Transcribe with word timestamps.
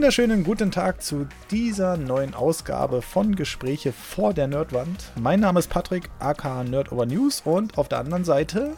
wunderschönen 0.00 0.44
guten 0.44 0.70
Tag 0.70 1.02
zu 1.02 1.26
dieser 1.50 1.98
neuen 1.98 2.32
Ausgabe 2.32 3.02
von 3.02 3.36
Gespräche 3.36 3.92
vor 3.92 4.32
der 4.32 4.46
Nerdwand. 4.46 5.12
Mein 5.20 5.40
Name 5.40 5.58
ist 5.58 5.68
Patrick, 5.68 6.08
aka 6.18 6.64
Nerd 6.64 6.90
Over 6.90 7.04
News 7.04 7.42
und 7.44 7.76
auf 7.76 7.86
der 7.88 7.98
anderen 7.98 8.24
Seite. 8.24 8.72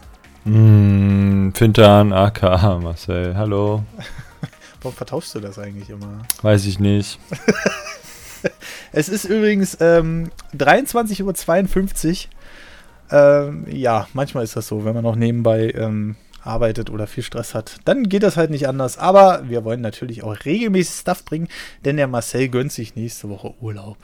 Mm, 0.45 1.50
Fintan, 1.55 2.12
aka 2.12 2.80
Marcel. 2.80 3.37
Hallo. 3.37 3.84
Warum 4.83 4.97
vertauschst 4.97 5.37
du 5.37 5.38
das 5.38 5.61
eigentlich 5.61 5.91
immer? 5.91 6.23
Weiß 6.42 6.66
ich 6.66 6.80
nicht. 6.80 7.20
es 8.92 9.09
ist 9.09 9.25
übrigens 9.25 9.78
ähm, 9.80 10.33
23.52 10.56 12.27
Uhr. 12.27 13.16
Ähm, 13.16 13.66
ja, 13.70 14.09
manchmal 14.12 14.42
ist 14.42 14.56
das 14.56 14.66
so, 14.66 14.84
wenn 14.84 14.95
man 14.95 15.05
noch 15.05 15.14
nebenbei 15.14 15.70
ähm, 15.70 16.16
arbeitet 16.42 16.91
oder 16.91 17.06
viel 17.06 17.23
Stress 17.23 17.55
hat, 17.55 17.77
dann 17.84 18.09
geht 18.09 18.23
das 18.23 18.37
halt 18.37 18.50
nicht 18.50 18.69
anders. 18.69 18.98
Aber 18.98 19.48
wir 19.48 19.64
wollen 19.64 19.80
natürlich 19.80 20.23
auch 20.23 20.37
regelmäßig 20.45 21.00
Stuff 21.00 21.24
bringen, 21.24 21.48
denn 21.84 21.96
der 21.96 22.09
Marcel 22.09 22.48
gönnt 22.48 22.73
sich 22.73 22.96
nächste 22.96 23.28
Woche 23.28 23.55
Urlaub. 23.60 23.96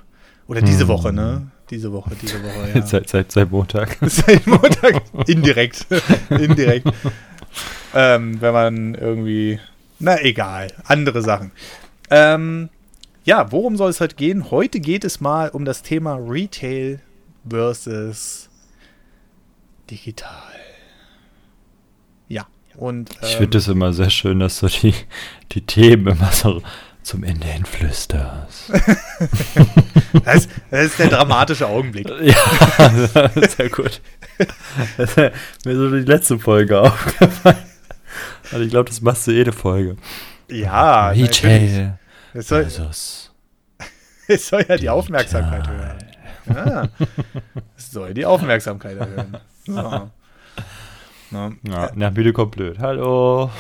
Oder 0.47 0.63
diese 0.63 0.83
hm. 0.83 0.89
Woche, 0.89 1.13
ne? 1.13 1.51
Diese 1.71 1.93
Woche, 1.93 2.17
diese 2.21 2.43
Woche, 2.43 2.73
ja. 2.75 2.83
seit, 2.87 3.09
seit, 3.09 3.31
seit 3.31 3.51
Montag. 3.51 3.99
seit 4.03 4.47
Montag. 4.47 5.03
Indirekt. 5.27 5.87
Indirekt. 6.31 6.89
ähm, 7.95 8.41
wenn 8.41 8.53
man 8.55 8.95
irgendwie. 8.95 9.61
Na, 9.99 10.21
egal. 10.23 10.69
Andere 10.85 11.21
Sachen. 11.21 11.51
Ähm, 12.11 12.71
ja, 13.25 13.53
worum 13.53 13.77
soll 13.77 13.91
es 13.91 14.01
heute 14.01 14.17
gehen? 14.17 14.51
Heute 14.51 14.81
geht 14.81 15.05
es 15.05 15.21
mal 15.21 15.51
um 15.51 15.67
das 15.67 15.83
Thema 15.83 16.15
Retail 16.15 17.01
versus 17.47 18.49
digital. 19.91 20.55
Und, 22.79 23.11
ähm, 23.11 23.19
ich 23.23 23.37
finde 23.37 23.59
es 23.59 23.67
immer 23.67 23.93
sehr 23.93 24.09
schön, 24.09 24.39
dass 24.39 24.61
du 24.61 24.69
die, 24.69 24.95
die 25.51 25.63
Themen 25.63 26.07
immer 26.07 26.31
so 26.31 26.63
zum 27.03 27.25
Ende 27.25 27.47
hin 27.49 27.65
flüsterst. 27.65 28.71
das, 30.25 30.49
das, 30.71 30.87
ist 30.87 30.99
der 30.99 31.09
dramatische 31.09 31.67
Augenblick. 31.67 32.09
Ja, 32.21 33.31
sehr 33.49 33.71
gut. 33.71 34.01
Das 34.97 35.17
ist 35.17 35.33
mir 35.65 35.77
so 35.77 35.91
die 35.91 36.05
letzte 36.05 36.39
Folge 36.39 36.81
aufgefallen. 36.83 37.57
Also 38.53 38.65
ich 38.65 38.71
glaube, 38.71 38.89
das 38.89 39.01
machst 39.01 39.27
du 39.27 39.33
jede 39.33 39.53
Folge. 39.53 39.97
Ja, 40.49 41.09
Retail. 41.09 41.99
Es 42.33 42.47
soll, 42.47 42.69
es 44.29 44.49
soll 44.49 44.65
ja 44.69 44.77
die 44.77 44.89
Aufmerksamkeit 44.89 45.67
hören. 45.67 45.99
Ja, 46.47 46.89
es 47.77 47.91
soll 47.91 48.15
die 48.15 48.25
Aufmerksamkeit 48.25 48.97
erhöhen. 48.97 49.37
So. 49.67 50.11
Ne? 51.31 51.57
Ja, 51.69 51.91
nach 51.95 52.13
müde 52.13 52.33
kommt 52.33 52.53
blöd. 52.53 52.79
Hallo. 52.79 53.51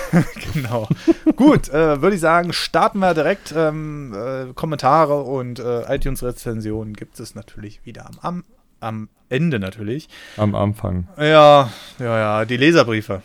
genau. 0.54 0.88
Gut, 1.36 1.68
äh, 1.68 2.02
würde 2.02 2.16
ich 2.16 2.20
sagen, 2.20 2.52
starten 2.52 2.98
wir 2.98 3.14
direkt. 3.14 3.54
Ähm, 3.56 4.14
äh, 4.14 4.52
Kommentare 4.54 5.22
und 5.22 5.58
äh, 5.58 5.94
iTunes-Rezensionen 5.94 6.94
gibt 6.94 7.20
es 7.20 7.34
natürlich 7.34 7.84
wieder 7.84 8.06
am, 8.06 8.18
am, 8.20 8.44
am 8.80 9.08
Ende 9.28 9.58
natürlich. 9.58 10.08
Am 10.36 10.54
Anfang. 10.54 11.08
Ja, 11.16 11.70
ja, 11.98 12.18
ja. 12.18 12.44
Die 12.44 12.56
Leserbriefe. 12.56 13.22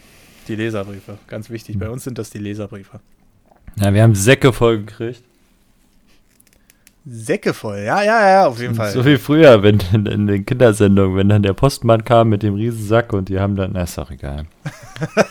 Die 0.48 0.56
Leserbriefe. 0.56 1.18
Ganz 1.28 1.50
wichtig. 1.50 1.76
Hm. 1.76 1.80
Bei 1.80 1.90
uns 1.90 2.04
sind 2.04 2.18
das 2.18 2.30
die 2.30 2.40
Leserbriefe. 2.40 3.00
Ja, 3.78 3.94
wir 3.94 4.04
haben 4.04 4.16
Säcke 4.16 4.54
voll 4.54 4.80
gekriegt. 4.80 5.24
Säcke 7.10 7.54
voll. 7.54 7.80
Ja, 7.80 8.02
ja, 8.02 8.30
ja, 8.30 8.48
auf 8.48 8.60
jeden 8.60 8.76
Fall. 8.76 8.92
So 8.92 9.06
wie 9.06 9.18
früher, 9.18 9.64
wenn 9.64 9.80
in, 9.94 10.28
den 10.28 10.46
Kindersendungen, 10.46 11.16
wenn 11.16 11.30
dann 11.30 11.42
der 11.42 11.54
Postmann 11.54 12.04
kam 12.04 12.30
mit 12.30 12.44
dem 12.44 12.56
Riesensack 12.56 13.14
und 13.14 13.30
die 13.30 13.40
haben 13.40 13.56
dann, 13.56 13.72
na, 13.74 13.84
ist 13.84 13.98
doch 13.98 14.12
egal. 14.12 14.46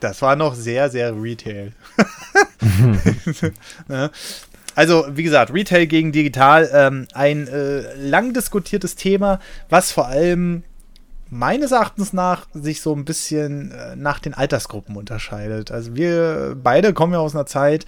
das 0.00 0.20
war 0.20 0.36
noch 0.36 0.54
sehr, 0.54 0.90
sehr 0.90 1.14
Retail. 1.20 1.72
also, 4.74 5.06
wie 5.10 5.22
gesagt, 5.22 5.54
Retail 5.54 5.86
gegen 5.86 6.12
Digital, 6.12 6.68
ähm, 6.72 7.08
ein 7.14 7.48
äh, 7.48 7.94
lang 7.94 8.34
diskutiertes 8.34 8.94
Thema, 8.94 9.40
was 9.70 9.90
vor 9.90 10.08
allem 10.08 10.64
meines 11.30 11.72
Erachtens 11.72 12.12
nach 12.12 12.46
sich 12.52 12.82
so 12.82 12.94
ein 12.94 13.06
bisschen 13.06 13.72
äh, 13.72 13.96
nach 13.96 14.18
den 14.18 14.34
Altersgruppen 14.34 14.96
unterscheidet. 14.96 15.70
Also 15.70 15.96
wir 15.96 16.56
beide 16.62 16.92
kommen 16.92 17.14
ja 17.14 17.20
aus 17.20 17.34
einer 17.34 17.46
Zeit, 17.46 17.86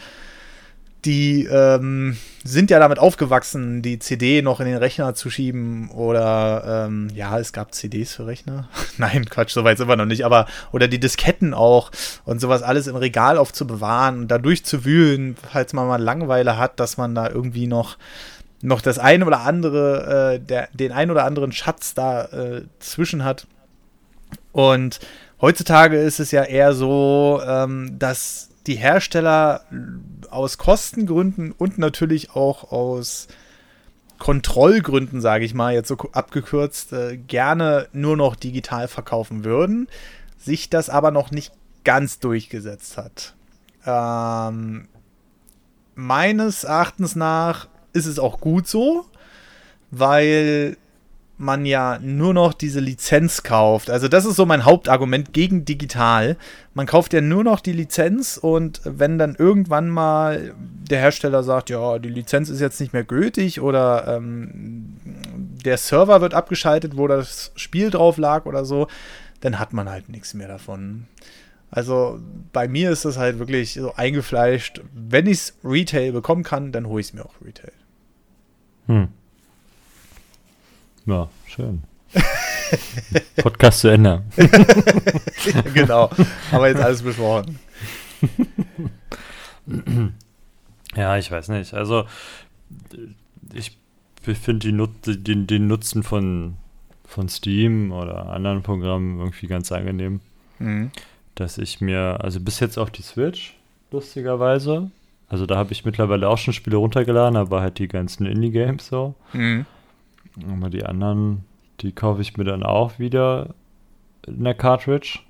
die 1.05 1.45
ähm, 1.45 2.17
sind 2.45 2.71
ja 2.71 2.79
damit 2.79 2.99
aufgewachsen, 2.99 3.83
die 3.83 3.99
CD 3.99 4.43
noch 4.43 4.61
in 4.61 4.67
den 4.67 4.77
Rechner 4.77 5.15
zu 5.15 5.31
schieben 5.31 5.91
oder 5.91 6.87
ähm, 6.87 7.09
ja, 7.15 7.39
es 7.39 7.53
gab 7.53 7.75
CDs 7.75 8.15
für 8.15 8.27
Rechner. 8.27 8.69
Nein, 8.99 9.25
Quatsch, 9.27 9.53
soweit 9.53 9.79
sind 9.79 9.89
wir 9.89 9.97
noch 9.97 10.07
nicht, 10.07 10.25
aber 10.25 10.47
oder 10.73 10.89
die 10.89 11.01
Disketten 11.01 11.55
auch 11.55 11.91
und 12.25 12.41
sowas 12.41 12.63
alles 12.63 12.87
im 12.87 12.97
Regal 12.97 13.39
aufzubewahren 13.39 14.21
und 14.21 14.29
da 14.29 14.39
durchzuwühlen, 14.39 15.37
falls 15.51 15.73
man 15.73 15.89
mal 15.89 16.03
Langeweile 16.03 16.59
hat, 16.59 16.81
dass 16.81 16.97
man 16.97 17.15
da 17.15 17.29
irgendwie 17.29 17.67
noch 17.67 17.97
noch 18.63 18.83
das 18.83 18.99
eine 18.99 19.25
oder 19.25 19.41
andere, 19.41 20.35
äh, 20.35 20.39
der, 20.39 20.69
den 20.75 20.93
ein 20.93 21.11
oder 21.11 21.25
anderen 21.25 21.53
Schatz 21.53 21.95
da 21.95 22.25
äh, 22.27 22.65
zwischen 22.79 23.25
hat. 23.25 23.47
Und 24.53 25.01
heutzutage 25.41 25.99
ist 25.99 26.21
es 26.21 26.31
ja 26.31 26.45
eher 26.45 26.75
so, 26.75 27.41
ähm, 27.47 27.99
dass 27.99 28.50
die 28.71 28.77
Hersteller 28.77 29.65
aus 30.31 30.57
Kostengründen 30.57 31.51
und 31.51 31.79
natürlich 31.79 32.37
auch 32.37 32.71
aus 32.71 33.27
Kontrollgründen, 34.21 35.21
sage 35.21 35.45
ich 35.45 35.55
mal, 35.55 35.75
jetzt 35.75 35.89
so 35.89 35.97
abgekürzt, 36.13 36.93
äh, 36.93 37.17
gerne 37.17 37.89
nur 37.93 38.17
noch 38.17 38.37
digital 38.37 38.87
verkaufen 38.87 39.43
würden, 39.43 39.89
sich 40.39 40.71
das 40.71 40.89
aber 40.89 41.11
noch 41.11 41.33
nicht 41.33 41.53
ganz 41.83 42.21
durchgesetzt 42.21 42.97
hat. 42.97 43.35
Ähm, 43.85 44.87
meines 45.97 46.63
Erachtens 46.63 47.17
nach 47.17 47.67
ist 47.93 48.07
es 48.07 48.21
auch 48.21 48.39
gut 48.39 48.69
so, 48.69 49.05
weil 49.91 50.77
man 51.41 51.65
ja 51.65 51.99
nur 52.03 52.35
noch 52.35 52.53
diese 52.53 52.81
Lizenz 52.81 53.43
kauft. 53.43 53.91
Also 53.91 54.09
das 54.09 54.27
ist 54.27 54.37
so 54.37 54.45
mein 54.45 54.67
Hauptargument 54.67 55.33
gegen 55.33 55.65
digital. 55.65 56.37
Man 56.75 56.87
kauft 56.87 57.15
ja 57.15 57.23
nur 57.23 57.43
noch 57.43 57.61
die 57.61 57.73
Lizenz 57.73 58.37
und 58.37 58.83
wenn 58.85 59.19
dann 59.19 59.37
irgendwann 59.37 59.89
mal 59.89 60.55
der 60.59 61.01
Hersteller 61.01 61.43
sagt, 61.43 61.71
ja, 61.71 61.99
die 61.99 62.11
Lizenz 62.11 62.51
ist 62.51 62.61
jetzt 62.61 62.79
nicht 62.79 62.93
mehr 62.93 63.05
gültig 63.05 63.63
oder 63.63 64.07
ähm, 64.07 64.97
der 65.65 65.79
Server 65.79 66.21
wird 66.21 66.35
abgeschaltet, 66.35 66.99
wo 66.99 67.09
das 67.09 67.53
Spiel 67.57 67.91
drauf 67.91 68.19
lag 68.19 68.45
oder 68.45 68.67
so, 68.67 68.87
dann 69.41 69.59
hat 69.59 69.73
man 69.73 69.89
halt 69.89 70.11
nichts 70.11 70.35
mehr 70.35 70.49
davon. 70.49 71.07
Also 71.71 72.21
bei 72.53 72.69
mir 72.69 72.91
ist 72.91 73.07
das 73.07 73.17
halt 73.17 73.39
wirklich 73.39 73.73
so 73.73 73.95
eingefleischt. 73.95 74.83
Wenn 74.93 75.27
ich 75.27 75.39
es 75.39 75.55
Retail 75.65 76.13
bekommen 76.13 76.43
kann, 76.43 76.71
dann 76.71 76.87
hole 76.87 77.01
ich 77.01 77.09
es 77.09 77.13
mir 77.15 77.25
auch 77.25 77.35
Retail. 77.43 77.73
Hm. 78.89 79.09
Ja, 81.07 81.29
schön. 81.47 81.83
Podcast 83.37 83.81
zu 83.81 83.89
Ende. 83.89 84.23
genau. 85.75 86.11
Aber 86.53 86.69
jetzt 86.69 86.81
alles 86.81 87.03
besprochen. 87.03 87.59
ja, 90.95 91.17
ich 91.17 91.31
weiß 91.31 91.49
nicht. 91.49 91.75
Also, 91.75 92.05
ich 93.53 93.77
finde 94.23 94.73
Nut 94.73 94.91
den, 95.05 95.47
den, 95.47 95.67
Nutzen 95.67 96.03
von, 96.03 96.57
von 97.07 97.29
Steam 97.29 97.93
oder 97.93 98.31
anderen 98.31 98.63
Programmen 98.63 99.19
irgendwie 99.19 99.47
ganz 99.47 99.73
angenehm. 99.73 100.21
Mhm. 100.59 100.91
Dass 101.35 101.59
ich 101.59 101.81
mir, 101.81 102.19
also 102.21 102.41
bis 102.41 102.61
jetzt 102.61 102.79
auf 102.79 102.91
die 102.91 103.03
Switch, 103.03 103.57
lustigerweise. 103.91 104.91
Also, 105.29 105.47
da 105.47 105.57
habe 105.57 105.73
ich 105.73 105.85
mittlerweile 105.85 106.29
auch 106.29 106.39
schon 106.39 106.53
Spiele 106.53 106.77
runtergeladen, 106.77 107.37
aber 107.37 107.63
halt 107.63 107.79
die 107.79 107.89
ganzen 107.89 108.27
Indie-Games 108.27 108.87
so. 108.87 109.15
Mhm. 109.33 109.65
Aber 110.49 110.71
die 110.71 110.85
anderen, 110.85 111.45
die 111.81 111.93
kaufe 111.93 112.23
ich 112.23 112.37
mir 112.37 112.45
dann 112.45 112.63
auch 112.63 112.99
wieder 112.99 113.55
in 114.27 114.45
der 114.45 114.55
Cartridge. 114.55 115.21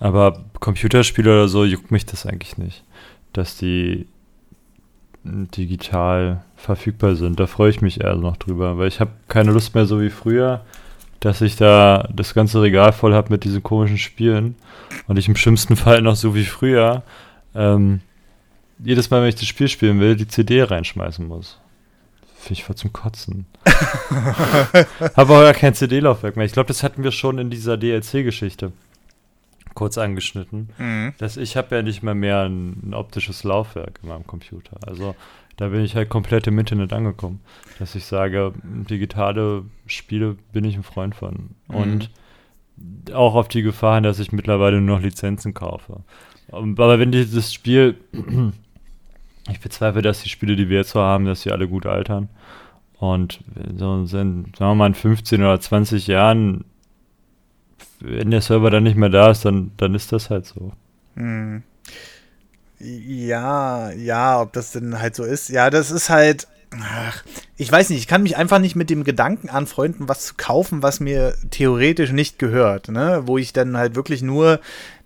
Aber 0.00 0.44
Computerspiele 0.60 1.30
oder 1.30 1.48
so 1.48 1.64
juckt 1.64 1.90
mich 1.90 2.06
das 2.06 2.24
eigentlich 2.24 2.56
nicht, 2.56 2.84
dass 3.32 3.56
die 3.56 4.06
digital 5.24 6.44
verfügbar 6.56 7.16
sind. 7.16 7.38
Da 7.40 7.46
freue 7.46 7.70
ich 7.70 7.82
mich 7.82 8.00
eher 8.00 8.14
noch 8.16 8.36
drüber, 8.36 8.78
weil 8.78 8.88
ich 8.88 9.00
habe 9.00 9.10
keine 9.28 9.52
Lust 9.52 9.74
mehr 9.74 9.86
so 9.86 10.00
wie 10.00 10.10
früher, 10.10 10.64
dass 11.20 11.40
ich 11.40 11.56
da 11.56 12.08
das 12.14 12.34
ganze 12.34 12.62
Regal 12.62 12.92
voll 12.92 13.14
habe 13.14 13.32
mit 13.32 13.44
diesen 13.44 13.62
komischen 13.62 13.98
Spielen 13.98 14.54
und 15.08 15.18
ich 15.18 15.28
im 15.28 15.36
schlimmsten 15.36 15.76
Fall 15.76 16.00
noch 16.00 16.16
so 16.16 16.34
wie 16.34 16.44
früher 16.44 17.02
ähm, 17.54 18.00
jedes 18.78 19.10
Mal, 19.10 19.22
wenn 19.22 19.28
ich 19.28 19.34
das 19.34 19.46
Spiel 19.46 19.68
spielen 19.68 19.98
will, 20.00 20.14
die 20.14 20.28
CD 20.28 20.62
reinschmeißen 20.62 21.26
muss. 21.26 21.58
Ich 22.50 22.64
voll 22.64 22.76
zum 22.76 22.92
Kotzen. 22.92 23.46
Habe 25.16 25.34
aber 25.34 25.52
kein 25.52 25.74
CD-Laufwerk 25.74 26.36
mehr. 26.36 26.46
Ich 26.46 26.52
glaube, 26.52 26.68
das 26.68 26.82
hatten 26.82 27.04
wir 27.04 27.12
schon 27.12 27.38
in 27.38 27.50
dieser 27.50 27.76
DLC-Geschichte 27.76 28.72
kurz 29.78 29.96
angeschnitten. 29.96 30.70
Mhm. 30.76 31.14
Dass 31.18 31.36
ich 31.36 31.56
habe 31.56 31.76
ja 31.76 31.82
nicht 31.82 32.02
mehr 32.02 32.16
mehr 32.16 32.40
ein, 32.42 32.80
ein, 32.82 32.94
optisches 32.94 33.44
Laufwerk 33.44 34.00
in 34.02 34.08
meinem 34.08 34.26
Computer. 34.26 34.76
Also 34.84 35.14
da 35.56 35.68
bin 35.68 35.84
ich 35.84 35.94
halt 35.94 36.08
komplett 36.08 36.48
im 36.48 36.58
Internet 36.58 36.92
angekommen. 36.92 37.40
Dass 37.78 37.94
ich 37.94 38.04
sage, 38.04 38.52
digitale 38.64 39.64
Spiele 39.86 40.36
bin 40.52 40.64
ich 40.64 40.74
ein 40.74 40.82
Freund 40.82 41.14
von. 41.14 41.50
Mhm. 41.68 41.74
Und 41.76 42.10
auch 43.12 43.36
auf 43.36 43.46
die 43.46 43.62
Gefahr 43.62 43.94
hin, 43.94 44.04
dass 44.04 44.18
ich 44.18 44.32
mittlerweile 44.32 44.80
nur 44.80 44.96
noch 44.96 45.04
Lizenzen 45.04 45.54
kaufe. 45.54 46.02
Aber 46.50 46.98
wenn 46.98 47.12
dieses 47.12 47.52
Spiel 47.52 47.98
ich 49.50 49.60
bezweifle, 49.60 50.02
dass 50.02 50.22
die 50.22 50.28
Spiele, 50.28 50.56
die 50.56 50.68
wir 50.68 50.78
jetzt 50.78 50.90
so 50.90 51.00
haben, 51.00 51.24
dass 51.24 51.42
sie 51.42 51.52
alle 51.52 51.68
gut 51.68 51.86
altern. 51.86 52.28
Und 52.98 53.40
so 53.76 54.06
sind, 54.06 54.56
sagen 54.56 54.72
wir 54.72 54.74
mal, 54.74 54.86
in 54.88 54.94
15 54.94 55.40
oder 55.40 55.60
20 55.60 56.06
Jahren, 56.08 56.64
wenn 58.00 58.30
der 58.30 58.40
Server 58.40 58.70
dann 58.70 58.82
nicht 58.82 58.96
mehr 58.96 59.08
da 59.08 59.30
ist, 59.30 59.44
dann, 59.44 59.70
dann 59.76 59.94
ist 59.94 60.12
das 60.12 60.30
halt 60.30 60.46
so. 60.46 60.72
Hm. 61.14 61.62
Ja, 62.80 63.90
ja, 63.92 64.40
ob 64.40 64.52
das 64.52 64.72
denn 64.72 65.00
halt 65.00 65.16
so 65.16 65.24
ist. 65.24 65.48
Ja, 65.48 65.70
das 65.70 65.90
ist 65.90 66.10
halt. 66.10 66.46
Ach, 66.82 67.24
ich 67.56 67.72
weiß 67.72 67.88
nicht, 67.88 68.00
ich 68.00 68.08
kann 68.08 68.22
mich 68.22 68.36
einfach 68.36 68.58
nicht 68.58 68.76
mit 68.76 68.90
dem 68.90 69.02
Gedanken 69.02 69.48
anfreunden, 69.48 70.06
was 70.06 70.26
zu 70.26 70.34
kaufen, 70.36 70.82
was 70.82 71.00
mir 71.00 71.34
theoretisch 71.50 72.12
nicht 72.12 72.38
gehört, 72.38 72.88
ne? 72.88 73.22
Wo 73.24 73.38
ich 73.38 73.54
dann 73.54 73.76
halt 73.76 73.94
wirklich 73.96 74.22
nur 74.22 74.60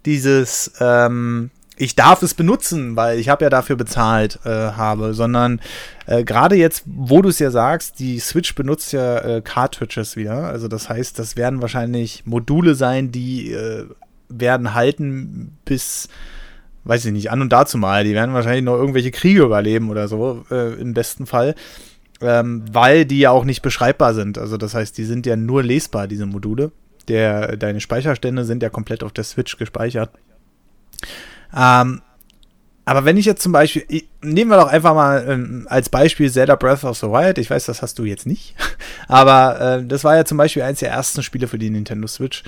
dieses, 0.05 0.73
ähm, 0.81 1.51
ich 1.83 1.97
darf 1.97 2.23
es 2.23 2.35
benutzen, 2.35 2.95
weil 2.95 3.19
ich 3.19 3.29
habe 3.29 3.45
ja 3.45 3.51
dafür 3.51 3.75
bezahlt 3.75 4.39
äh, 4.45 4.49
habe, 4.49 5.15
sondern 5.15 5.61
äh, 6.07 6.23
gerade 6.23 6.55
jetzt, 6.55 6.85
wo 6.87 7.23
du 7.23 7.29
es 7.29 7.41
ja 7.41 7.51
sagst, 7.51 7.99
die 7.99 8.21
Switch 8.21 8.55
benutzt 8.55 8.93
ja 8.93 9.19
äh, 9.19 9.41
Cartridges 9.43 10.15
wieder. 10.15 10.45
Also 10.45 10.69
das 10.69 10.89
heißt, 10.89 11.19
das 11.19 11.37
werden 11.37 11.61
wahrscheinlich 11.61 12.25
Module 12.25 12.77
sein, 12.77 13.11
die 13.11 13.51
äh, 13.53 13.87
werden 14.29 14.75
halten 14.75 15.59
bis, 15.65 16.09
weiß 16.85 17.05
ich 17.07 17.13
nicht, 17.13 17.33
an 17.33 17.43
und 17.43 17.53
dazu 17.53 17.79
mal. 17.79 18.05
Die 18.05 18.15
werden 18.15 18.33
wahrscheinlich 18.33 18.65
noch 18.65 18.77
irgendwelche 18.77 19.11
Kriege 19.11 19.43
überleben 19.43 19.91
oder 19.91 20.07
so, 20.07 20.45
äh, 20.53 20.75
im 20.75 20.95
besten 20.95 21.27
Fall. 21.27 21.57
Ähm, 22.21 22.63
weil 22.71 23.07
die 23.07 23.19
ja 23.19 23.33
auch 23.33 23.45
nicht 23.45 23.63
beschreibbar 23.63 24.15
sind. 24.15 24.39
Also 24.39 24.57
das 24.57 24.75
heißt, 24.75 24.97
die 24.97 25.05
sind 25.05 25.27
ja 25.27 25.35
nur 25.35 25.65
lesbar, 25.65 26.07
diese 26.07 26.27
Module. 26.27 26.71
Der, 27.09 27.57
deine 27.57 27.81
Speicherstände 27.81 28.45
sind 28.45 28.63
ja 28.63 28.71
komplett 28.71 29.03
auf 29.03 29.11
der 29.11 29.25
Switch 29.25 29.59
gespeichert. 29.59 30.11
Ähm, 31.55 32.03
aber 32.85 33.05
wenn 33.05 33.17
ich 33.17 33.27
jetzt 33.27 33.43
zum 33.43 33.53
Beispiel, 33.53 33.85
ich, 33.89 34.09
nehmen 34.23 34.51
wir 34.51 34.57
doch 34.57 34.69
einfach 34.69 34.95
mal 34.95 35.25
ähm, 35.29 35.67
als 35.71 35.89
Beispiel 35.89 36.31
Zelda 36.31 36.57
Breath 36.57 36.85
of 36.85 36.99
the 36.99 37.07
Wild. 37.07 37.39
Ich 37.39 37.49
weiß, 37.49 37.67
das 37.67 37.81
hast 37.81 37.99
du 37.99 38.05
jetzt 38.05 38.27
nicht. 38.27 38.57
Aber 39.09 39.79
äh, 39.79 39.87
das 39.87 40.03
war 40.03 40.17
ja 40.17 40.25
zum 40.25 40.39
Beispiel 40.39 40.63
eines 40.63 40.81
der 40.81 40.91
ersten 40.91 41.23
Spiele 41.23 41.47
für 41.47 41.59
die 41.59 41.71
Nintendo 41.71 42.09
Switch. 42.09 42.43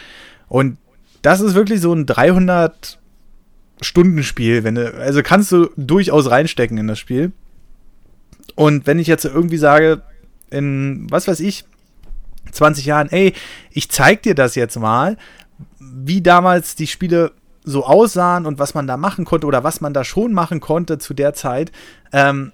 Und 0.49 0.79
das 1.23 1.41
ist 1.41 1.55
wirklich 1.55 1.81
so 1.81 1.93
ein 1.93 2.07
300 2.07 2.99
Stunden-Spiel. 3.81 4.65
Wenn 4.65 4.75
du, 4.75 4.93
also 4.95 5.23
kannst 5.23 5.53
du 5.53 5.71
durchaus 5.77 6.29
reinstecken 6.29 6.79
in 6.79 6.89
das 6.89 6.99
Spiel. 6.99 7.33
Und 8.57 8.87
wenn 8.87 8.99
ich 8.99 9.07
jetzt 9.07 9.25
irgendwie 9.25 9.57
sage, 9.57 10.03
in, 10.51 11.07
was 11.11 11.29
weiß 11.29 11.41
ich, 11.41 11.65
20 12.51 12.87
Jahren, 12.87 13.09
ey, 13.11 13.35
ich 13.71 13.89
zeig 13.91 14.23
dir 14.23 14.35
das 14.35 14.55
jetzt 14.57 14.79
mal, 14.79 15.17
wie 15.79 16.23
damals 16.23 16.75
die 16.75 16.87
Spiele 16.87 17.33
so 17.65 17.85
aussahen 17.85 18.47
und 18.47 18.59
was 18.59 18.75
man 18.75 18.87
da 18.87 18.97
machen 18.97 19.25
konnte 19.25 19.47
oder 19.47 19.65
was 19.65 19.81
man 19.81 19.95
da 19.95 20.05
schon 20.05 20.33
machen 20.33 20.61
konnte 20.61 20.99
zu 20.99 21.15
der 21.15 21.35
Zeit. 21.35 21.73
Ähm, 22.13 22.53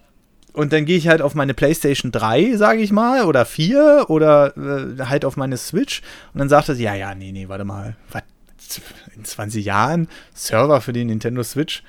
und 0.52 0.72
dann 0.72 0.84
gehe 0.84 0.96
ich 0.96 1.08
halt 1.08 1.22
auf 1.22 1.34
meine 1.34 1.54
PlayStation 1.54 2.10
3, 2.10 2.56
sage 2.56 2.80
ich 2.80 2.90
mal, 2.92 3.24
oder 3.24 3.44
4 3.44 4.06
oder 4.08 4.56
äh, 4.56 5.04
halt 5.04 5.24
auf 5.24 5.36
meine 5.36 5.56
Switch 5.56 6.02
und 6.32 6.38
dann 6.40 6.48
sagt 6.48 6.68
er, 6.68 6.74
ja, 6.74 6.94
ja, 6.94 7.14
nee, 7.14 7.32
nee, 7.32 7.48
warte 7.48 7.64
mal, 7.64 7.96
was, 8.10 8.22
in 9.16 9.24
20 9.24 9.64
Jahren 9.64 10.08
Server 10.34 10.80
für 10.80 10.92
die 10.92 11.04
Nintendo 11.04 11.42
Switch 11.42 11.82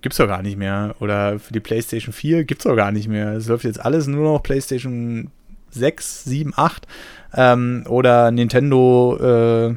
gibt's 0.00 0.16
doch 0.16 0.26
gar 0.26 0.42
nicht 0.42 0.56
mehr 0.56 0.94
oder 1.00 1.38
für 1.38 1.52
die 1.52 1.60
PlayStation 1.60 2.12
4 2.12 2.44
gibt's 2.44 2.64
doch 2.64 2.76
gar 2.76 2.92
nicht 2.92 3.08
mehr. 3.08 3.32
Es 3.32 3.48
läuft 3.48 3.64
jetzt 3.64 3.80
alles 3.84 4.06
nur 4.06 4.24
noch 4.24 4.42
PlayStation 4.42 5.30
6, 5.70 6.24
7, 6.24 6.52
8 6.56 6.86
ähm, 7.34 7.84
oder 7.88 8.30
Nintendo 8.30 9.18
äh, 9.20 9.74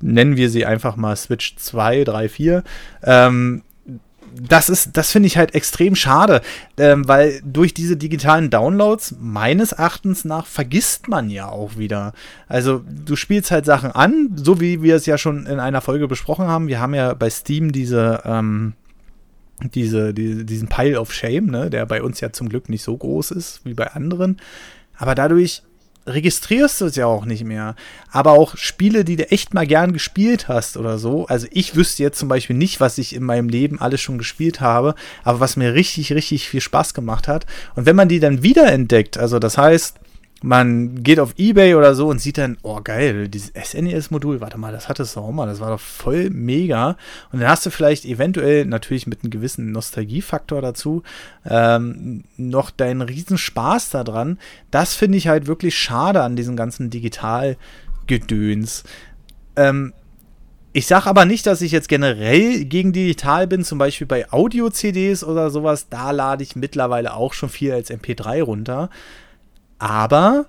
nennen 0.00 0.36
wir 0.36 0.50
sie 0.50 0.66
einfach 0.66 0.96
mal 0.96 1.16
Switch 1.16 1.56
2, 1.56 2.04
3, 2.04 2.28
4. 2.28 2.64
Ähm, 3.02 3.62
das 4.34 4.68
ist, 4.68 4.96
das 4.96 5.10
finde 5.10 5.26
ich 5.26 5.36
halt 5.36 5.54
extrem 5.54 5.96
schade, 5.96 6.40
ähm, 6.76 7.06
weil 7.08 7.40
durch 7.44 7.74
diese 7.74 7.96
digitalen 7.96 8.50
Downloads 8.50 9.16
meines 9.20 9.72
Erachtens 9.72 10.24
nach 10.24 10.46
vergisst 10.46 11.08
man 11.08 11.30
ja 11.30 11.48
auch 11.48 11.76
wieder. 11.76 12.12
Also 12.48 12.82
du 12.88 13.16
spielst 13.16 13.50
halt 13.50 13.64
Sachen 13.64 13.90
an, 13.90 14.32
so 14.36 14.60
wie 14.60 14.82
wir 14.82 14.96
es 14.96 15.06
ja 15.06 15.18
schon 15.18 15.46
in 15.46 15.58
einer 15.58 15.80
Folge 15.80 16.08
besprochen 16.08 16.46
haben. 16.46 16.68
Wir 16.68 16.80
haben 16.80 16.94
ja 16.94 17.14
bei 17.14 17.28
Steam 17.28 17.72
diese, 17.72 18.22
ähm, 18.24 18.74
diese, 19.74 20.14
die, 20.14 20.46
diesen 20.46 20.68
Pile 20.68 21.00
of 21.00 21.12
Shame, 21.12 21.46
ne, 21.46 21.70
der 21.70 21.86
bei 21.86 22.02
uns 22.02 22.20
ja 22.20 22.32
zum 22.32 22.48
Glück 22.48 22.68
nicht 22.68 22.82
so 22.82 22.96
groß 22.96 23.32
ist 23.32 23.60
wie 23.64 23.74
bei 23.74 23.88
anderen. 23.88 24.38
Aber 24.96 25.14
dadurch 25.14 25.62
registrierst 26.06 26.80
du 26.80 26.86
es 26.86 26.96
ja 26.96 27.06
auch 27.06 27.24
nicht 27.24 27.44
mehr. 27.44 27.74
Aber 28.10 28.32
auch 28.32 28.56
Spiele, 28.56 29.04
die 29.04 29.16
du 29.16 29.30
echt 29.30 29.54
mal 29.54 29.66
gern 29.66 29.92
gespielt 29.92 30.48
hast 30.48 30.76
oder 30.76 30.98
so. 30.98 31.26
Also 31.26 31.46
ich 31.50 31.76
wüsste 31.76 32.02
jetzt 32.02 32.18
zum 32.18 32.28
Beispiel 32.28 32.56
nicht, 32.56 32.80
was 32.80 32.98
ich 32.98 33.14
in 33.14 33.24
meinem 33.24 33.48
Leben 33.48 33.80
alles 33.80 34.00
schon 34.00 34.18
gespielt 34.18 34.60
habe, 34.60 34.94
aber 35.24 35.40
was 35.40 35.56
mir 35.56 35.74
richtig, 35.74 36.12
richtig 36.12 36.48
viel 36.48 36.60
Spaß 36.60 36.94
gemacht 36.94 37.28
hat. 37.28 37.46
Und 37.74 37.86
wenn 37.86 37.96
man 37.96 38.08
die 38.08 38.20
dann 38.20 38.42
wiederentdeckt, 38.42 39.18
also 39.18 39.38
das 39.38 39.58
heißt, 39.58 39.96
man 40.42 41.02
geht 41.02 41.20
auf 41.20 41.34
Ebay 41.36 41.74
oder 41.74 41.94
so 41.94 42.08
und 42.08 42.18
sieht 42.20 42.38
dann, 42.38 42.56
oh 42.62 42.80
geil, 42.82 43.28
dieses 43.28 43.52
SNES-Modul, 43.52 44.40
warte 44.40 44.56
mal, 44.56 44.72
das 44.72 44.88
hattest 44.88 45.14
du 45.14 45.20
auch 45.20 45.32
mal, 45.32 45.46
das 45.46 45.60
war 45.60 45.68
doch 45.70 45.80
voll 45.80 46.30
mega. 46.30 46.96
Und 47.30 47.40
dann 47.40 47.50
hast 47.50 47.66
du 47.66 47.70
vielleicht 47.70 48.06
eventuell 48.06 48.64
natürlich 48.64 49.06
mit 49.06 49.22
einem 49.22 49.30
gewissen 49.30 49.70
Nostalgiefaktor 49.70 50.62
dazu 50.62 51.02
ähm, 51.44 52.24
noch 52.38 52.70
deinen 52.70 53.02
riesen 53.02 53.36
Spaß 53.36 53.90
daran. 53.90 54.38
Das 54.70 54.94
finde 54.94 55.18
ich 55.18 55.28
halt 55.28 55.46
wirklich 55.46 55.76
schade 55.76 56.22
an 56.22 56.36
diesem 56.36 56.56
ganzen 56.56 56.88
Digitalgedöns. 56.88 58.84
Ähm, 59.56 59.92
ich 60.72 60.86
sage 60.86 61.06
aber 61.06 61.24
nicht, 61.26 61.46
dass 61.46 61.62
ich 61.62 61.72
jetzt 61.72 61.88
generell 61.88 62.64
gegen 62.64 62.92
digital 62.92 63.46
bin, 63.46 63.64
zum 63.64 63.78
Beispiel 63.78 64.06
bei 64.06 64.32
Audio-CDs 64.32 65.24
oder 65.24 65.50
sowas. 65.50 65.88
Da 65.90 66.12
lade 66.12 66.44
ich 66.44 66.56
mittlerweile 66.56 67.12
auch 67.14 67.34
schon 67.34 67.48
viel 67.48 67.72
als 67.72 67.90
MP3 67.90 68.42
runter 68.42 68.88
aber 69.80 70.46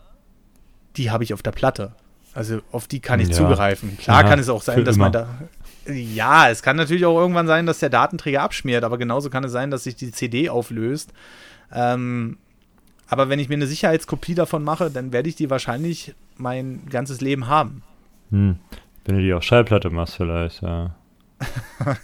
die 0.97 1.09
habe 1.09 1.23
ich 1.23 1.33
auf 1.33 1.41
der 1.41 1.51
Platte. 1.51 1.93
Also 2.33 2.59
auf 2.71 2.87
die 2.87 2.99
kann 2.99 3.19
ich 3.19 3.29
ja. 3.29 3.35
zugreifen. 3.35 3.97
Klar 3.97 4.21
ja, 4.21 4.29
kann 4.29 4.39
es 4.39 4.49
auch 4.49 4.61
sein, 4.61 4.85
dass 4.85 4.95
immer. 4.97 5.05
man 5.05 5.11
da. 5.13 5.27
Ja, 5.91 6.49
es 6.49 6.61
kann 6.61 6.75
natürlich 6.75 7.05
auch 7.05 7.17
irgendwann 7.17 7.47
sein, 7.47 7.65
dass 7.65 7.79
der 7.79 7.89
Datenträger 7.89 8.41
abschmiert, 8.41 8.83
aber 8.83 8.97
genauso 8.97 9.29
kann 9.29 9.43
es 9.43 9.51
sein, 9.51 9.71
dass 9.71 9.85
sich 9.85 9.95
die 9.95 10.11
CD 10.11 10.49
auflöst. 10.49 11.11
Ähm, 11.73 12.37
aber 13.07 13.29
wenn 13.29 13.39
ich 13.39 13.49
mir 13.49 13.55
eine 13.55 13.67
Sicherheitskopie 13.67 14.35
davon 14.35 14.63
mache, 14.63 14.91
dann 14.91 15.11
werde 15.11 15.27
ich 15.27 15.35
die 15.35 15.49
wahrscheinlich 15.49 16.13
mein 16.37 16.81
ganzes 16.89 17.19
Leben 17.19 17.47
haben. 17.47 17.83
Hm. 18.29 18.59
Wenn 19.05 19.15
du 19.15 19.21
die 19.21 19.33
auf 19.33 19.43
Schallplatte 19.43 19.89
machst, 19.89 20.15
vielleicht, 20.15 20.61
ja. 20.61 20.95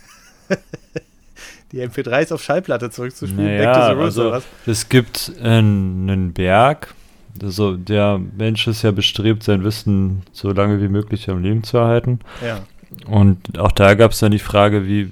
die 1.72 1.82
MP3s 1.82 2.34
auf 2.34 2.42
Schallplatte 2.42 2.90
zurückzuspielen. 2.90 3.46
Naja, 3.46 3.74
Back 3.74 3.74
to 3.74 3.88
the 3.88 3.94
Roots 3.94 4.06
also, 4.06 4.22
oder 4.22 4.32
was? 4.32 4.46
Es 4.66 4.90
gibt 4.90 5.34
einen 5.42 6.34
Berg, 6.34 6.96
also 7.42 7.76
der 7.76 8.20
Mensch 8.38 8.68
ist 8.68 8.82
ja 8.82 8.92
bestrebt, 8.92 9.44
sein 9.44 9.64
Wissen 9.64 10.24
so 10.32 10.52
lange 10.52 10.82
wie 10.82 10.88
möglich 10.88 11.30
am 11.30 11.42
Leben 11.42 11.64
zu 11.64 11.78
erhalten. 11.78 12.20
Ja. 12.44 12.62
Und 13.06 13.60
auch 13.60 13.72
da 13.72 13.94
gab 13.96 14.12
es 14.12 14.20
dann 14.20 14.32
die 14.32 14.40
Frage, 14.40 14.88
wie 14.88 15.12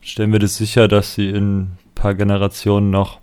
stellen 0.00 0.32
wir 0.32 0.38
das 0.38 0.56
sicher, 0.56 0.88
dass 0.88 1.14
sie 1.14 1.28
in 1.28 1.60
ein 1.60 1.78
paar 1.94 2.14
Generationen 2.14 2.90
noch 2.90 3.20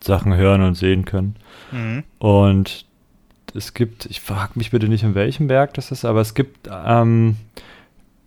Sachen 0.00 0.34
hören 0.34 0.62
und 0.62 0.74
sehen 0.74 1.04
können. 1.04 1.36
Mhm. 1.70 2.04
Und 2.18 2.86
es 3.54 3.74
gibt, 3.74 4.06
ich 4.06 4.20
frage 4.20 4.52
mich 4.54 4.70
bitte 4.70 4.88
nicht, 4.88 5.04
in 5.04 5.14
welchem 5.14 5.46
Berg 5.46 5.74
das 5.74 5.90
ist, 5.90 6.04
aber 6.04 6.20
es 6.20 6.34
gibt 6.34 6.68
ähm, 6.70 7.36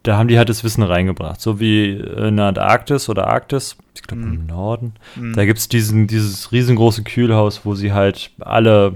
da 0.05 0.17
haben 0.17 0.27
die 0.27 0.37
halt 0.37 0.49
das 0.49 0.63
Wissen 0.63 0.83
reingebracht. 0.83 1.41
So 1.41 1.59
wie 1.59 1.91
in 1.91 2.37
der 2.37 2.45
Antarktis 2.45 3.09
oder 3.09 3.27
Arktis, 3.27 3.75
ich 3.95 4.03
glaube 4.03 4.23
mm. 4.23 4.33
im. 4.33 4.45
Norden. 4.45 4.93
Mm. 5.15 5.33
Da 5.33 5.45
gibt 5.45 5.57
es 5.59 5.67
dieses 5.67 6.51
riesengroße 6.51 7.03
Kühlhaus, 7.03 7.65
wo 7.65 7.75
sie 7.75 7.91
halt 7.91 8.31
alle 8.39 8.95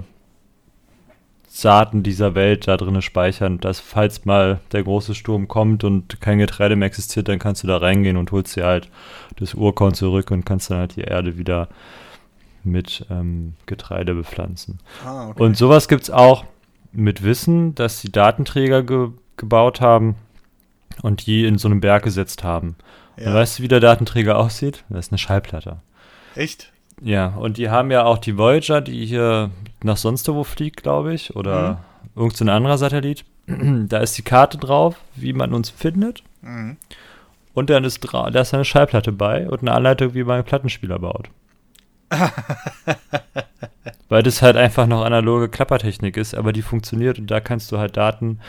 Saaten 1.48 2.04
dieser 2.04 2.36
Welt 2.36 2.68
da 2.68 2.78
drin 2.78 3.02
speichern, 3.02 3.60
dass 3.60 3.80
falls 3.80 4.26
mal 4.26 4.60
der 4.72 4.84
große 4.84 5.16
Sturm 5.16 5.48
kommt 5.48 5.84
und 5.84 6.22
kein 6.22 6.38
Getreide 6.38 6.76
mehr 6.76 6.88
existiert, 6.88 7.28
dann 7.28 7.40
kannst 7.40 7.64
du 7.64 7.68
da 7.68 7.78
reingehen 7.78 8.16
und 8.16 8.32
holst 8.32 8.56
dir 8.56 8.66
halt 8.66 8.90
das 9.38 9.56
Urkorn 9.56 9.96
zurück 9.96 10.32
und 10.32 10.46
kannst 10.46 10.70
dann 10.70 10.78
halt 10.78 10.96
die 10.96 11.02
Erde 11.02 11.38
wieder 11.38 11.68
mit 12.64 13.06
ähm, 13.10 13.56
Getreide 13.66 14.14
bepflanzen. 14.14 14.80
Ah, 15.04 15.30
okay. 15.30 15.42
Und 15.42 15.58
sowas 15.58 15.88
gibt 15.88 16.04
es 16.04 16.12
auch 16.12 16.46
mit 16.92 17.24
Wissen, 17.24 17.74
dass 17.76 18.02
die 18.02 18.12
Datenträger 18.12 18.84
ge 18.84 19.10
gebaut 19.38 19.80
haben 19.80 20.16
und 21.02 21.26
die 21.26 21.46
in 21.46 21.58
so 21.58 21.68
einem 21.68 21.82
Berg 21.82 22.04
gesetzt 22.04 22.44
haben. 22.44 22.76
Ja. 23.18 23.28
Und 23.28 23.34
weißt 23.36 23.60
du, 23.60 23.64
wie 23.64 23.68
der 23.68 23.80
Datenträger 23.80 24.38
aussieht? 24.38 24.84
Das 24.90 25.08
ist 25.08 25.12
eine 25.12 25.18
Schallplatte. 25.18 25.78
Echt? 26.36 26.72
Ja, 27.02 27.28
und 27.28 27.58
die 27.58 27.70
haben 27.70 27.92
ja 27.92 28.04
auch 28.04 28.18
die 28.18 28.38
Voyager, 28.38 28.82
die 28.82 29.06
hier 29.06 29.52
nach 29.84 29.98
sonst 29.98 30.28
wo 30.28 30.44
fliegt, 30.44 30.84
glaube 30.84 31.14
ich, 31.14 31.36
oder 31.36 31.84
mhm. 32.16 32.22
irgendein 32.22 32.50
anderer 32.50 32.78
Satellit. 32.78 33.26
da 33.48 34.00
ist 34.00 34.18
die 34.18 34.24
Karte 34.24 34.58
drauf, 34.58 34.96
wie 35.16 35.34
man 35.34 35.54
uns 35.54 35.70
findet. 35.70 36.24
Mhm. 36.42 36.78
Und 37.54 37.70
dann 37.70 37.84
ist 37.84 38.06
da 38.14 38.28
ist 38.28 38.54
eine 38.54 38.66
Schallplatte 38.66 39.12
bei 39.12 39.50
und 39.50 39.62
eine 39.62 39.74
Anleitung, 39.74 40.14
wie 40.14 40.24
man 40.24 40.36
einen 40.36 40.46
Plattenspieler 40.46 41.00
baut. 41.00 41.30
Weil 44.10 44.24
das 44.24 44.42
halt 44.42 44.56
einfach 44.56 44.88
noch 44.88 45.04
analoge 45.04 45.50
Klappertechnik 45.50 46.18
ist, 46.18 46.36
aber 46.36 46.54
die 46.54 46.62
funktioniert 46.62 47.20
und 47.20 47.28
da 47.30 47.40
kannst 47.40 47.72
du 47.72 47.78
halt 47.78 47.98
Daten 47.98 48.40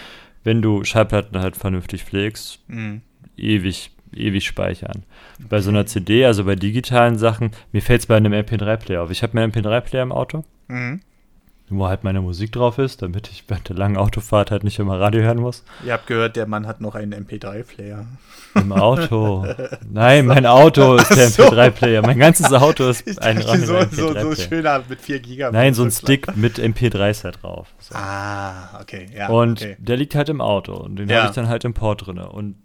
wenn 0.44 0.62
du 0.62 0.84
Schallplatten 0.84 1.38
halt 1.38 1.56
vernünftig 1.56 2.04
pflegst, 2.04 2.60
mhm. 2.68 3.02
ewig 3.36 3.90
ewig 4.12 4.44
speichern. 4.44 5.04
Bei 5.48 5.60
so 5.60 5.70
einer 5.70 5.86
CD, 5.86 6.24
also 6.24 6.44
bei 6.44 6.56
digitalen 6.56 7.16
Sachen, 7.16 7.52
mir 7.70 7.80
fällt 7.80 8.00
es 8.00 8.06
bei 8.06 8.16
einem 8.16 8.32
MP3-Player 8.32 9.02
auf. 9.02 9.10
Ich 9.12 9.22
habe 9.22 9.36
mir 9.36 9.42
einen 9.44 9.52
MP3-Player 9.52 10.02
im 10.02 10.12
Auto, 10.12 10.44
Mhm. 10.70 11.00
Wo 11.78 11.86
halt 11.88 12.04
meine 12.04 12.20
Musik 12.20 12.52
drauf 12.52 12.78
ist, 12.78 13.02
damit 13.02 13.28
ich 13.30 13.44
während 13.48 13.68
der 13.68 13.76
langen 13.76 13.96
Autofahrt 13.96 14.50
halt 14.50 14.64
nicht 14.64 14.78
immer 14.78 14.98
Radio 15.00 15.22
hören 15.22 15.38
muss. 15.38 15.64
Ihr 15.84 15.92
habt 15.92 16.06
gehört, 16.06 16.36
der 16.36 16.46
Mann 16.46 16.66
hat 16.66 16.80
noch 16.80 16.94
einen 16.94 17.14
MP3-Player. 17.26 18.06
Im 18.56 18.72
Auto. 18.72 19.46
Nein, 19.90 20.26
mein 20.26 20.44
Auto 20.46 20.96
ist 20.96 21.10
der 21.14 21.26
Ach 21.28 21.30
so. 21.30 21.42
MP3-Player. 21.44 22.02
Mein 22.02 22.18
ganzes 22.18 22.52
Auto 22.52 22.88
ist 22.88 23.06
ein 23.22 23.36
dachte, 23.36 23.48
reiner 23.50 23.66
so, 23.66 23.74
so, 23.74 23.86
so 23.90 24.08
MP3-Player. 24.08 24.36
schöner 24.48 24.82
mit 24.88 25.00
4 25.00 25.20
Gigabyte. 25.20 25.52
Nein, 25.52 25.74
so 25.74 25.84
ein. 25.84 25.90
Stick 25.90 26.36
mit 26.36 26.58
MP3s 26.58 27.22
da 27.22 27.30
drauf. 27.30 27.68
So. 27.78 27.94
Ah, 27.94 28.80
okay, 28.80 29.06
ja. 29.16 29.28
und 29.28 29.62
okay. 29.62 29.76
der 29.78 29.96
liegt 29.96 30.14
halt 30.14 30.28
im 30.28 30.40
Auto 30.40 30.74
und 30.74 30.96
den 30.96 31.08
Ja. 31.08 31.18
habe 31.18 31.28
ich 31.28 31.34
dann 31.34 31.48
halt 31.48 31.64
im 31.64 31.74
Port 31.74 32.06
drin. 32.06 32.18
Und 32.18 32.56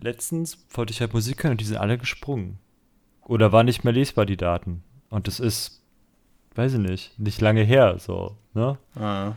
letztens 0.00 0.58
wollte 0.74 0.92
ich 0.92 1.00
halt 1.00 1.14
Musik 1.14 1.42
hören 1.44 1.52
und 1.52 1.60
die 1.60 1.64
sind 1.64 1.76
alle 1.78 1.96
gesprungen. 1.98 2.58
Oder 3.24 3.52
war 3.52 3.62
nicht 3.62 3.84
mehr 3.84 3.92
lesbar, 3.92 4.26
die 4.26 4.36
Daten. 4.36 4.82
Und 5.08 5.26
das 5.26 5.40
ist, 5.40 5.79
weiß 6.54 6.74
ich 6.74 6.78
nicht, 6.80 7.18
nicht 7.18 7.40
lange 7.40 7.62
her, 7.62 7.96
so, 7.98 8.36
ne? 8.54 8.76
Ah. 8.96 9.32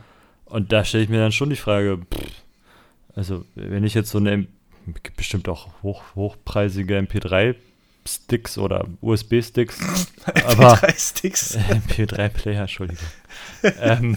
Und 0.46 0.72
da 0.72 0.84
stelle 0.84 1.04
ich 1.04 1.08
mir 1.10 1.18
dann 1.20 1.32
schon 1.32 1.50
die 1.50 1.56
Frage, 1.56 1.98
pff, 2.12 2.42
also 3.16 3.44
wenn 3.54 3.84
ich 3.84 3.94
jetzt 3.94 4.10
so 4.10 4.18
eine, 4.18 4.46
gibt 5.02 5.16
bestimmt 5.16 5.48
auch 5.48 5.68
hoch, 5.82 6.02
hochpreisige 6.14 6.98
MP3-Sticks 6.98 8.58
oder 8.58 8.86
USB-Sticks, 9.00 9.80
aber 10.46 10.74
MP3 10.74 10.98
Sticks. 10.98 11.58
MP3-Player, 11.88 12.62
Entschuldigung. 12.62 13.04
ähm, 13.80 14.16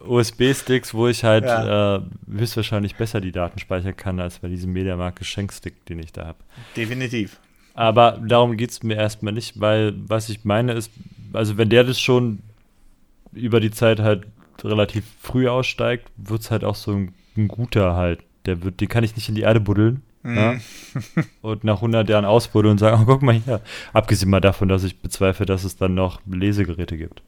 USB-Sticks, 0.00 0.94
wo 0.94 1.08
ich 1.08 1.24
halt 1.24 1.44
Ja. 1.44 1.96
äh, 1.96 2.00
höchstwahrscheinlich 2.30 2.96
besser 2.96 3.20
die 3.20 3.32
Daten 3.32 3.58
speichern 3.58 3.96
kann, 3.96 4.18
als 4.20 4.38
bei 4.38 4.48
diesem 4.48 4.72
Mediamarkt 4.72 5.18
Geschenkstick, 5.18 5.84
den 5.86 5.98
ich 5.98 6.12
da 6.12 6.26
habe. 6.26 6.38
Definitiv. 6.76 7.38
Aber 7.74 8.18
darum 8.26 8.56
geht 8.56 8.70
es 8.70 8.82
mir 8.82 8.96
erstmal 8.96 9.32
nicht, 9.32 9.60
weil 9.60 9.94
was 9.96 10.28
ich 10.28 10.44
meine 10.44 10.72
ist, 10.72 10.90
also 11.32 11.56
wenn 11.56 11.68
der 11.68 11.84
das 11.84 12.00
schon 12.00 12.40
über 13.32 13.60
die 13.60 13.70
Zeit 13.70 14.00
halt 14.00 14.26
relativ 14.62 15.04
früh 15.20 15.48
aussteigt, 15.48 16.10
wird 16.16 16.42
es 16.42 16.50
halt 16.50 16.64
auch 16.64 16.74
so 16.74 16.92
ein, 16.92 17.14
ein 17.36 17.48
guter 17.48 17.94
halt. 17.94 18.20
Der 18.46 18.62
wird, 18.62 18.80
den 18.80 18.88
kann 18.88 19.04
ich 19.04 19.16
nicht 19.16 19.28
in 19.28 19.34
die 19.34 19.42
Erde 19.42 19.60
buddeln. 19.60 20.02
Mhm. 20.22 20.36
Ja? 20.36 20.54
Und 21.42 21.64
nach 21.64 21.76
100 21.76 22.08
Jahren 22.08 22.24
ausbuddeln 22.24 22.72
und 22.72 22.78
sagen, 22.78 23.02
oh, 23.02 23.06
guck 23.06 23.22
mal 23.22 23.34
hier. 23.34 23.60
Abgesehen 23.92 24.30
mal 24.30 24.40
davon, 24.40 24.68
dass 24.68 24.84
ich 24.84 25.00
bezweifle, 25.00 25.46
dass 25.46 25.64
es 25.64 25.76
dann 25.76 25.94
noch 25.94 26.20
Lesegeräte 26.26 26.98
gibt. 26.98 27.22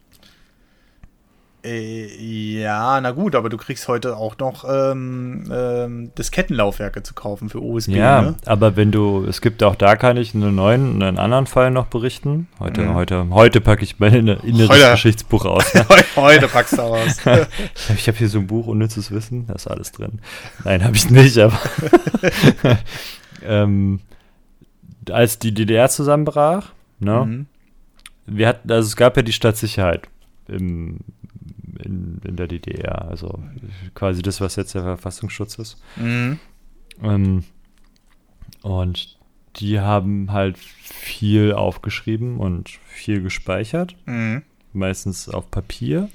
Äh, 1.64 2.60
ja, 2.60 3.00
na 3.00 3.12
gut, 3.12 3.36
aber 3.36 3.48
du 3.48 3.56
kriegst 3.56 3.86
heute 3.86 4.16
auch 4.16 4.36
noch 4.38 4.64
ähm, 4.68 5.44
ähm, 5.52 6.12
Diskettenlaufwerke 6.16 7.04
zu 7.04 7.14
kaufen 7.14 7.48
für 7.48 7.60
USB. 7.60 7.90
Ja, 7.90 8.20
Ne? 8.22 8.34
aber 8.46 8.74
wenn 8.74 8.90
du, 8.90 9.24
es 9.28 9.40
gibt 9.40 9.62
auch 9.62 9.76
da 9.76 9.94
kann 9.94 10.16
ich 10.16 10.34
einen 10.34 10.56
neuen, 10.56 11.00
einen 11.00 11.18
anderen 11.18 11.46
Fall 11.46 11.70
noch 11.70 11.86
berichten. 11.86 12.48
Heute, 12.58 12.80
Mhm. 12.82 12.94
heute, 12.94 13.26
heute 13.30 13.60
packe 13.60 13.84
ich 13.84 14.00
mein 14.00 14.12
inner- 14.12 14.42
inneres 14.42 14.70
Heute. 14.76 14.90
Geschichtsbuch 14.90 15.44
aus. 15.44 15.72
heute 16.16 16.48
packst 16.48 16.78
du 16.78 16.82
aus. 16.82 17.18
Ich 17.96 18.08
habe 18.08 18.18
hier 18.18 18.28
so 18.28 18.40
ein 18.40 18.48
Buch 18.48 18.66
Unnützes 18.66 19.12
Wissen, 19.12 19.46
da 19.46 19.54
ist 19.54 19.68
alles 19.68 19.92
drin. 19.92 20.18
Nein, 20.64 20.82
habe 20.82 20.96
ich 20.96 21.10
nicht, 21.10 21.38
aber 21.38 21.58
ähm, 23.46 24.00
als 25.10 25.38
die 25.38 25.54
DDR 25.54 25.88
zusammenbrach, 25.88 26.72
ne, 26.98 27.24
Mhm. 27.24 27.46
wir 28.26 28.48
hatten, 28.48 28.70
also 28.70 28.86
es 28.88 28.96
gab 28.96 29.16
ja 29.16 29.22
die 29.22 29.32
Stadtsicherheit 29.32 30.08
im, 30.48 30.98
in, 31.78 32.20
in 32.24 32.36
der 32.36 32.46
DDR, 32.48 33.08
also 33.08 33.42
quasi 33.94 34.22
das, 34.22 34.40
was 34.40 34.56
jetzt 34.56 34.74
der 34.74 34.82
Verfassungsschutz 34.82 35.56
ist. 35.56 35.76
Mhm. 35.96 36.38
Ähm, 37.02 37.44
und 38.62 39.18
die 39.56 39.80
haben 39.80 40.32
halt 40.32 40.56
viel 40.58 41.52
aufgeschrieben 41.52 42.38
und 42.38 42.68
viel 42.86 43.22
gespeichert, 43.22 43.96
Mhm. 44.06 44.42
meistens 44.72 45.28
auf 45.28 45.50
Papier. 45.50 46.08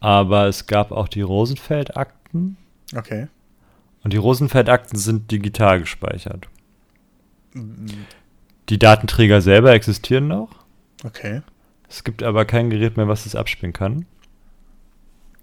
Aber 0.00 0.46
es 0.46 0.66
gab 0.66 0.92
auch 0.92 1.08
die 1.08 1.22
Rosenfeld-Akten 1.22 2.56
Okay. 2.94 3.28
und 4.04 4.12
die 4.12 4.18
Rosenfeld-Akten 4.18 4.98
sind 4.98 5.30
digital 5.30 5.80
gespeichert. 5.80 6.48
Mhm. 7.54 7.86
Die 8.68 8.78
Datenträger 8.78 9.40
selber 9.40 9.72
existieren 9.72 10.28
noch. 10.28 10.50
Okay. 11.04 11.42
Es 11.88 12.02
gibt 12.04 12.22
aber 12.22 12.44
kein 12.44 12.68
Gerät 12.68 12.96
mehr, 12.96 13.08
was 13.08 13.24
das 13.24 13.36
abspielen 13.36 13.72
kann. 13.72 14.06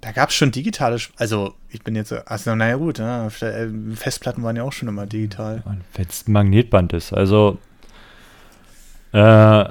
Da 0.03 0.11
gab 0.11 0.29
es 0.29 0.35
schon 0.35 0.51
digitale, 0.51 0.97
also 1.15 1.53
ich 1.69 1.81
bin 1.81 1.95
jetzt, 1.95 2.11
also 2.11 2.53
naja 2.55 2.75
gut, 2.75 2.99
ja, 2.99 3.27
äh, 3.27 3.69
Festplatten 3.95 4.43
waren 4.43 4.57
ja 4.57 4.63
auch 4.63 4.73
schon 4.73 4.89
immer 4.89 5.05
digital. 5.05 5.63
Wenn 5.93 6.05
es 6.09 6.27
ein 6.27 6.33
Magnetband 6.33 6.91
ist. 6.91 7.13
Also, 7.13 7.57
äh, 9.13 9.63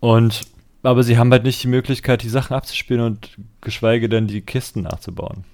und, 0.00 0.40
aber 0.82 1.02
sie 1.02 1.18
haben 1.18 1.30
halt 1.30 1.42
nicht 1.44 1.62
die 1.62 1.68
Möglichkeit, 1.68 2.22
die 2.22 2.30
Sachen 2.30 2.56
abzuspielen 2.56 3.02
und 3.02 3.36
geschweige 3.60 4.08
denn 4.08 4.26
die 4.26 4.40
Kisten 4.40 4.80
nachzubauen. 4.84 5.44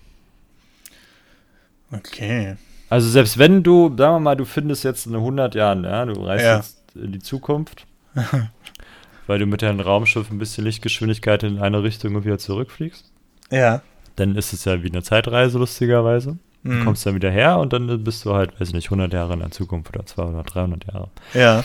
Okay. 1.91 2.55
Also 2.91 3.09
selbst 3.09 3.39
wenn 3.39 3.65
du, 3.65 3.89
sagen 3.89 4.15
wir 4.15 4.21
mal, 4.21 4.37
du 4.37 4.45
findest 4.45 4.85
jetzt 4.85 5.07
in 5.07 5.17
100 5.17 5.57
Jahren, 5.57 5.83
ja, 5.83 6.05
du 6.05 6.13
reist 6.25 6.45
Ja. 6.45 6.57
jetzt 6.59 6.77
in 6.95 7.11
die 7.11 7.19
Zukunft, 7.19 7.87
weil 9.27 9.39
du 9.41 9.47
mit 9.47 9.63
deinem 9.63 9.81
Raumschiff 9.81 10.31
ein 10.31 10.39
bisschen 10.39 10.63
Lichtgeschwindigkeit 10.65 11.43
in 11.43 11.59
eine 11.59 11.83
Richtung 11.83 12.15
und 12.15 12.25
wieder 12.25 12.39
zurückfliegst, 12.39 13.11
Ja. 13.51 13.83
Dann 14.17 14.37
ist 14.37 14.53
es 14.53 14.65
ja 14.65 14.83
wie 14.83 14.91
eine 14.91 15.03
Zeitreise, 15.03 15.59
lustigerweise. 15.59 16.39
Du 16.65 16.71
Mhm. 16.73 16.85
kommst 16.85 17.05
dann 17.07 17.15
wieder 17.17 17.31
her 17.31 17.59
und 17.59 17.73
dann 17.73 18.05
bist 18.05 18.25
du 18.25 18.35
halt, 18.35 18.53
weiß 18.61 18.69
ich 18.69 18.75
nicht, 18.75 18.91
100 18.91 19.13
Jahre 19.13 19.33
in 19.33 19.41
der 19.41 19.51
Zukunft 19.51 19.95
oder 19.95 20.07
200, 20.07 20.55
300 20.55 20.85
Jahre. 20.93 21.09
Ja. 21.35 21.65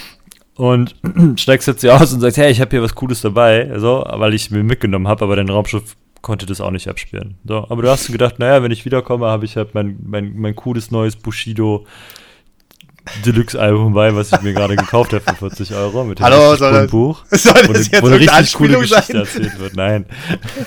Und 0.56 0.96
steigst 1.40 1.68
jetzt 1.68 1.82
hier 1.82 1.96
aus 1.96 2.12
und 2.14 2.20
sagst, 2.22 2.38
hey, 2.38 2.50
ich 2.52 2.60
habe 2.62 2.72
hier 2.72 2.82
was 2.82 2.96
Cooles 2.96 3.22
dabei, 3.22 3.72
so, 3.78 4.04
weil 4.10 4.34
ich 4.34 4.50
mir 4.50 4.64
mitgenommen 4.64 5.08
habe, 5.08 5.24
aber 5.26 5.36
dein 5.36 5.50
Raumschiff 5.50 5.96
konnte 6.24 6.48
das 6.48 6.62
auch 6.62 6.72
nicht 6.72 6.88
abspielen. 6.88 7.36
So, 7.48 7.68
aber 7.70 7.84
du 7.84 7.90
hast 7.92 8.12
gedacht, 8.12 8.40
naja, 8.40 8.64
wenn 8.64 8.72
ich 8.72 8.84
wiederkomme, 8.86 9.28
habe 9.28 9.46
ich 9.46 9.56
halt 9.56 9.76
mein, 9.76 9.98
mein, 10.04 10.36
mein 10.36 10.56
cooles 10.56 10.90
neues 10.90 11.16
Bushido 11.16 11.86
Deluxe-Album 13.26 13.94
bei, 13.94 14.14
was 14.16 14.34
ich 14.34 14.42
mir 14.42 14.54
gerade 14.54 14.76
gekauft 14.76 15.14
habe 15.14 15.24
für 15.24 15.36
40 15.36 15.74
Euro 15.76 16.04
mit 16.04 16.20
dem 16.20 16.26
Hallo, 16.26 16.56
soll 16.56 16.70
coolen 16.72 16.74
das- 16.84 16.92
Buch. 16.92 17.24
Soll 17.32 17.54
Wo, 17.68 17.74
das 17.74 17.88
eine- 17.88 17.92
jetzt 17.92 18.02
wo 18.02 18.08
eine 18.08 18.20
richtig 18.20 18.54
coole 18.54 18.80
Geschichte 18.80 19.04
sein? 19.14 19.16
erzählt 19.22 19.60
wird. 19.60 19.76
Nein. 19.78 20.06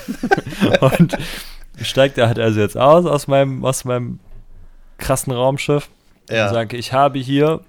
und 0.81 1.17
steigt 1.83 2.17
er 2.17 2.27
halt 2.27 2.39
also 2.39 2.59
jetzt 2.59 2.77
aus 2.77 3.05
aus 3.05 3.27
meinem, 3.27 3.63
aus 3.65 3.85
meinem 3.85 4.19
krassen 4.97 5.33
Raumschiff 5.33 5.89
und 6.29 6.35
Ja. 6.35 6.49
sage, 6.53 6.77
ich 6.77 6.93
habe 6.93 7.19
hier 7.19 7.61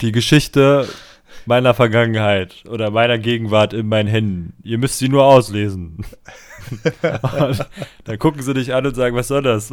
die 0.00 0.12
Geschichte 0.12 0.88
meiner 1.46 1.74
Vergangenheit 1.74 2.64
oder 2.68 2.90
meiner 2.90 3.18
Gegenwart 3.18 3.72
in 3.72 3.88
meinen 3.88 4.08
Händen. 4.08 4.54
Ihr 4.62 4.78
müsst 4.78 4.98
sie 4.98 5.08
nur 5.08 5.24
auslesen. 5.24 6.04
und 7.02 7.66
dann 8.04 8.18
gucken 8.18 8.42
sie 8.42 8.54
dich 8.54 8.74
an 8.74 8.86
und 8.86 8.94
sagen, 8.94 9.16
was 9.16 9.28
soll 9.28 9.42
das? 9.42 9.68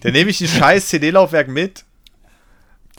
Dann 0.00 0.12
nehme 0.12 0.30
ich 0.30 0.40
ein 0.40 0.48
scheiß 0.48 0.88
CD-Laufwerk 0.88 1.48
mit. 1.48 1.84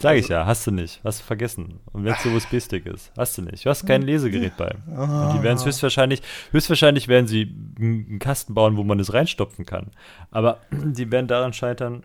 Sag 0.00 0.16
ich 0.16 0.28
ja, 0.28 0.46
hast 0.46 0.64
du 0.66 0.70
nicht. 0.70 1.00
Hast 1.02 1.20
du 1.20 1.24
vergessen. 1.24 1.80
Und 1.92 2.04
wenn 2.04 2.12
es 2.12 2.22
so 2.22 2.30
USB-Stick 2.30 2.86
ist, 2.86 3.10
hast 3.16 3.36
du 3.36 3.42
nicht. 3.42 3.64
Du 3.64 3.70
hast 3.70 3.84
kein 3.84 4.02
Lesegerät 4.02 4.56
bei. 4.56 4.76
Und 4.86 5.34
die 5.34 5.42
werden 5.42 5.56
es 5.56 5.66
höchstwahrscheinlich, 5.66 6.22
höchstwahrscheinlich 6.52 7.08
werden 7.08 7.26
sie 7.26 7.52
einen 7.78 8.20
Kasten 8.20 8.54
bauen, 8.54 8.76
wo 8.76 8.84
man 8.84 9.00
es 9.00 9.12
reinstopfen 9.12 9.66
kann. 9.66 9.90
Aber 10.30 10.60
die 10.70 11.10
werden 11.10 11.26
daran 11.26 11.52
scheitern, 11.52 12.04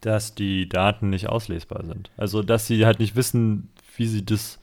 dass 0.00 0.34
die 0.34 0.66
Daten 0.66 1.10
nicht 1.10 1.28
auslesbar 1.28 1.84
sind. 1.84 2.10
Also, 2.16 2.42
dass 2.42 2.66
sie 2.66 2.86
halt 2.86 3.00
nicht 3.00 3.16
wissen, 3.16 3.68
wie 3.96 4.06
sie 4.06 4.24
das 4.24 4.58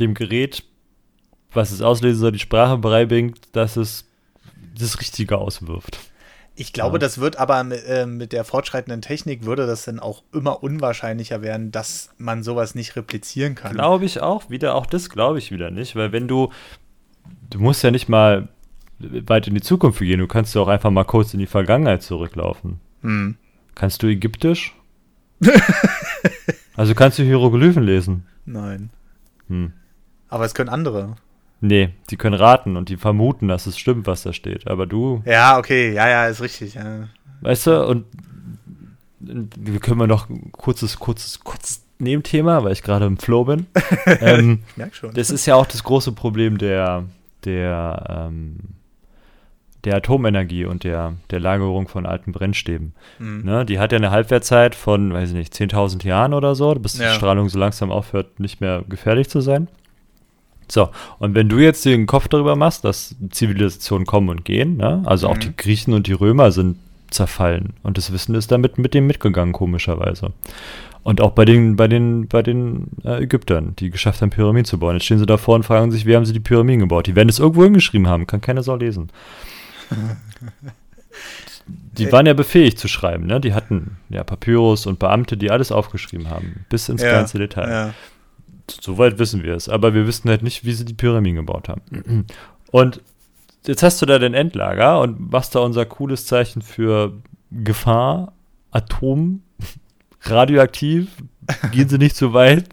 dem 0.00 0.14
Gerät, 0.14 0.64
was 1.52 1.70
es 1.70 1.82
auslesen 1.82 2.20
soll, 2.20 2.32
die 2.32 2.38
Sprache 2.38 2.78
beibringt, 2.78 3.40
dass 3.52 3.76
es 3.76 4.08
das 4.78 5.00
Richtige 5.00 5.36
auswirft. 5.36 5.98
Ich 6.60 6.72
glaube, 6.72 6.96
Ja. 6.96 6.98
das 6.98 7.18
wird 7.18 7.36
aber 7.36 7.62
mit, 7.62 7.84
äh, 7.86 8.04
mit 8.04 8.32
der 8.32 8.42
fortschreitenden 8.44 9.00
Technik 9.00 9.44
würde 9.44 9.64
das 9.66 9.84
dann 9.84 10.00
auch 10.00 10.24
immer 10.32 10.62
unwahrscheinlicher 10.62 11.40
werden, 11.40 11.70
dass 11.70 12.10
man 12.18 12.42
sowas 12.42 12.74
nicht 12.74 12.96
replizieren 12.96 13.54
kann. 13.54 13.74
Glaube 13.74 14.04
ich 14.04 14.20
auch 14.20 14.50
wieder, 14.50 14.74
auch 14.74 14.86
das 14.86 15.08
glaube 15.08 15.38
ich 15.38 15.52
wieder 15.52 15.70
nicht, 15.70 15.94
weil 15.94 16.10
wenn 16.10 16.26
du, 16.26 16.50
du 17.50 17.60
musst 17.60 17.84
ja 17.84 17.92
nicht 17.92 18.08
mal 18.08 18.48
weit 18.98 19.46
in 19.46 19.54
die 19.54 19.60
Zukunft 19.60 20.00
gehen, 20.00 20.18
du 20.18 20.26
kannst 20.26 20.52
ja 20.56 20.60
auch 20.60 20.66
einfach 20.66 20.90
mal 20.90 21.04
kurz 21.04 21.32
in 21.32 21.38
die 21.38 21.46
Vergangenheit 21.46 22.02
zurücklaufen. 22.02 22.80
Hm. 23.02 23.36
Kannst 23.76 24.02
du 24.02 24.08
Ägyptisch? 24.08 24.74
also 26.76 26.96
kannst 26.96 27.20
du 27.20 27.22
Hieroglyphen 27.22 27.84
lesen? 27.84 28.26
Nein. 28.44 28.90
Hm. 29.46 29.72
Aber 30.28 30.44
es 30.44 30.54
können 30.54 30.68
andere. 30.70 31.14
Nee, 31.60 31.90
die 32.10 32.16
können 32.16 32.34
raten 32.34 32.76
und 32.76 32.88
die 32.88 32.96
vermuten, 32.96 33.48
dass 33.48 33.66
es 33.66 33.78
stimmt, 33.78 34.06
was 34.06 34.22
da 34.22 34.32
steht. 34.32 34.68
Aber 34.68 34.86
du, 34.86 35.22
Ja, 35.26 35.58
okay, 35.58 35.92
ja, 35.92 36.08
ja, 36.08 36.26
ist 36.26 36.40
richtig. 36.40 36.74
Ja. 36.74 37.08
weißt 37.40 37.66
du, 37.66 37.86
und 37.86 38.04
wir 39.20 39.80
können 39.80 39.98
wir 39.98 40.06
noch 40.06 40.28
ein 40.28 40.52
kurzes, 40.52 40.98
kurzes, 40.98 41.40
kurzes 41.40 41.84
Nebenthema, 41.98 42.62
weil 42.62 42.72
ich 42.72 42.82
gerade 42.82 43.06
im 43.06 43.18
Flow 43.18 43.44
bin. 43.44 43.66
ähm, 44.06 44.60
Ich 44.70 44.76
merk 44.76 44.94
schon. 44.94 45.12
Das 45.14 45.30
ist 45.30 45.46
ja 45.46 45.56
auch 45.56 45.66
das 45.66 45.82
große 45.82 46.12
Problem 46.12 46.58
der, 46.58 47.04
der 47.44 48.28
ähm, 48.28 48.58
der 49.84 49.96
Atomenergie 49.96 50.64
und 50.64 50.84
der, 50.84 51.14
der 51.30 51.40
Lagerung 51.40 51.88
von 51.88 52.04
alten 52.04 52.32
Brennstäben. 52.32 52.94
Mhm. 53.18 53.42
Ne, 53.44 53.64
die 53.64 53.78
hat 53.78 53.92
ja 53.92 53.98
eine 53.98 54.10
Halbwertzeit 54.10 54.74
von, 54.74 55.12
weiß 55.12 55.30
ich 55.30 55.34
nicht, 55.34 55.54
10.000 55.54 56.04
Jahren 56.04 56.34
oder 56.34 56.54
so, 56.54 56.74
bis 56.74 56.98
ja. 56.98 57.08
die 57.08 57.16
Strahlung 57.16 57.48
so 57.48 57.58
langsam 57.58 57.90
aufhört, 57.90 58.40
nicht 58.40 58.60
mehr 58.60 58.82
gefährlich 58.88 59.28
zu 59.28 59.40
sein. 59.40 59.68
So, 60.70 60.90
und 61.18 61.34
wenn 61.34 61.48
du 61.48 61.58
jetzt 61.58 61.84
den 61.84 62.06
Kopf 62.06 62.28
darüber 62.28 62.56
machst, 62.56 62.84
dass 62.84 63.16
Zivilisationen 63.30 64.06
kommen 64.06 64.28
und 64.28 64.44
gehen, 64.44 64.76
ne? 64.76 65.02
also 65.06 65.28
mhm. 65.28 65.32
auch 65.32 65.38
die 65.38 65.56
Griechen 65.56 65.94
und 65.94 66.06
die 66.06 66.12
Römer 66.12 66.52
sind 66.52 66.76
zerfallen 67.10 67.72
und 67.82 67.96
das 67.96 68.12
Wissen 68.12 68.34
ist 68.34 68.52
damit 68.52 68.76
mit 68.78 68.92
dem 68.94 69.06
mitgegangen, 69.06 69.52
komischerweise. 69.52 70.32
Und 71.02 71.22
auch 71.22 71.30
bei 71.30 71.46
den, 71.46 71.76
bei 71.76 71.88
den, 71.88 72.28
bei 72.28 72.42
den 72.42 72.88
äh, 73.02 73.22
Ägyptern, 73.22 73.74
die 73.78 73.88
geschafft 73.88 74.20
haben, 74.20 74.28
Pyramiden 74.30 74.66
zu 74.66 74.78
bauen. 74.78 74.94
Jetzt 74.94 75.04
stehen 75.06 75.18
sie 75.18 75.24
davor 75.24 75.54
und 75.54 75.62
fragen 75.62 75.90
sich, 75.90 76.04
wie 76.04 76.14
haben 76.14 76.26
sie 76.26 76.34
die 76.34 76.40
Pyramiden 76.40 76.80
gebaut? 76.80 77.06
Die 77.06 77.16
werden 77.16 77.30
es 77.30 77.38
irgendwo 77.38 77.64
hingeschrieben 77.64 78.08
haben, 78.08 78.26
kann 78.26 78.42
keine 78.42 78.62
Sau 78.62 78.76
lesen. 78.76 79.08
die 81.66 82.12
waren 82.12 82.26
ja 82.26 82.34
befähigt 82.34 82.78
zu 82.78 82.88
schreiben, 82.88 83.26
ne? 83.26 83.40
Die 83.40 83.54
hatten 83.54 83.96
ja 84.10 84.22
Papyrus 84.22 84.86
und 84.86 84.98
Beamte, 84.98 85.36
die 85.36 85.50
alles 85.50 85.72
aufgeschrieben 85.72 86.28
haben, 86.28 86.66
bis 86.68 86.88
ins 86.88 87.02
ja, 87.02 87.08
kleinste 87.08 87.38
Detail. 87.38 87.70
Ja. 87.70 87.94
Soweit 88.70 89.18
wissen 89.18 89.42
wir 89.42 89.54
es, 89.54 89.68
aber 89.68 89.94
wir 89.94 90.06
wissen 90.06 90.28
halt 90.28 90.42
nicht, 90.42 90.64
wie 90.64 90.72
sie 90.72 90.84
die 90.84 90.94
Pyramiden 90.94 91.36
gebaut 91.36 91.68
haben. 91.68 92.26
Und 92.70 93.00
jetzt 93.66 93.82
hast 93.82 94.00
du 94.02 94.06
da 94.06 94.18
den 94.18 94.34
Endlager 94.34 95.00
und 95.00 95.30
machst 95.30 95.54
da 95.54 95.60
unser 95.60 95.86
cooles 95.86 96.26
Zeichen 96.26 96.62
für 96.62 97.12
Gefahr, 97.50 98.32
Atom, 98.70 99.42
radioaktiv, 100.22 101.08
gehen 101.72 101.88
sie 101.88 101.98
nicht 101.98 102.16
zu 102.16 102.32
weit. 102.32 102.68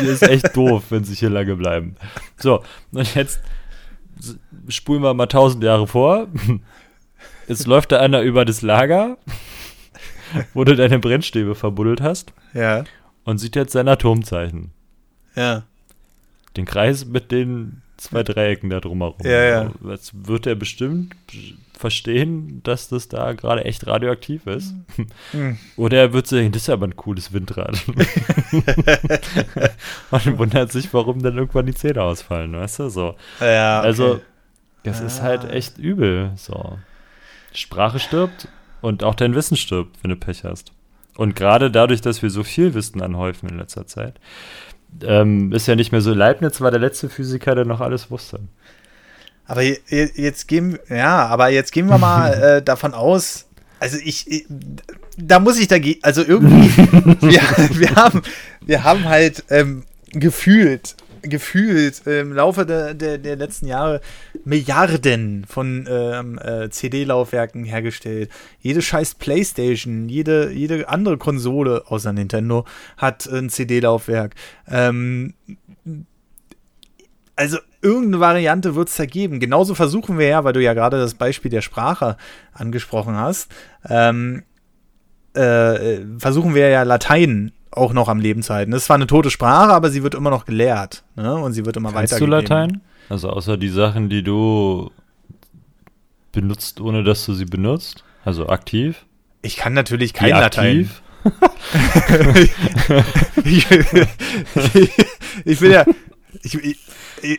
Hier 0.00 0.10
ist 0.10 0.22
echt 0.22 0.56
doof, 0.56 0.84
wenn 0.90 1.04
sie 1.04 1.14
hier 1.14 1.30
lange 1.30 1.56
bleiben. 1.56 1.96
So, 2.36 2.62
und 2.92 3.14
jetzt 3.14 3.40
spulen 4.68 5.02
wir 5.02 5.14
mal 5.14 5.26
tausend 5.26 5.62
Jahre 5.64 5.86
vor. 5.86 6.28
Jetzt 7.48 7.66
läuft 7.66 7.92
da 7.92 8.00
einer 8.00 8.22
über 8.22 8.46
das 8.46 8.62
Lager, 8.62 9.18
wo 10.54 10.64
du 10.64 10.74
deine 10.74 10.98
Brennstäbe 10.98 11.54
verbuddelt 11.54 12.00
hast. 12.00 12.32
Ja. 12.54 12.84
Und 13.24 13.38
sieht 13.38 13.54
jetzt 13.56 13.72
sein 13.72 13.88
Atomzeichen. 13.88 14.70
Ja. 15.34 15.64
Den 16.56 16.64
Kreis 16.64 17.04
mit 17.04 17.32
den 17.32 17.82
zwei 17.96 18.22
Dreiecken 18.22 18.70
da 18.70 18.80
drumherum. 18.80 19.16
Ja, 19.24 19.42
ja. 19.44 19.70
Jetzt 19.88 20.26
wird 20.26 20.46
er 20.46 20.54
bestimmt 20.54 21.14
verstehen, 21.76 22.60
dass 22.62 22.88
das 22.88 23.08
da 23.08 23.32
gerade 23.32 23.64
echt 23.64 23.86
radioaktiv 23.86 24.46
ist. 24.46 24.74
Mhm. 25.32 25.58
Oder 25.76 25.98
er 25.98 26.12
wird 26.12 26.26
sagen, 26.26 26.52
das 26.52 26.62
ist 26.62 26.70
aber 26.70 26.86
ein 26.86 26.96
cooles 26.96 27.32
Windrad. 27.32 27.76
Und 30.10 30.38
wundert 30.38 30.72
sich, 30.72 30.94
warum 30.94 31.22
dann 31.22 31.36
irgendwann 31.36 31.66
die 31.66 31.74
Zähne 31.74 32.02
ausfallen, 32.02 32.52
weißt 32.52 32.78
du? 32.80 32.88
So. 32.88 33.16
Ja, 33.40 33.80
okay. 33.80 33.86
Also, 33.86 34.20
das 34.84 35.02
ah. 35.02 35.06
ist 35.06 35.22
halt 35.22 35.50
echt 35.50 35.78
übel. 35.78 36.32
So. 36.36 36.78
Sprache 37.52 37.98
stirbt 37.98 38.48
und 38.80 39.02
auch 39.04 39.14
dein 39.14 39.34
Wissen 39.34 39.56
stirbt, 39.56 39.96
wenn 40.02 40.10
du 40.10 40.16
Pech 40.16 40.44
hast. 40.44 40.72
Und 41.16 41.36
gerade 41.36 41.70
dadurch, 41.70 42.00
dass 42.00 42.22
wir 42.22 42.30
so 42.30 42.42
viel 42.42 42.74
Wissen 42.74 43.00
anhäufen 43.00 43.48
in 43.48 43.58
letzter 43.58 43.86
Zeit, 43.86 44.18
ähm, 45.02 45.52
ist 45.52 45.66
ja 45.66 45.74
nicht 45.74 45.92
mehr 45.92 46.00
so. 46.00 46.12
Leibniz 46.12 46.60
war 46.60 46.70
der 46.70 46.80
letzte 46.80 47.08
Physiker, 47.08 47.54
der 47.54 47.64
noch 47.64 47.80
alles 47.80 48.10
wusste. 48.10 48.40
Aber 49.46 49.62
jetzt 49.62 50.48
gehen, 50.48 50.78
ja, 50.88 51.26
aber 51.26 51.48
jetzt 51.50 51.72
gehen 51.72 51.86
wir 51.86 51.98
mal 51.98 52.32
äh, 52.58 52.62
davon 52.62 52.94
aus, 52.94 53.46
also 53.78 53.98
ich, 54.02 54.30
ich, 54.30 54.46
da 55.18 55.38
muss 55.40 55.58
ich 55.58 55.68
dagegen, 55.68 56.00
also 56.02 56.24
irgendwie, 56.24 56.70
wir, 57.20 57.40
wir, 57.78 57.94
haben, 57.96 58.22
wir 58.62 58.84
haben 58.84 59.04
halt 59.04 59.44
ähm, 59.50 59.84
gefühlt 60.12 60.96
gefühlt 61.24 62.06
im 62.06 62.32
Laufe 62.32 62.66
der, 62.66 62.94
der, 62.94 63.18
der 63.18 63.36
letzten 63.36 63.66
Jahre 63.66 64.00
Milliarden 64.44 65.44
von 65.48 65.86
ähm, 65.90 66.38
äh, 66.38 66.70
CD-Laufwerken 66.70 67.64
hergestellt. 67.64 68.30
Jede 68.60 68.82
scheiß 68.82 69.16
Playstation, 69.16 70.08
jede, 70.08 70.52
jede 70.52 70.88
andere 70.88 71.18
Konsole 71.18 71.84
außer 71.86 72.12
Nintendo 72.12 72.64
hat 72.96 73.26
ein 73.26 73.48
CD-Laufwerk. 73.48 74.34
Ähm, 74.68 75.34
also 77.36 77.58
irgendeine 77.82 78.20
Variante 78.20 78.74
wird 78.74 78.88
es 78.88 78.96
da 78.96 79.06
geben. 79.06 79.40
Genauso 79.40 79.74
versuchen 79.74 80.18
wir 80.18 80.28
ja, 80.28 80.44
weil 80.44 80.52
du 80.52 80.62
ja 80.62 80.74
gerade 80.74 80.98
das 80.98 81.14
Beispiel 81.14 81.50
der 81.50 81.62
Sprache 81.62 82.16
angesprochen 82.52 83.16
hast, 83.16 83.50
ähm, 83.88 84.44
äh, 85.34 86.00
versuchen 86.18 86.54
wir 86.54 86.68
ja 86.68 86.84
Latein 86.84 87.52
auch 87.76 87.92
noch 87.92 88.08
am 88.08 88.20
Leben 88.20 88.42
zu 88.42 88.54
halten. 88.54 88.70
Das 88.70 88.82
ist 88.82 88.86
zwar 88.86 88.96
eine 88.96 89.06
tote 89.06 89.30
Sprache, 89.30 89.72
aber 89.72 89.90
sie 89.90 90.02
wird 90.02 90.14
immer 90.14 90.30
noch 90.30 90.44
gelehrt. 90.44 91.04
Ne? 91.16 91.34
Und 91.34 91.52
sie 91.52 91.66
wird 91.66 91.76
immer 91.76 91.94
weiter. 91.94 92.18
du 92.18 92.26
Latein? 92.26 92.80
Also 93.08 93.30
außer 93.30 93.56
die 93.56 93.68
Sachen, 93.68 94.08
die 94.08 94.22
du 94.22 94.90
benutzt, 96.32 96.80
ohne 96.80 97.04
dass 97.04 97.24
du 97.26 97.34
sie 97.34 97.44
benutzt? 97.44 98.04
Also 98.24 98.48
aktiv? 98.48 99.04
Ich 99.42 99.56
kann 99.56 99.74
natürlich 99.74 100.14
kein 100.14 100.30
Latein. 100.30 100.90
ich, 103.44 103.66
ich, 104.74 104.90
ich 105.44 105.60
bin 105.60 105.70
ja. 105.70 105.84
Ich, 106.42 106.54
ich, 106.54 106.78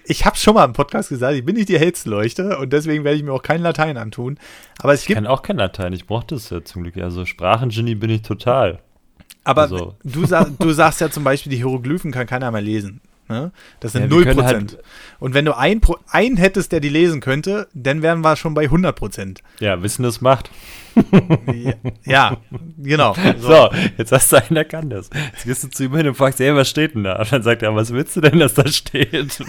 ich 0.06 0.26
habe 0.26 0.36
schon 0.36 0.56
mal 0.56 0.66
im 0.66 0.74
Podcast 0.74 1.10
gesagt, 1.10 1.36
ich 1.36 1.46
bin 1.46 1.56
nicht 1.56 1.70
die 1.70 1.78
hellste 1.78 2.10
Leuchte 2.10 2.58
und 2.58 2.74
deswegen 2.74 3.04
werde 3.04 3.18
ich 3.18 3.24
mir 3.24 3.34
auch 3.34 3.44
kein 3.44 3.62
Latein 3.62 3.98
antun. 3.98 4.40
Aber 4.80 4.94
es 4.94 5.02
ich 5.02 5.08
gibt, 5.08 5.18
kann 5.18 5.28
auch 5.28 5.42
kein 5.42 5.58
Latein, 5.58 5.94
ich 5.94 6.08
brauchte 6.08 6.36
es 6.36 6.50
ja 6.50 6.64
zum 6.64 6.84
Glück. 6.84 6.98
Also 6.98 7.26
Sprachengenie 7.26 7.96
bin 7.96 8.10
ich 8.10 8.22
total. 8.22 8.80
Aber 9.46 9.62
also. 9.62 9.96
du, 10.04 10.26
sag, 10.26 10.58
du 10.60 10.72
sagst 10.72 11.00
ja 11.00 11.10
zum 11.10 11.24
Beispiel, 11.24 11.50
die 11.50 11.58
Hieroglyphen 11.58 12.12
kann 12.12 12.28
keiner 12.28 12.52
mehr 12.52 12.62
lesen. 12.62 13.00
Ne? 13.28 13.52
Das 13.80 13.94
sind 13.94 14.12
ja, 14.12 14.18
0%. 14.18 14.44
Halt 14.44 14.78
und 15.20 15.34
wenn 15.34 15.46
du 15.46 15.58
einen, 15.58 15.82
einen 16.10 16.38
hättest, 16.38 16.72
der 16.72 16.80
die 16.80 16.90
lesen 16.90 17.22
könnte, 17.22 17.68
dann 17.74 18.04
wären 18.04 18.22
wir 18.22 18.36
schon 18.36 18.54
bei 18.54 18.66
100%. 18.66 19.40
Ja, 19.60 19.82
Wissen 19.82 20.04
das 20.04 20.22
macht. 20.22 20.52
ja, 21.52 21.74
ja, 22.06 22.38
genau. 22.78 23.16
So. 23.40 23.48
so. 23.48 23.70
jetzt 23.98 24.12
hast 24.12 24.32
du 24.32 24.38
einen, 24.38 24.54
der 24.54 24.66
kann 24.66 24.92
das. 24.92 25.10
Jetzt 25.34 25.46
gehst 25.46 25.64
du 25.64 25.70
zu 25.70 25.86
ihm 25.86 25.96
hin 25.96 26.08
und 26.08 26.16
fragst, 26.16 26.40
ey, 26.40 26.54
was 26.56 26.70
steht 26.70 26.94
denn 26.94 27.04
da? 27.04 27.18
Und 27.18 27.32
dann 27.32 27.42
sagt 27.42 27.64
er, 27.64 27.76
was 27.76 27.92
willst 27.92 28.16
du 28.16 28.22
denn, 28.22 28.38
dass 28.38 28.54
da 28.54 28.68
steht? 28.68 29.40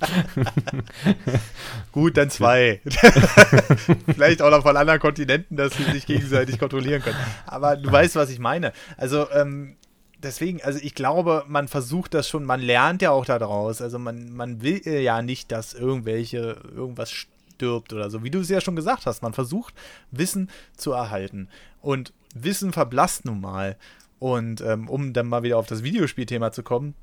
Gut, 1.92 2.16
dann 2.16 2.30
zwei. 2.30 2.80
Vielleicht 4.14 4.42
auch 4.42 4.50
noch 4.50 4.62
von 4.62 4.76
anderen 4.76 5.00
Kontinenten, 5.00 5.56
dass 5.56 5.74
sie 5.74 5.84
sich 5.84 6.06
gegenseitig 6.06 6.58
kontrollieren 6.58 7.02
können. 7.02 7.16
Aber 7.46 7.76
du 7.76 7.90
weißt, 7.90 8.16
was 8.16 8.30
ich 8.30 8.38
meine. 8.38 8.72
Also, 8.96 9.30
ähm, 9.30 9.76
deswegen, 10.22 10.62
also 10.62 10.78
ich 10.82 10.94
glaube, 10.94 11.44
man 11.46 11.68
versucht 11.68 12.14
das 12.14 12.28
schon, 12.28 12.44
man 12.44 12.60
lernt 12.60 13.02
ja 13.02 13.10
auch 13.10 13.24
daraus. 13.24 13.80
Also 13.80 13.98
man, 13.98 14.32
man 14.32 14.62
will 14.62 14.86
ja 14.86 15.22
nicht, 15.22 15.52
dass 15.52 15.74
irgendwelche, 15.74 16.56
irgendwas 16.74 17.10
stirbt 17.56 17.92
oder 17.92 18.10
so. 18.10 18.22
Wie 18.22 18.30
du 18.30 18.40
es 18.40 18.48
ja 18.48 18.60
schon 18.60 18.76
gesagt 18.76 19.06
hast, 19.06 19.22
man 19.22 19.32
versucht, 19.32 19.74
Wissen 20.10 20.50
zu 20.76 20.92
erhalten. 20.92 21.48
Und 21.80 22.12
Wissen 22.34 22.72
verblasst 22.72 23.24
nun 23.24 23.40
mal. 23.40 23.76
Und 24.18 24.60
ähm, 24.60 24.88
um 24.88 25.12
dann 25.12 25.26
mal 25.26 25.42
wieder 25.42 25.58
auf 25.58 25.66
das 25.66 25.82
Videospielthema 25.82 26.52
zu 26.52 26.62
kommen, 26.62 26.94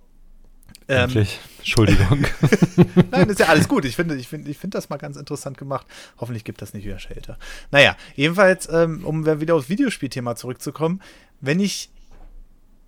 ähm, 0.87 1.25
Entschuldigung. 1.57 2.25
Nein, 3.11 3.29
ist 3.29 3.39
ja 3.39 3.47
alles 3.47 3.67
gut. 3.67 3.85
Ich 3.85 3.95
finde 3.95 4.15
ich 4.15 4.27
find, 4.27 4.47
ich 4.47 4.57
find 4.57 4.75
das 4.75 4.89
mal 4.89 4.97
ganz 4.97 5.17
interessant 5.17 5.57
gemacht. 5.57 5.87
Hoffentlich 6.17 6.43
gibt 6.43 6.61
das 6.61 6.73
nicht 6.73 6.85
wieder 6.85 6.99
Shelter. 6.99 7.37
Naja, 7.71 7.95
jedenfalls, 8.15 8.67
ähm, 8.71 9.05
um 9.05 9.25
wieder 9.25 9.55
aufs 9.55 9.69
Videospielthema 9.69 10.35
zurückzukommen, 10.35 11.01
wenn 11.41 11.59
ich. 11.59 11.89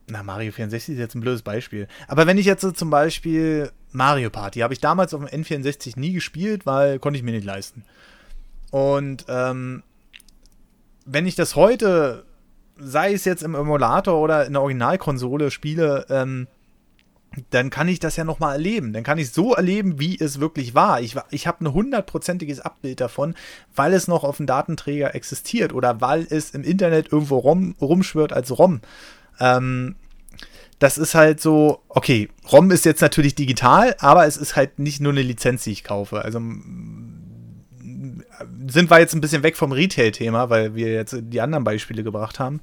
Na, 0.07 0.21
Mario 0.21 0.51
64 0.51 0.93
ist 0.93 0.99
jetzt 0.99 1.15
ein 1.15 1.21
blödes 1.21 1.41
Beispiel. 1.41 1.87
Aber 2.07 2.27
wenn 2.27 2.37
ich 2.37 2.45
jetzt 2.45 2.61
so 2.61 2.71
zum 2.71 2.91
Beispiel 2.91 3.71
Mario 3.91 4.29
Party, 4.29 4.59
habe 4.59 4.73
ich 4.73 4.79
damals 4.79 5.15
auf 5.15 5.25
dem 5.25 5.43
N64 5.43 5.99
nie 5.99 6.13
gespielt, 6.13 6.67
weil 6.67 6.99
konnte 6.99 7.17
ich 7.17 7.23
mir 7.23 7.31
nicht 7.31 7.45
leisten. 7.45 7.83
Und 8.69 9.25
ähm, 9.29 9.81
wenn 11.05 11.25
ich 11.25 11.35
das 11.35 11.55
heute, 11.55 12.25
sei 12.77 13.13
es 13.13 13.25
jetzt 13.25 13.41
im 13.41 13.55
Emulator 13.55 14.19
oder 14.19 14.45
in 14.45 14.53
der 14.53 14.61
Originalkonsole 14.61 15.49
spiele, 15.49 16.05
ähm, 16.09 16.47
dann 17.49 17.69
kann 17.69 17.87
ich 17.87 17.99
das 17.99 18.15
ja 18.15 18.23
nochmal 18.23 18.53
erleben. 18.53 18.93
Dann 18.93 19.03
kann 19.03 19.17
ich 19.17 19.31
so 19.31 19.53
erleben, 19.53 19.99
wie 19.99 20.19
es 20.19 20.39
wirklich 20.39 20.75
war. 20.75 21.01
Ich, 21.01 21.15
ich 21.31 21.47
habe 21.47 21.63
ein 21.63 21.73
hundertprozentiges 21.73 22.59
Abbild 22.59 23.01
davon, 23.01 23.35
weil 23.75 23.93
es 23.93 24.07
noch 24.07 24.23
auf 24.23 24.37
dem 24.37 24.45
Datenträger 24.45 25.15
existiert 25.15 25.73
oder 25.73 26.01
weil 26.01 26.25
es 26.29 26.51
im 26.51 26.63
Internet 26.63 27.11
irgendwo 27.11 27.37
rum, 27.37 27.75
rumschwört 27.81 28.33
als 28.33 28.57
ROM. 28.57 28.81
Ähm, 29.39 29.95
das 30.79 30.97
ist 30.97 31.15
halt 31.15 31.39
so, 31.39 31.81
okay, 31.87 32.29
ROM 32.51 32.71
ist 32.71 32.85
jetzt 32.85 33.01
natürlich 33.01 33.35
digital, 33.35 33.95
aber 33.99 34.25
es 34.25 34.37
ist 34.37 34.55
halt 34.55 34.79
nicht 34.79 34.99
nur 34.99 35.13
eine 35.13 35.21
Lizenz, 35.21 35.63
die 35.63 35.71
ich 35.71 35.83
kaufe. 35.83 36.23
Also 36.23 36.39
sind 38.67 38.89
wir 38.89 38.99
jetzt 38.99 39.13
ein 39.13 39.21
bisschen 39.21 39.43
weg 39.43 39.55
vom 39.55 39.71
Retail-Thema, 39.71 40.49
weil 40.49 40.75
wir 40.75 40.93
jetzt 40.93 41.15
die 41.17 41.41
anderen 41.41 41.63
Beispiele 41.63 42.03
gebracht 42.03 42.39
haben. 42.39 42.61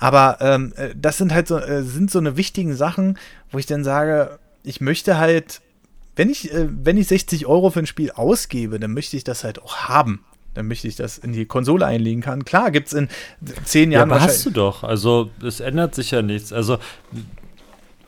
Aber 0.00 0.38
ähm, 0.40 0.72
äh, 0.76 0.94
das 0.96 1.18
sind 1.18 1.32
halt 1.32 1.46
so, 1.46 1.58
äh, 1.58 1.82
sind 1.82 2.10
so 2.10 2.18
eine 2.18 2.36
wichtigen 2.36 2.74
Sachen, 2.74 3.18
wo 3.52 3.58
ich 3.58 3.66
dann 3.66 3.84
sage, 3.84 4.38
ich 4.64 4.80
möchte 4.80 5.18
halt, 5.18 5.60
wenn 6.16 6.30
ich, 6.30 6.52
äh, 6.52 6.66
wenn 6.70 6.96
ich 6.96 7.06
60 7.06 7.46
Euro 7.46 7.70
für 7.70 7.80
ein 7.80 7.86
Spiel 7.86 8.10
ausgebe, 8.10 8.80
dann 8.80 8.92
möchte 8.92 9.16
ich 9.16 9.24
das 9.24 9.44
halt 9.44 9.62
auch 9.62 9.76
haben. 9.76 10.24
Dann 10.54 10.66
möchte 10.66 10.88
ich 10.88 10.96
das 10.96 11.18
in 11.18 11.32
die 11.32 11.44
Konsole 11.44 11.86
einlegen 11.86 12.22
kann. 12.22 12.44
Klar, 12.46 12.70
gibt 12.70 12.88
es 12.88 12.94
in 12.94 13.08
zehn 13.64 13.92
Jahren. 13.92 14.08
Ja, 14.08 14.16
aber 14.16 14.24
hast 14.24 14.44
du 14.46 14.50
doch. 14.50 14.82
Also 14.82 15.30
es 15.44 15.60
ändert 15.60 15.94
sich 15.94 16.10
ja 16.10 16.22
nichts. 16.22 16.52
Also 16.52 16.78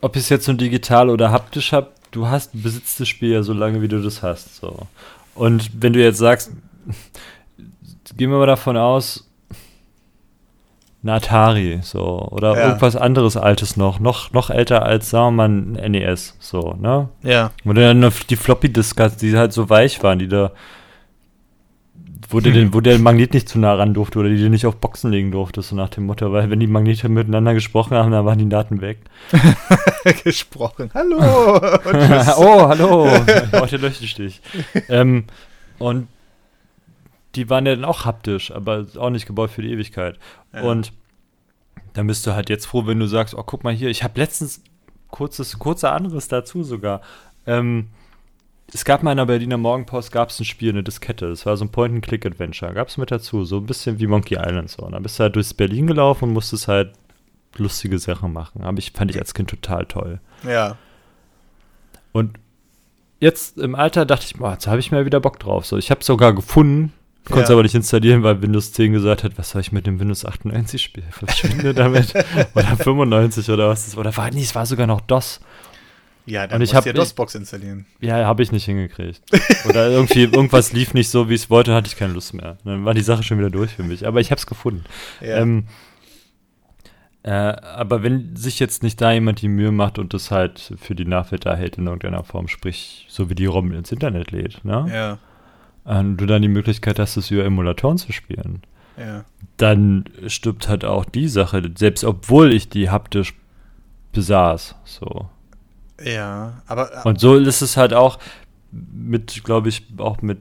ob 0.01 0.17
ich 0.17 0.23
es 0.23 0.29
jetzt 0.31 0.49
nur 0.49 0.57
digital 0.57 1.11
oder 1.11 1.31
haptisch 1.31 1.73
habe, 1.73 1.91
du 2.11 2.27
hast 2.27 2.51
besitzt 2.61 2.99
das 3.01 3.09
Spiel 3.09 3.31
ja 3.31 3.43
so 3.43 3.53
lange, 3.53 3.83
wie 3.83 3.89
du 3.89 4.03
das 4.03 4.23
hast. 4.23 4.57
So. 4.57 4.87
Und 5.35 5.71
wenn 5.79 5.93
du 5.93 6.03
jetzt 6.03 6.19
sagst, 6.19 6.51
gehen 8.17 8.31
wir 8.31 8.39
mal 8.39 8.47
davon 8.47 8.79
aus, 8.79 9.29
ein 11.05 11.09
Atari, 11.09 11.81
so, 11.83 12.29
oder 12.31 12.57
Ja. 12.57 12.67
irgendwas 12.69 12.95
anderes 12.97 13.37
Altes 13.37 13.77
noch, 13.77 13.99
noch, 13.99 14.33
noch 14.33 14.51
älter 14.51 14.85
als, 14.85 15.11
sagen 15.11 15.35
wir 15.37 15.49
mal, 15.49 15.49
ein 15.49 15.93
NES, 15.93 16.37
so, 16.39 16.77
ne? 16.81 17.09
Ja. 17.23 17.51
Wo 17.65 17.73
dann 17.73 17.99
noch 18.01 18.13
die 18.29 18.37
Floppy-Disks, 18.37 19.17
die 19.17 19.37
halt 19.37 19.53
so 19.53 19.69
weich 19.69 20.03
waren, 20.05 20.21
die 20.21 20.29
da, 20.29 20.53
wo, 22.31 22.39
der, 22.41 22.53
den, 22.53 22.73
wo 22.73 22.81
der 22.81 22.99
Magnet 22.99 23.35
nicht 23.35 23.49
zu 23.49 23.59
nah 23.59 23.75
ran 23.75 23.95
durfte 23.95 24.19
oder 24.19 24.29
die 24.29 24.39
du 24.39 24.49
nicht 24.49 24.65
auf 24.65 24.77
Boxen 24.77 25.11
legen 25.11 25.33
durftest, 25.33 25.71
so 25.71 25.77
nach 25.77 25.89
dem 25.91 26.07
Motto, 26.07 26.33
weil 26.33 26.49
wenn 26.51 26.61
die 26.61 26.67
Magnete 26.67 27.09
miteinander 27.09 27.53
gesprochen 27.53 27.97
haben, 27.97 28.11
dann 28.13 28.25
waren 28.25 28.39
die 28.39 28.49
Daten 28.49 28.81
weg. 28.81 28.99
gesprochen. 30.25 30.91
Hallo. 30.95 31.17
Und 31.85 32.29
oh, 32.39 32.69
hallo, 32.69 33.11
heute 33.53 33.77
lösche 33.77 34.05
ich 34.05 34.15
dich. 34.15 34.41
ähm, 34.89 35.25
und 35.79 36.07
die 37.35 37.49
waren 37.51 37.67
ja 37.67 37.75
dann 37.75 37.85
auch 37.85 38.05
haptisch, 38.05 38.51
aber 38.51 38.87
auch 38.97 39.11
nicht 39.11 39.27
gebaut 39.27 39.51
für 39.51 39.63
die 39.63 39.73
Ewigkeit. 39.73 40.19
Ja. 40.53 40.63
Und 40.63 40.93
dann 41.95 42.07
bist 42.07 42.27
du 42.27 42.35
halt 42.35 42.49
jetzt 42.51 42.67
froh, 42.67 42.87
wenn 42.87 42.99
du 42.99 43.07
sagst, 43.07 43.35
oh, 43.35 43.43
guck 43.43 43.65
mal 43.65 43.73
hier, 43.73 43.89
ich 43.89 44.03
habe 44.03 44.19
letztens 44.19 44.63
kurzes, 45.11 45.59
kurzer 45.59 45.93
anderes 45.93 46.29
dazu 46.29 46.63
sogar. 46.63 47.03
Ähm, 47.47 47.89
es 48.73 48.85
gab 48.85 49.03
mal 49.03 49.13
in 49.13 49.19
der 49.19 49.27
Berliner 49.27 49.59
Morgenpost, 49.59 50.13
gab 50.13 50.31
es 50.31 50.41
ein 50.41 50.45
Spiel, 50.45 50.71
eine 50.71 50.83
Diskette. 50.83 51.29
Das 51.29 51.45
war 51.45 51.57
so 51.57 51.65
ein 51.65 51.71
Point-and-Click-Adventure. 51.71 52.73
Gab 52.73 52.89
es 52.89 52.97
mit 52.97 53.11
dazu, 53.11 53.45
so 53.45 53.59
ein 53.59 53.67
bisschen 53.67 53.99
wie 53.99 54.07
Monkey 54.07 54.37
Island. 54.37 54.71
So. 54.71 54.83
Und 54.85 54.93
dann 54.93 55.03
bist 55.03 55.19
du 55.19 55.25
halt 55.25 55.37
durchs 55.37 55.53
Berlin 55.53 55.87
gelaufen 55.87 56.25
und 56.25 56.33
musstest 56.33 56.69
halt 56.69 56.93
lustige 57.57 57.99
Sachen 57.99 58.33
machen. 58.33 58.63
Aber 58.63 58.79
ich 58.79 58.93
fand 58.93 59.11
ich 59.11 59.19
als 59.19 59.35
Kind 59.35 59.51
total 59.51 59.85
toll. 59.85 60.21
Ja. 60.43 60.77
Und 62.13 62.39
jetzt 63.21 63.59
im 63.59 63.75
Alter 63.75 64.07
dachte 64.07 64.25
ich, 64.25 64.37
boah, 64.37 64.53
jetzt 64.53 64.67
habe 64.67 64.81
ich 64.81 64.91
mal 64.91 65.05
wieder 65.05 65.21
Bock 65.21 65.39
drauf. 65.39 65.67
So, 65.67 65.77
ich 65.77 65.91
habe 65.91 66.03
sogar 66.03 66.33
gefunden, 66.33 66.95
konnte 67.25 67.45
es 67.45 67.49
Ja. 67.49 67.55
aber 67.55 67.63
nicht 67.63 67.75
installieren, 67.75 68.23
weil 68.23 68.43
Windows 68.43 68.73
10 68.73 68.93
gesagt 68.93 69.25
hat, 69.25 69.39
was 69.39 69.51
soll 69.51 69.61
ich 69.61 69.73
mit 69.73 69.87
dem 69.87 70.01
Windows 70.01 70.25
98 70.25 70.83
spielen? 70.83 71.07
Verschwinde 71.11 71.75
damit. 71.75 72.13
oder 72.55 72.77
95 72.77 73.49
oder 73.51 73.69
was. 73.69 73.97
Oder 73.97 74.17
war 74.17 74.31
nee, 74.31 74.43
es 74.43 74.55
war 74.55 74.67
sogar 74.67 74.87
noch 74.87 75.01
DOS. 75.01 75.41
Ja, 76.25 76.47
dann 76.47 76.57
Und 76.57 76.63
ich 76.63 76.73
musst 76.73 76.87
ja 76.87 76.93
DOS-Box 76.93 77.35
installieren. 77.35 77.85
Ja, 78.01 78.25
habe 78.27 78.43
ich 78.45 78.53
nicht 78.53 78.65
hingekriegt. 78.65 79.23
Oder 79.69 79.89
irgendwie 79.91 80.23
irgendwas 80.33 80.73
lief 80.73 80.95
nicht 80.95 81.09
so, 81.09 81.29
wie 81.29 81.35
ich 81.35 81.43
es 81.43 81.51
wollte, 81.51 81.75
hatte 81.75 81.89
ich 81.89 81.97
keine 81.97 82.13
Lust 82.13 82.35
mehr. 82.35 82.59
Dann 82.65 82.85
war 82.85 82.95
die 82.95 83.01
Sache 83.01 83.25
schon 83.25 83.39
wieder 83.39 83.51
durch 83.51 83.73
für 83.73 83.83
mich. 83.83 84.07
Aber 84.07 84.21
ich 84.21 84.31
habe 84.31 84.39
es 84.39 84.47
gefunden. 84.47 84.85
Ja. 85.21 85.39
Ähm, 85.39 85.65
äh, 87.25 87.31
aber 87.31 88.03
wenn 88.03 88.35
sich 88.35 88.59
jetzt 88.59 88.83
nicht 88.83 89.01
da 89.01 89.13
jemand 89.13 89.43
die 89.43 89.49
Mühe 89.49 89.71
macht 89.73 89.99
und 89.99 90.13
das 90.15 90.31
halt 90.31 90.75
für 90.81 90.95
die 90.95 91.05
Nachwelt 91.05 91.47
erhält 91.47 91.79
in 91.79 91.87
irgendeiner 91.87 92.25
Form, 92.25 92.49
sprich, 92.49 93.07
so 93.09 93.31
wie 93.31 93.35
die 93.35 93.47
ROM 93.47 93.73
ins 93.73 93.93
Internet 93.93 94.31
lädt, 94.33 94.65
ne? 94.65 94.87
ja. 94.93 95.19
Und 95.85 96.17
du 96.17 96.27
dann 96.27 96.43
die 96.43 96.49
Möglichkeit 96.49 96.99
hast, 96.99 97.17
es 97.17 97.31
über 97.31 97.45
Emulatoren 97.45 97.99
zu 97.99 98.13
spielen, 98.13 98.63
Ja. 98.97 99.25
dann 99.57 100.05
stirbt 100.29 100.69
halt 100.69 100.85
auch 100.85 101.05
die 101.05 101.29
Sache, 101.29 101.63
selbst 101.77 102.05
obwohl 102.05 102.53
ich 102.53 102.69
die 102.69 102.89
haptisch 102.91 103.35
besaß. 104.13 104.77
So. 104.85 105.29
Ja. 106.03 106.63
Aber. 106.67 107.05
Und 107.05 107.19
so 107.21 107.37
ist 107.37 107.63
es 107.63 107.77
halt 107.77 107.95
auch 107.95 108.19
mit, 108.71 109.43
glaube 109.45 109.69
ich, 109.69 109.87
auch 109.99 110.23
mit 110.23 110.39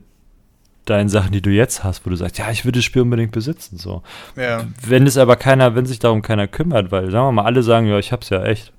deinen 0.85 1.09
Sachen, 1.09 1.31
die 1.31 1.41
du 1.41 1.49
jetzt 1.51 1.83
hast, 1.83 2.05
wo 2.05 2.09
du 2.09 2.15
sagst, 2.15 2.37
ja, 2.39 2.49
ich 2.51 2.65
würde 2.65 2.79
das 2.79 2.85
Spiel 2.85 3.03
unbedingt 3.03 3.31
besitzen. 3.31 3.77
So. 3.77 4.03
ja. 4.35 4.65
Wenn 4.85 5.05
es 5.07 5.17
aber 5.17 5.35
keiner, 5.35 5.75
wenn 5.75 5.85
sich 5.85 5.99
darum 5.99 6.21
keiner 6.21 6.47
kümmert, 6.47 6.91
weil, 6.91 7.11
sagen 7.11 7.27
wir 7.27 7.31
mal, 7.31 7.45
alle 7.45 7.63
sagen, 7.63 7.87
ja, 7.87 7.99
ich 7.99 8.11
hab's 8.11 8.29
ja 8.29 8.43
echt. 8.43 8.73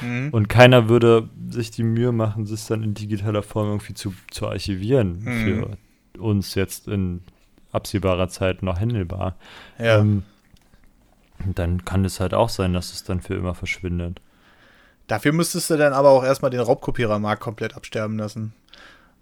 Mhm. 0.00 0.30
Und 0.32 0.48
keiner 0.48 0.88
würde 0.88 1.28
sich 1.50 1.70
die 1.70 1.82
Mühe 1.82 2.12
machen, 2.12 2.44
es 2.44 2.66
dann 2.66 2.82
in 2.82 2.94
digitaler 2.94 3.42
Form 3.42 3.68
irgendwie 3.68 3.94
zu, 3.94 4.14
zu 4.30 4.48
archivieren 4.48 5.18
Mhm. 5.22 5.44
für 5.44 5.76
uns 6.22 6.54
jetzt 6.54 6.88
in 6.88 7.22
absehbarer 7.72 8.28
Zeit 8.28 8.62
noch 8.62 8.78
handelbar. 8.78 9.34
Ja. 9.78 9.98
Ähm, 9.98 10.22
dann 11.54 11.84
kann 11.84 12.04
es 12.04 12.20
halt 12.20 12.34
auch 12.34 12.48
sein, 12.48 12.72
dass 12.72 12.92
es 12.92 13.04
dann 13.04 13.20
für 13.20 13.34
immer 13.34 13.54
verschwindet. 13.54 14.20
Dafür 15.08 15.32
müsstest 15.32 15.70
du 15.70 15.76
dann 15.76 15.92
aber 15.92 16.10
auch 16.10 16.24
erstmal 16.24 16.50
den 16.50 16.60
Raubkopierermarkt 16.60 17.42
komplett 17.42 17.74
absterben 17.74 18.18
lassen. 18.18 18.54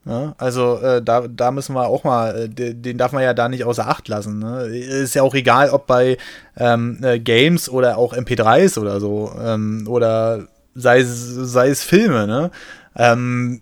Ja, 0.06 0.34
also 0.38 0.78
äh, 0.78 1.02
da, 1.02 1.28
da 1.28 1.50
müssen 1.50 1.74
wir 1.74 1.86
auch 1.86 2.04
mal, 2.04 2.34
äh, 2.44 2.48
de- 2.48 2.72
den 2.74 2.96
darf 2.96 3.12
man 3.12 3.22
ja 3.22 3.34
da 3.34 3.48
nicht 3.50 3.64
außer 3.64 3.86
Acht 3.86 4.08
lassen. 4.08 4.38
Ne? 4.38 4.64
Ist 4.66 5.14
ja 5.14 5.22
auch 5.22 5.34
egal, 5.34 5.70
ob 5.70 5.86
bei 5.86 6.16
ähm, 6.56 6.98
äh, 7.02 7.18
Games 7.20 7.68
oder 7.68 7.98
auch 7.98 8.14
MP3s 8.14 8.78
oder 8.78 8.98
so 8.98 9.32
ähm, 9.38 9.84
oder 9.86 10.48
sei 10.74 11.00
es, 11.00 11.34
sei 11.34 11.68
es 11.68 11.82
Filme. 11.84 12.26
Ne? 12.26 12.50
Ähm, 12.96 13.60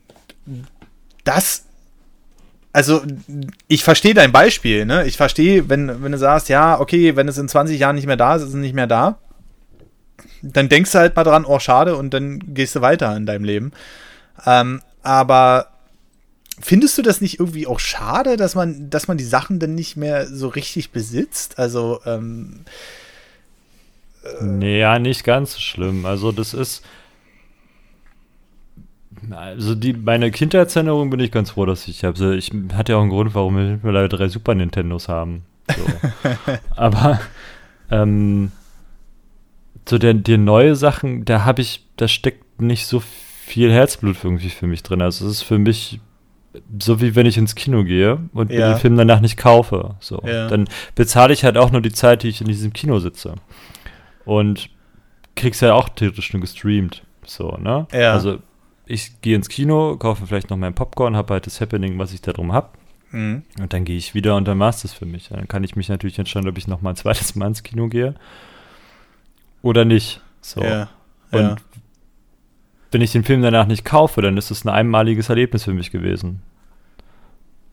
das, 1.24 1.64
also 2.72 3.02
ich 3.66 3.82
verstehe 3.82 4.14
dein 4.14 4.32
Beispiel. 4.32 4.84
Ne? 4.86 5.06
Ich 5.06 5.16
verstehe, 5.16 5.68
wenn, 5.68 6.02
wenn 6.02 6.12
du 6.12 6.18
sagst, 6.18 6.48
ja, 6.48 6.78
okay, 6.78 7.16
wenn 7.16 7.28
es 7.28 7.38
in 7.38 7.48
20 7.48 7.78
Jahren 7.78 7.96
nicht 7.96 8.06
mehr 8.06 8.16
da 8.16 8.36
ist, 8.36 8.42
ist 8.42 8.48
es 8.50 8.54
nicht 8.54 8.74
mehr 8.74 8.86
da 8.86 9.18
dann 10.42 10.68
denkst 10.68 10.92
du 10.92 10.98
halt 10.98 11.16
mal 11.16 11.24
dran, 11.24 11.44
oh, 11.44 11.58
schade, 11.58 11.96
und 11.96 12.14
dann 12.14 12.54
gehst 12.54 12.76
du 12.76 12.80
weiter 12.80 13.16
in 13.16 13.26
deinem 13.26 13.44
Leben. 13.44 13.72
Ähm, 14.46 14.80
aber 15.02 15.68
findest 16.60 16.98
du 16.98 17.02
das 17.02 17.20
nicht 17.20 17.40
irgendwie 17.40 17.66
auch 17.66 17.80
schade, 17.80 18.36
dass 18.36 18.54
man, 18.54 18.90
dass 18.90 19.08
man 19.08 19.18
die 19.18 19.24
Sachen 19.24 19.58
dann 19.58 19.74
nicht 19.74 19.96
mehr 19.96 20.26
so 20.26 20.48
richtig 20.48 20.90
besitzt? 20.90 21.58
Also, 21.58 22.00
ähm, 22.06 22.60
Nee, 24.42 24.80
ja, 24.80 24.98
nicht 24.98 25.24
ganz 25.24 25.54
so 25.54 25.60
schlimm. 25.60 26.04
Also 26.04 26.32
das 26.32 26.52
ist. 26.52 26.82
Also 29.30 29.74
die, 29.74 29.92
meine 29.92 30.30
Kindheitserinnerung 30.30 31.10
bin 31.10 31.20
ich 31.20 31.30
ganz 31.30 31.50
froh, 31.50 31.66
dass 31.66 31.88
ich 31.88 32.04
habe. 32.04 32.36
Ich 32.36 32.50
hatte 32.74 32.92
ja 32.92 32.98
auch 32.98 33.02
einen 33.02 33.10
Grund, 33.10 33.34
warum 33.34 33.56
wir 33.56 33.64
mittlerweile 33.82 34.08
drei 34.08 34.28
Super 34.28 34.54
Nintendos 34.54 35.08
haben. 35.08 35.42
So. 35.68 35.82
Aber 36.76 37.20
ähm, 37.90 38.52
so 39.88 39.98
der, 39.98 40.14
die 40.14 40.38
neue 40.38 40.76
Sachen, 40.76 41.24
da 41.24 41.44
habe 41.44 41.62
ich, 41.62 41.84
da 41.96 42.08
steckt 42.08 42.60
nicht 42.60 42.86
so 42.86 43.00
viel 43.00 43.72
Herzblut 43.72 44.16
irgendwie 44.22 44.50
für 44.50 44.66
mich 44.66 44.82
drin. 44.82 45.00
Also 45.02 45.26
es 45.26 45.32
ist 45.32 45.42
für 45.42 45.58
mich 45.58 46.00
so 46.80 47.00
wie 47.00 47.14
wenn 47.14 47.26
ich 47.26 47.36
ins 47.38 47.54
Kino 47.54 47.84
gehe 47.84 48.18
und 48.32 48.50
Ja. 48.50 48.72
den 48.72 48.78
Film 48.78 48.96
danach 48.96 49.20
nicht 49.20 49.36
kaufe. 49.36 49.94
So. 50.00 50.22
Ja. 50.26 50.48
Dann 50.48 50.68
bezahle 50.94 51.32
ich 51.32 51.44
halt 51.44 51.56
auch 51.56 51.70
nur 51.70 51.80
die 51.82 51.92
Zeit, 51.92 52.22
die 52.22 52.28
ich 52.28 52.40
in 52.40 52.48
diesem 52.48 52.72
Kino 52.72 52.98
sitze. 52.98 53.34
Und 54.24 54.70
krieg's 55.36 55.60
ja 55.60 55.74
auch 55.74 55.88
theoretisch 55.88 56.32
nur 56.32 56.40
gestreamt. 56.40 57.02
So, 57.24 57.56
ne? 57.60 57.86
Ja. 57.92 58.12
Also 58.12 58.38
ich 58.88 59.20
gehe 59.20 59.36
ins 59.36 59.48
Kino, 59.48 59.96
kaufe 59.96 60.26
vielleicht 60.26 60.50
noch 60.50 60.56
mein 60.56 60.74
Popcorn, 60.74 61.16
habe 61.16 61.34
halt 61.34 61.46
das 61.46 61.60
Happening, 61.60 61.98
was 61.98 62.12
ich 62.12 62.22
da 62.22 62.32
drum 62.32 62.52
hab. 62.52 62.78
mh, 63.10 63.42
Und 63.60 63.72
dann 63.72 63.84
gehe 63.84 63.96
ich 63.96 64.14
wieder 64.14 64.36
und 64.36 64.46
dann 64.48 64.58
war's 64.58 64.82
das 64.82 64.92
für 64.94 65.06
mich. 65.06 65.28
Dann 65.28 65.48
kann 65.48 65.64
ich 65.64 65.76
mich 65.76 65.88
natürlich 65.88 66.18
entscheiden, 66.18 66.48
ob 66.48 66.58
ich 66.58 66.68
noch 66.68 66.82
mal 66.82 66.90
ein 66.90 66.96
zweites 66.96 67.34
Mal 67.36 67.48
ins 67.48 67.62
Kino 67.62 67.88
gehe 67.88 68.14
oder 69.62 69.84
nicht. 69.84 70.20
So. 70.40 70.62
ja, 70.62 70.88
Und 71.30 71.40
ja, 71.40 71.56
wenn 72.90 73.00
ich 73.02 73.12
den 73.12 73.24
Film 73.24 73.42
danach 73.42 73.66
nicht 73.66 73.84
kaufe, 73.84 74.22
dann 74.22 74.36
ist 74.36 74.50
es 74.50 74.64
ein 74.64 74.70
einmaliges 74.70 75.28
Erlebnis 75.28 75.64
für 75.64 75.74
mich 75.74 75.90
gewesen. 75.90 76.42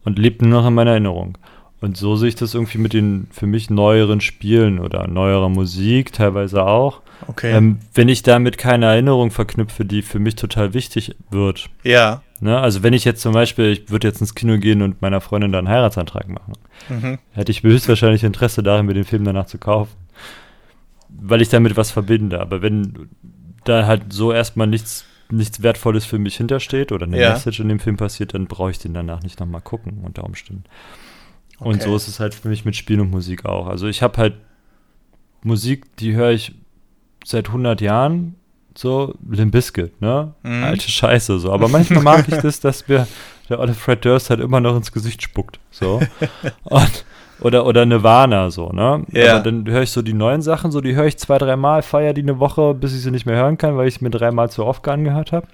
Und 0.03 0.19
lebt 0.19 0.41
nur 0.41 0.51
noch 0.61 0.67
in 0.67 0.73
meiner 0.73 0.91
Erinnerung. 0.91 1.37
Und 1.85 1.97
so 1.97 2.15
sehe 2.15 2.29
ich 2.29 2.35
das 2.35 2.55
irgendwie 2.55 2.79
mit 2.79 2.93
den 2.93 3.27
für 3.29 3.45
mich 3.45 3.69
neueren 3.69 4.19
Spielen 4.19 4.79
oder 4.79 5.07
neuerer 5.07 5.49
Musik 5.49 6.11
teilweise 6.13 6.65
auch. 6.65 7.01
okay. 7.27 7.51
Ähm, 7.55 7.77
wenn 7.93 8.09
ich 8.09 8.23
damit 8.23 8.57
keine 8.57 8.87
Erinnerung 8.87 9.29
verknüpfe, 9.29 9.85
die 9.85 10.01
für 10.01 10.17
mich 10.17 10.33
total 10.33 10.73
wichtig 10.73 11.15
wird. 11.29 11.69
ja, 11.83 12.23
Ne? 12.41 12.59
Also 12.59 12.81
wenn 12.83 12.93
ich 12.93 13.05
jetzt 13.05 13.21
zum 13.21 13.33
Beispiel, 13.33 13.65
ich 13.71 13.89
würde 13.91 14.07
jetzt 14.07 14.19
ins 14.19 14.33
Kino 14.35 14.57
gehen 14.57 14.81
und 14.81 14.99
meiner 15.01 15.21
Freundin 15.21 15.51
da 15.51 15.59
einen 15.59 15.69
Heiratsantrag 15.69 16.27
machen, 16.27 16.53
mhm, 16.89 17.19
hätte 17.31 17.51
ich 17.51 17.61
höchstwahrscheinlich 17.61 18.23
Interesse 18.23 18.63
darin, 18.63 18.87
mir 18.87 18.93
den 18.95 19.05
Film 19.05 19.23
danach 19.23 19.45
zu 19.45 19.57
kaufen. 19.59 19.93
Weil 21.07 21.41
ich 21.41 21.49
damit 21.49 21.77
was 21.77 21.91
verbinde. 21.91 22.41
Aber 22.41 22.61
wenn 22.63 23.09
da 23.63 23.85
halt 23.85 24.11
so 24.11 24.33
erstmal 24.33 24.67
nichts, 24.67 25.05
nichts 25.29 25.61
Wertvolles 25.61 26.03
für 26.05 26.17
mich 26.19 26.35
hintersteht 26.35 26.91
oder 26.91 27.05
eine 27.05 27.21
Ja. 27.21 27.29
Message 27.29 27.59
in 27.59 27.69
dem 27.69 27.79
Film 27.79 27.95
passiert, 27.95 28.33
dann 28.33 28.47
brauche 28.47 28.71
ich 28.71 28.79
den 28.79 28.93
danach 28.93 29.21
nicht 29.21 29.39
nochmal 29.39 29.61
gucken 29.61 29.99
unter 30.03 30.23
Umständen. 30.23 30.63
Und 31.59 31.81
so 31.81 31.95
ist 31.95 32.07
es 32.07 32.19
halt 32.19 32.33
für 32.33 32.49
mich 32.49 32.65
mit 32.65 32.75
Spielen 32.75 33.01
und 33.01 33.11
Musik 33.11 33.45
auch. 33.45 33.67
Also 33.67 33.87
ich 33.87 34.01
habe 34.01 34.17
halt 34.17 34.33
Musik, 35.43 35.95
die 35.97 36.15
höre 36.15 36.31
ich 36.31 36.53
seit 37.23 37.47
100 37.47 37.81
Jahren, 37.81 38.35
so 38.75 39.13
Limp 39.29 39.53
Bizkit, 39.53 40.01
ne? 40.01 40.33
Mhm. 40.43 40.63
Alte 40.63 40.89
Scheiße, 40.89 41.39
so. 41.39 41.51
Aber 41.51 41.67
manchmal 41.69 42.03
mag 42.03 42.27
ich 42.27 42.37
das, 42.37 42.59
dass 42.59 42.87
mir 42.87 43.07
der 43.49 43.59
olle 43.59 43.73
Fred 43.73 44.03
Durst 44.03 44.29
halt 44.29 44.39
immer 44.39 44.59
noch 44.59 44.75
ins 44.75 44.91
Gesicht 44.91 45.21
spuckt, 45.21 45.59
so. 45.71 46.01
Und, 46.63 47.05
oder, 47.41 47.65
oder 47.65 47.85
Nirvana, 47.85 48.49
so, 48.49 48.69
ne? 48.69 49.05
Ja. 49.11 49.35
Aber 49.35 49.43
dann 49.43 49.67
höre 49.67 49.83
ich 49.83 49.91
so 49.91 50.01
die 50.01 50.13
neuen 50.13 50.41
Sachen, 50.41 50.71
so, 50.71 50.81
die 50.81 50.95
höre 50.95 51.05
ich 51.05 51.17
zwei, 51.17 51.37
dreimal, 51.37 51.81
feiere 51.81 52.13
die 52.13 52.21
eine 52.21 52.39
Woche, 52.39 52.73
bis 52.73 52.93
ich 52.93 53.01
sie 53.01 53.11
nicht 53.11 53.25
mehr 53.25 53.35
hören 53.35 53.57
kann, 53.57 53.77
weil 53.77 53.87
ich 53.87 53.95
es 53.95 54.01
mir 54.01 54.09
dreimal 54.09 54.49
zu 54.49 54.65
oft 54.65 54.87
angehört 54.87 55.31
habe. 55.31 55.47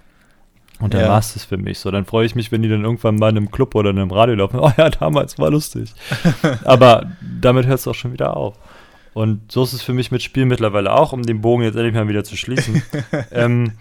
Und 0.81 0.93
dann 0.93 1.01
Ja. 1.01 1.09
war 1.09 1.19
es 1.19 1.33
das 1.33 1.43
für 1.45 1.57
mich. 1.57 1.79
So, 1.79 1.91
dann 1.91 2.05
freue 2.05 2.25
ich 2.25 2.35
mich, 2.35 2.51
wenn 2.51 2.61
die 2.61 2.69
dann 2.69 2.83
irgendwann 2.83 3.15
mal 3.15 3.29
in 3.29 3.37
einem 3.37 3.51
Club 3.51 3.75
oder 3.75 3.91
in 3.91 3.99
einem 3.99 4.11
Radio 4.11 4.35
laufen. 4.35 4.59
Oh 4.61 4.71
ja, 4.77 4.89
damals 4.89 5.37
war 5.39 5.51
lustig. 5.51 5.93
Aber 6.65 7.11
damit 7.39 7.67
hört 7.67 7.79
es 7.79 7.87
auch 7.87 7.95
schon 7.95 8.13
wieder 8.13 8.35
auf. 8.35 8.57
Und 9.13 9.51
so 9.51 9.63
ist 9.63 9.73
es 9.73 9.81
für 9.81 9.93
mich 9.93 10.09
mit 10.11 10.21
Spielen 10.23 10.47
mittlerweile 10.47 10.93
auch, 10.93 11.11
um 11.13 11.23
den 11.23 11.41
Bogen 11.41 11.63
jetzt 11.63 11.75
endlich 11.75 11.93
mal 11.93 12.07
wieder 12.07 12.23
zu 12.23 12.37
schließen, 12.37 12.81
ähm, 13.31 13.73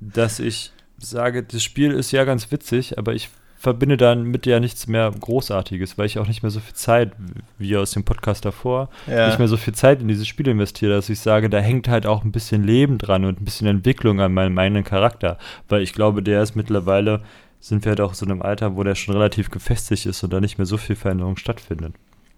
dass 0.00 0.40
ich 0.40 0.72
sage, 0.98 1.42
das 1.42 1.62
Spiel 1.62 1.92
ist 1.92 2.10
ja 2.12 2.24
ganz 2.24 2.50
witzig, 2.50 2.98
aber 2.98 3.14
ich 3.14 3.28
verbinde 3.56 3.96
dann 3.96 4.24
mit 4.24 4.46
ja 4.46 4.60
nichts 4.60 4.86
mehr 4.86 5.10
Großartiges, 5.10 5.96
weil 5.98 6.06
ich 6.06 6.18
auch 6.18 6.28
nicht 6.28 6.42
mehr 6.42 6.50
so 6.50 6.60
viel 6.60 6.74
Zeit, 6.74 7.12
wie 7.58 7.76
aus 7.76 7.92
dem 7.92 8.04
Podcast 8.04 8.44
davor, 8.44 8.90
ja. 9.06 9.26
nicht 9.28 9.38
mehr 9.38 9.48
so 9.48 9.56
viel 9.56 9.74
Zeit 9.74 10.00
in 10.00 10.08
dieses 10.08 10.28
Spiel 10.28 10.48
investiere, 10.48 10.94
dass 10.94 11.08
ich 11.08 11.20
sage, 11.20 11.48
da 11.48 11.58
hängt 11.58 11.88
halt 11.88 12.06
auch 12.06 12.24
ein 12.24 12.32
bisschen 12.32 12.64
Leben 12.64 12.98
dran 12.98 13.24
und 13.24 13.40
ein 13.40 13.44
bisschen 13.44 13.66
Entwicklung 13.66 14.20
an 14.20 14.34
meinem 14.34 14.58
eigenen 14.58 14.84
Charakter. 14.84 15.38
Weil 15.68 15.82
ich 15.82 15.94
glaube, 15.94 16.22
der 16.22 16.42
ist 16.42 16.54
mittlerweile, 16.54 17.22
sind 17.60 17.84
wir 17.84 17.90
halt 17.90 18.00
auch 18.00 18.14
so 18.14 18.26
in 18.26 18.32
einem 18.32 18.42
Alter, 18.42 18.76
wo 18.76 18.84
der 18.84 18.94
schon 18.94 19.14
relativ 19.14 19.50
gefestigt 19.50 20.06
ist 20.06 20.22
und 20.22 20.32
da 20.32 20.40
nicht 20.40 20.58
mehr 20.58 20.66
so 20.66 20.76
viel 20.76 20.96
Veränderung 20.96 21.36
stattfindet. 21.36 21.94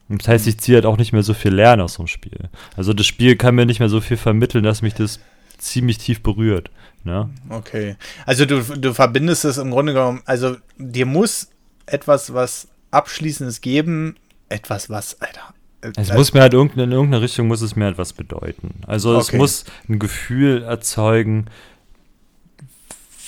Und 0.09 0.23
das 0.23 0.29
heißt, 0.29 0.47
ich 0.47 0.59
ziehe 0.59 0.77
halt 0.77 0.87
auch 0.87 0.97
nicht 0.97 1.13
mehr 1.13 1.23
so 1.23 1.35
viel 1.35 1.53
Lernen 1.53 1.83
aus 1.83 1.97
dem 1.97 2.07
Spiel. 2.07 2.49
Also 2.77 2.95
das 2.95 3.07
Spiel 3.07 3.37
kann 3.37 3.55
mir 3.55 3.67
nicht 3.67 3.81
mehr 3.81 3.91
so 3.91 4.01
viel 4.01 4.17
vermitteln, 4.17 4.65
dass 4.65 4.81
mich 4.81 4.95
das 4.95 5.21
ziemlich 5.59 5.99
tief 5.99 6.23
berührt. 6.23 6.71
Ne? 7.05 7.31
Okay. 7.49 7.97
Also 8.27 8.44
du, 8.44 8.61
du 8.62 8.94
verbindest 8.94 9.44
es 9.44 9.59
im 9.59 9.71
Grunde 9.71 9.92
genommen, 9.92 10.23
also 10.25 10.57
dir 10.77 11.07
muss 11.07 11.49
etwas, 11.87 12.35
was 12.35 12.68
Abschließendes 12.90 13.61
geben, 13.61 14.16
etwas, 14.49 14.90
was, 14.90 15.21
Alter. 15.21 15.55
Äh, 15.81 15.92
es 15.97 16.12
muss 16.12 16.33
mir 16.35 16.40
halt 16.40 16.55
in 16.55 16.61
irgendeiner 16.61 17.23
Richtung 17.23 17.49
muss 17.49 17.62
es 17.62 17.77
mir 17.77 17.88
etwas 17.88 18.12
bedeuten. 18.12 18.81
Also 18.87 19.11
okay. 19.11 19.21
es 19.21 19.33
muss 19.33 19.64
ein 19.88 19.99
Gefühl 19.99 20.62
erzeugen, 20.62 21.47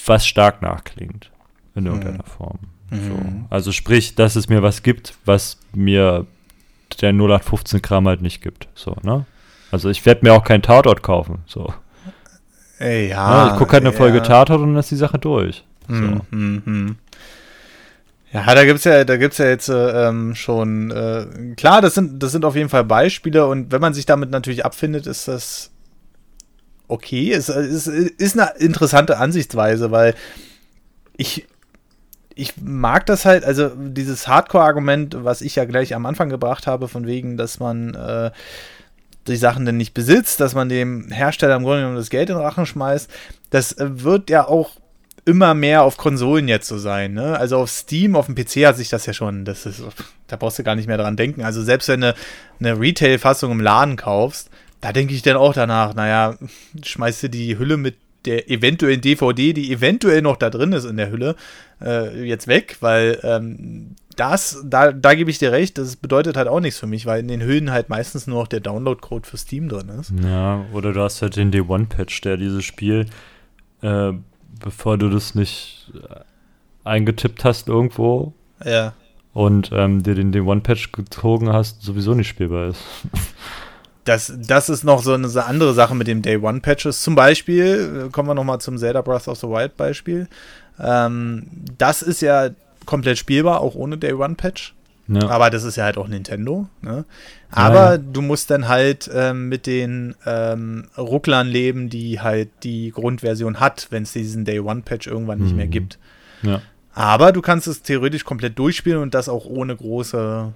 was 0.07 0.27
stark 0.27 0.63
nachklingt. 0.63 1.31
In 1.75 1.87
irgendeiner 1.87 2.25
mhm. 2.25 2.37
Form. 2.37 2.59
So. 2.91 2.97
Mhm. 2.97 3.47
Also 3.49 3.71
sprich, 3.71 4.17
dass 4.17 4.35
es 4.35 4.49
mir 4.49 4.63
was 4.63 4.83
gibt, 4.83 5.15
was 5.25 5.59
mir 5.73 6.27
der 7.01 7.11
0815 7.11 7.81
Kram 7.81 8.09
halt 8.09 8.21
nicht 8.21 8.43
gibt. 8.43 8.69
So, 8.75 8.97
ne? 9.03 9.25
Also 9.71 9.89
ich 9.89 10.05
werde 10.05 10.25
mir 10.25 10.35
auch 10.35 10.43
keinen 10.43 10.63
Tatort 10.63 11.03
kaufen. 11.03 11.39
So. 11.47 11.73
Ey, 12.81 13.11
ja, 13.11 13.47
ja, 13.47 13.53
ich 13.53 13.59
gucke 13.59 13.73
halt 13.73 13.85
eine 13.85 13.93
Folge 13.93 14.19
ja. 14.19 14.25
Tatort 14.25 14.63
und 14.63 14.69
dann 14.69 14.81
ist 14.81 14.91
die 14.91 14.97
Sache 14.97 15.19
durch. 15.19 15.65
So. 15.87 15.95
Mm, 15.95 16.23
mm, 16.31 16.63
mm. 16.65 16.97
Ja, 18.33 18.55
da 18.55 18.65
gibt's 18.65 18.85
ja, 18.85 19.05
da 19.05 19.17
gibt's 19.17 19.39
ja 19.39 19.47
jetzt 19.47 19.69
ähm, 19.69 20.35
schon 20.35 20.91
äh, 20.91 21.55
klar, 21.57 21.83
das 21.83 21.95
sind, 21.95 22.23
das 22.23 22.33
sind 22.33 22.45
auf 22.45 22.57
jeden 22.57 22.69
Fall 22.69 22.85
Beispiele 22.85 23.47
und 23.47 23.71
wenn 23.71 23.81
man 23.81 23.93
sich 23.93 24.07
damit 24.07 24.31
natürlich 24.31 24.65
abfindet, 24.65 25.07
ist 25.07 25.29
das 25.29 25.71
okay. 26.89 27.33
Es 27.33 27.51
ist, 27.51 27.87
ist 27.87 28.39
eine 28.39 28.53
interessante 28.59 29.19
Ansichtsweise, 29.19 29.91
weil 29.91 30.15
ich 31.17 31.47
ich 32.35 32.55
mag 32.63 33.05
das 33.05 33.27
halt, 33.27 33.45
also 33.45 33.69
dieses 33.77 34.27
Hardcore-Argument, 34.27 35.25
was 35.25 35.43
ich 35.43 35.57
ja 35.57 35.67
gleich 35.67 35.95
am 35.95 36.07
Anfang 36.07 36.31
gebracht 36.31 36.67
habe, 36.67 36.89
von 36.89 37.07
wegen, 37.07 37.37
dass 37.37 37.61
man 37.61 37.95
äh, 37.95 38.31
die 39.31 39.37
Sachen 39.37 39.65
denn 39.65 39.77
nicht 39.77 39.95
besitzt, 39.95 40.41
dass 40.41 40.55
man 40.55 40.69
dem 40.69 41.11
Hersteller 41.11 41.57
im 41.57 41.63
Grunde 41.63 41.81
genommen 41.81 41.97
das 41.97 42.11
Geld 42.11 42.31
in 42.31 42.37
den 42.37 42.45
Rachen 42.45 42.67
schmeißt, 42.67 43.11
das 43.51 43.73
äh, 43.73 44.03
wird 44.03 44.31
ja 44.31 44.47
auch 44.47 44.73
immer 45.25 45.55
mehr 45.55 45.83
auf 45.83 45.97
Konsolen 45.97 46.49
jetzt 46.49 46.69
so 46.69 46.79
sein. 46.79 47.15
Ne? 47.15 47.39
Also 47.39 47.59
auf 47.59 47.71
Steam, 47.71 48.17
auf 48.17 48.27
dem 48.27 48.35
PC 48.35 48.67
hat 48.67 48.77
sich 48.77 48.89
das 48.89 49.07
ja 49.07 49.13
schon, 49.13 49.45
das 49.45 49.67
ist, 49.67 49.83
da 50.27 50.37
brauchst 50.37 50.59
du 50.59 50.65
gar 50.65 50.75
nicht 50.75 50.89
mehr 50.89 50.99
dran 50.99 51.17
denken. 51.17 51.43
Also 51.43 51.63
selbst 51.63 51.89
wenn 51.89 52.01
du 52.01 52.15
eine 52.59 52.81
Retail-Fassung 52.81 53.53
im 53.53 53.61
Laden 53.61 53.97
kaufst, 53.97 54.51
da 54.81 54.93
denke 54.93 55.15
ich 55.15 55.23
dann 55.23 55.37
auch 55.37 55.53
danach, 55.53 55.95
naja, 55.95 56.37
schmeißt 56.83 57.25
du 57.25 57.31
die 57.31 57.59
Hülle 57.59 57.77
mit 57.77 57.97
der 58.25 58.51
eventuellen 58.51 59.01
DVD, 59.01 59.53
die 59.53 59.73
eventuell 59.73 60.23
noch 60.23 60.37
da 60.37 60.51
drin 60.51 60.73
ist 60.73 60.85
in 60.85 60.97
der 60.97 61.11
Hülle, 61.11 61.37
äh, 61.83 62.25
jetzt 62.25 62.49
weg, 62.49 62.77
weil 62.81 63.19
ähm, 63.23 63.97
das, 64.21 64.63
da, 64.67 64.93
da 64.93 65.15
gebe 65.15 65.31
ich 65.31 65.39
dir 65.39 65.51
recht, 65.51 65.79
das 65.79 65.97
bedeutet 65.97 66.37
halt 66.37 66.47
auch 66.47 66.61
nichts 66.61 66.79
für 66.79 66.87
mich, 66.87 67.07
weil 67.07 67.21
in 67.21 67.29
den 67.29 67.41
Hüllen 67.41 67.71
halt 67.71 67.89
meistens 67.89 68.27
nur 68.27 68.41
noch 68.41 68.49
der 68.49 68.61
Download-Code 68.61 69.27
für 69.27 69.39
Steam 69.39 69.71
drin 69.71 69.89
ist. 69.89 70.13
Ja, 70.23 70.63
oder 70.75 70.93
du 70.93 71.01
hast 71.01 71.23
halt 71.23 71.37
den 71.37 71.51
Day-One-Patch, 71.51 72.21
der 72.21 72.37
dieses 72.37 72.63
Spiel, 72.63 73.07
äh, 73.81 74.13
bevor 74.63 74.99
du 74.99 75.09
das 75.09 75.35
nicht 75.35 75.91
äh, 75.95 76.21
eingetippt 76.85 77.45
hast 77.45 77.69
irgendwo 77.69 78.35
ja. 78.63 78.93
und 79.33 79.71
ähm, 79.73 80.03
dir 80.03 80.15
den 80.15 80.33
Day-One-Patch 80.33 80.93
gezogen 80.93 81.51
hast, 81.51 81.81
sowieso 81.81 82.13
nicht 82.13 82.29
spielbar 82.29 82.69
ist. 82.69 82.83
Das, 84.05 84.33
das 84.35 84.71
ist 84.71 84.83
noch 84.83 85.03
so 85.03 85.13
eine 85.13 85.29
andere 85.45 85.75
Sache 85.75 85.95
mit 85.95 86.07
dem 86.07 86.23
Day 86.23 86.39
One 86.39 86.61
Patches. 86.61 87.03
Zum 87.03 87.15
Beispiel, 87.15 88.07
äh, 88.07 88.11
kommen 88.11 88.29
wir 88.29 88.35
nochmal 88.35 88.59
zum 88.59 88.79
Zelda 88.79 89.03
Breath 89.03 89.29
of 89.29 89.39
the 89.39 89.47
Wild 89.47 89.77
Beispiel. 89.77 90.27
Ähm, 90.81 91.47
das 91.77 92.01
ist 92.01 92.23
ja 92.23 92.49
komplett 92.91 93.19
spielbar, 93.19 93.61
auch 93.61 93.77
ohne 93.77 93.97
Day 93.97 94.13
One 94.13 94.35
Patch. 94.35 94.75
Ja. 95.07 95.29
Aber 95.29 95.49
das 95.51 95.65
ist 95.65 95.77
ja 95.77 95.85
halt 95.85 95.97
auch 95.97 96.09
Nintendo. 96.09 96.69
Ne? 96.83 97.05
Aber 97.51 97.75
ja, 97.75 97.93
ja. 97.93 97.99
du 97.99 98.21
musst 98.21 98.51
dann 98.51 98.69
halt 98.69 99.09
ähm, 99.13 99.49
mit 99.49 99.67
den 99.67 100.15
ähm, 100.27 100.89
Rucklern 100.99 101.49
leben, 101.49 101.89
die 101.89 102.21
halt 102.21 102.49
die 102.63 102.91
Grundversion 102.91 103.59
hat, 103.61 103.89
wenn 103.91 104.03
es 104.03 104.13
diesen 104.13 104.45
Day 104.45 104.61
One 104.61 104.83
Patch 104.83 105.07
irgendwann 105.07 105.39
mhm. 105.39 105.45
nicht 105.45 105.57
mehr 105.57 105.67
mhm. 105.67 105.71
gibt. 105.71 105.99
Aber 106.95 107.33
du 107.33 107.41
kannst 107.41 107.69
es 107.69 107.83
theoretisch 107.83 108.25
komplett 108.25 108.59
durchspielen 108.59 109.01
und 109.01 109.15
das 109.15 109.29
auch 109.29 109.47
ohne 109.47 109.77
große, 109.77 110.53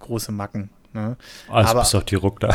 große 0.00 0.32
Macken. 0.32 0.70
Ne? 0.92 1.16
Also 1.48 1.70
aber, 1.70 1.80
bis 1.80 1.94
auf 1.94 2.04
die 2.04 2.16
Ruckler. 2.16 2.54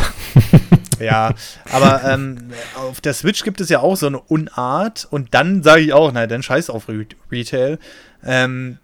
ja, 1.00 1.34
aber 1.72 2.04
ähm, 2.06 2.50
auf 2.76 3.00
der 3.00 3.14
Switch 3.14 3.44
gibt 3.44 3.62
es 3.62 3.70
ja 3.70 3.80
auch 3.80 3.96
so 3.96 4.08
eine 4.08 4.20
Unart 4.20 5.08
und 5.10 5.34
dann 5.34 5.64
sage 5.64 5.82
ich 5.82 5.94
auch, 5.94 6.12
nein, 6.12 6.30
dann 6.30 6.44
scheiß 6.44 6.70
auf 6.70 6.90
Re 6.90 7.06
Retail. 7.32 7.80
Ähm, 8.26 8.80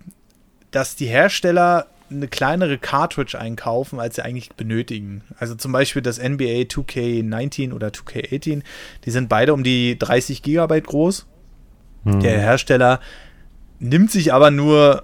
dass 0.71 0.95
die 0.95 1.08
Hersteller 1.08 1.88
eine 2.12 2.27
kleinere 2.27 2.77
Cartridge 2.77 3.39
einkaufen, 3.39 3.99
als 3.99 4.15
sie 4.15 4.23
eigentlich 4.23 4.51
benötigen. 4.53 5.21
Also 5.38 5.55
zum 5.55 5.71
Beispiel 5.71 6.01
das 6.01 6.17
NBA 6.17 6.63
2K19 6.63 7.73
oder 7.73 7.89
2K18, 7.89 8.63
die 9.05 9.12
sind 9.12 9.29
beide 9.29 9.53
um 9.53 9.63
die 9.63 9.97
30 9.97 10.41
Gigabyte 10.41 10.88
groß. 10.88 11.27
Mhm. 12.03 12.19
Der 12.21 12.39
Hersteller 12.39 12.99
nimmt 13.79 14.12
sich 14.12 14.34
aber 14.34 14.51
nur, 14.51 15.03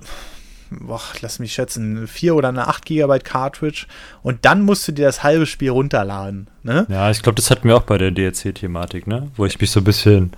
boah, 0.71 1.01
lass 1.21 1.39
mich 1.39 1.53
schätzen, 1.53 2.07
4 2.07 2.35
oder 2.35 2.49
eine 2.49 2.67
8 2.67 2.85
Gigabyte 2.85 3.23
Cartridge 3.23 3.85
und 4.23 4.45
dann 4.45 4.61
musst 4.61 4.87
du 4.87 4.91
dir 4.91 5.05
das 5.05 5.23
halbe 5.23 5.45
Spiel 5.45 5.69
runterladen. 5.69 6.49
Ne? 6.63 6.85
Ja, 6.89 7.11
ich 7.11 7.21
glaube, 7.21 7.35
das 7.35 7.51
hatten 7.51 7.67
wir 7.67 7.77
auch 7.77 7.83
bei 7.83 7.97
der 7.97 8.11
DLC-Thematik, 8.11 9.07
ne? 9.07 9.31
Wo 9.35 9.45
ich 9.45 9.59
mich 9.61 9.71
so 9.71 9.79
ein 9.79 9.83
bisschen 9.83 10.31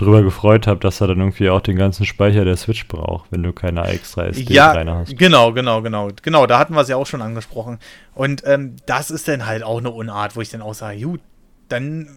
drüber 0.00 0.22
gefreut 0.22 0.66
habe, 0.66 0.80
dass 0.80 1.00
er 1.00 1.08
dann 1.08 1.18
irgendwie 1.18 1.50
auch 1.50 1.60
den 1.60 1.76
ganzen 1.76 2.06
Speicher 2.06 2.44
der 2.44 2.56
Switch 2.56 2.88
braucht, 2.88 3.30
wenn 3.30 3.42
du 3.42 3.52
keine 3.52 3.84
extra 3.86 4.26
SD 4.26 4.54
ja, 4.54 4.72
rein 4.72 4.88
hast. 4.88 5.16
Genau, 5.16 5.52
genau, 5.52 5.82
genau. 5.82 6.08
Genau, 6.22 6.46
da 6.46 6.58
hatten 6.58 6.74
wir 6.74 6.80
es 6.80 6.88
ja 6.88 6.96
auch 6.96 7.06
schon 7.06 7.22
angesprochen. 7.22 7.78
Und 8.14 8.42
ähm, 8.46 8.76
das 8.86 9.10
ist 9.10 9.28
dann 9.28 9.46
halt 9.46 9.62
auch 9.62 9.78
eine 9.78 9.90
Unart, 9.90 10.36
wo 10.36 10.40
ich 10.40 10.50
dann 10.50 10.62
auch 10.62 10.74
sage, 10.74 11.00
gut, 11.00 11.20
dann, 11.68 12.08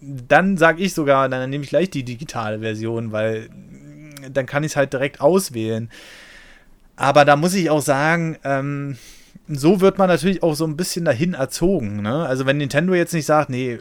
dann 0.00 0.56
sage 0.56 0.82
ich 0.82 0.94
sogar, 0.94 1.28
dann 1.28 1.50
nehme 1.50 1.64
ich 1.64 1.70
gleich 1.70 1.90
die 1.90 2.04
digitale 2.04 2.60
Version, 2.60 3.12
weil 3.12 3.48
dann 4.30 4.46
kann 4.46 4.64
ich 4.64 4.72
es 4.72 4.76
halt 4.76 4.92
direkt 4.92 5.20
auswählen. 5.20 5.90
Aber 6.96 7.24
da 7.24 7.36
muss 7.36 7.54
ich 7.54 7.70
auch 7.70 7.82
sagen, 7.82 8.38
ähm, 8.44 8.96
so 9.48 9.80
wird 9.80 9.98
man 9.98 10.08
natürlich 10.08 10.42
auch 10.42 10.54
so 10.54 10.64
ein 10.64 10.76
bisschen 10.76 11.04
dahin 11.04 11.34
erzogen. 11.34 12.02
Ne? 12.02 12.26
Also 12.26 12.46
wenn 12.46 12.58
Nintendo 12.58 12.94
jetzt 12.94 13.12
nicht 13.12 13.26
sagt, 13.26 13.50
nee, 13.50 13.74
äh, 13.74 13.80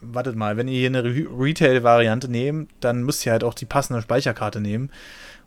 wartet 0.00 0.36
mal, 0.36 0.56
wenn 0.56 0.68
ihr 0.68 0.78
hier 0.78 0.88
eine 0.88 1.04
Re 1.04 1.26
Retail-Variante 1.38 2.30
nehmt, 2.30 2.70
dann 2.80 3.02
müsst 3.02 3.24
ihr 3.24 3.32
halt 3.32 3.44
auch 3.44 3.54
die 3.54 3.64
passende 3.64 4.02
Speicherkarte 4.02 4.60
nehmen. 4.60 4.90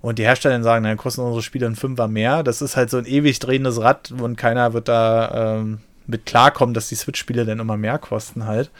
Und 0.02 0.18
die 0.18 0.24
Hersteller 0.24 0.64
sagen, 0.64 0.84
dann 0.84 0.98
kosten 0.98 1.22
unsere 1.22 1.44
Spiele 1.44 1.68
ein 1.68 1.76
Fünfer 1.76 2.08
mehr. 2.08 2.42
Das 2.42 2.62
ist 2.62 2.76
halt 2.76 2.90
so 2.90 2.98
ein 2.98 3.06
ewig 3.06 3.38
drehendes 3.38 3.80
Rad 3.80 4.12
und 4.12 4.36
keiner 4.36 4.74
wird 4.74 4.88
da 4.88 5.60
ähm, 5.60 5.80
mit 6.08 6.26
klarkommen, 6.26 6.74
dass 6.74 6.90
die 6.90 6.96
Switch-Spiele 6.96 7.46
dann 7.46 7.60
immer 7.60 7.78
mehr 7.78 8.00
kosten 8.00 8.46
halt. 8.46 8.72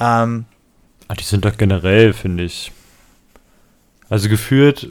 Ähm, 0.00 0.46
die 1.18 1.24
sind 1.24 1.44
doch 1.44 1.56
generell, 1.56 2.14
finde 2.14 2.44
ich. 2.44 2.72
Also 4.08 4.30
gefühlt 4.30 4.88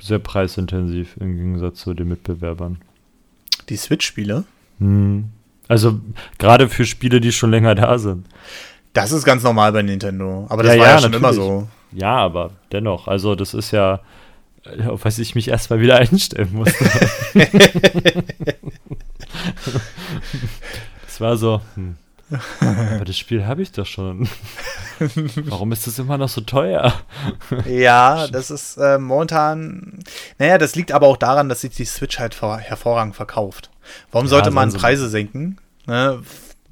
sehr 0.00 0.18
preisintensiv 0.18 1.16
im 1.20 1.36
Gegensatz 1.36 1.80
zu 1.80 1.94
den 1.94 2.08
Mitbewerbern. 2.08 2.78
Die 3.68 3.76
Switch-Spiele? 3.76 4.44
Hm. 4.78 5.30
Also 5.68 6.00
gerade 6.38 6.68
für 6.68 6.84
Spiele, 6.84 7.20
die 7.20 7.32
schon 7.32 7.50
länger 7.50 7.74
da 7.74 7.98
sind. 7.98 8.26
Das 8.92 9.12
ist 9.12 9.24
ganz 9.24 9.42
normal 9.42 9.72
bei 9.72 9.82
Nintendo. 9.82 10.46
Aber 10.48 10.62
das 10.62 10.74
ja, 10.74 10.80
war 10.80 10.86
ja, 10.86 10.94
ja 10.94 11.00
schon 11.00 11.10
natürlich. 11.10 11.36
immer 11.38 11.44
so. 11.44 11.68
Ja, 11.92 12.16
aber 12.16 12.52
dennoch, 12.72 13.08
also 13.08 13.34
das 13.34 13.54
ist 13.54 13.70
ja, 13.70 14.00
auf 14.88 15.04
was 15.04 15.18
ich 15.18 15.34
mich 15.34 15.48
erstmal 15.48 15.80
wieder 15.80 15.96
einstellen 15.98 16.50
musste. 16.52 16.84
das 21.06 21.20
war 21.20 21.36
so, 21.36 21.60
hm. 21.74 21.96
Aber 22.60 23.04
das 23.04 23.16
Spiel 23.16 23.46
habe 23.46 23.62
ich 23.62 23.72
doch 23.72 23.86
schon. 23.86 24.28
Warum 25.44 25.72
ist 25.72 25.86
das 25.86 25.98
immer 25.98 26.18
noch 26.18 26.28
so 26.28 26.40
teuer? 26.40 26.92
ja, 27.66 28.26
das 28.28 28.50
ist 28.50 28.76
äh, 28.78 28.98
momentan. 28.98 30.00
Naja, 30.38 30.58
das 30.58 30.74
liegt 30.74 30.92
aber 30.92 31.06
auch 31.06 31.16
daran, 31.16 31.48
dass 31.48 31.60
sich 31.60 31.74
die 31.74 31.84
Switch 31.84 32.18
halt 32.18 32.40
hervorragend 32.40 33.14
verkauft. 33.14 33.70
Warum 34.10 34.26
sollte 34.26 34.48
ja, 34.48 34.54
man 34.54 34.72
Preise 34.72 35.08
senken? 35.08 35.58
Ne? 35.86 36.22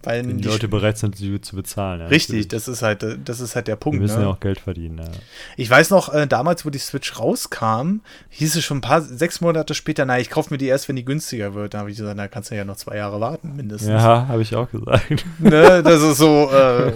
Weil 0.05 0.27
Wenn 0.27 0.39
die, 0.39 0.49
Leute 0.49 0.69
bereit 0.69 0.99
sind, 0.99 1.17
sie 1.17 1.41
zu 1.41 1.57
bezahlen. 1.57 2.01
Ja, 2.01 2.07
richtig, 2.09 2.49
das 2.49 2.69
ist 2.69 2.83
halt, 2.83 3.05
das 3.25 3.41
ist 3.41 3.55
halt 3.57 3.69
der 3.69 3.77
Punkt. 3.77 3.99
Wir 3.99 4.03
müssen 4.03 4.19
ne? 4.19 4.25
ja 4.25 4.31
auch 4.31 4.41
Geld 4.41 4.61
verdienen. 4.61 4.99
Ja. 4.99 5.05
Ich 5.57 5.71
weiß 5.71 5.91
noch, 5.91 6.13
äh, 6.13 6.27
damals, 6.27 6.65
wo 6.67 6.71
die 6.71 6.79
Switch 6.79 7.19
rauskam, 7.19 8.01
hieß 8.31 8.57
es 8.57 8.65
schon 8.65 8.79
ein 8.79 8.83
paar, 8.83 9.03
sechs 9.03 9.41
Monate 9.41 9.75
später, 9.75 10.05
na, 10.05 10.19
ich 10.19 10.31
kaufe 10.31 10.53
mir 10.53 10.59
die 10.59 10.67
erst, 10.67 10.89
wenn 10.89 10.97
die 10.97 11.05
günstiger 11.05 11.55
wird. 11.55 11.75
Da 11.75 11.79
habe 11.79 11.91
ich 11.91 11.97
gesagt, 11.97 12.17
na, 12.17 12.29
kannst 12.29 12.51
du 12.51 12.55
ja 12.57 12.65
noch 12.65 12.77
zwei 12.77 12.97
Jahre 12.97 13.21
warten, 13.21 13.57
mindestens. 13.57 13.91
Ja, 13.91 14.29
habe 14.29 14.43
ich 14.43 14.55
auch 14.55 14.71
gesagt. 14.71 15.25
Ne, 15.39 15.83
das 15.83 16.03
ist 16.03 16.19
so. 16.19 16.51
Äh, 16.51 16.93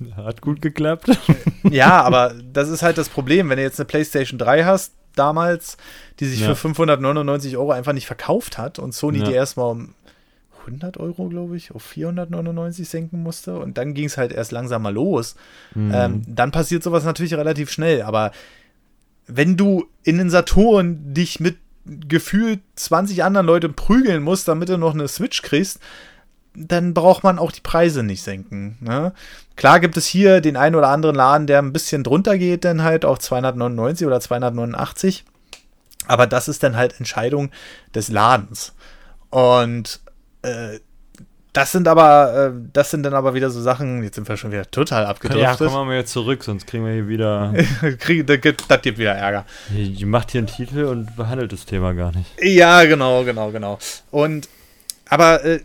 Hat 0.16 0.40
gut 0.40 0.62
geklappt. 0.62 1.10
ja, 1.70 2.02
aber 2.02 2.34
das 2.52 2.68
ist 2.68 2.82
halt 2.82 2.98
das 2.98 3.08
Problem. 3.08 3.48
Wenn 3.48 3.56
du 3.56 3.62
jetzt 3.62 3.78
eine 3.78 3.86
PlayStation 3.86 4.38
3 4.38 4.64
hast, 4.64 4.94
damals, 5.14 5.76
die 6.20 6.26
sich 6.26 6.40
Ja. 6.40 6.48
für 6.48 6.56
599 6.56 7.56
Euro 7.56 7.72
einfach 7.72 7.92
nicht 7.92 8.06
verkauft 8.06 8.58
hat 8.58 8.78
und 8.78 8.94
Sony 8.94 9.18
Ja. 9.18 9.24
die 9.24 9.32
erstmal 9.32 9.70
um 9.72 9.94
100 10.60 10.98
Euro, 10.98 11.28
glaube 11.28 11.56
ich, 11.56 11.74
auf 11.74 11.82
499 11.82 12.88
senken 12.88 13.22
musste. 13.22 13.58
Und 13.58 13.78
dann 13.78 13.94
ging 13.94 14.06
es 14.06 14.16
halt 14.16 14.32
erst 14.32 14.52
langsam 14.52 14.82
mal 14.82 14.92
los. 14.92 15.36
Mhm. 15.74 15.92
Ähm, 15.94 16.22
dann 16.26 16.50
passiert 16.50 16.82
sowas 16.82 17.04
natürlich 17.04 17.34
relativ 17.34 17.70
schnell. 17.70 18.02
Aber 18.02 18.32
wenn 19.26 19.56
du 19.56 19.86
in 20.02 20.18
den 20.18 20.30
Saturn 20.30 21.14
dich 21.14 21.40
mit 21.40 21.56
gefühlt 21.84 22.60
20 22.76 23.24
anderen 23.24 23.46
Leuten 23.46 23.74
prügeln 23.74 24.22
musst, 24.22 24.48
damit 24.48 24.68
du 24.68 24.76
noch 24.76 24.94
eine 24.94 25.08
Switch 25.08 25.42
kriegst, 25.42 25.80
dann 26.54 26.94
braucht 26.94 27.22
man 27.22 27.38
auch 27.38 27.52
die 27.52 27.60
Preise 27.60 28.02
nicht 28.02 28.22
senken. 28.22 28.76
Ne? 28.80 29.12
Klar 29.56 29.80
gibt 29.80 29.96
es 29.96 30.06
hier 30.06 30.40
den 30.40 30.56
einen 30.56 30.74
oder 30.74 30.88
anderen 30.88 31.16
Laden, 31.16 31.46
der 31.46 31.60
ein 31.60 31.72
bisschen 31.72 32.02
drunter 32.02 32.38
geht, 32.38 32.64
dann 32.64 32.82
halt 32.82 33.04
auf 33.04 33.18
299 33.18 34.06
oder 34.06 34.20
289. 34.20 35.24
Aber 36.06 36.26
das 36.26 36.48
ist 36.48 36.62
dann 36.62 36.76
halt 36.76 36.98
Entscheidung 36.98 37.50
des 37.94 38.08
Ladens. 38.08 38.74
Und 39.30 40.00
äh, 40.42 40.78
das 41.52 41.72
sind 41.72 41.88
aber, 41.88 42.52
äh, 42.54 42.60
das 42.72 42.90
sind 42.90 43.02
dann 43.02 43.14
aber 43.14 43.34
wieder 43.34 43.50
so 43.50 43.60
Sachen, 43.60 44.04
jetzt 44.04 44.14
sind 44.14 44.28
wir 44.28 44.36
schon 44.36 44.52
wieder 44.52 44.70
total 44.70 45.02
ja, 45.02 45.08
abgedriftet. 45.08 45.58
kommen 45.58 45.72
wir 45.72 45.84
mal 45.84 45.96
jetzt 45.96 46.12
zurück, 46.12 46.44
sonst 46.44 46.66
kriegen 46.66 46.84
wir 46.84 46.92
hier 46.92 47.08
wieder. 47.08 47.52
Krieg, 47.98 48.26
das, 48.26 48.40
gibt, 48.40 48.70
das 48.70 48.82
gibt 48.82 48.98
wieder 48.98 49.14
Ärger. 49.14 49.44
Die 49.70 50.04
macht 50.04 50.30
hier 50.30 50.40
einen 50.40 50.46
Titel 50.46 50.84
und 50.84 51.16
behandelt 51.16 51.52
das 51.52 51.66
Thema 51.66 51.92
gar 51.92 52.12
nicht. 52.14 52.30
Ja, 52.40 52.84
genau, 52.84 53.24
genau, 53.24 53.50
genau. 53.50 53.78
Und 54.12 54.48
aber 55.08 55.44
äh, 55.44 55.60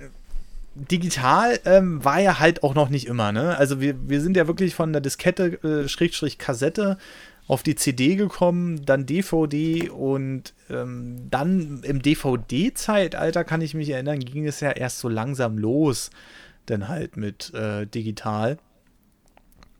digital 0.74 1.60
ähm, 1.66 2.04
war 2.04 2.20
ja 2.20 2.40
halt 2.40 2.64
auch 2.64 2.74
noch 2.74 2.90
nicht 2.90 3.06
immer, 3.06 3.32
ne? 3.32 3.56
Also 3.56 3.80
wir, 3.80 3.96
wir 4.10 4.22
sind 4.22 4.36
ja 4.36 4.48
wirklich 4.48 4.74
von 4.74 4.92
der 4.92 5.02
Diskette, 5.02 5.64
äh, 5.64 5.88
Schrägstrich 5.88 6.40
Kassette 6.40 6.98
auf 7.48 7.62
die 7.62 7.76
CD 7.76 8.16
gekommen, 8.16 8.86
dann 8.86 9.06
DVD 9.06 9.90
und 9.90 10.54
ähm, 10.70 11.28
dann 11.30 11.82
im 11.84 12.02
DVD-Zeitalter, 12.02 13.44
kann 13.44 13.62
ich 13.62 13.74
mich 13.76 13.90
erinnern, 13.90 14.20
ging 14.20 14.48
es 14.48 14.62
ja 14.62 14.72
erst 14.72 15.00
so 15.00 15.10
langsam 15.10 15.58
los, 15.58 16.10
dann 16.66 16.88
halt 16.88 17.18
mit 17.18 17.54
äh, 17.54 17.86
digital. 17.86 18.58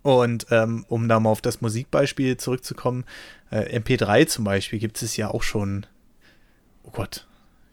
Und 0.04 0.46
ähm, 0.52 0.86
um 0.88 1.10
da 1.10 1.20
mal 1.20 1.32
auf 1.32 1.42
das 1.42 1.62
Musikbeispiel 1.62 2.38
zurückzukommen, 2.38 3.06
äh, 3.50 3.80
MP3 3.80 4.28
zum 4.28 4.46
Beispiel 4.46 4.78
gibt 4.78 5.02
es 5.02 5.18
ja 5.18 5.32
auch 5.32 5.42
schon, 5.42 5.88
oh 6.84 6.92
Gott, 6.92 7.26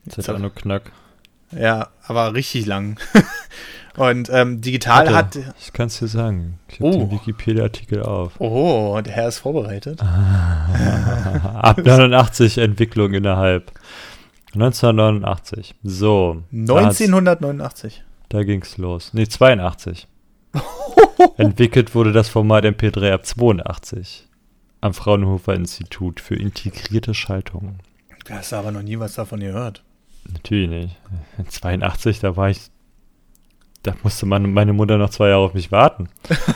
Das 0.07 0.27
hat 0.27 0.37
auch 0.37 0.41
nur 0.41 0.55
Knack. 0.55 0.91
ja, 1.51 1.91
aber 2.03 2.33
richtig 2.33 2.65
lang. 2.65 2.99
Und 3.97 4.31
ähm, 4.33 4.61
digital 4.61 5.07
Warte, 5.13 5.47
hat. 5.47 5.55
Ich 5.61 5.73
kann 5.73 5.89
es 5.89 5.99
dir 5.99 6.09
sagen. 6.09 6.59
Ich 6.69 6.81
habe 6.81 6.89
Oh. 6.89 6.99
den 6.99 7.11
Wikipedia-Artikel 7.11 8.03
auf. 8.03 8.33
Oh, 8.41 8.99
der 9.05 9.13
Herr 9.13 9.29
ist 9.29 9.39
vorbereitet. 9.39 10.01
Ab 11.55 11.79
89 11.85 12.59
Entwicklung 12.59 13.13
innerhalb. 13.15 13.73
1989. 14.55 15.75
So. 15.83 16.43
da 16.51 16.75
hat's- 16.85 17.01
1989. 17.01 18.03
Da 18.29 18.43
ging's 18.45 18.79
los. 18.79 19.11
Nee, 19.13 19.27
82. 19.27 20.07
Entwickelt 21.37 21.95
wurde 21.95 22.13
das 22.13 22.29
Format 22.29 22.65
MP3 22.65 23.13
ab 23.13 23.27
82. 23.27 24.27
Am 24.81 24.95
Fraunhofer 24.95 25.55
Institut 25.55 26.21
für 26.21 26.35
integrierte 26.35 27.15
Schaltung. 27.15 27.77
Du 28.27 28.35
hast 28.35 28.53
aber 28.53 28.73
noch 28.73 28.83
nie 28.83 28.99
was 28.99 29.15
davon 29.15 29.41
gehört. 29.41 29.83
Natürlich 30.33 30.69
nicht. 30.71 30.97
82, 31.49 32.21
da 32.21 32.37
war 32.37 32.51
ich. 32.51 32.61
Da 33.83 33.95
musste 34.03 34.27
man, 34.27 34.53
meine 34.53 34.73
Mutter 34.73 34.97
noch 34.99 35.11
zwei 35.11 35.29
Jahre 35.31 35.43
auf 35.43 35.55
mich 35.55 35.73
warten. 35.73 36.09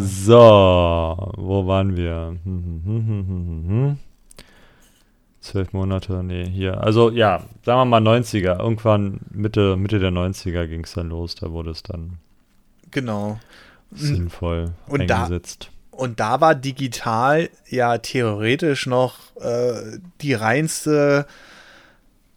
So, 0.00 0.34
wo 1.36 1.66
waren 1.66 1.96
wir? 1.96 2.36
Zwölf 5.40 5.72
Monate, 5.72 6.22
nee, 6.24 6.46
hier. 6.46 6.80
Also 6.82 7.10
ja, 7.10 7.42
sagen 7.64 7.78
wir 7.80 7.84
mal 7.84 8.00
90er. 8.00 8.58
Irgendwann 8.58 9.20
Mitte, 9.30 9.76
Mitte 9.76 9.98
der 9.98 10.10
90er 10.10 10.66
ging 10.66 10.84
es 10.84 10.94
dann 10.94 11.08
los. 11.10 11.34
Da 11.34 11.50
wurde 11.52 11.70
es 11.70 11.82
dann 11.82 12.18
genau. 12.90 13.38
sinnvoll 13.92 14.72
Und 14.86 15.08
da- 15.10 15.24
eingesetzt. 15.24 15.70
Und 15.90 16.20
da 16.20 16.40
war 16.40 16.54
digital 16.54 17.50
ja 17.68 17.98
theoretisch 17.98 18.86
noch 18.86 19.16
äh, 19.40 19.98
die 20.22 20.32
reinste, 20.32 21.26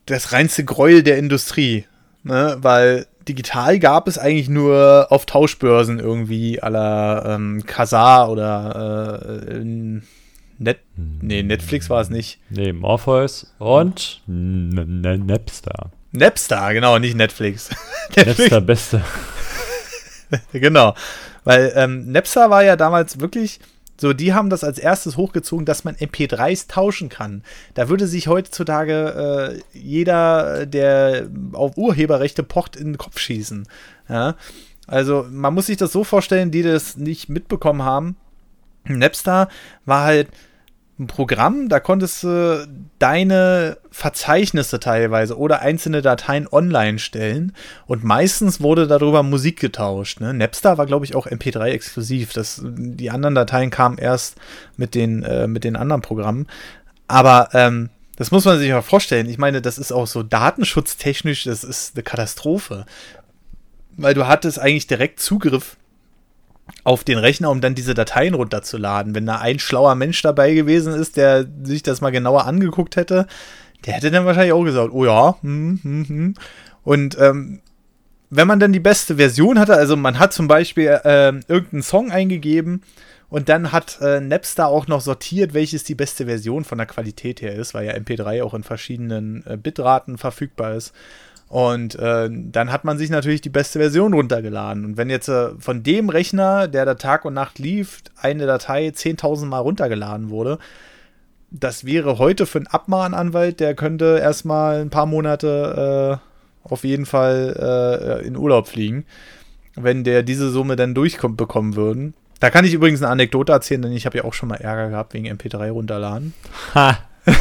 das 0.06 0.32
reinste 0.32 0.64
Gräuel 0.64 1.04
der 1.04 1.18
Industrie. 1.18 1.86
Ne? 2.24 2.58
Weil 2.60 3.08
digital 3.28 3.80
gab 3.80 4.08
es 4.08 4.18
eigentlich 4.18 4.50
nur 4.50 5.08
auf 5.10 5.26
Tauschbörsen 5.26 6.00
irgendwie 6.00 6.62
à 6.62 6.70
la 6.70 7.36
ähm, 7.36 7.66
Kazaa 7.66 8.28
oder 8.28 9.44
äh, 9.48 10.02
Net, 10.58 10.80
nee, 10.96 11.44
Netflix 11.44 11.90
war 11.90 12.00
es 12.00 12.10
nicht. 12.10 12.40
Nee, 12.50 12.72
Morpheus 12.72 13.54
und 13.58 14.22
Napster. 14.26 15.92
Napster, 16.14 16.74
genau, 16.74 16.98
nicht 16.98 17.16
Netflix. 17.18 17.70
Napster 18.16 18.62
beste. 18.62 19.04
genau. 20.54 20.96
Weil 21.44 21.74
ähm, 21.76 22.10
Napster 22.12 22.50
war 22.50 22.64
ja 22.64 22.78
damals 22.78 23.20
wirklich 23.20 23.60
so, 23.98 24.14
die 24.14 24.34
haben 24.34 24.50
das 24.50 24.64
als 24.64 24.78
erstes 24.78 25.16
hochgezogen, 25.18 25.66
dass 25.66 25.84
man 25.84 25.96
MP3s 25.96 26.68
tauschen 26.68 27.10
kann. 27.10 27.44
Da 27.74 27.88
würde 27.90 28.08
sich 28.08 28.28
heutzutage 28.28 29.62
äh, 29.74 29.78
jeder, 29.78 30.66
der 30.66 31.30
auf 31.54 31.78
Urheberrechte 31.78 32.44
pocht, 32.44 32.76
in 32.76 32.88
den 32.88 32.98
Kopf 32.98 33.20
schießen. 33.20 33.68
Ja? 34.10 34.36
Also 34.88 35.26
man 35.30 35.54
muss 35.54 35.68
sich 35.68 35.78
das 35.78 35.92
so 35.92 36.04
vorstellen, 36.04 36.52
die 36.52 36.62
das 36.62 36.98
nicht 36.98 37.30
mitbekommen 37.30 37.84
haben. 37.84 38.18
Napster 38.84 39.50
war 39.86 40.04
halt 40.04 40.28
ein 40.98 41.08
Programm, 41.08 41.68
da 41.68 41.82
konntest 41.82 42.24
du 42.24 42.68
deine 43.00 43.78
Verzeichnisse 43.92 44.80
teilweise 44.80 45.38
oder 45.38 45.62
einzelne 45.62 46.02
Dateien 46.02 46.48
online 46.50 47.00
stellen 47.00 47.52
und 47.86 48.06
meistens 48.06 48.62
wurde 48.62 48.88
darüber 48.88 49.22
Musik 49.22 49.60
getauscht. 49.60 50.22
Ne? 50.22 50.34
Napster 50.34 50.78
war, 50.78 50.86
glaube 50.86 51.04
ich, 51.06 51.14
auch 51.14 51.28
MP3 51.28 51.66
exklusiv. 51.66 52.32
Das, 52.32 52.62
die 52.64 53.12
anderen 53.12 53.36
Dateien 53.36 53.72
kamen 53.72 53.98
erst 53.98 54.36
mit 54.78 54.96
den, 54.96 55.24
äh, 55.24 55.48
mit 55.48 55.66
den 55.66 55.76
anderen 55.76 56.02
Programmen. 56.02 56.48
Aber 57.10 57.50
ähm, 57.52 57.90
das 58.16 58.32
muss 58.32 58.46
man 58.46 58.58
sich 58.58 58.72
mal 58.72 58.82
vorstellen. 58.82 59.28
Ich 59.28 59.38
meine, 59.38 59.62
das 59.62 59.78
ist 59.78 59.92
auch 59.92 60.08
so 60.08 60.24
datenschutztechnisch, 60.24 61.44
das 61.44 61.66
ist 61.66 61.96
eine 61.96 62.04
Katastrophe. 62.04 62.86
Weil 63.98 64.14
du 64.14 64.28
hattest 64.28 64.60
eigentlich 64.60 64.88
direkt 64.88 65.20
Zugriff 65.20 65.76
auf 66.86 67.04
den 67.04 67.18
Rechner, 67.18 67.50
um 67.50 67.60
dann 67.60 67.76
diese 67.76 67.96
Dateien 67.96 68.36
runterzuladen. 68.36 69.16
Wenn 69.16 69.26
da 69.26 69.40
ein 69.40 69.60
schlauer 69.60 69.96
Mensch 69.96 70.22
dabei 70.22 70.54
gewesen 70.54 70.94
ist, 70.94 71.18
der 71.18 71.46
sich 71.64 71.84
das 71.84 72.00
mal 72.00 72.12
genauer 72.12 72.46
angeguckt 72.46 72.96
hätte, 72.96 73.28
der 73.86 73.96
hätte 73.96 74.12
dann 74.12 74.26
wahrscheinlich 74.26 74.54
auch 74.54 74.64
gesagt, 74.64 74.94
oh 74.94 75.04
ja, 75.04 75.36
hm, 75.42 75.80
hm, 75.82 76.06
hm. 76.08 76.34
Und 76.84 77.18
ähm, 77.20 77.60
wenn 78.30 78.48
man 78.48 78.60
dann 78.60 78.72
die 78.72 78.80
beste 78.80 79.16
Version 79.16 79.60
hatte, 79.60 79.74
also 79.74 79.98
man 79.98 80.20
hat 80.20 80.32
zum 80.32 80.48
Beispiel 80.48 81.00
ähm, 81.04 81.42
irgendeinen 81.48 81.84
Song 81.84 82.12
eingegeben 82.12 82.84
und 83.30 83.50
dann 83.50 83.72
hat 83.72 84.00
äh, 84.02 84.20
Napster 84.22 84.68
auch 84.68 84.88
noch 84.88 85.02
sortiert, 85.02 85.56
welches 85.56 85.84
die 85.84 85.96
beste 85.96 86.26
Version 86.26 86.64
von 86.64 86.78
der 86.78 86.88
Qualität 86.88 87.42
her 87.42 87.56
ist, 87.56 87.74
weil 87.74 87.88
ja 87.88 87.94
MP3 87.94 88.44
auch 88.44 88.54
in 88.54 88.64
verschiedenen 88.64 89.44
äh, 89.48 89.58
Bitraten 89.58 90.20
verfügbar 90.20 90.76
ist. 90.76 90.94
Und 91.48 91.96
äh, 91.96 92.30
dann 92.32 92.72
hat 92.72 92.86
man 92.86 92.98
sich 92.98 93.10
natürlich 93.10 93.42
die 93.42 93.50
beste 93.50 93.80
Version 93.80 94.14
runtergeladen. 94.14 94.84
Und 94.84 94.98
wenn 94.98 95.10
jetzt 95.10 95.28
äh, 95.28 95.50
von 95.60 95.84
dem 95.84 96.10
Rechner, 96.10 96.68
der 96.68 96.86
da 96.86 96.96
Tag 96.96 97.24
und 97.24 97.34
Nacht 97.34 97.60
lief, 97.60 98.02
eine 98.20 98.46
Datei 98.46 98.88
10.000 98.88 99.46
Mal 99.46 99.60
runtergeladen 99.60 100.30
wurde, 100.30 100.58
das 101.52 101.86
wäre 101.86 102.18
heute 102.18 102.46
für 102.46 102.58
einen 102.58 102.68
Abmahnanwalt, 102.68 103.60
der 103.60 103.76
könnte 103.76 104.20
erstmal 104.22 104.82
ein 104.82 104.90
paar 104.90 105.06
Monate 105.06 106.20
äh, 106.20 106.70
auf 106.70 106.84
jeden 106.84 107.06
Fall 107.06 108.22
äh, 108.24 108.28
in 108.28 108.36
Urlaub 108.36 108.68
fliegen, 108.68 109.06
wenn 109.76 110.04
der 110.04 110.24
diese 110.24 110.50
Summe 110.50 110.76
dann 110.76 110.96
durchkommt 110.96 111.38
bekommen 111.38 111.76
würden. 111.76 112.16
Da 112.40 112.50
kann 112.50 112.66
ich 112.66 112.74
übrigens 112.74 113.02
eine 113.02 113.12
Anekdote 113.12 113.54
erzählen, 113.54 113.84
denn 113.84 113.94
ich 113.94 114.06
habe 114.06 114.18
ja 114.18 114.24
auch 114.26 114.34
schon 114.34 114.50
mal 114.50 114.56
Ärger 114.56 114.90
gehabt 114.90 115.14
wegen 115.14 115.28
MP3 115.28 115.70
runterladen. 115.70 116.34
Ha! 116.74 116.98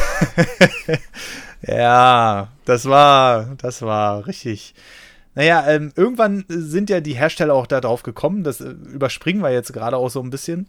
Ja, 1.67 2.49
das 2.65 2.85
war, 2.85 3.55
das 3.57 3.81
war 3.81 4.27
richtig. 4.27 4.75
Naja, 5.33 5.67
ähm, 5.67 5.91
irgendwann 5.95 6.45
sind 6.47 6.89
ja 6.89 7.01
die 7.01 7.15
Hersteller 7.15 7.53
auch 7.53 7.67
da 7.67 7.81
drauf 7.81 8.03
gekommen. 8.03 8.43
Das 8.43 8.61
äh, 8.61 8.69
überspringen 8.69 9.41
wir 9.41 9.51
jetzt 9.51 9.73
gerade 9.73 9.97
auch 9.97 10.09
so 10.09 10.21
ein 10.21 10.29
bisschen. 10.29 10.67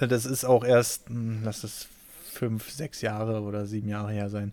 Äh, 0.00 0.08
Das 0.08 0.24
ist 0.24 0.44
auch 0.44 0.64
erst, 0.64 1.08
hm, 1.08 1.40
lass 1.44 1.62
es 1.62 1.88
fünf, 2.32 2.70
sechs 2.70 3.02
Jahre 3.02 3.42
oder 3.42 3.66
sieben 3.66 3.88
Jahre 3.88 4.12
her 4.12 4.30
sein. 4.30 4.52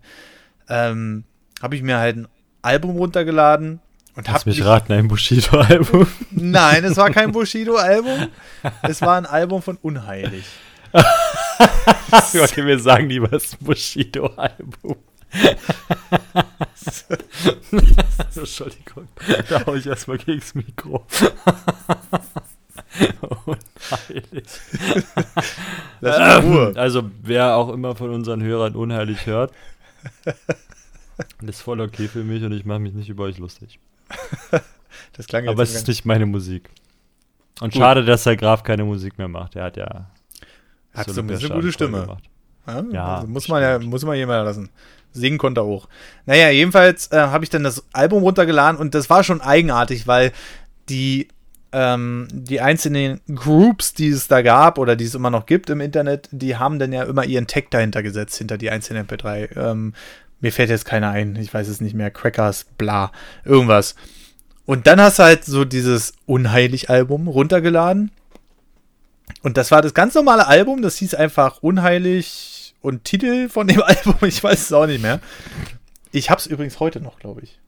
Ähm, 0.68 1.24
habe 1.62 1.76
ich 1.76 1.82
mir 1.82 1.98
halt 1.98 2.16
ein 2.16 2.28
Album 2.62 2.96
runtergeladen 2.96 3.80
und 4.16 4.28
habe 4.28 4.48
mich 4.48 4.64
raten, 4.64 4.92
ein 4.92 5.08
Bushido-Album. 5.08 6.06
Nein, 6.30 6.84
es 6.84 6.96
war 6.96 7.10
kein 7.10 7.32
Bushido-Album. 7.32 8.28
Es 8.82 9.02
war 9.02 9.16
ein 9.16 9.26
Album 9.26 9.62
von 9.62 9.76
Unheilig. 9.76 10.44
okay, 10.92 12.64
wir 12.64 12.78
sagen 12.78 13.08
lieber 13.08 13.28
das 13.28 13.56
Bushido-Album. 13.56 14.96
Entschuldigung, 18.34 19.08
da 19.48 19.66
hau 19.66 19.74
ich 19.74 19.86
erstmal 19.86 20.18
gegen 20.18 20.40
das 20.40 20.54
Mikro. 20.54 21.06
Und 23.44 23.58
Lass 26.00 26.44
mich 26.44 26.50
Ruhe. 26.50 26.72
Also, 26.76 27.10
wer 27.22 27.56
auch 27.56 27.72
immer 27.72 27.96
von 27.96 28.10
unseren 28.10 28.42
Hörern 28.42 28.74
unheilig 28.74 29.26
hört, 29.26 29.52
ist 31.42 31.62
voll 31.62 31.80
okay 31.80 32.08
für 32.08 32.24
mich 32.24 32.42
und 32.42 32.52
ich 32.52 32.64
mache 32.64 32.78
mich 32.78 32.92
nicht 32.92 33.08
über 33.08 33.24
euch 33.24 33.38
lustig. 33.38 33.78
das 35.12 35.26
klang 35.26 35.48
Aber 35.48 35.62
es 35.62 35.74
ist 35.74 35.88
nicht 35.88 36.04
meine 36.04 36.26
Musik. 36.26 36.70
Und 37.60 37.72
Gut. 37.72 37.80
schade, 37.80 38.04
dass 38.04 38.24
der 38.24 38.36
Graf 38.36 38.62
keine 38.62 38.84
Musik 38.84 39.18
mehr 39.18 39.28
macht. 39.28 39.56
Er 39.56 39.64
hat 39.64 39.76
ja. 39.76 40.10
Hat 40.94 41.08
so 41.08 41.20
eine 41.20 41.38
gute 41.38 41.72
Stimme. 41.72 42.18
Ja, 42.66 42.84
ja 42.92 43.14
also 43.16 43.28
muss 43.28 43.48
man 43.48 43.62
ja, 43.62 43.78
muss 43.78 44.04
man 44.04 44.16
jemand 44.16 44.44
lassen. 44.44 44.68
Singen 45.16 45.38
konnte 45.38 45.62
auch. 45.62 45.88
Naja, 46.26 46.50
jedenfalls 46.50 47.10
äh, 47.12 47.16
habe 47.16 47.44
ich 47.44 47.50
dann 47.50 47.64
das 47.64 47.84
Album 47.92 48.22
runtergeladen 48.22 48.80
und 48.80 48.94
das 48.94 49.10
war 49.10 49.24
schon 49.24 49.40
eigenartig, 49.40 50.06
weil 50.06 50.32
die, 50.88 51.28
ähm, 51.72 52.28
die 52.30 52.60
einzelnen 52.60 53.20
Groups, 53.34 53.94
die 53.94 54.08
es 54.08 54.28
da 54.28 54.42
gab 54.42 54.78
oder 54.78 54.96
die 54.96 55.04
es 55.04 55.14
immer 55.14 55.30
noch 55.30 55.46
gibt 55.46 55.70
im 55.70 55.80
Internet, 55.80 56.28
die 56.30 56.56
haben 56.56 56.78
dann 56.78 56.92
ja 56.92 57.04
immer 57.04 57.24
ihren 57.24 57.46
Tag 57.46 57.70
dahinter 57.70 58.02
gesetzt, 58.02 58.38
hinter 58.38 58.58
die 58.58 58.70
einzelnen 58.70 59.06
MP3. 59.06 59.56
Ähm, 59.56 59.94
mir 60.40 60.52
fällt 60.52 60.70
jetzt 60.70 60.84
keiner 60.84 61.10
ein, 61.10 61.36
ich 61.36 61.52
weiß 61.52 61.68
es 61.68 61.80
nicht 61.80 61.94
mehr. 61.94 62.10
Crackers, 62.10 62.66
bla, 62.76 63.10
irgendwas. 63.44 63.94
Und 64.66 64.86
dann 64.86 65.00
hast 65.00 65.18
du 65.18 65.22
halt 65.22 65.44
so 65.44 65.64
dieses 65.64 66.12
Unheilig-Album 66.26 67.28
runtergeladen. 67.28 68.10
Und 69.42 69.56
das 69.56 69.70
war 69.70 69.80
das 69.80 69.94
ganz 69.94 70.14
normale 70.14 70.46
Album, 70.46 70.82
das 70.82 70.96
hieß 70.96 71.14
einfach 71.14 71.62
Unheilig 71.62 72.55
und 72.80 73.04
Titel 73.04 73.48
von 73.48 73.68
dem 73.68 73.82
Album, 73.84 74.16
ich 74.22 74.42
weiß 74.42 74.60
es 74.60 74.72
auch 74.72 74.86
nicht 74.86 75.02
mehr. 75.02 75.20
Ich 76.12 76.30
hab's 76.30 76.46
übrigens 76.46 76.80
heute 76.80 77.00
noch, 77.00 77.18
glaube 77.18 77.42
ich. 77.42 77.60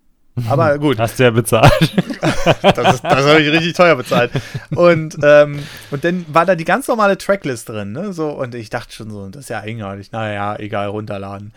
Aber 0.49 0.79
gut. 0.79 0.99
Hast 0.99 1.19
du 1.19 1.25
ja 1.25 1.31
bezahlt. 1.31 1.73
das, 2.63 3.03
das 3.03 3.03
habe 3.03 3.41
ich 3.41 3.53
richtig 3.53 3.75
teuer 3.75 3.97
bezahlt. 3.97 4.31
Und, 4.71 5.19
ähm, 5.23 5.63
und 5.91 6.05
dann 6.05 6.25
war 6.29 6.47
da 6.47 6.55
die 6.55 6.65
ganz 6.65 6.89
normale 6.89 7.19
Tracklist 7.19 7.69
drin, 7.69 7.93
ne? 7.93 8.13
So, 8.13 8.31
und 8.31 8.55
ich 8.55 8.71
dachte 8.71 8.95
schon 8.95 9.11
so, 9.11 9.29
das 9.29 9.45
ist 9.45 9.51
ja 9.51 9.61
eigenartig. 9.61 10.13
Naja, 10.13 10.57
egal, 10.57 10.89
runterladen. 10.89 11.53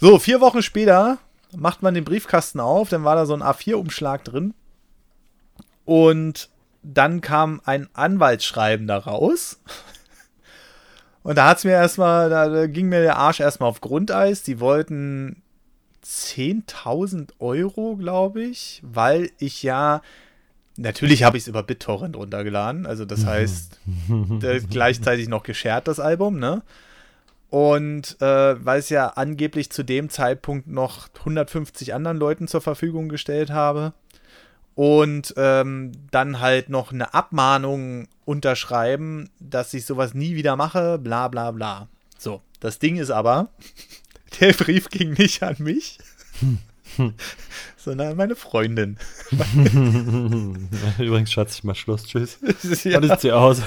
So, 0.00 0.18
vier 0.18 0.40
Wochen 0.40 0.62
später 0.62 1.18
macht 1.56 1.82
man 1.82 1.94
den 1.94 2.04
Briefkasten 2.04 2.60
auf, 2.60 2.88
dann 2.88 3.04
war 3.04 3.16
da 3.16 3.26
so 3.26 3.34
ein 3.34 3.42
A4-Umschlag 3.42 4.24
drin. 4.24 4.54
Und 5.84 6.50
dann 6.82 7.20
kam 7.20 7.60
ein 7.64 7.88
Anwaltsschreiben 7.94 8.86
daraus. 8.86 9.60
Und 11.28 11.36
da 11.36 11.46
hat's 11.46 11.64
mir 11.64 11.72
erstmal, 11.72 12.30
da 12.30 12.66
ging 12.68 12.88
mir 12.88 13.02
der 13.02 13.18
Arsch 13.18 13.40
erstmal 13.40 13.68
auf 13.68 13.82
Grundeis. 13.82 14.44
Die 14.44 14.60
wollten 14.60 15.42
10.000 16.02 17.32
Euro, 17.38 17.96
glaube 17.96 18.42
ich, 18.44 18.80
weil 18.82 19.28
ich 19.38 19.62
ja, 19.62 20.00
natürlich 20.78 21.24
habe 21.24 21.36
ich 21.36 21.42
es 21.42 21.48
über 21.48 21.62
BitTorrent 21.62 22.16
runtergeladen. 22.16 22.86
Also 22.86 23.04
das 23.04 23.26
heißt, 23.26 23.78
gleichzeitig 24.70 25.28
noch 25.28 25.42
geshared, 25.42 25.86
das 25.86 26.00
Album, 26.00 26.38
ne? 26.38 26.62
Und 27.50 28.16
äh, 28.22 28.64
weil 28.64 28.78
es 28.78 28.88
ja 28.88 29.08
angeblich 29.08 29.68
zu 29.68 29.82
dem 29.82 30.08
Zeitpunkt 30.08 30.66
noch 30.66 31.08
150 31.18 31.92
anderen 31.92 32.16
Leuten 32.16 32.48
zur 32.48 32.62
Verfügung 32.62 33.10
gestellt 33.10 33.50
habe. 33.50 33.92
Und 34.78 35.34
ähm, 35.36 35.90
dann 36.12 36.38
halt 36.38 36.68
noch 36.68 36.92
eine 36.92 37.12
Abmahnung 37.12 38.06
unterschreiben, 38.24 39.28
dass 39.40 39.74
ich 39.74 39.84
sowas 39.84 40.14
nie 40.14 40.36
wieder 40.36 40.54
mache, 40.54 41.00
bla 41.00 41.26
bla 41.26 41.50
bla. 41.50 41.88
So, 42.16 42.42
das 42.60 42.78
Ding 42.78 42.96
ist 42.96 43.10
aber, 43.10 43.48
der 44.40 44.52
Brief 44.52 44.88
ging 44.88 45.14
nicht 45.14 45.42
an 45.42 45.56
mich, 45.58 45.98
sondern 47.76 48.12
an 48.12 48.16
meine 48.16 48.36
Freundin. 48.36 48.98
Übrigens, 50.98 51.32
Schatz, 51.32 51.56
ich 51.56 51.64
mach 51.64 51.74
Schluss. 51.74 52.04
Tschüss. 52.04 52.38
ja. 52.84 53.00
Ist 53.00 53.22
sie 53.22 53.32
aus? 53.32 53.62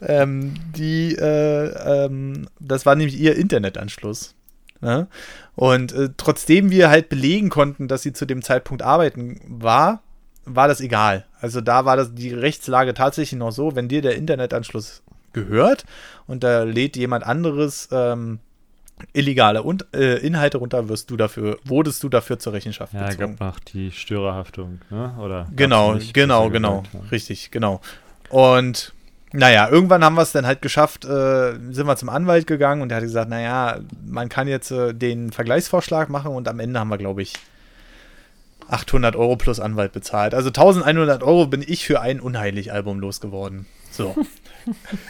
ähm, 0.00 0.54
die, 0.76 1.16
äh, 1.16 2.04
ähm, 2.04 2.48
das 2.60 2.86
war 2.86 2.94
nämlich 2.94 3.18
ihr 3.18 3.34
Internetanschluss. 3.34 4.36
Ne? 4.84 5.08
Und 5.56 5.92
äh, 5.92 6.10
trotzdem 6.16 6.70
wir 6.70 6.90
halt 6.90 7.08
belegen 7.08 7.48
konnten, 7.48 7.88
dass 7.88 8.02
sie 8.02 8.12
zu 8.12 8.26
dem 8.26 8.42
Zeitpunkt 8.42 8.82
arbeiten 8.82 9.40
war, 9.46 10.02
war 10.44 10.68
das 10.68 10.80
egal. 10.80 11.24
Also 11.40 11.60
da 11.60 11.84
war 11.84 11.96
das 11.96 12.14
die 12.14 12.32
Rechtslage 12.32 12.94
tatsächlich 12.94 13.38
noch 13.38 13.50
so, 13.50 13.74
wenn 13.74 13.88
dir 13.88 14.02
der 14.02 14.16
Internetanschluss 14.16 15.02
gehört 15.32 15.84
und 16.26 16.44
da 16.44 16.62
lädt 16.62 16.96
jemand 16.96 17.24
anderes 17.24 17.88
ähm, 17.92 18.38
illegale 19.12 19.62
und, 19.62 19.86
äh, 19.94 20.18
Inhalte 20.18 20.58
runter, 20.58 20.88
wirst 20.88 21.10
du 21.10 21.16
dafür, 21.16 21.58
wurdest 21.64 22.02
du 22.02 22.08
dafür 22.08 22.38
zur 22.38 22.52
Rechenschaft 22.52 22.94
ja, 22.94 23.08
gezogen. 23.08 23.36
Ja, 23.40 23.52
die 23.72 23.90
Störerhaftung, 23.90 24.80
ne? 24.90 25.16
Oder 25.20 25.48
genau, 25.54 25.98
genau, 26.12 26.48
genau, 26.50 26.82
richtig, 27.10 27.50
genau. 27.50 27.80
Und 28.30 28.93
naja, 29.36 29.68
irgendwann 29.68 30.04
haben 30.04 30.14
wir 30.14 30.22
es 30.22 30.30
dann 30.30 30.46
halt 30.46 30.62
geschafft, 30.62 31.04
äh, 31.04 31.54
sind 31.70 31.86
wir 31.86 31.96
zum 31.96 32.08
Anwalt 32.08 32.46
gegangen 32.46 32.82
und 32.82 32.90
der 32.90 32.98
hat 32.98 33.04
gesagt, 33.04 33.28
naja, 33.28 33.80
man 34.06 34.28
kann 34.28 34.46
jetzt 34.46 34.70
äh, 34.70 34.94
den 34.94 35.32
Vergleichsvorschlag 35.32 36.08
machen 36.08 36.30
und 36.30 36.46
am 36.46 36.60
Ende 36.60 36.78
haben 36.78 36.88
wir, 36.88 36.98
glaube 36.98 37.22
ich, 37.22 37.32
800 38.68 39.16
Euro 39.16 39.34
plus 39.34 39.58
Anwalt 39.58 39.92
bezahlt. 39.92 40.34
Also 40.34 40.50
1100 40.50 41.24
Euro 41.24 41.48
bin 41.48 41.64
ich 41.66 41.84
für 41.84 42.00
ein 42.00 42.20
Unheilig-Album 42.20 43.00
losgeworden. 43.00 43.66
So. 43.90 44.14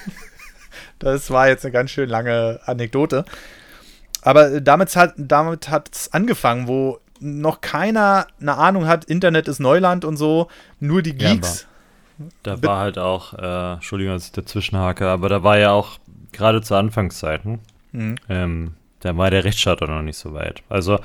das 0.99 1.31
war 1.31 1.49
jetzt 1.49 1.67
eine 1.67 1.73
ganz 1.73 1.91
schön 1.91 2.09
lange 2.09 2.61
Anekdote. 2.65 3.27
Aber 4.23 4.63
damit 4.63 4.97
hat 4.97 5.13
damit 5.19 5.69
hat's 5.69 6.11
angefangen, 6.15 6.67
wo 6.67 6.99
noch 7.21 7.61
keiner 7.61 8.27
eine 8.41 8.57
Ahnung 8.57 8.87
hat, 8.87 9.05
Internet 9.05 9.49
ist 9.49 9.61
Neuland 9.61 10.07
und 10.07 10.17
so, 10.17 10.49
nur 10.81 11.03
die 11.03 11.15
Geeks. 11.15 11.67
Da 12.43 12.63
war 12.63 12.79
halt 12.79 12.99
auch, 12.99 13.35
äh, 13.35 13.73
Entschuldigung, 13.75 14.15
dass 14.15 14.27
ich 14.27 14.33
dazwischen 14.33 14.79
hake, 14.79 15.09
aber 15.09 15.29
da 15.29 15.43
war 15.43 15.59
ja 15.59 15.73
auch 15.73 15.99
gerade 16.33 16.63
zu 16.63 16.75
Anfangszeiten, 16.75 17.61
mhm. 17.93 18.17
ähm, 18.29 18.75
da 19.01 19.17
war 19.17 19.31
der 19.31 19.45
Rechtsstaat 19.45 19.83
auch 19.83 19.89
noch 19.89 20.03
nicht 20.03 20.17
so 20.17 20.33
weit. 20.33 20.63
Also 20.69 20.99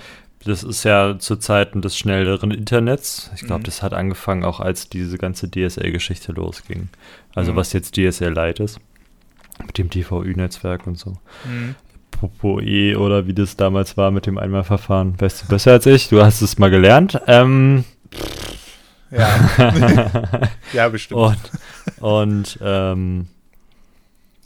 das 0.45 0.63
ist 0.63 0.83
ja 0.85 1.19
zu 1.19 1.35
Zeiten 1.35 1.81
des 1.81 1.97
schnelleren 1.97 2.51
Internets. 2.51 3.29
Ich 3.35 3.41
glaube, 3.41 3.59
mhm. 3.59 3.65
das 3.65 3.83
hat 3.83 3.93
angefangen 3.93 4.45
auch 4.45 4.59
als 4.59 4.87
diese 4.87 5.17
ganze 5.17 5.49
DSL-Geschichte 5.49 6.31
losging. 6.31 6.89
Also 7.35 7.51
mhm. 7.51 7.57
was 7.57 7.73
jetzt 7.73 7.95
DSL 7.95 8.33
Lite 8.33 8.63
ist. 8.63 8.79
Mit 9.65 9.77
dem 9.77 9.89
DVU-Netzwerk 9.89 10.87
und 10.87 10.97
so. 10.97 11.17
Mhm. 11.43 11.75
Popo-E 12.11 12.95
oder 12.95 13.27
wie 13.27 13.33
das 13.33 13.57
damals 13.57 13.97
war 13.97 14.11
mit 14.11 14.25
dem 14.25 14.37
Einmalverfahren. 14.37 15.19
Weißt 15.19 15.43
du 15.43 15.47
besser 15.47 15.71
als 15.71 15.85
ich? 15.85 16.07
Du 16.07 16.21
hast 16.23 16.41
es 16.41 16.57
mal 16.57 16.69
gelernt. 16.69 17.19
Ähm, 17.27 17.83
ja. 19.11 20.49
ja, 20.73 20.89
bestimmt. 20.89 21.19
Und, 21.19 22.01
und, 22.01 22.59
ähm, 22.61 23.27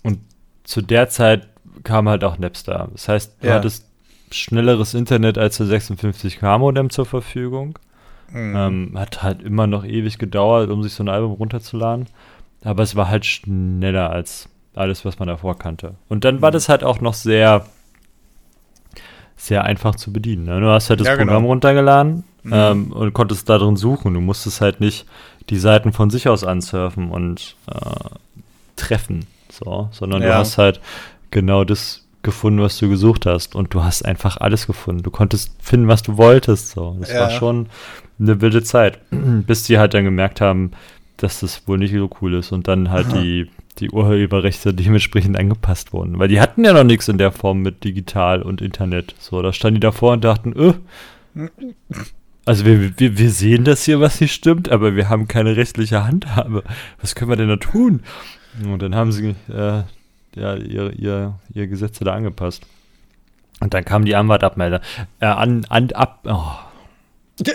und 0.03 0.19
zu 0.63 0.81
der 0.81 1.09
Zeit 1.09 1.47
kam 1.83 2.07
halt 2.07 2.23
auch 2.23 2.37
Napster. 2.37 2.89
Das 2.91 3.07
heißt, 3.07 3.37
du 3.41 3.47
ja. 3.47 3.55
hattest 3.55 3.85
schnelleres 4.31 4.93
Internet 4.93 5.37
als 5.37 5.57
der 5.57 5.67
56K-Modem 5.67 6.89
zur 6.89 7.05
Verfügung. 7.05 7.77
Mhm. 8.31 8.55
Ähm, 8.55 8.91
hat 8.95 9.21
halt 9.21 9.43
immer 9.43 9.67
noch 9.67 9.85
ewig 9.85 10.17
gedauert, 10.17 10.69
um 10.69 10.81
sich 10.81 10.93
so 10.93 11.03
ein 11.03 11.09
Album 11.09 11.33
runterzuladen. 11.33 12.07
Aber 12.63 12.83
es 12.83 12.95
war 12.95 13.09
halt 13.09 13.25
schneller 13.25 14.09
als 14.09 14.49
alles, 14.73 15.05
was 15.05 15.19
man 15.19 15.27
davor 15.27 15.59
kannte. 15.59 15.95
Und 16.09 16.23
dann 16.25 16.41
war 16.41 16.49
mhm. 16.49 16.53
das 16.53 16.69
halt 16.69 16.83
auch 16.83 17.01
noch 17.01 17.13
sehr, 17.13 17.65
sehr 19.35 19.65
einfach 19.65 19.95
zu 19.95 20.11
bedienen. 20.11 20.45
Ne? 20.45 20.61
Du 20.61 20.67
hast 20.67 20.89
halt 20.89 21.01
das 21.01 21.07
ja, 21.07 21.15
Programm 21.15 21.43
genau. 21.43 21.49
runtergeladen 21.49 22.23
mhm. 22.43 22.51
ähm, 22.53 22.91
und 22.91 23.13
konntest 23.13 23.49
da 23.49 23.57
drin 23.57 23.75
suchen. 23.75 24.13
Du 24.13 24.21
musstest 24.21 24.61
halt 24.61 24.79
nicht 24.79 25.05
die 25.49 25.57
Seiten 25.57 25.91
von 25.91 26.09
sich 26.09 26.27
aus 26.27 26.43
ansurfen 26.43 27.11
und 27.11 27.55
äh, 27.67 28.09
treffen, 28.75 29.25
so, 29.49 29.89
sondern 29.91 30.21
ja. 30.21 30.29
du 30.29 30.35
hast 30.35 30.57
halt 30.57 30.79
genau 31.31 31.63
das 31.63 32.03
gefunden, 32.21 32.61
was 32.61 32.77
du 32.77 32.89
gesucht 32.89 33.25
hast. 33.25 33.55
Und 33.55 33.73
du 33.73 33.83
hast 33.83 34.03
einfach 34.05 34.37
alles 34.37 34.65
gefunden. 34.65 35.03
Du 35.03 35.11
konntest 35.11 35.51
finden, 35.61 35.87
was 35.87 36.01
du 36.01 36.17
wolltest. 36.17 36.69
So. 36.69 36.95
Das 36.99 37.11
ja. 37.11 37.21
war 37.21 37.29
schon 37.29 37.67
eine 38.19 38.41
wilde 38.41 38.63
Zeit. 38.63 38.99
Bis 39.11 39.63
die 39.63 39.77
halt 39.77 39.93
dann 39.93 40.05
gemerkt 40.05 40.41
haben, 40.41 40.71
dass 41.17 41.41
das 41.41 41.67
wohl 41.67 41.77
nicht 41.77 41.93
so 41.93 42.09
cool 42.21 42.33
ist 42.35 42.51
und 42.51 42.67
dann 42.67 42.89
halt 42.89 43.07
Aha. 43.07 43.21
die 43.21 43.49
die 43.79 43.89
Urheberrechte 43.89 44.73
dementsprechend 44.73 45.37
angepasst 45.37 45.93
wurden. 45.93 46.19
Weil 46.19 46.27
die 46.27 46.39
hatten 46.39 46.63
ja 46.63 46.73
noch 46.73 46.83
nichts 46.83 47.07
in 47.07 47.17
der 47.17 47.31
Form 47.31 47.61
mit 47.61 47.83
digital 47.83 48.41
und 48.41 48.61
Internet. 48.61 49.15
So, 49.19 49.41
da 49.41 49.51
standen 49.51 49.75
die 49.75 49.81
davor 49.81 50.13
und 50.13 50.23
dachten, 50.23 50.53
öh, 50.55 50.73
also 52.45 52.65
wir, 52.65 52.99
wir, 52.99 53.17
wir 53.17 53.29
sehen 53.29 53.63
das 53.63 53.83
hier, 53.83 53.99
was 53.99 54.17
hier 54.17 54.27
stimmt, 54.27 54.69
aber 54.69 54.95
wir 54.95 55.09
haben 55.09 55.27
keine 55.27 55.55
rechtliche 55.55 56.03
Handhabe. 56.03 56.63
Was 57.01 57.15
können 57.15 57.31
wir 57.31 57.37
denn 57.37 57.49
da 57.49 57.57
tun? 57.57 58.03
Und 58.63 58.81
dann 58.81 58.95
haben 58.95 59.11
sie 59.11 59.35
äh, 59.49 59.83
ja, 60.35 60.55
ihr, 60.55 60.93
ihr, 60.93 61.39
ihr 61.53 61.67
Gesetze 61.67 62.03
da 62.03 62.13
angepasst. 62.13 62.63
Und 63.59 63.73
dann 63.73 63.85
kam 63.85 64.05
die 64.05 64.15
Anwaltabmelder. 64.15 64.81
Äh, 65.19 65.27
an, 65.27 65.65
an, 65.69 65.91
ab, 65.91 66.19
oh. 66.25 66.51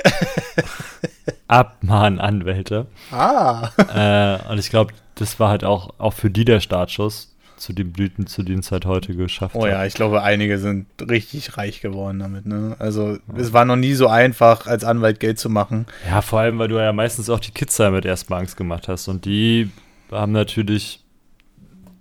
Abmahnanwälte. 1.48 2.86
Ah. 3.10 3.70
Äh, 3.94 4.50
und 4.50 4.58
ich 4.58 4.70
glaube, 4.70 4.92
das 5.16 5.38
war 5.38 5.50
halt 5.50 5.64
auch, 5.64 5.94
auch 5.98 6.14
für 6.14 6.30
die 6.30 6.44
der 6.44 6.60
Startschuss 6.60 7.36
zu 7.58 7.72
den 7.72 7.92
Blüten, 7.92 8.26
zu 8.26 8.42
denen 8.42 8.60
es 8.60 8.72
halt 8.72 8.86
heute 8.86 9.14
geschafft 9.14 9.54
hat. 9.54 9.62
Oh 9.62 9.66
ja, 9.66 9.84
ich 9.84 9.94
glaube, 9.94 10.22
einige 10.22 10.58
sind 10.58 10.86
richtig 11.08 11.56
reich 11.56 11.80
geworden 11.80 12.18
damit. 12.18 12.46
Ne? 12.46 12.76
Also 12.78 13.12
ja. 13.12 13.18
es 13.36 13.52
war 13.52 13.64
noch 13.64 13.76
nie 13.76 13.94
so 13.94 14.08
einfach, 14.08 14.66
als 14.66 14.84
Anwalt 14.84 15.20
Geld 15.20 15.38
zu 15.38 15.50
machen. 15.50 15.86
Ja, 16.08 16.22
vor 16.22 16.40
allem, 16.40 16.58
weil 16.58 16.68
du 16.68 16.76
ja 16.76 16.92
meistens 16.92 17.30
auch 17.30 17.40
die 17.40 17.50
Kids 17.50 17.76
damit 17.76 18.04
erstmal 18.04 18.40
Angst 18.40 18.56
gemacht 18.56 18.88
hast 18.88 19.08
und 19.08 19.24
die 19.24 19.70
haben 20.10 20.32
natürlich, 20.32 21.04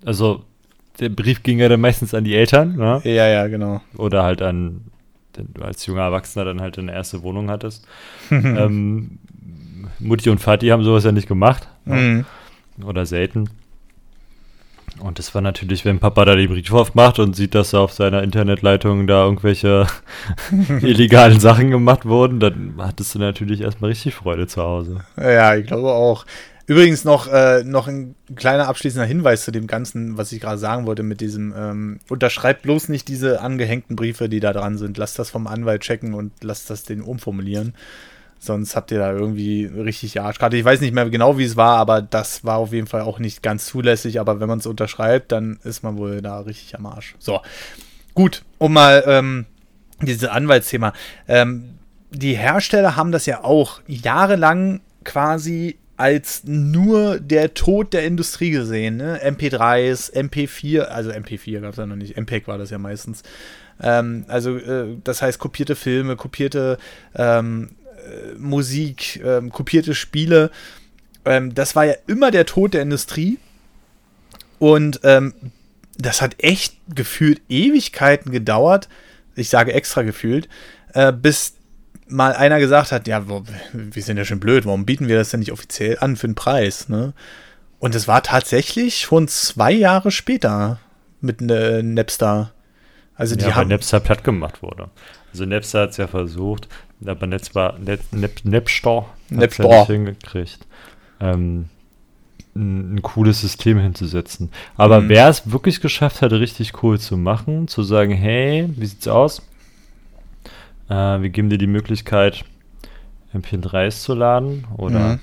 also 0.06 0.44
der 1.00 1.10
Brief 1.10 1.44
ging 1.44 1.60
ja 1.60 1.70
dann 1.70 1.82
meistens 1.82 2.14
an 2.14 2.24
die 2.24 2.36
Eltern, 2.36 2.76
ne? 2.76 3.02
Ja, 3.04 3.28
ja, 3.28 3.48
genau. 3.48 3.82
Oder 3.98 4.24
halt 4.24 4.42
an, 4.42 4.82
wenn 5.36 5.54
du 5.54 5.62
als 5.62 5.86
junger 5.86 6.02
Erwachsener 6.04 6.46
dann 6.46 6.62
halt 6.62 6.80
eine 6.80 6.92
erste 6.92 7.22
Wohnung 7.22 7.50
hattest. 7.50 7.88
ähm, 8.32 9.20
Mutti 10.00 10.30
und 10.30 10.40
Vati 10.40 10.68
haben 10.68 10.84
sowas 10.84 11.04
ja 11.04 11.12
nicht 11.12 11.28
gemacht. 11.28 11.68
Ne? 11.86 12.26
Mhm. 12.78 12.86
Oder 12.86 13.06
selten. 13.06 13.50
Und 15.00 15.20
das 15.20 15.34
war 15.36 15.42
natürlich, 15.42 15.86
wenn 15.86 16.00
Papa 16.00 16.26
da 16.26 16.36
den 16.36 16.50
Brief 16.50 16.72
aufmacht 16.72 17.20
und 17.20 17.36
sieht, 17.36 17.56
dass 17.56 17.74
auf 17.74 17.94
seiner 17.94 18.24
Internetleitung 18.24 19.08
da 19.08 19.26
irgendwelche 19.26 19.88
illegalen 20.82 21.40
Sachen 21.40 21.72
gemacht 21.72 22.06
wurden, 22.06 22.40
dann 22.40 22.76
hattest 22.78 23.16
du 23.16 23.20
natürlich 23.20 23.62
erstmal 23.62 23.90
richtig 23.90 24.16
Freude 24.16 24.48
zu 24.48 24.62
Hause. 24.62 25.02
Ja, 25.18 25.56
ich 25.56 25.68
glaube 25.68 25.92
auch. 25.92 26.26
Übrigens 26.68 27.06
noch, 27.06 27.32
äh, 27.32 27.64
noch 27.64 27.88
ein 27.88 28.16
kleiner 28.36 28.68
abschließender 28.68 29.06
Hinweis 29.06 29.46
zu 29.46 29.52
dem 29.52 29.68
Ganzen, 29.68 30.18
was 30.18 30.34
ich 30.34 30.42
gerade 30.42 30.58
sagen 30.58 30.86
wollte 30.86 31.02
mit 31.02 31.22
diesem, 31.22 31.54
ähm, 31.58 32.00
unterschreibt 32.10 32.64
bloß 32.64 32.90
nicht 32.90 33.08
diese 33.08 33.40
angehängten 33.40 33.96
Briefe, 33.96 34.28
die 34.28 34.42
da 34.42 34.52
dran 34.52 34.78
sind. 34.78 34.98
Lasst 34.98 35.18
das 35.18 35.30
vom 35.30 35.48
Anwalt 35.48 35.84
checken 35.84 36.14
und 36.14 36.34
lasst 36.44 36.70
das 36.70 36.84
den 36.84 37.02
umformulieren. 37.02 37.74
Sonst 38.40 38.76
habt 38.76 38.92
ihr 38.92 39.00
da 39.00 39.12
irgendwie 39.12 39.66
richtig 39.66 40.20
Arschkarte. 40.22 40.58
Ich 40.58 40.66
weiß 40.66 40.82
nicht 40.82 40.94
mehr 40.94 41.10
genau, 41.10 41.38
wie 41.38 41.44
es 41.44 41.56
war, 41.56 41.78
aber 41.78 42.02
das 42.02 42.44
war 42.44 42.58
auf 42.58 42.72
jeden 42.72 42.88
Fall 42.88 43.02
auch 43.02 43.20
nicht 43.20 43.44
ganz 43.44 43.66
zulässig. 43.66 44.20
Aber 44.20 44.40
wenn 44.40 44.48
man 44.48 44.60
es 44.60 44.66
unterschreibt, 44.66 45.32
dann 45.32 45.60
ist 45.64 45.84
man 45.84 45.98
wohl 45.98 46.22
da 46.22 46.40
richtig 46.40 46.76
am 46.78 46.86
Arsch. 46.86 47.16
So, 47.20 47.42
gut, 48.14 48.44
um 48.58 48.74
mal 48.74 49.04
ähm, 49.08 49.46
dieses 50.02 50.30
Anwaltsthema. 50.30 50.94
Ähm, 51.28 51.76
die 52.12 52.36
Hersteller 52.36 52.96
haben 52.96 53.12
das 53.12 53.26
ja 53.26 53.44
auch 53.44 53.82
jahrelang 53.88 54.82
quasi 55.04 55.78
als 55.98 56.44
nur 56.46 57.20
der 57.20 57.56
Tod 57.56 57.92
der 57.92 58.06
Industrie 58.06 58.52
gesehen. 58.52 58.98
Ne? 58.98 59.20
MP3s, 59.24 60.14
MP4, 60.14 60.82
also 60.82 61.10
MP4 61.10 61.60
gab 61.60 61.72
es 61.72 61.78
ja 61.78 61.88
noch 61.88 61.96
nicht, 61.96 62.16
MPEG 62.16 62.48
war 62.48 62.60
das 62.60 62.70
ja 62.70 62.78
meistens. 62.78 63.24
Ähm, 63.82 64.26
also, 64.28 64.58
äh, 64.58 64.96
das 65.04 65.22
heißt, 65.22 65.40
kopierte 65.40 65.76
Filme, 65.76 66.16
kopierte 66.16 66.78
ähm, 67.16 67.72
äh, 67.86 67.87
Musik, 68.38 69.22
ähm, 69.24 69.52
kopierte 69.52 69.96
Spiele. 69.96 70.52
Ähm, 71.26 71.54
das 71.54 71.76
war 71.76 71.86
ja 71.86 71.96
immer 72.08 72.32
der 72.32 72.46
Tod 72.46 72.74
der 72.74 72.82
Industrie. 72.82 73.40
Und 74.60 75.02
ähm, 75.04 75.34
das 75.98 76.22
hat 76.22 76.36
echt 76.40 76.78
gefühlt 76.94 77.42
Ewigkeiten 77.50 78.32
gedauert. 78.32 78.90
Ich 79.36 79.50
sage 79.50 79.74
extra 79.74 80.02
gefühlt, 80.02 80.48
äh, 80.94 81.12
bis 81.12 81.56
mal 82.08 82.34
einer 82.34 82.60
gesagt 82.60 82.92
hat, 82.92 83.08
ja, 83.08 83.26
wir 83.74 84.04
sind 84.04 84.18
ja 84.18 84.26
schon 84.26 84.40
blöd, 84.40 84.66
warum 84.66 84.86
bieten 84.86 85.08
wir 85.08 85.18
das 85.18 85.30
denn 85.30 85.42
nicht 85.42 85.52
offiziell 85.52 85.98
an 86.00 86.16
für 86.16 86.28
den 86.28 86.36
Preis, 86.36 86.90
ne? 86.90 87.14
Und 87.80 87.94
es 87.94 88.08
war 88.08 88.24
tatsächlich 88.24 89.02
schon 89.02 89.28
zwei 89.28 89.72
Jahre 89.72 90.10
später 90.10 90.80
mit 91.22 91.42
ne, 91.42 91.84
Napster. 91.84 92.54
Also 93.16 93.36
die 93.36 93.46
ja, 93.46 93.56
haben 93.56 93.70
Napster 93.70 94.00
platt 94.00 94.24
gemacht 94.24 94.64
wurde. 94.64 94.90
Also 95.32 95.46
Napster 95.46 95.82
hat 95.82 95.90
es 95.92 95.98
ja 95.98 96.08
versucht, 96.08 96.68
aber 97.06 97.28
Napster, 97.28 97.76
Nap, 97.80 98.00
Nap, 98.12 98.32
Napster 98.44 99.02
hat's 99.02 99.30
Napster. 99.30 99.70
ja 99.70 99.80
nicht 99.80 99.88
hingekriegt, 99.88 100.60
ähm, 101.20 101.66
ein, 102.56 102.96
ein 102.96 103.02
cooles 103.04 103.42
System 103.42 103.78
hinzusetzen. 103.78 104.50
Aber 104.78 105.02
Mhm. 105.02 105.10
wer 105.10 105.30
es 105.30 105.52
wirklich 105.52 105.80
geschafft 105.82 106.22
hat, 106.22 106.32
richtig 106.32 106.82
cool 106.82 107.00
zu 107.00 107.18
machen, 107.18 107.68
zu 107.68 107.84
sagen, 107.84 108.12
hey, 108.14 108.68
wie 108.76 108.86
sieht's 108.86 109.08
aus? 109.08 109.42
Äh, 110.90 110.94
wir 111.22 111.30
geben 111.30 111.50
dir 111.50 111.58
die 111.60 111.68
Möglichkeit, 111.68 112.46
MP3s 113.34 114.02
zu 114.02 114.16
laden 114.16 114.66
oder 114.78 115.00
Mhm. 115.16 115.20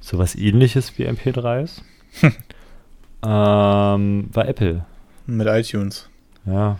sowas 0.00 0.34
ähnliches 0.36 0.96
wie 0.98 1.06
MP3s. 1.06 1.82
ähm, 3.22 4.28
war 4.32 4.48
Apple. 4.48 4.84
mit 5.26 5.46
iTunes. 5.48 6.08
Ja. 6.46 6.78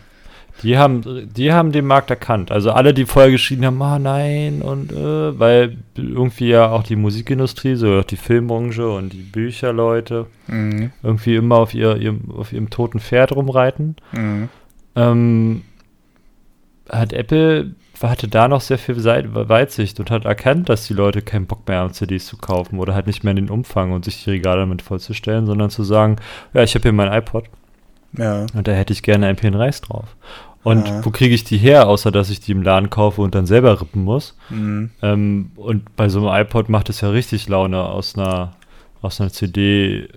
Die 0.62 0.78
haben, 0.78 1.28
die 1.34 1.52
haben 1.52 1.72
den 1.72 1.86
Markt 1.86 2.10
erkannt. 2.10 2.50
Also 2.50 2.70
alle, 2.70 2.94
die 2.94 3.04
vorher 3.04 3.30
geschrien 3.30 3.66
haben, 3.66 3.82
ah 3.82 3.98
nein, 3.98 4.62
und 4.62 4.92
äh, 4.92 5.38
weil 5.38 5.76
irgendwie 5.96 6.48
ja 6.48 6.70
auch 6.70 6.84
die 6.84 6.96
Musikindustrie, 6.96 7.74
so 7.74 7.98
auch 7.98 8.04
die 8.04 8.16
Filmbranche 8.16 8.88
und 8.88 9.12
die 9.12 9.22
Bücherleute 9.22 10.26
Mhm. 10.46 10.92
irgendwie 11.02 11.36
immer 11.36 11.56
auf, 11.56 11.72
ihr, 11.74 11.96
ihrem, 11.96 12.30
auf 12.36 12.52
ihrem 12.52 12.68
toten 12.68 13.00
Pferd 13.00 13.34
rumreiten. 13.34 13.96
Mhm. 14.12 14.48
Ähm, 14.94 15.62
hat 16.90 17.12
Apple 17.12 17.74
hatte 18.02 18.28
da 18.28 18.48
noch 18.48 18.60
sehr 18.60 18.76
viel 18.76 19.02
Weitsicht 19.02 19.98
und 20.00 20.10
hat 20.10 20.24
erkannt, 20.26 20.68
dass 20.68 20.86
die 20.86 20.92
Leute 20.94 21.22
keinen 21.22 21.46
Bock 21.46 21.66
mehr 21.66 21.78
haben, 21.78 21.94
CDs 21.94 22.26
zu 22.26 22.36
kaufen 22.36 22.78
oder 22.78 22.94
halt 22.94 23.06
nicht 23.06 23.24
mehr 23.24 23.30
in 23.30 23.36
den 23.36 23.50
Umfang 23.50 23.92
und 23.92 24.04
sich 24.04 24.24
die 24.24 24.30
Regale 24.30 24.60
damit 24.60 24.82
vollzustellen, 24.82 25.46
sondern 25.46 25.70
zu 25.70 25.84
sagen, 25.84 26.16
ja, 26.52 26.62
ich 26.62 26.74
habe 26.74 26.82
hier 26.82 26.92
mein 26.92 27.12
iPod, 27.12 27.44
Ja. 28.16 28.46
und 28.54 28.66
da 28.68 28.72
hätte 28.72 28.92
ich 28.92 29.02
gerne 29.02 29.26
ein 29.26 29.36
MP3 29.36 29.80
drauf. 29.86 30.16
Und 30.62 30.88
Ja. 30.88 31.04
wo 31.04 31.10
kriege 31.10 31.34
ich 31.34 31.44
die 31.44 31.58
her, 31.58 31.88
außer 31.88 32.10
dass 32.10 32.30
ich 32.30 32.40
die 32.40 32.52
im 32.52 32.62
Laden 32.62 32.88
kaufe 32.88 33.20
und 33.20 33.34
dann 33.34 33.44
selber 33.46 33.80
rippen 33.80 34.02
muss? 34.02 34.34
Mhm. 34.48 34.90
Ähm, 35.02 35.50
und 35.56 35.94
bei 35.96 36.08
so 36.08 36.26
einem 36.26 36.42
iPod 36.46 36.68
macht 36.70 36.88
es 36.88 37.02
ja 37.02 37.10
richtig 37.10 37.48
Laune, 37.48 37.82
aus 37.84 38.16
einer, 38.16 38.52
aus 39.02 39.20
einer 39.20 39.30
CD 39.30 40.08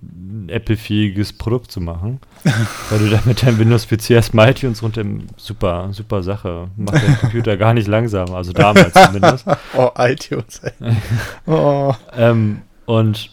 ein 0.00 0.48
Apple-fähiges 0.48 1.32
Produkt 1.32 1.72
zu 1.72 1.80
machen. 1.80 2.20
weil 2.90 3.00
du 3.00 3.10
damit 3.10 3.42
dein 3.42 3.58
Windows-PC 3.58 4.10
erstmal 4.10 4.50
iTunes 4.50 4.80
runter, 4.84 5.02
super, 5.36 5.88
super 5.90 6.22
Sache. 6.22 6.68
Macht 6.76 7.02
den 7.02 7.16
Computer 7.18 7.56
gar 7.56 7.74
nicht 7.74 7.88
langsamer, 7.88 8.36
also 8.36 8.52
damals 8.52 8.92
zumindest. 9.06 9.44
Oh, 9.76 9.90
iTunes. 9.98 10.60
ey. 10.60 10.72
oh. 11.46 11.92
Ähm, 12.16 12.62
und 12.86 13.30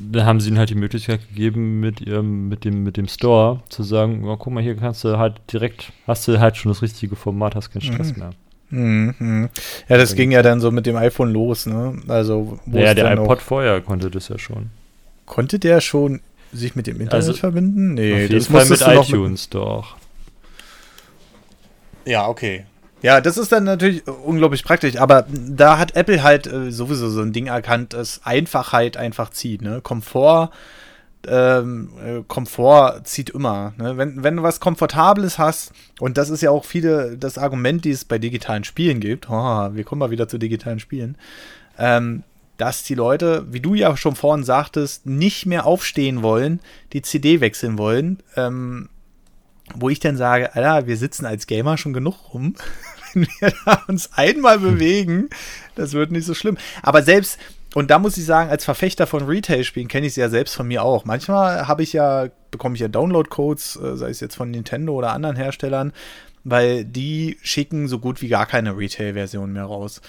dann 0.00 0.24
haben 0.26 0.40
sie 0.40 0.48
ihnen 0.48 0.58
halt 0.58 0.70
die 0.70 0.74
Möglichkeit 0.74 1.28
gegeben, 1.28 1.80
mit 1.80 2.00
ihrem, 2.00 2.48
mit 2.48 2.64
dem, 2.64 2.82
mit 2.82 2.96
dem 2.96 3.06
Store 3.08 3.62
zu 3.68 3.82
sagen, 3.82 4.24
oh, 4.26 4.36
guck 4.36 4.52
mal, 4.52 4.62
hier 4.62 4.76
kannst 4.76 5.04
du 5.04 5.18
halt 5.18 5.40
direkt, 5.52 5.92
hast 6.06 6.26
du 6.26 6.40
halt 6.40 6.56
schon 6.56 6.72
das 6.72 6.82
richtige 6.82 7.16
Format, 7.16 7.54
hast 7.54 7.70
keinen 7.70 7.82
Stress 7.82 8.12
Mhm. 8.14 8.18
mehr. 8.18 8.30
Mhm. 8.72 9.48
Ja, 9.88 9.96
das 9.98 10.14
ging 10.14 10.30
ja 10.30 10.42
dann 10.42 10.60
so 10.60 10.70
mit 10.70 10.86
dem 10.86 10.96
iPhone 10.96 11.32
los, 11.32 11.66
ne? 11.66 12.00
Also, 12.08 12.58
wo 12.66 12.78
Ja, 12.78 12.94
der 12.94 13.12
iPod 13.12 13.38
auch- 13.38 13.42
vorher 13.42 13.80
konnte 13.80 14.10
das 14.10 14.28
ja 14.28 14.38
schon. 14.38 14.70
Konnte 15.26 15.58
der 15.58 15.80
schon 15.80 16.20
sich 16.52 16.74
mit 16.76 16.86
dem 16.86 16.94
Internet 17.00 17.12
Also, 17.14 17.32
verbinden? 17.34 17.94
Nee, 17.94 18.12
Auf 18.14 18.20
jeden 18.20 18.34
das 18.34 18.46
Fall 18.46 18.66
mit 18.66 18.80
iTunes 19.08 19.48
doch. 19.48 19.96
Ja, 22.06 22.26
okay. 22.28 22.64
Ja, 23.02 23.20
das 23.20 23.38
ist 23.38 23.50
dann 23.50 23.64
natürlich 23.64 24.06
unglaublich 24.06 24.62
praktisch, 24.62 24.96
aber 24.96 25.26
da 25.30 25.78
hat 25.78 25.96
Apple 25.96 26.22
halt 26.22 26.46
äh, 26.46 26.70
sowieso 26.70 27.08
so 27.08 27.22
ein 27.22 27.32
Ding 27.32 27.46
erkannt, 27.46 27.94
dass 27.94 28.20
Einfachheit 28.24 28.96
einfach 28.96 29.30
zieht, 29.30 29.62
ne? 29.62 29.80
Komfort, 29.80 30.50
ähm, 31.26 31.90
äh, 32.04 32.22
Komfort 32.26 33.02
zieht 33.04 33.30
immer. 33.30 33.74
Ne? 33.76 33.96
Wenn, 33.96 34.22
wenn 34.22 34.36
du 34.36 34.42
was 34.42 34.60
Komfortables 34.60 35.38
hast, 35.38 35.72
und 35.98 36.18
das 36.18 36.30
ist 36.30 36.42
ja 36.42 36.50
auch 36.50 36.64
viele 36.64 37.16
das 37.16 37.38
Argument, 37.38 37.84
die 37.84 37.90
es 37.90 38.04
bei 38.04 38.18
digitalen 38.18 38.64
Spielen 38.64 39.00
gibt, 39.00 39.28
oh, 39.28 39.68
wir 39.72 39.84
kommen 39.84 40.00
mal 40.00 40.10
wieder 40.10 40.28
zu 40.28 40.38
digitalen 40.38 40.80
Spielen, 40.80 41.16
ähm, 41.78 42.22
dass 42.56 42.82
die 42.82 42.94
Leute, 42.94 43.46
wie 43.50 43.60
du 43.60 43.74
ja 43.74 43.96
schon 43.96 44.16
vorhin 44.16 44.44
sagtest, 44.44 45.06
nicht 45.06 45.46
mehr 45.46 45.66
aufstehen 45.66 46.22
wollen, 46.22 46.60
die 46.92 47.02
CD 47.02 47.40
wechseln 47.40 47.78
wollen, 47.78 48.22
ähm, 48.36 48.90
wo 49.74 49.88
ich 49.88 50.00
dann 50.00 50.16
sage, 50.16 50.54
Alter, 50.54 50.86
wir 50.86 50.96
sitzen 50.96 51.26
als 51.26 51.46
Gamer 51.46 51.78
schon 51.78 51.92
genug 51.92 52.34
rum. 52.34 52.54
Wenn 53.14 53.26
wir 53.40 53.52
da 53.64 53.82
uns 53.88 54.10
einmal 54.14 54.58
bewegen, 54.58 55.28
das 55.74 55.92
wird 55.92 56.10
nicht 56.10 56.24
so 56.24 56.34
schlimm. 56.34 56.56
Aber 56.82 57.02
selbst, 57.02 57.38
und 57.74 57.90
da 57.90 57.98
muss 57.98 58.16
ich 58.16 58.24
sagen, 58.24 58.50
als 58.50 58.64
Verfechter 58.64 59.06
von 59.06 59.24
Retail-Spielen 59.24 59.88
kenne 59.88 60.06
ich 60.06 60.12
es 60.12 60.16
ja 60.16 60.28
selbst 60.28 60.54
von 60.54 60.68
mir 60.68 60.82
auch. 60.82 61.04
Manchmal 61.04 61.68
habe 61.68 61.82
ich 61.82 61.92
ja, 61.92 62.28
bekomme 62.50 62.74
ich 62.74 62.80
ja 62.80 62.88
Download-Codes, 62.88 63.76
äh, 63.76 63.96
sei 63.96 64.10
es 64.10 64.20
jetzt 64.20 64.36
von 64.36 64.50
Nintendo 64.50 64.94
oder 64.94 65.12
anderen 65.12 65.36
Herstellern, 65.36 65.92
weil 66.44 66.84
die 66.84 67.38
schicken 67.42 67.88
so 67.88 67.98
gut 67.98 68.22
wie 68.22 68.28
gar 68.28 68.46
keine 68.46 68.76
Retail-Version 68.76 69.52
mehr 69.52 69.64
raus. 69.64 70.00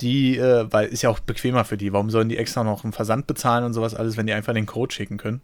Die, 0.00 0.36
äh, 0.36 0.66
weil 0.70 0.88
ist 0.88 1.02
ja 1.02 1.10
auch 1.10 1.20
bequemer 1.20 1.64
für 1.64 1.76
die. 1.76 1.92
Warum 1.92 2.10
sollen 2.10 2.28
die 2.28 2.38
extra 2.38 2.64
noch 2.64 2.84
einen 2.84 2.92
Versand 2.92 3.26
bezahlen 3.26 3.64
und 3.64 3.72
sowas 3.72 3.94
alles, 3.94 4.16
wenn 4.16 4.26
die 4.26 4.32
einfach 4.32 4.54
den 4.54 4.66
Code 4.66 4.92
schicken 4.92 5.16
können? 5.16 5.42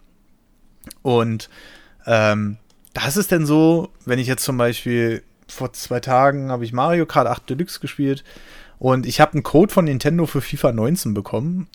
Und 1.02 1.48
ähm, 2.06 2.58
das 2.94 3.16
ist 3.16 3.30
denn 3.30 3.46
so, 3.46 3.90
wenn 4.04 4.18
ich 4.18 4.26
jetzt 4.26 4.44
zum 4.44 4.56
Beispiel 4.56 5.22
vor 5.48 5.72
zwei 5.72 6.00
Tagen 6.00 6.50
habe 6.50 6.64
ich 6.64 6.72
Mario 6.72 7.06
Kart 7.06 7.26
8 7.26 7.50
Deluxe 7.50 7.80
gespielt 7.80 8.24
und 8.78 9.06
ich 9.06 9.20
habe 9.20 9.32
einen 9.32 9.42
Code 9.42 9.72
von 9.72 9.86
Nintendo 9.86 10.26
für 10.26 10.40
FIFA 10.40 10.72
19 10.72 11.14
bekommen. 11.14 11.68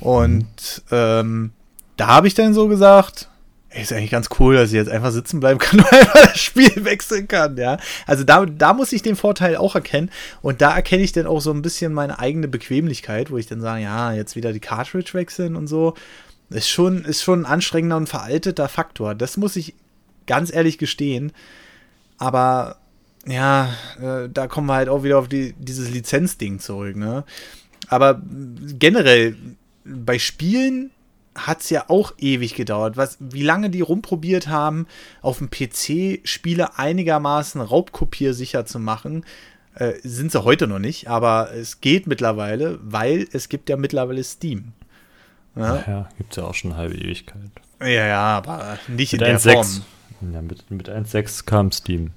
Und 0.00 0.82
ähm, 0.90 1.52
da 1.96 2.06
habe 2.08 2.28
ich 2.28 2.34
dann 2.34 2.54
so 2.54 2.68
gesagt, 2.68 3.28
ey, 3.70 3.82
ist 3.82 3.92
eigentlich 3.92 4.10
ganz 4.10 4.28
cool, 4.38 4.54
dass 4.54 4.70
ich 4.70 4.76
jetzt 4.76 4.90
einfach 4.90 5.10
sitzen 5.10 5.40
bleiben 5.40 5.58
kann 5.58 5.80
und 5.80 5.92
einfach 5.92 6.26
das 6.26 6.40
Spiel 6.40 6.84
wechseln 6.84 7.26
kann, 7.26 7.56
ja. 7.56 7.78
Also 8.06 8.24
da, 8.24 8.46
da 8.46 8.72
muss 8.72 8.92
ich 8.92 9.02
den 9.02 9.16
Vorteil 9.16 9.56
auch 9.56 9.74
erkennen. 9.74 10.10
Und 10.42 10.60
da 10.60 10.74
erkenne 10.74 11.02
ich 11.02 11.12
dann 11.12 11.26
auch 11.26 11.40
so 11.40 11.50
ein 11.50 11.62
bisschen 11.62 11.92
meine 11.92 12.18
eigene 12.18 12.48
Bequemlichkeit, 12.48 13.30
wo 13.30 13.38
ich 13.38 13.46
dann 13.46 13.60
sage, 13.60 13.82
ja, 13.82 14.12
jetzt 14.12 14.36
wieder 14.36 14.52
die 14.52 14.60
Cartridge 14.60 15.14
wechseln 15.14 15.56
und 15.56 15.66
so. 15.66 15.94
Ist 16.50 16.68
schon, 16.68 17.04
ist 17.04 17.22
schon 17.22 17.42
ein 17.42 17.46
anstrengender 17.46 17.96
und 17.96 18.08
veralteter 18.08 18.68
Faktor. 18.68 19.14
Das 19.14 19.36
muss 19.36 19.56
ich 19.56 19.74
ganz 20.26 20.52
ehrlich 20.52 20.78
gestehen. 20.78 21.32
Aber 22.16 22.76
ja, 23.26 23.74
äh, 24.00 24.28
da 24.32 24.46
kommen 24.46 24.66
wir 24.66 24.74
halt 24.74 24.88
auch 24.88 25.02
wieder 25.02 25.18
auf 25.18 25.28
die, 25.28 25.54
dieses 25.58 25.90
Lizenzding 25.90 26.58
zurück, 26.58 26.96
ne? 26.96 27.24
Aber 27.88 28.20
generell 28.78 29.36
bei 29.84 30.18
Spielen 30.18 30.90
hat 31.34 31.60
es 31.60 31.70
ja 31.70 31.84
auch 31.88 32.14
ewig 32.18 32.54
gedauert. 32.54 32.96
Was, 32.96 33.18
wie 33.20 33.42
lange 33.42 33.70
die 33.70 33.80
rumprobiert 33.80 34.48
haben, 34.48 34.86
auf 35.20 35.38
dem 35.38 35.50
PC 35.50 36.20
Spiele 36.26 36.78
einigermaßen 36.78 37.60
raubkopiersicher 37.60 38.66
zu 38.66 38.78
machen, 38.78 39.24
äh, 39.74 39.94
sind 40.02 40.30
sie 40.30 40.44
heute 40.44 40.66
noch 40.66 40.78
nicht, 40.78 41.08
aber 41.08 41.52
es 41.52 41.80
geht 41.80 42.06
mittlerweile, 42.06 42.78
weil 42.82 43.26
es 43.32 43.48
gibt 43.48 43.68
ja 43.68 43.76
mittlerweile 43.76 44.22
Steam. 44.22 44.72
Ja, 45.56 45.84
ja 45.86 46.08
gibt 46.16 46.32
es 46.32 46.36
ja 46.36 46.44
auch 46.44 46.54
schon 46.54 46.72
eine 46.72 46.80
halbe 46.80 46.94
Ewigkeit. 46.94 47.50
Ja, 47.80 47.88
ja, 47.88 48.22
aber 48.22 48.78
nicht 48.88 49.12
mit 49.12 49.20
in 49.20 49.26
der 49.26 49.34
1, 49.34 49.42
Form. 49.42 49.84
Ja, 50.32 50.42
mit, 50.42 50.70
mit 50.70 50.88
1.6 50.88 51.44
kam 51.44 51.72
Steam. 51.72 52.12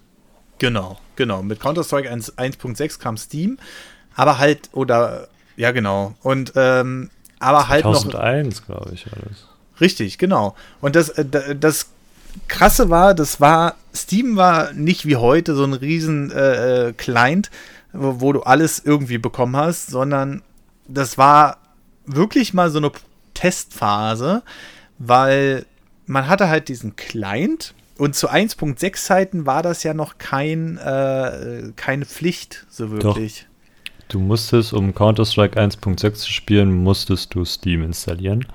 Genau, 0.60 0.97
genau. 1.16 1.43
Mit 1.43 1.60
Counter-Strike 1.60 2.12
1.6 2.12 2.99
kam 2.99 3.18
Steam, 3.18 3.58
aber 4.16 4.38
halt, 4.39 4.70
oder, 4.74 5.28
ja, 5.55 5.72
genau. 5.72 6.16
Und, 6.24 6.53
ähm, 6.55 7.10
aber 7.39 7.68
halt 7.68 7.84
2001, 7.84 8.66
glaube 8.66 8.91
ich, 8.93 9.05
alles. 9.08 9.47
Richtig, 9.80 10.18
genau. 10.18 10.55
Und 10.82 10.95
das, 10.95 11.10
äh, 11.10 11.55
das 11.55 11.88
Krasse 12.47 12.89
war, 12.89 13.14
das 13.14 13.39
war, 13.39 13.76
Steam 13.93 14.36
war 14.36 14.74
nicht 14.74 15.05
wie 15.05 15.16
heute 15.16 15.55
so 15.55 15.64
ein 15.64 15.74
riesen 15.74 16.32
äh, 16.32 16.88
äh, 16.88 16.93
Client, 16.93 17.49
wo, 17.93 18.22
wo 18.22 18.34
du 18.34 18.41
alles 18.41 18.82
irgendwie 18.84 19.18
bekommen 19.18 19.55
hast, 19.55 19.88
sondern 19.88 20.41
das 20.88 21.18
war 21.18 21.58
wirklich 22.05 22.53
mal 22.53 22.70
so 22.70 22.80
eine 22.80 22.91
Testphase, 23.34 24.43
weil 24.97 25.66
man 26.05 26.28
hatte 26.28 26.49
halt 26.49 26.70
diesen 26.70 26.95
Client 26.95 27.74
und 27.98 28.16
zu 28.16 28.30
1.6 28.30 28.93
Zeiten 28.95 29.45
war 29.45 29.64
das 29.64 29.84
ja 29.84 29.93
noch 29.93 30.18
kein, 30.18 30.78
äh, 30.78 31.72
keine 31.76 32.06
Pflicht, 32.06 32.66
so 32.70 32.91
wirklich. 32.91 33.41
Doch. 33.41 33.58
Du 34.10 34.20
musstest, 34.20 34.74
um 34.74 34.95
Counter-Strike 34.95 35.60
1.6 35.60 36.14
zu 36.14 36.32
spielen, 36.32 36.84
musstest 36.84 37.36
du 37.36 37.43
Steam 37.43 37.84
installieren. 37.84 38.45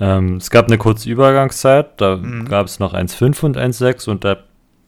Ähm, 0.00 0.36
es 0.36 0.50
gab 0.50 0.66
eine 0.66 0.78
kurze 0.78 1.08
Übergangszeit, 1.08 2.00
da 2.00 2.16
mhm. 2.16 2.46
gab 2.46 2.66
es 2.66 2.80
noch 2.80 2.94
1.5 2.94 3.44
und 3.44 3.56
1.6 3.56 4.10
und 4.10 4.24
der 4.24 4.42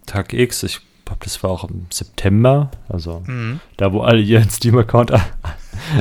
Tag 0.07 0.33
X, 0.33 0.65
ich 0.65 0.81
glaube, 1.05 1.21
das 1.23 1.43
war 1.43 1.51
auch 1.51 1.65
im 1.65 1.87
September, 1.91 2.71
also 2.89 3.23
mhm. 3.27 3.61
da, 3.77 3.93
wo 3.93 4.01
alle 4.01 4.21
ihren 4.21 4.51
Steam-Account 4.51 5.13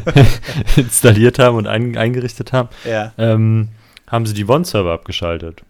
installiert 0.76 1.38
haben 1.38 1.57
und 1.57 1.67
ein, 1.67 1.95
eingerichtet 1.95 2.53
haben, 2.53 2.69
ja. 2.84 3.13
ähm, 3.19 3.69
haben 4.07 4.26
sie 4.26 4.34
die 4.34 4.45
One-Server 4.45 4.93
abgeschaltet. 4.93 5.61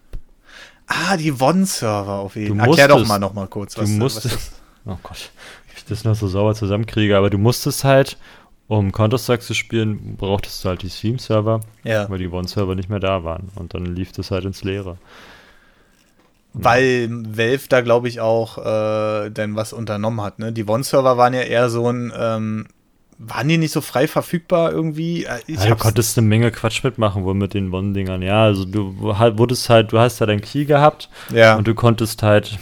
Ah, 0.87 1.17
die 1.17 1.31
One-Server 1.31 2.13
auf 2.13 2.35
jeden 2.35 2.59
Fall. 2.59 2.67
Erklär 2.67 2.87
doch 2.87 3.07
mal 3.07 3.19
noch 3.19 3.33
mal 3.33 3.47
kurz, 3.47 3.77
was, 3.77 3.89
du 3.89 3.95
musstest, 3.95 4.35
was 4.35 4.51
Oh 4.85 4.97
Gott, 5.01 5.31
wie 5.67 5.77
ich 5.77 5.85
das 5.85 6.03
noch 6.03 6.15
so 6.15 6.27
sauer 6.27 6.53
zusammenkriege, 6.53 7.17
aber 7.17 7.29
du 7.29 7.37
musstest 7.37 7.83
halt, 7.83 8.17
um 8.67 8.91
Counter-Strike 8.91 9.43
zu 9.43 9.53
spielen, 9.53 10.15
brauchtest 10.15 10.63
du 10.63 10.69
halt 10.69 10.83
die 10.83 10.89
Steam-Server, 10.89 11.61
ja. 11.83 12.09
weil 12.09 12.19
die 12.19 12.27
One-Server 12.27 12.75
nicht 12.75 12.89
mehr 12.89 12.99
da 12.99 13.23
waren. 13.23 13.49
Und 13.55 13.73
dann 13.73 13.85
lief 13.85 14.11
das 14.11 14.31
halt 14.31 14.45
ins 14.45 14.63
Leere. 14.63 14.97
Weil 16.53 17.09
Valve 17.09 17.67
da, 17.67 17.81
glaube 17.81 18.07
ich, 18.07 18.21
auch 18.21 18.57
äh, 18.59 19.29
denn 19.29 19.55
was 19.55 19.73
unternommen 19.73 20.21
hat. 20.21 20.39
Ne? 20.39 20.53
Die 20.53 20.65
One-Server 20.65 21.17
waren 21.17 21.33
ja 21.33 21.41
eher 21.41 21.69
so 21.69 21.89
ein, 21.89 22.13
ähm, 22.17 22.67
waren 23.17 23.47
die 23.47 23.57
nicht 23.57 23.71
so 23.71 23.81
frei 23.81 24.07
verfügbar 24.07 24.71
irgendwie? 24.71 25.25
Äh, 25.25 25.39
ich 25.47 25.59
ja, 25.59 25.69
du 25.69 25.75
konntest 25.75 26.17
eine 26.17 26.27
Menge 26.27 26.51
Quatsch 26.51 26.83
mitmachen, 26.83 27.23
wohl 27.23 27.33
mit 27.33 27.53
den 27.53 27.73
One-Dingern. 27.73 28.21
Ja, 28.21 28.43
also 28.43 28.65
du 28.65 28.97
wurdest 28.99 29.69
halt, 29.69 29.91
du 29.91 29.99
hast 29.99 30.19
da 30.19 30.25
dein 30.25 30.41
Key 30.41 30.65
gehabt 30.65 31.09
ja. 31.33 31.55
und 31.55 31.67
du 31.67 31.73
konntest 31.73 32.23
halt 32.23 32.57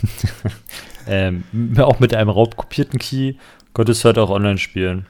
ähm, 1.06 1.44
auch 1.78 2.00
mit 2.00 2.14
einem 2.14 2.30
raubkopierten 2.30 2.98
Key 2.98 3.34
konntest 3.72 4.02
du 4.02 4.06
halt 4.06 4.18
auch 4.18 4.30
online 4.30 4.58
spielen. 4.58 5.06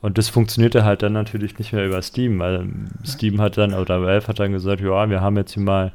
Und 0.00 0.16
das 0.16 0.30
funktionierte 0.30 0.84
halt 0.84 1.02
dann 1.02 1.12
natürlich 1.12 1.58
nicht 1.58 1.72
mehr 1.72 1.86
über 1.86 2.00
Steam, 2.00 2.38
weil 2.38 2.66
Steam 3.04 3.40
hat 3.40 3.58
dann, 3.58 3.74
oder 3.74 4.00
Valve 4.02 4.26
hat 4.26 4.38
dann 4.38 4.52
gesagt, 4.52 4.80
ja, 4.80 5.10
wir 5.10 5.20
haben 5.20 5.36
jetzt 5.36 5.52
hier 5.52 5.62
mal 5.62 5.92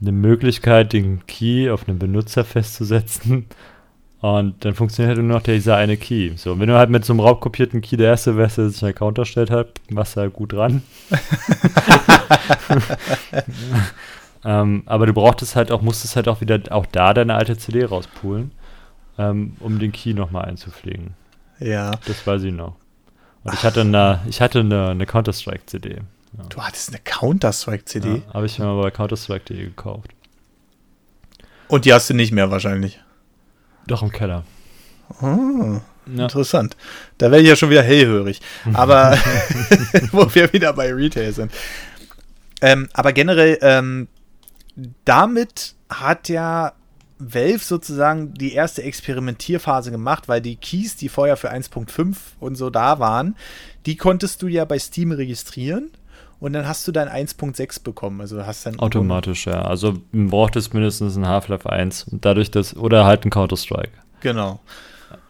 eine 0.00 0.12
Möglichkeit, 0.12 0.92
den 0.92 1.24
Key 1.26 1.70
auf 1.70 1.86
einen 1.86 1.98
Benutzer 1.98 2.44
festzusetzen. 2.44 3.46
Und 4.24 4.64
dann 4.64 4.74
funktioniert 4.74 5.18
halt 5.18 5.26
nur 5.26 5.36
noch 5.36 5.42
dieser 5.42 5.76
eine 5.76 5.98
Key. 5.98 6.32
So, 6.36 6.58
wenn 6.58 6.66
du 6.66 6.78
halt 6.78 6.88
mit 6.88 7.04
so 7.04 7.12
einem 7.12 7.20
raubkopierten 7.20 7.82
Key 7.82 7.98
der 7.98 8.06
erste 8.06 8.38
wärst, 8.38 8.56
der 8.56 8.70
sich 8.70 8.82
einen 8.82 8.94
Account 8.94 9.18
erstellt 9.18 9.50
hat, 9.50 9.82
machst 9.90 10.16
du 10.16 10.22
halt 10.22 10.32
gut 10.32 10.54
dran. 10.54 10.82
ähm, 14.46 14.82
aber 14.86 15.04
du 15.04 15.12
brauchtest 15.12 15.56
halt 15.56 15.70
auch, 15.70 15.82
musstest 15.82 16.16
halt 16.16 16.26
auch 16.28 16.40
wieder 16.40 16.58
auch 16.70 16.86
da 16.86 17.12
deine 17.12 17.34
alte 17.34 17.58
CD 17.58 17.84
rauspulen, 17.84 18.52
ähm, 19.18 19.58
um 19.60 19.78
den 19.78 19.92
Key 19.92 20.14
nochmal 20.14 20.46
einzupflegen. 20.46 21.12
Ja. 21.58 21.90
Das 22.06 22.26
weiß 22.26 22.44
ich 22.44 22.54
noch. 22.54 22.76
Und 23.42 23.52
ich 23.52 23.62
hatte 23.62 23.82
eine, 23.82 24.22
ich 24.26 24.40
hatte 24.40 24.60
eine, 24.60 24.88
eine 24.88 25.04
Counter-Strike-CD. 25.04 25.98
Ja. 26.38 26.44
Du 26.48 26.62
hattest 26.62 26.88
eine 26.88 27.00
Counter-Strike-CD? 27.04 28.08
Ja, 28.08 28.22
Habe 28.32 28.46
ich 28.46 28.58
mir 28.58 28.64
mal 28.64 28.80
bei 28.80 28.90
Counter-Strike.de 28.90 29.66
gekauft. 29.66 30.12
Und 31.68 31.84
die 31.84 31.92
hast 31.92 32.08
du 32.08 32.14
nicht 32.14 32.32
mehr 32.32 32.50
wahrscheinlich? 32.50 33.03
Doch 33.86 34.02
im 34.02 34.10
Keller. 34.10 34.44
Oh, 35.20 35.80
ja. 36.06 36.22
Interessant. 36.24 36.76
Da 37.18 37.30
wäre 37.30 37.42
ich 37.42 37.48
ja 37.48 37.56
schon 37.56 37.70
wieder 37.70 37.82
hellhörig. 37.82 38.40
Aber 38.72 39.16
wo 40.12 40.34
wir 40.34 40.52
wieder 40.52 40.72
bei 40.72 40.92
Retail 40.92 41.32
sind. 41.32 41.52
Ähm, 42.60 42.88
aber 42.94 43.12
generell, 43.12 43.58
ähm, 43.60 44.08
damit 45.04 45.74
hat 45.90 46.30
ja 46.30 46.72
Valve 47.18 47.58
sozusagen 47.58 48.32
die 48.34 48.54
erste 48.54 48.82
Experimentierphase 48.82 49.90
gemacht, 49.90 50.28
weil 50.28 50.40
die 50.40 50.56
Keys, 50.56 50.96
die 50.96 51.08
vorher 51.08 51.36
für 51.36 51.52
1.5 51.52 52.16
und 52.40 52.56
so 52.56 52.70
da 52.70 52.98
waren, 52.98 53.36
die 53.86 53.96
konntest 53.96 54.40
du 54.40 54.48
ja 54.48 54.64
bei 54.64 54.78
Steam 54.78 55.12
registrieren 55.12 55.90
und 56.44 56.52
dann 56.52 56.68
hast 56.68 56.86
du 56.86 56.92
dein 56.92 57.08
1.6 57.08 57.82
bekommen. 57.82 58.20
Also 58.20 58.44
hast 58.44 58.66
dann 58.66 58.78
automatisch, 58.78 59.46
ja. 59.46 59.62
Also 59.62 59.94
braucht 60.12 60.56
es 60.56 60.74
mindestens 60.74 61.16
ein 61.16 61.26
Half-Life 61.26 61.70
1 61.70 62.04
und 62.08 62.26
dadurch 62.26 62.50
das 62.50 62.76
oder 62.76 63.06
halt 63.06 63.24
ein 63.24 63.30
Counter-Strike. 63.30 63.92
Genau. 64.20 64.60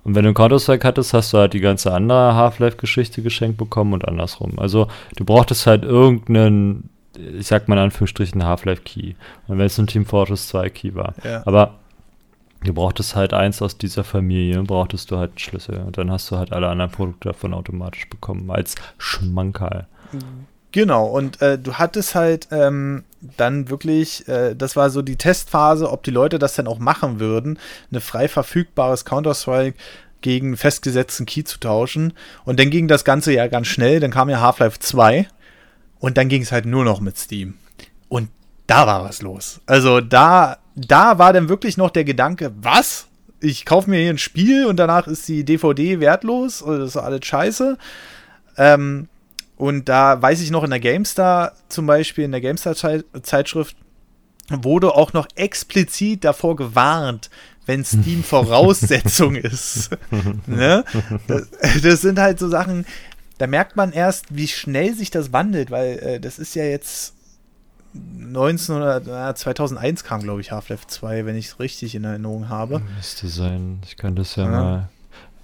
Und 0.02 0.16
wenn 0.16 0.24
du 0.24 0.30
ein 0.30 0.34
Counter-Strike 0.34 0.84
hattest, 0.84 1.14
hast 1.14 1.32
du 1.32 1.38
halt 1.38 1.52
die 1.52 1.60
ganze 1.60 1.92
andere 1.92 2.34
Half-Life-Geschichte 2.34 3.22
geschenkt 3.22 3.58
bekommen 3.58 3.92
und 3.92 4.08
andersrum. 4.08 4.58
Also 4.58 4.88
du 5.14 5.24
brauchtest 5.24 5.68
halt 5.68 5.84
irgendeinen, 5.84 6.90
ich 7.16 7.46
sag 7.46 7.68
mal 7.68 7.76
in 7.76 7.84
Anführungsstrichen, 7.84 8.42
Half-Life-Key. 8.42 9.14
Und 9.46 9.58
wenn 9.58 9.66
es 9.66 9.78
ein 9.78 9.86
Team 9.86 10.06
Fortress 10.06 10.48
2 10.48 10.68
Key 10.70 10.96
war. 10.96 11.14
Ja. 11.22 11.46
Aber 11.46 11.74
du 12.64 12.74
brauchtest 12.74 13.14
halt 13.14 13.32
eins 13.34 13.62
aus 13.62 13.78
dieser 13.78 14.02
Familie, 14.02 14.60
brauchtest 14.64 15.12
du 15.12 15.18
halt 15.18 15.30
einen 15.30 15.38
Schlüssel. 15.38 15.78
Und 15.86 15.96
dann 15.96 16.10
hast 16.10 16.28
du 16.32 16.38
halt 16.38 16.52
alle 16.52 16.66
anderen 16.66 16.90
Produkte 16.90 17.28
davon 17.28 17.54
automatisch 17.54 18.10
bekommen, 18.10 18.50
als 18.50 18.74
Schmankerl. 18.98 19.86
Mhm. 20.10 20.46
Genau, 20.74 21.06
und 21.06 21.40
äh, 21.40 21.56
du 21.56 21.74
hattest 21.74 22.16
halt 22.16 22.48
ähm, 22.50 23.04
dann 23.20 23.70
wirklich, 23.70 24.26
äh, 24.26 24.56
das 24.56 24.74
war 24.74 24.90
so 24.90 25.02
die 25.02 25.14
Testphase, 25.14 25.88
ob 25.88 26.02
die 26.02 26.10
Leute 26.10 26.40
das 26.40 26.56
dann 26.56 26.66
auch 26.66 26.80
machen 26.80 27.20
würden, 27.20 27.60
eine 27.92 28.00
frei 28.00 28.26
verfügbares 28.26 29.04
Counter-Strike 29.04 29.78
gegen 30.20 30.56
festgesetzten 30.56 31.26
Key 31.26 31.44
zu 31.44 31.60
tauschen. 31.60 32.12
Und 32.44 32.58
dann 32.58 32.70
ging 32.70 32.88
das 32.88 33.04
Ganze 33.04 33.32
ja 33.32 33.46
ganz 33.46 33.68
schnell, 33.68 34.00
dann 34.00 34.10
kam 34.10 34.28
ja 34.28 34.40
Half-Life 34.40 34.80
2 34.80 35.28
und 36.00 36.18
dann 36.18 36.28
ging 36.28 36.42
es 36.42 36.50
halt 36.50 36.66
nur 36.66 36.84
noch 36.84 36.98
mit 37.00 37.16
Steam. 37.18 37.54
Und 38.08 38.30
da 38.66 38.84
war 38.84 39.04
was 39.04 39.22
los. 39.22 39.60
Also 39.66 40.00
da, 40.00 40.56
da 40.74 41.20
war 41.20 41.32
dann 41.32 41.48
wirklich 41.48 41.76
noch 41.76 41.90
der 41.90 42.02
Gedanke, 42.02 42.50
was? 42.56 43.06
Ich 43.38 43.64
kaufe 43.64 43.88
mir 43.88 44.00
hier 44.00 44.10
ein 44.10 44.18
Spiel 44.18 44.66
und 44.66 44.78
danach 44.78 45.06
ist 45.06 45.28
die 45.28 45.44
DVD 45.44 46.00
wertlos 46.00 46.64
das 46.66 46.88
ist 46.88 46.96
alles 46.96 47.24
scheiße. 47.24 47.78
Ähm, 48.56 49.08
und 49.56 49.88
da 49.88 50.20
weiß 50.20 50.40
ich 50.40 50.50
noch 50.50 50.64
in 50.64 50.70
der 50.70 50.80
GameStar 50.80 51.52
zum 51.68 51.86
Beispiel, 51.86 52.24
in 52.24 52.32
der 52.32 52.40
GameStar-Zeitschrift, 52.40 53.76
wurde 54.50 54.94
auch 54.94 55.12
noch 55.12 55.26
explizit 55.36 56.24
davor 56.24 56.56
gewarnt, 56.56 57.30
wenn 57.66 57.84
Steam 57.84 58.22
Voraussetzung 58.24 59.36
ist. 59.36 59.90
ne? 60.46 60.84
das, 61.26 61.48
das, 61.82 62.00
sind 62.02 62.18
halt 62.18 62.38
so 62.38 62.48
Sachen, 62.48 62.84
da 63.38 63.46
merkt 63.46 63.76
man 63.76 63.92
erst, 63.92 64.36
wie 64.36 64.48
schnell 64.48 64.94
sich 64.94 65.10
das 65.10 65.32
wandelt, 65.32 65.70
weil 65.70 65.98
äh, 65.98 66.20
das 66.20 66.38
ist 66.38 66.54
ja 66.54 66.64
jetzt 66.64 67.14
19 67.94 68.74
oder 68.74 69.28
äh, 69.28 69.34
2001 69.34 70.04
kam, 70.04 70.20
glaube 70.22 70.40
ich, 70.40 70.50
Half-Life 70.50 70.86
2, 70.88 71.26
wenn 71.26 71.36
ich 71.36 71.46
es 71.46 71.60
richtig 71.60 71.94
in 71.94 72.04
Erinnerung 72.04 72.48
habe. 72.48 72.82
Müsste 72.96 73.28
sein. 73.28 73.80
Ich 73.86 73.96
kann 73.96 74.16
das 74.16 74.36
ja, 74.36 74.44
ja. 74.44 74.50
mal. 74.50 74.88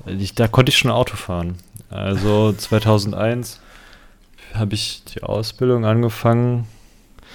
Ich, 0.06 0.34
da 0.34 0.48
konnte 0.48 0.70
ich 0.70 0.78
schon 0.78 0.90
Auto 0.90 1.16
fahren. 1.16 1.56
Also 1.90 2.52
2001 2.52 3.60
habe 4.54 4.74
ich 4.74 5.02
die 5.04 5.22
Ausbildung 5.22 5.84
angefangen. 5.84 6.66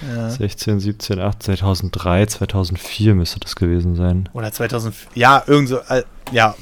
Ja. 0.06 0.28
16, 0.28 0.80
17, 0.80 1.20
18, 1.20 1.56
2003, 1.56 2.26
2004 2.26 3.14
müsste 3.14 3.40
das 3.40 3.56
gewesen 3.56 3.96
sein. 3.96 4.28
Oder 4.34 4.52
2004. 4.52 5.10
Ja, 5.14 5.42
irgend 5.46 5.68
so. 5.70 5.78
Äh, 5.88 6.02
ja, 6.32 6.54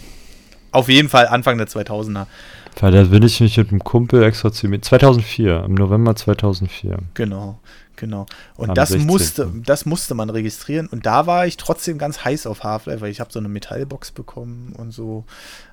auf 0.71 0.89
jeden 0.89 1.09
Fall 1.09 1.27
Anfang 1.27 1.59
der 1.59 1.67
2000er. 1.67 2.27
Weil 2.81 2.93
da 2.93 3.05
bin 3.05 3.23
ich 3.23 3.41
mich 3.41 3.57
mit 3.57 3.71
einem 3.71 3.83
Kumpel 3.83 4.23
extra 4.23 4.53
zu 4.53 4.69
2004, 4.69 5.65
im 5.65 5.75
November 5.75 6.17
2004. 6.17 6.99
Genau, 7.15 7.59
genau. 7.97 8.27
Und 8.57 8.71
Am 8.71 8.75
das 8.75 8.91
16. 8.91 9.07
musste, 9.07 9.53
das 9.65 9.87
musste 9.87 10.15
man 10.15 10.31
registrieren. 10.31 10.89
Und 10.89 11.07
da 11.07 11.27
war 11.27 11.47
ich 11.47 11.57
trotzdem 11.57 11.99
ganz 11.99 12.25
heiß 12.25 12.47
auf 12.47 12.65
Half-Life, 12.65 13.01
weil 13.01 13.11
ich 13.11 13.21
habe 13.21 13.33
so 13.33 13.39
eine 13.39 13.49
Metallbox 13.49 14.11
bekommen 14.11 14.75
und 14.77 14.93
so. 14.93 15.25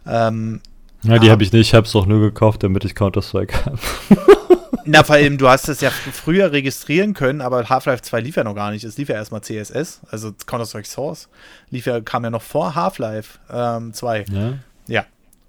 Ähm, 0.06 0.62
ja, 1.04 1.18
die 1.18 1.32
habe 1.32 1.42
ich 1.42 1.52
nicht. 1.52 1.70
Ich 1.70 1.74
habe 1.74 1.88
es 1.88 1.96
auch 1.96 2.06
nur 2.06 2.20
gekauft, 2.20 2.62
damit 2.62 2.86
ich 2.86 2.94
Counter-Strike 2.94 3.66
habe. 3.66 3.80
Na, 4.86 5.04
vor 5.04 5.16
allem, 5.16 5.38
du 5.38 5.48
hast 5.48 5.70
es 5.70 5.82
ja 5.82 5.90
früher 5.90 6.52
registrieren 6.52 7.14
können, 7.14 7.42
aber 7.42 7.70
Half-Life 7.70 8.02
2 8.04 8.20
lief 8.22 8.36
ja 8.36 8.44
noch 8.44 8.56
gar 8.56 8.72
nicht. 8.72 8.84
Es 8.84 8.98
lief 8.98 9.10
ja 9.10 9.16
erstmal 9.16 9.42
CSS, 9.42 10.02
also 10.10 10.34
Counter-Strike 10.46 10.88
Source, 10.88 11.30
lief 11.70 11.86
ja, 11.86 12.02
kam 12.02 12.24
ja 12.24 12.30
noch 12.30 12.42
vor 12.42 12.76
Half-Life 12.76 13.40
ähm, 13.52 13.94
2. 13.94 14.26
Ja. 14.32 14.54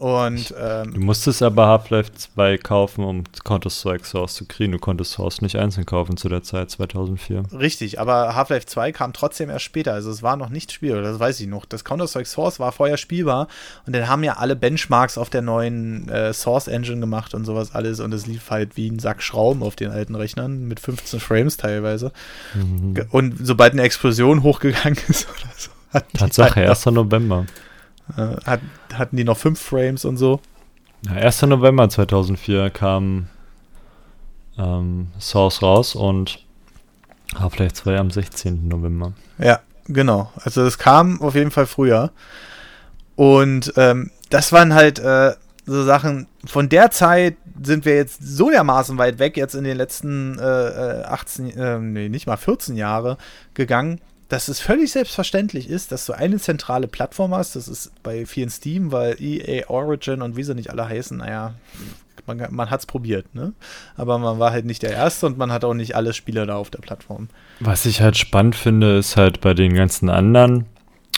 Und 0.02 0.52
ähm, 0.60 0.94
Du 0.94 1.00
musstest 1.00 1.44
aber 1.44 1.68
Half-Life 1.68 2.10
2 2.12 2.58
kaufen, 2.58 3.04
um 3.04 3.22
Counter-Strike 3.44 4.04
Source 4.04 4.34
zu 4.34 4.46
kriegen. 4.46 4.72
Du 4.72 4.80
konntest 4.80 5.12
Source 5.12 5.42
nicht 5.42 5.54
einzeln 5.54 5.86
kaufen 5.86 6.16
zu 6.16 6.28
der 6.28 6.42
Zeit, 6.42 6.72
2004. 6.72 7.44
richtig, 7.56 8.00
aber 8.00 8.34
Half-Life 8.34 8.66
2 8.66 8.90
kam 8.90 9.12
trotzdem 9.12 9.48
erst 9.48 9.64
später. 9.64 9.92
Also 9.92 10.10
es 10.10 10.20
war 10.20 10.36
noch 10.36 10.48
nicht 10.48 10.72
spielbar, 10.72 11.02
das 11.02 11.20
weiß 11.20 11.38
ich 11.38 11.46
noch. 11.46 11.66
Das 11.66 11.84
Counter-Strike 11.84 12.26
Source 12.28 12.58
war 12.58 12.72
vorher 12.72 12.96
spielbar 12.96 13.46
und 13.86 13.94
dann 13.94 14.08
haben 14.08 14.24
ja 14.24 14.38
alle 14.38 14.56
Benchmarks 14.56 15.18
auf 15.18 15.30
der 15.30 15.42
neuen 15.42 16.08
äh, 16.08 16.32
Source 16.32 16.66
Engine 16.66 16.98
gemacht 16.98 17.32
und 17.32 17.44
sowas 17.44 17.72
alles 17.72 18.00
und 18.00 18.12
es 18.12 18.26
lief 18.26 18.50
halt 18.50 18.76
wie 18.76 18.90
ein 18.90 18.98
Sack 18.98 19.22
Schrauben 19.22 19.62
auf 19.62 19.76
den 19.76 19.92
alten 19.92 20.16
Rechnern 20.16 20.66
mit 20.66 20.80
15 20.80 21.20
Frames 21.20 21.58
teilweise. 21.58 22.10
Mhm. 22.54 23.06
Und 23.10 23.46
sobald 23.46 23.74
eine 23.74 23.82
Explosion 23.82 24.42
hochgegangen 24.42 24.98
ist 25.08 25.28
oder 25.28 25.52
so, 25.56 25.70
die 26.12 26.18
Tatsache, 26.18 26.56
halt 26.56 26.70
1. 26.70 26.86
November. 26.86 27.46
noch, 28.16 28.32
äh, 28.32 28.36
hat, 28.44 28.60
hatten 28.98 29.16
die 29.16 29.24
noch 29.24 29.38
5 29.38 29.60
Frames 29.60 30.04
und 30.04 30.16
so. 30.16 30.40
Ja, 31.06 31.12
1. 31.12 31.42
November 31.42 31.88
2004 31.88 32.70
kam 32.70 33.28
ähm, 34.58 35.08
Source 35.18 35.62
raus 35.62 35.94
und 35.94 36.44
Half-Life 37.38 37.74
2 37.74 37.98
am 37.98 38.10
16. 38.10 38.68
November. 38.68 39.12
Ja, 39.38 39.60
genau. 39.86 40.30
Also 40.36 40.62
es 40.62 40.78
kam 40.78 41.20
auf 41.20 41.34
jeden 41.34 41.50
Fall 41.50 41.66
früher. 41.66 42.12
Und 43.16 43.72
ähm, 43.76 44.10
das 44.30 44.52
waren 44.52 44.74
halt 44.74 44.98
äh, 44.98 45.32
so 45.64 45.84
Sachen, 45.84 46.26
von 46.44 46.68
der 46.68 46.90
Zeit 46.90 47.36
sind 47.62 47.84
wir 47.84 47.94
jetzt 47.94 48.20
so 48.22 48.50
dermaßen 48.50 48.98
weit 48.98 49.18
weg, 49.18 49.36
jetzt 49.36 49.54
in 49.54 49.64
den 49.64 49.76
letzten 49.76 50.38
äh, 50.38 51.00
äh, 51.00 51.04
18, 51.04 51.50
äh, 51.50 51.78
nee, 51.78 52.08
nicht 52.08 52.26
mal 52.26 52.36
14 52.36 52.76
Jahre 52.76 53.16
gegangen, 53.54 54.00
dass 54.32 54.48
es 54.48 54.60
völlig 54.60 54.90
selbstverständlich 54.90 55.68
ist, 55.68 55.92
dass 55.92 56.06
du 56.06 56.14
eine 56.14 56.38
zentrale 56.38 56.88
Plattform 56.88 57.34
hast. 57.34 57.54
Das 57.54 57.68
ist 57.68 57.92
bei 58.02 58.24
vielen 58.24 58.48
Steam, 58.48 58.90
weil 58.90 59.20
EA 59.20 59.68
Origin 59.68 60.22
und 60.22 60.38
wie 60.38 60.42
sie 60.42 60.54
nicht 60.54 60.70
alle 60.70 60.88
heißen, 60.88 61.18
naja, 61.18 61.52
man, 62.26 62.42
man 62.50 62.70
hat 62.70 62.80
es 62.80 62.86
probiert, 62.86 63.34
ne? 63.34 63.52
Aber 63.94 64.16
man 64.16 64.38
war 64.38 64.50
halt 64.50 64.64
nicht 64.64 64.82
der 64.82 64.92
Erste 64.92 65.26
und 65.26 65.36
man 65.36 65.52
hat 65.52 65.66
auch 65.66 65.74
nicht 65.74 65.96
alle 65.96 66.14
Spieler 66.14 66.46
da 66.46 66.56
auf 66.56 66.70
der 66.70 66.78
Plattform. 66.78 67.28
Was 67.60 67.84
ich 67.84 68.00
halt 68.00 68.16
spannend 68.16 68.54
finde, 68.54 68.96
ist 68.96 69.18
halt 69.18 69.42
bei 69.42 69.52
den 69.52 69.74
ganzen 69.74 70.08
anderen, 70.08 70.64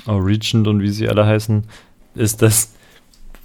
Origin 0.06 0.66
und 0.66 0.82
wie 0.82 0.90
sie 0.90 1.08
alle 1.08 1.24
heißen, 1.24 1.68
ist, 2.16 2.42
dass 2.42 2.72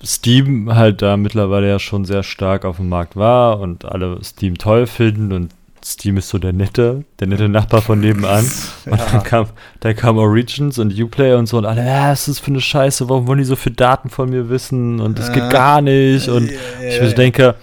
Steam 0.04 0.74
halt 0.74 1.04
da 1.04 1.16
mittlerweile 1.16 1.70
ja 1.70 1.78
schon 1.78 2.06
sehr 2.06 2.24
stark 2.24 2.66
auf 2.66 2.78
dem 2.78 2.90
Markt 2.90 3.16
war 3.16 3.60
und 3.60 3.86
alle 3.86 4.24
Steam 4.24 4.58
toll 4.58 4.88
finden 4.88 5.32
und 5.32 5.52
Steam 5.94 6.18
ist 6.18 6.30
so 6.30 6.38
der 6.38 6.54
nette, 6.54 7.04
der 7.20 7.28
nette 7.28 7.50
Nachbar 7.50 7.82
von 7.82 8.00
nebenan. 8.00 8.46
Und 8.86 9.00
dann 9.00 9.24
kam, 9.24 9.48
dann 9.80 9.96
kam 9.96 10.18
Origins 10.18 10.78
und 10.78 10.94
Uplay 11.00 11.34
und 11.34 11.48
so 11.48 11.58
und 11.58 11.66
alle, 11.66 11.86
ja, 11.86 12.12
was 12.12 12.22
ist 12.28 12.28
das 12.28 12.40
für 12.40 12.52
eine 12.52 12.62
Scheiße, 12.62 13.10
warum 13.10 13.28
wollen 13.28 13.40
die 13.40 13.46
so 13.46 13.56
viele 13.56 13.76
Daten 13.76 14.10
von 14.10 14.30
mir 14.30 14.50
wissen 14.50 15.00
und 15.00 15.18
das 15.20 15.32
geht 15.32 15.50
gar 15.50 15.82
nicht 15.82 16.28
und 16.30 16.50
Ja, 16.52 16.58
ich 16.88 16.96
ja, 16.96 17.02
mir 17.02 17.10
ja. 17.10 17.14
denke, 17.16 17.56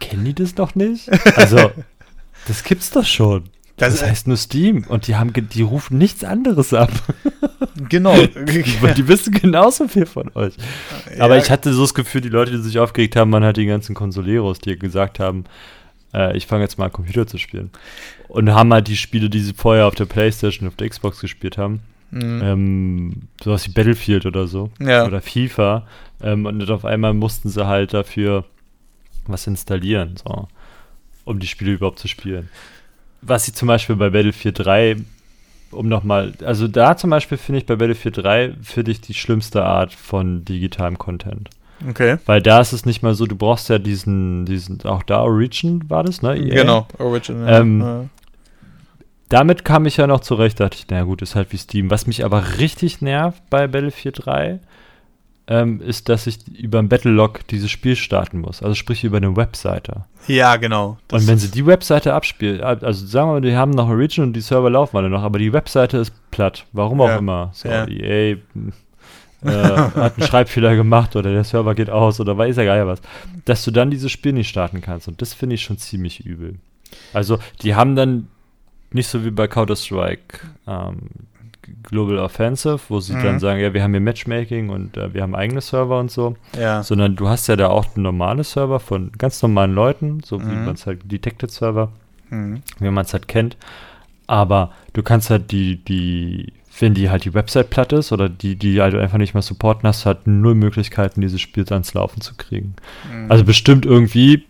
kennen 0.00 0.24
die 0.24 0.34
das 0.34 0.56
noch 0.56 0.74
nicht? 0.74 1.08
Also, 1.36 1.70
das 2.46 2.62
gibt's 2.64 2.90
doch 2.90 3.04
schon. 3.04 3.44
Das- 3.76 3.98
Das, 4.00 4.08
heißt 4.08 4.28
nur 4.28 4.36
Steam 4.36 4.84
und 4.88 5.08
die 5.08 5.16
haben, 5.16 5.32
die 5.32 5.62
rufen 5.62 5.98
nichts 5.98 6.24
anderes 6.24 6.72
ab. 6.72 6.90
Genau. 7.88 8.12
Weil 8.80 8.94
die 8.94 9.08
wissen 9.08 9.32
genauso 9.34 9.88
viel 9.88 10.06
von 10.06 10.30
euch. 10.36 10.54
Aber 11.18 11.34
Ja, 11.36 11.42
ich 11.42 11.50
hatte 11.50 11.72
so 11.74 11.82
das 11.82 11.92
Gefühl, 11.92 12.20
die 12.20 12.28
Leute, 12.28 12.52
die 12.52 12.58
sich 12.62 12.78
aufgeregt 12.78 13.16
haben, 13.16 13.30
man 13.30 13.42
hat 13.42 13.56
die 13.56 13.66
ganzen 13.66 13.96
Consoleros, 13.96 14.60
die 14.60 14.78
gesagt 14.78 15.18
haben, 15.18 15.44
äh, 16.14 16.36
ich 16.36 16.46
fange 16.46 16.62
jetzt 16.62 16.78
mal 16.78 16.86
an, 16.86 16.92
Computer 16.92 17.26
zu 17.26 17.38
spielen. 17.38 17.70
Und 18.28 18.52
haben 18.52 18.72
halt 18.72 18.88
die 18.88 18.96
Spiele, 18.96 19.28
die 19.28 19.40
sie 19.40 19.52
vorher 19.54 19.86
auf 19.86 19.94
der 19.94 20.06
Playstation, 20.06 20.68
auf 20.68 20.76
der 20.76 20.88
Xbox 20.88 21.20
gespielt 21.20 21.58
haben, 21.58 21.80
Mhm. 22.10 22.40
ähm, 22.44 23.12
sowas 23.42 23.66
wie 23.66 23.72
Battlefield 23.72 24.24
oder 24.26 24.46
so, 24.46 24.70
Ja. 24.80 25.04
oder 25.06 25.20
FIFA, 25.20 25.86
ähm, 26.22 26.46
und 26.46 26.70
auf 26.70 26.84
einmal 26.84 27.12
mussten 27.12 27.48
sie 27.48 27.66
halt 27.66 27.92
dafür 27.92 28.44
was 29.26 29.46
installieren, 29.48 30.14
so, 30.16 30.46
um 31.24 31.38
die 31.40 31.46
Spiele 31.48 31.72
überhaupt 31.72 31.98
zu 31.98 32.06
spielen. 32.08 32.48
Was 33.22 33.46
sie 33.46 33.52
zum 33.52 33.66
Beispiel 33.68 33.96
bei 33.96 34.10
Battlefield 34.10 34.58
3, 34.60 34.96
um 35.72 35.88
nochmal, 35.88 36.34
also 36.44 36.68
da 36.68 36.96
zum 36.96 37.10
Beispiel 37.10 37.38
finde 37.38 37.58
ich 37.60 37.66
bei 37.66 37.74
Battlefield 37.76 38.18
3, 38.18 38.52
finde 38.62 38.90
ich 38.92 39.00
die 39.00 39.14
schlimmste 39.14 39.64
Art 39.64 39.92
von 39.92 40.44
digitalem 40.44 40.98
Content. 40.98 41.48
Okay. 41.88 42.16
Weil 42.26 42.40
da 42.42 42.60
ist 42.60 42.72
es 42.72 42.86
nicht 42.86 43.02
mal 43.02 43.14
so, 43.14 43.26
du 43.26 43.36
brauchst 43.36 43.68
ja 43.68 43.78
diesen, 43.78 44.46
diesen, 44.46 44.82
auch 44.84 45.02
da 45.02 45.20
Origin 45.22 45.88
war 45.88 46.02
das, 46.04 46.22
ne? 46.22 46.36
EA? 46.36 46.54
Genau, 46.62 46.86
Original. 46.98 47.60
Ähm, 47.60 47.80
ja. 47.80 48.04
Damit 49.28 49.64
kam 49.64 49.86
ich 49.86 49.96
ja 49.96 50.06
noch 50.06 50.20
zurecht, 50.20 50.60
dachte 50.60 50.76
ich, 50.78 50.88
naja 50.88 51.04
gut, 51.04 51.22
ist 51.22 51.34
halt 51.34 51.52
wie 51.52 51.56
Steam. 51.56 51.90
Was 51.90 52.06
mich 52.06 52.24
aber 52.24 52.58
richtig 52.58 53.00
nervt 53.00 53.42
bei 53.50 53.66
Battlefield 53.66 54.26
3, 54.26 54.60
ähm, 55.46 55.80
ist, 55.80 56.08
dass 56.08 56.26
ich 56.26 56.38
über 56.58 56.78
ein 56.78 56.88
Battlelog 56.88 57.46
dieses 57.48 57.70
Spiel 57.70 57.96
starten 57.96 58.40
muss. 58.40 58.62
Also 58.62 58.74
sprich 58.74 59.02
über 59.04 59.16
eine 59.18 59.36
Webseite. 59.36 60.04
ja, 60.26 60.56
genau. 60.56 60.98
Das- 61.08 61.22
und 61.22 61.28
wenn 61.28 61.38
sie 61.38 61.50
die 61.50 61.66
Webseite 61.66 62.14
abspielt, 62.14 62.62
also 62.62 63.06
sagen 63.06 63.28
wir 63.28 63.32
mal, 63.34 63.40
die 63.40 63.56
haben 63.56 63.72
noch 63.72 63.88
Origin 63.88 64.24
und 64.24 64.32
die 64.34 64.40
Server 64.40 64.70
laufen 64.70 64.96
alle 64.96 65.10
noch, 65.10 65.22
aber 65.22 65.38
die 65.38 65.52
Webseite 65.52 65.98
ist 65.98 66.12
platt. 66.30 66.64
Warum 66.72 67.00
auch 67.00 67.08
Ja. 67.08 67.16
immer. 67.18 67.50
So, 67.54 67.68
Ja. 67.68 67.86
EA 67.88 68.36
äh, 69.44 69.50
hat 69.50 70.18
einen 70.18 70.26
Schreibfehler 70.26 70.76
gemacht 70.76 71.14
oder 71.16 71.30
der 71.32 71.44
Server 71.44 71.74
geht 71.74 71.90
aus 71.90 72.20
oder 72.20 72.36
weiß 72.36 72.56
ja 72.56 72.64
geil 72.64 72.86
was. 72.86 73.00
Dass 73.44 73.64
du 73.64 73.70
dann 73.70 73.90
dieses 73.90 74.10
Spiel 74.10 74.32
nicht 74.32 74.48
starten 74.48 74.80
kannst. 74.80 75.08
Und 75.08 75.20
das 75.22 75.34
finde 75.34 75.54
ich 75.54 75.62
schon 75.62 75.78
ziemlich 75.78 76.24
übel. 76.24 76.56
Also, 77.12 77.38
die 77.62 77.74
haben 77.74 77.96
dann 77.96 78.28
nicht 78.92 79.08
so 79.08 79.24
wie 79.24 79.30
bei 79.30 79.48
Counter-Strike 79.48 80.38
ähm, 80.66 80.98
Global 81.82 82.18
Offensive, 82.18 82.78
wo 82.88 83.00
sie 83.00 83.14
Mhm. 83.14 83.22
dann 83.22 83.38
sagen, 83.40 83.58
ja, 83.60 83.72
wir 83.72 83.82
haben 83.82 83.92
hier 83.92 84.00
Matchmaking 84.00 84.68
und 84.68 84.96
äh, 84.96 85.12
wir 85.14 85.22
haben 85.22 85.34
eigene 85.34 85.60
Server 85.60 85.98
und 85.98 86.10
so, 86.10 86.36
ja. 86.58 86.82
sondern 86.82 87.16
du 87.16 87.28
hast 87.28 87.46
ja 87.48 87.56
da 87.56 87.68
auch 87.68 87.96
normale 87.96 88.44
Server 88.44 88.80
von 88.80 89.12
ganz 89.16 89.40
normalen 89.42 89.74
Leuten, 89.74 90.20
so 90.24 90.40
wie 90.40 90.44
Mhm. 90.54 90.64
man 90.66 90.74
es 90.74 90.86
halt 90.86 91.10
Detected 91.10 91.50
Server, 91.50 91.90
Mhm. 92.30 92.62
wie 92.80 92.90
man 92.90 93.04
es 93.04 93.12
halt 93.14 93.28
kennt. 93.28 93.56
Aber 94.26 94.72
du 94.92 95.02
kannst 95.02 95.30
halt 95.30 95.50
die, 95.52 95.76
die, 95.76 96.52
wenn 96.80 96.94
die 96.94 97.10
halt 97.10 97.24
die 97.24 97.34
Website 97.34 97.70
platt 97.70 97.92
ist 97.92 98.10
oder 98.12 98.28
die, 98.28 98.56
die 98.56 98.80
halt 98.80 98.94
einfach 98.94 99.18
nicht 99.18 99.34
mehr 99.34 99.42
supporten, 99.42 99.86
hast 99.88 100.02
du 100.02 100.06
halt 100.06 100.26
null 100.26 100.54
Möglichkeiten, 100.54 101.20
dieses 101.20 101.40
Spiel 101.40 101.64
ans 101.70 101.94
Laufen 101.94 102.20
zu 102.20 102.34
kriegen. 102.34 102.74
Mhm. 103.12 103.30
Also 103.30 103.44
bestimmt 103.44 103.86
irgendwie 103.86 104.44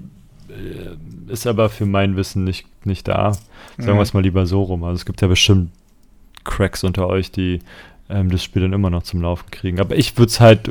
äh, 0.49 1.33
ist 1.33 1.47
aber 1.47 1.69
für 1.69 1.87
mein 1.87 2.17
Wissen 2.17 2.45
nicht, 2.45 2.67
nicht 2.87 3.09
da. 3.09 3.33
Sagen 3.33 3.45
Mhm. 3.79 3.87
wir 3.97 4.01
es 4.03 4.15
mal 4.15 4.23
lieber 4.23 4.47
so 4.47 4.63
rum. 4.63 4.85
Also 4.85 4.97
es 4.97 5.07
gibt 5.07 5.21
ja 5.21 5.29
bestimmt 5.29 5.71
Cracks 6.45 6.85
unter 6.85 7.09
euch, 7.09 7.31
die 7.31 7.61
ähm, 8.09 8.31
das 8.31 8.43
Spiel 8.45 8.63
dann 8.63 8.73
immer 8.73 8.91
noch 8.91 9.03
zum 9.03 9.23
Laufen 9.23 9.51
kriegen. 9.51 9.81
Aber 9.81 9.97
ich 9.97 10.17
würde 10.17 10.29
es 10.31 10.41
halt, 10.41 10.71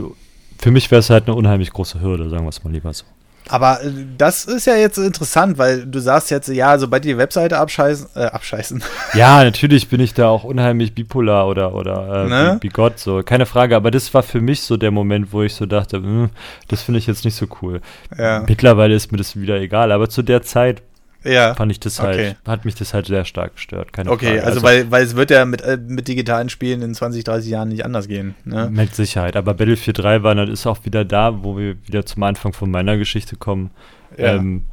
für 0.59 0.71
mich 0.71 0.89
wäre 0.91 0.99
es 0.99 1.09
halt 1.09 1.27
eine 1.27 1.35
unheimlich 1.35 1.71
große 1.71 1.99
Hürde, 2.01 2.29
sagen 2.29 2.45
wir 2.45 2.49
es 2.49 2.63
mal 2.63 2.71
lieber 2.71 2.93
so. 2.93 3.05
Aber 3.49 3.81
äh, 3.81 3.91
das 4.17 4.45
ist 4.45 4.67
ja 4.67 4.75
jetzt 4.75 4.97
interessant, 4.97 5.57
weil 5.57 5.85
du 5.85 5.99
sagst 5.99 6.31
jetzt, 6.31 6.49
ja, 6.49 6.77
sobald 6.77 7.05
die 7.05 7.13
die 7.13 7.17
Webseite 7.17 7.57
abscheißen, 7.57 8.07
äh, 8.15 8.25
abscheißen. 8.25 8.83
Ja, 9.13 9.43
natürlich 9.43 9.89
bin 9.89 9.99
ich 9.99 10.13
da 10.13 10.27
auch 10.27 10.43
unheimlich 10.43 10.95
bipolar 10.95 11.47
oder, 11.47 11.75
oder 11.75 12.25
äh, 12.25 12.29
Ne? 12.29 12.57
wie, 12.59 12.67
wie 12.67 12.71
Gott, 12.71 12.99
so. 12.99 13.21
Keine 13.23 13.45
Frage, 13.45 13.75
aber 13.75 13.91
das 13.91 14.13
war 14.13 14.23
für 14.23 14.41
mich 14.41 14.61
so 14.61 14.75
der 14.77 14.91
Moment, 14.91 15.31
wo 15.31 15.43
ich 15.43 15.53
so 15.53 15.65
dachte, 15.65 15.97
hm, 15.97 16.29
das 16.67 16.81
finde 16.81 16.97
ich 16.99 17.07
jetzt 17.07 17.25
nicht 17.25 17.35
so 17.35 17.45
cool. 17.61 17.81
ja. 18.17 18.43
Mittlerweile 18.47 18.95
ist 18.95 19.11
mir 19.11 19.17
das 19.19 19.35
wieder 19.35 19.59
egal, 19.59 19.91
aber 19.91 20.09
zu 20.09 20.23
der 20.23 20.41
Zeit 20.41 20.81
ja. 21.23 21.53
fand 21.55 21.71
ich 21.71 21.79
das 21.79 21.99
Okay. 21.99 22.27
halt, 22.27 22.37
hat 22.45 22.65
mich 22.65 22.75
das 22.75 22.93
halt 22.93 23.07
sehr 23.07 23.25
stark 23.25 23.55
gestört. 23.55 23.93
Keine 23.93 24.11
Okay, 24.11 24.37
Frage. 24.37 24.43
also, 24.43 24.63
weil, 24.63 24.91
weil 24.91 25.03
es 25.03 25.15
wird 25.15 25.31
ja 25.31 25.45
mit, 25.45 25.61
äh, 25.61 25.77
mit 25.77 26.07
digitalen 26.07 26.49
Spielen 26.49 26.81
in 26.81 26.93
20, 26.93 27.23
30 27.23 27.49
Jahren 27.49 27.69
nicht 27.69 27.85
anders 27.85 28.07
gehen. 28.07 28.35
Ne? 28.45 28.69
Mit 28.71 28.95
Sicherheit. 28.95 29.35
Aber 29.35 29.53
Battlefield 29.53 29.99
3 29.99 30.23
war 30.23 30.35
dann 30.35 30.49
ist 30.49 30.67
auch 30.67 30.85
wieder 30.85 31.05
da, 31.05 31.43
wo 31.43 31.57
wir 31.57 31.75
wieder 31.85 32.05
zum 32.05 32.23
Anfang 32.23 32.53
von 32.53 32.69
meiner 32.71 32.97
Geschichte 32.97 33.35
kommen. 33.35 33.71
Ja. 34.17 34.35
Ähm, 34.35 34.63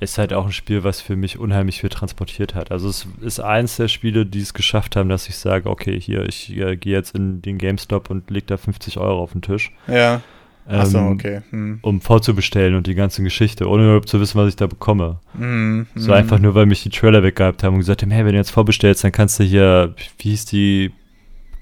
ist 0.00 0.16
halt 0.16 0.32
auch 0.32 0.46
ein 0.46 0.52
Spiel, 0.52 0.82
was 0.82 1.02
für 1.02 1.14
mich 1.14 1.38
unheimlich 1.38 1.80
viel 1.82 1.90
transportiert 1.90 2.54
hat. 2.54 2.72
Also 2.72 2.88
es 2.88 3.06
ist 3.20 3.38
eins 3.38 3.76
der 3.76 3.88
Spiele, 3.88 4.24
die 4.24 4.40
es 4.40 4.54
geschafft 4.54 4.96
haben, 4.96 5.10
dass 5.10 5.28
ich 5.28 5.36
sage, 5.36 5.68
okay, 5.68 6.00
hier, 6.00 6.24
ich 6.26 6.56
äh, 6.56 6.76
gehe 6.76 6.94
jetzt 6.94 7.14
in 7.14 7.42
den 7.42 7.58
GameStop 7.58 8.08
und 8.08 8.30
leg 8.30 8.46
da 8.46 8.56
50 8.56 8.96
Euro 8.96 9.20
auf 9.22 9.32
den 9.32 9.42
Tisch. 9.42 9.72
Ja. 9.86 10.22
Ähm, 10.70 11.08
okay. 11.08 11.40
Hm. 11.50 11.78
Um 11.82 12.00
vorzubestellen 12.00 12.74
und 12.74 12.86
die 12.86 12.94
ganze 12.94 13.22
Geschichte, 13.22 13.68
ohne 13.68 13.84
überhaupt 13.84 14.08
zu 14.08 14.20
wissen, 14.20 14.38
was 14.38 14.48
ich 14.48 14.56
da 14.56 14.66
bekomme. 14.66 15.18
Hm, 15.36 15.86
So 15.94 16.08
hm. 16.08 16.14
einfach 16.14 16.38
nur, 16.38 16.54
weil 16.54 16.66
mich 16.66 16.82
die 16.82 16.90
Trailer 16.90 17.22
weggehabt 17.22 17.62
haben 17.62 17.74
und 17.74 17.80
gesagt 17.80 18.02
haben, 18.02 18.10
hey, 18.10 18.24
wenn 18.24 18.32
du 18.32 18.38
jetzt 18.38 18.50
vorbestellst, 18.52 19.02
dann 19.04 19.12
kannst 19.12 19.38
du 19.40 19.44
hier, 19.44 19.94
wie 20.18 20.30
hieß 20.30 20.44
die, 20.46 20.92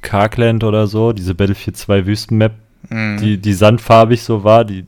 Karkland 0.01 0.63
oder 0.63 0.87
so, 0.87 1.13
diese 1.13 1.35
Battlefield 1.35 1.77
2 1.77 2.07
Wüstenmap, 2.07 2.53
Hm. 2.89 3.19
die, 3.21 3.39
die 3.39 3.53
sandfarbig 3.55 4.23
so 4.23 4.45
war, 4.45 4.65
die 4.65 4.87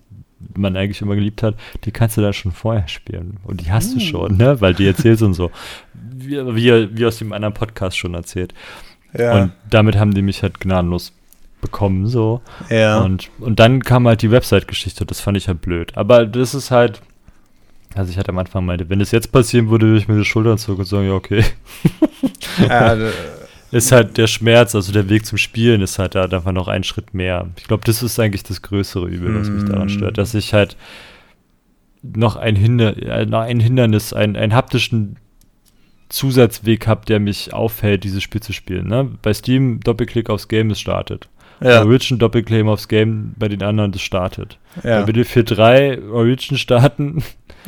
man 0.56 0.76
eigentlich 0.76 1.02
immer 1.02 1.16
geliebt 1.16 1.42
hat, 1.42 1.56
die 1.84 1.90
kannst 1.90 2.16
du 2.16 2.20
dann 2.22 2.32
schon 2.32 2.52
vorher 2.52 2.86
spielen. 2.88 3.38
Und 3.42 3.60
die 3.60 3.70
hast 3.72 3.94
du 3.94 4.00
schon, 4.00 4.36
ne? 4.36 4.60
Weil 4.60 4.74
die 4.74 4.86
erzählst 4.86 5.22
und 5.22 5.34
so. 5.34 5.50
Wie, 6.14 6.36
wie, 6.54 6.96
wie 6.96 7.04
aus 7.06 7.18
dem 7.18 7.32
anderen 7.32 7.52
Podcast 7.52 7.98
schon 7.98 8.14
erzählt. 8.14 8.54
ja. 9.12 9.42
Und 9.42 9.52
damit 9.68 9.98
haben 9.98 10.14
die 10.14 10.22
mich 10.22 10.42
halt 10.42 10.60
gnadenlos 10.60 11.12
bekommen, 11.60 12.06
so. 12.06 12.40
ja. 12.68 13.00
Und, 13.00 13.30
und 13.38 13.60
dann 13.60 13.82
kam 13.82 14.06
halt 14.06 14.22
die 14.22 14.30
Website-Geschichte, 14.30 15.06
das 15.06 15.20
fand 15.20 15.36
ich 15.36 15.48
halt 15.48 15.60
blöd. 15.60 15.96
Aber 15.96 16.26
das 16.26 16.54
ist 16.54 16.70
halt, 16.70 17.00
Also 17.94 18.10
ich 18.10 18.18
hatte 18.18 18.30
am 18.30 18.38
Anfang 18.38 18.64
meinte, 18.64 18.88
wenn 18.88 19.00
es 19.00 19.10
jetzt 19.10 19.32
passieren 19.32 19.70
würde, 19.70 19.86
würde 19.86 19.98
ich 19.98 20.08
mir 20.08 20.18
die 20.18 20.24
Schultern 20.24 20.58
zucken 20.58 20.80
und 20.80 20.86
sagen, 20.86 21.06
ja, 21.06 21.14
okay. 21.14 21.44
Ja, 22.68 22.96
ist 23.72 23.92
halt 23.92 24.16
der 24.16 24.26
Schmerz, 24.26 24.74
also 24.74 24.92
der 24.92 25.08
Weg 25.08 25.26
zum 25.26 25.38
Spielen 25.38 25.80
ist 25.80 25.98
halt 25.98 26.14
da 26.14 26.24
einfach 26.24 26.52
noch 26.52 26.68
einen 26.68 26.84
Schritt 26.84 27.14
mehr. 27.14 27.48
Ich 27.56 27.64
glaube, 27.64 27.84
das 27.84 28.02
ist 28.02 28.18
eigentlich 28.18 28.42
das 28.42 28.62
größere 28.62 29.06
Übel, 29.06 29.38
was 29.38 29.48
mich 29.48 29.64
daran 29.64 29.88
stört, 29.88 30.18
dass 30.18 30.34
ich 30.34 30.54
halt 30.54 30.76
noch 32.02 32.36
ein, 32.36 32.56
Hinder 32.56 32.96
äh, 32.96 33.26
noch 33.26 33.40
ein 33.40 33.60
Hindernis, 33.60 34.12
ein, 34.12 34.36
einen 34.36 34.54
haptischen 34.54 35.16
Zusatzweg 36.08 36.86
habe, 36.86 37.06
der 37.06 37.20
mich 37.20 37.54
aufhält, 37.54 38.04
dieses 38.04 38.22
Spiel 38.22 38.42
zu 38.42 38.52
spielen. 38.52 38.88
Ne? 38.88 39.08
Bei 39.22 39.32
Steam 39.32 39.80
Doppelklick 39.80 40.28
aufs 40.28 40.48
Game, 40.48 40.70
es 40.70 40.80
startet. 40.80 41.28
Ja. 41.60 41.82
Origin 41.82 42.18
Doppelclaim 42.18 42.68
aufs 42.68 42.88
Game, 42.88 43.34
bei 43.38 43.48
den 43.48 43.62
anderen 43.62 43.92
das 43.92 44.00
startet. 44.00 44.58
Ja. 44.82 45.00
Bei 45.00 45.06
Battlefield 45.06 45.56
3 45.56 46.02
Origin 46.10 46.56
starten. 46.56 47.22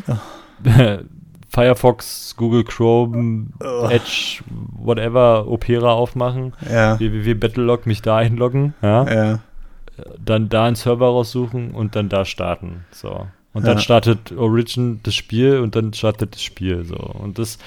Firefox, 1.48 2.34
Google 2.36 2.64
Chrome, 2.64 3.48
oh. 3.62 3.86
Edge, 3.90 4.42
whatever, 4.72 5.46
Opera 5.46 5.92
aufmachen, 5.92 6.54
ja. 6.70 6.98
www 6.98 7.34
Battlelog 7.34 7.86
mich 7.86 8.00
da 8.00 8.16
einloggen, 8.16 8.72
ja. 8.80 9.12
ja. 9.12 9.38
Dann 10.18 10.48
da 10.48 10.64
einen 10.64 10.76
Server 10.76 11.08
raussuchen 11.08 11.72
und 11.72 11.94
dann 11.94 12.08
da 12.08 12.24
starten. 12.24 12.84
So. 12.90 13.26
Und 13.52 13.66
dann 13.66 13.78
startet 13.78 14.32
Origin 14.32 15.00
das 15.02 15.14
Spiel 15.14 15.58
und 15.58 15.76
dann 15.76 15.92
startet 15.92 16.34
das 16.34 16.42
Spiel. 16.42 16.84
So. 16.84 16.96
Und 16.96 17.38
das, 17.38 17.58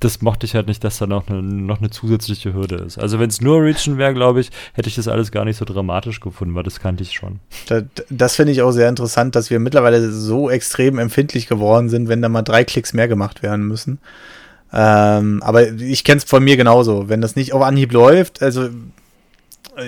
das 0.00 0.22
mochte 0.22 0.46
ich 0.46 0.54
halt 0.54 0.66
nicht, 0.66 0.82
dass 0.82 0.98
da 0.98 1.06
noch 1.06 1.28
eine, 1.28 1.42
noch 1.42 1.78
eine 1.78 1.90
zusätzliche 1.90 2.54
Hürde 2.54 2.76
ist. 2.76 2.98
Also 2.98 3.20
wenn 3.20 3.28
es 3.28 3.40
nur 3.40 3.56
Origin 3.56 3.98
wäre, 3.98 4.14
glaube 4.14 4.40
ich, 4.40 4.50
hätte 4.72 4.88
ich 4.88 4.96
das 4.96 5.08
alles 5.08 5.30
gar 5.30 5.44
nicht 5.44 5.58
so 5.58 5.66
dramatisch 5.66 6.20
gefunden, 6.20 6.54
weil 6.54 6.62
das 6.62 6.80
kannte 6.80 7.02
ich 7.02 7.12
schon. 7.12 7.40
Das, 7.68 7.84
das 8.08 8.36
finde 8.36 8.52
ich 8.52 8.62
auch 8.62 8.72
sehr 8.72 8.88
interessant, 8.88 9.36
dass 9.36 9.50
wir 9.50 9.58
mittlerweile 9.60 10.10
so 10.10 10.48
extrem 10.48 10.98
empfindlich 10.98 11.46
geworden 11.46 11.90
sind, 11.90 12.08
wenn 12.08 12.22
da 12.22 12.30
mal 12.30 12.42
drei 12.42 12.64
Klicks 12.64 12.94
mehr 12.94 13.08
gemacht 13.08 13.42
werden 13.42 13.68
müssen. 13.68 13.98
Ähm, 14.72 15.42
aber 15.42 15.68
ich 15.68 16.02
kenne 16.02 16.18
es 16.18 16.24
von 16.24 16.42
mir 16.42 16.56
genauso. 16.56 17.08
Wenn 17.08 17.20
das 17.20 17.36
nicht 17.36 17.52
auf 17.52 17.62
Anhieb 17.62 17.92
läuft, 17.92 18.42
also 18.42 18.70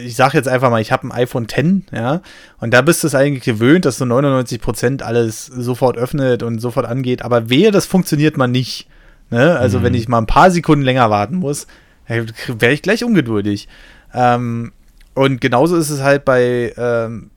ich 0.04 0.14
sage 0.14 0.36
jetzt 0.36 0.48
einfach 0.48 0.70
mal, 0.70 0.80
ich 0.80 0.92
habe 0.92 1.06
ein 1.06 1.12
iPhone 1.12 1.48
10, 1.48 1.86
ja, 1.92 2.20
und 2.60 2.72
da 2.72 2.82
bist 2.82 3.02
du 3.02 3.06
es 3.06 3.14
eigentlich 3.14 3.44
gewöhnt, 3.44 3.84
dass 3.84 3.98
so 3.98 4.04
99% 4.04 5.02
alles 5.02 5.46
sofort 5.46 5.96
öffnet 5.96 6.42
und 6.42 6.60
sofort 6.60 6.86
angeht, 6.86 7.22
aber 7.22 7.48
wehe, 7.48 7.70
das 7.70 7.86
funktioniert 7.86 8.36
mal 8.36 8.46
nicht. 8.46 8.88
Ne? 9.32 9.58
Also 9.58 9.78
mhm. 9.78 9.84
wenn 9.84 9.94
ich 9.94 10.08
mal 10.08 10.18
ein 10.18 10.26
paar 10.26 10.50
Sekunden 10.50 10.84
länger 10.84 11.10
warten 11.10 11.36
muss, 11.36 11.66
wäre 12.06 12.72
ich 12.72 12.82
gleich 12.82 13.02
ungeduldig. 13.02 13.68
Ähm, 14.14 14.72
und 15.14 15.40
genauso 15.40 15.76
ist 15.76 15.90
es 15.90 16.02
halt 16.02 16.24
bei 16.24 16.72
ähm, 16.76 17.30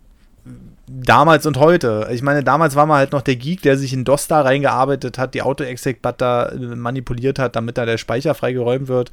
damals 0.87 1.45
und 1.45 1.57
heute. 1.57 2.07
Ich 2.11 2.21
meine, 2.21 2.43
damals 2.43 2.75
war 2.75 2.85
man 2.85 2.97
halt 2.97 3.11
noch 3.11 3.21
der 3.21 3.35
Geek, 3.35 3.61
der 3.61 3.77
sich 3.77 3.93
in 3.93 4.03
DOS 4.03 4.27
da 4.27 4.41
reingearbeitet 4.41 5.17
hat, 5.17 5.33
die 5.33 5.41
Auto-Exec-Butter 5.41 6.53
manipuliert 6.75 7.39
hat, 7.39 7.55
damit 7.55 7.77
da 7.77 7.85
der 7.85 7.97
Speicher 7.97 8.35
freigeräumt 8.35 8.87
wird. 8.87 9.11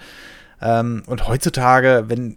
Ähm, 0.61 1.03
und 1.07 1.29
heutzutage, 1.29 2.05
wenn 2.09 2.37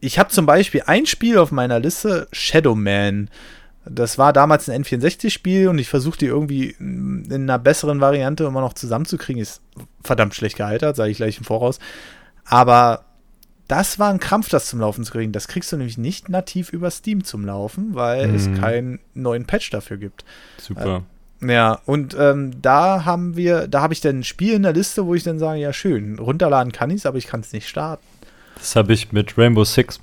ich 0.00 0.18
habe 0.18 0.30
zum 0.30 0.46
Beispiel 0.46 0.82
ein 0.86 1.06
Spiel 1.06 1.38
auf 1.38 1.52
meiner 1.52 1.78
Liste, 1.78 2.26
Shadow 2.32 2.74
Man. 2.74 3.30
Das 3.84 4.16
war 4.16 4.32
damals 4.32 4.68
ein 4.68 4.84
N64-Spiel 4.84 5.68
und 5.68 5.78
ich 5.78 5.88
versuchte 5.88 6.26
irgendwie 6.26 6.76
in 6.78 7.26
einer 7.32 7.58
besseren 7.58 8.00
Variante 8.00 8.44
immer 8.44 8.60
noch 8.60 8.74
zusammenzukriegen. 8.74 9.42
Ist 9.42 9.60
verdammt 10.04 10.34
schlecht 10.34 10.56
gealtert, 10.56 10.96
sage 10.96 11.10
ich 11.10 11.16
gleich 11.16 11.38
im 11.38 11.44
Voraus. 11.44 11.80
Aber 12.44 13.04
das 13.68 13.98
war 13.98 14.10
ein 14.10 14.20
Krampf, 14.20 14.48
das 14.48 14.66
zum 14.66 14.80
Laufen 14.80 15.04
zu 15.04 15.12
kriegen. 15.12 15.32
Das 15.32 15.48
kriegst 15.48 15.72
du 15.72 15.76
nämlich 15.76 15.98
nicht 15.98 16.28
nativ 16.28 16.72
über 16.72 16.90
Steam 16.90 17.24
zum 17.24 17.44
Laufen, 17.44 17.94
weil 17.94 18.28
mhm. 18.28 18.34
es 18.34 18.60
keinen 18.60 19.00
neuen 19.14 19.46
Patch 19.46 19.70
dafür 19.70 19.96
gibt. 19.96 20.24
Super. 20.58 21.02
Äh, 21.40 21.52
ja, 21.52 21.80
und 21.86 22.14
ähm, 22.18 22.62
da 22.62 23.04
haben 23.04 23.36
wir, 23.36 23.66
da 23.66 23.80
habe 23.80 23.94
ich 23.94 24.00
dann 24.00 24.20
ein 24.20 24.24
Spiel 24.24 24.54
in 24.54 24.62
der 24.62 24.74
Liste, 24.74 25.06
wo 25.06 25.14
ich 25.14 25.24
dann 25.24 25.38
sage, 25.38 25.58
ja 25.58 25.72
schön, 25.72 26.18
runterladen 26.18 26.70
kann 26.70 26.90
ich 26.90 26.98
es, 26.98 27.06
aber 27.06 27.18
ich 27.18 27.26
kann 27.26 27.40
es 27.40 27.52
nicht 27.52 27.68
starten. 27.68 28.04
Das 28.56 28.76
habe 28.76 28.92
ich 28.92 29.10
mit 29.10 29.36
Rainbow 29.36 29.64
Six. 29.64 29.98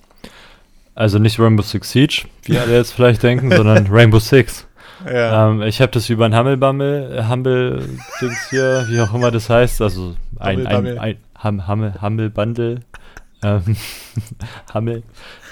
Also 1.00 1.18
nicht 1.18 1.40
Rainbow 1.40 1.64
Six 1.64 1.92
Siege, 1.92 2.24
wie 2.44 2.60
alle 2.60 2.76
jetzt 2.76 2.92
vielleicht 2.92 3.24
denken, 3.24 3.50
sondern 3.56 3.88
Rainbow 3.88 4.20
Six. 4.20 4.68
Ja. 5.06 5.48
Ähm, 5.48 5.62
ich 5.62 5.80
habe 5.80 5.94
das 5.94 6.10
über 6.10 6.26
ein 6.26 6.38
Humble 6.38 6.58
Bumble, 6.58 7.26
Humble 7.26 7.88
Dings 8.20 8.50
hier, 8.50 8.86
wie 8.90 9.00
auch 9.00 9.14
immer 9.14 9.32
das 9.32 9.50
heißt, 9.50 9.82
also 9.82 10.18
ein, 10.40 10.68
ein, 10.68 11.00
ein, 11.00 11.16
ein 11.36 11.68
Humble, 11.70 12.02
Humble 12.02 12.30
Bundle, 12.30 12.82
ähm, 13.42 13.78
Humble, 14.74 15.04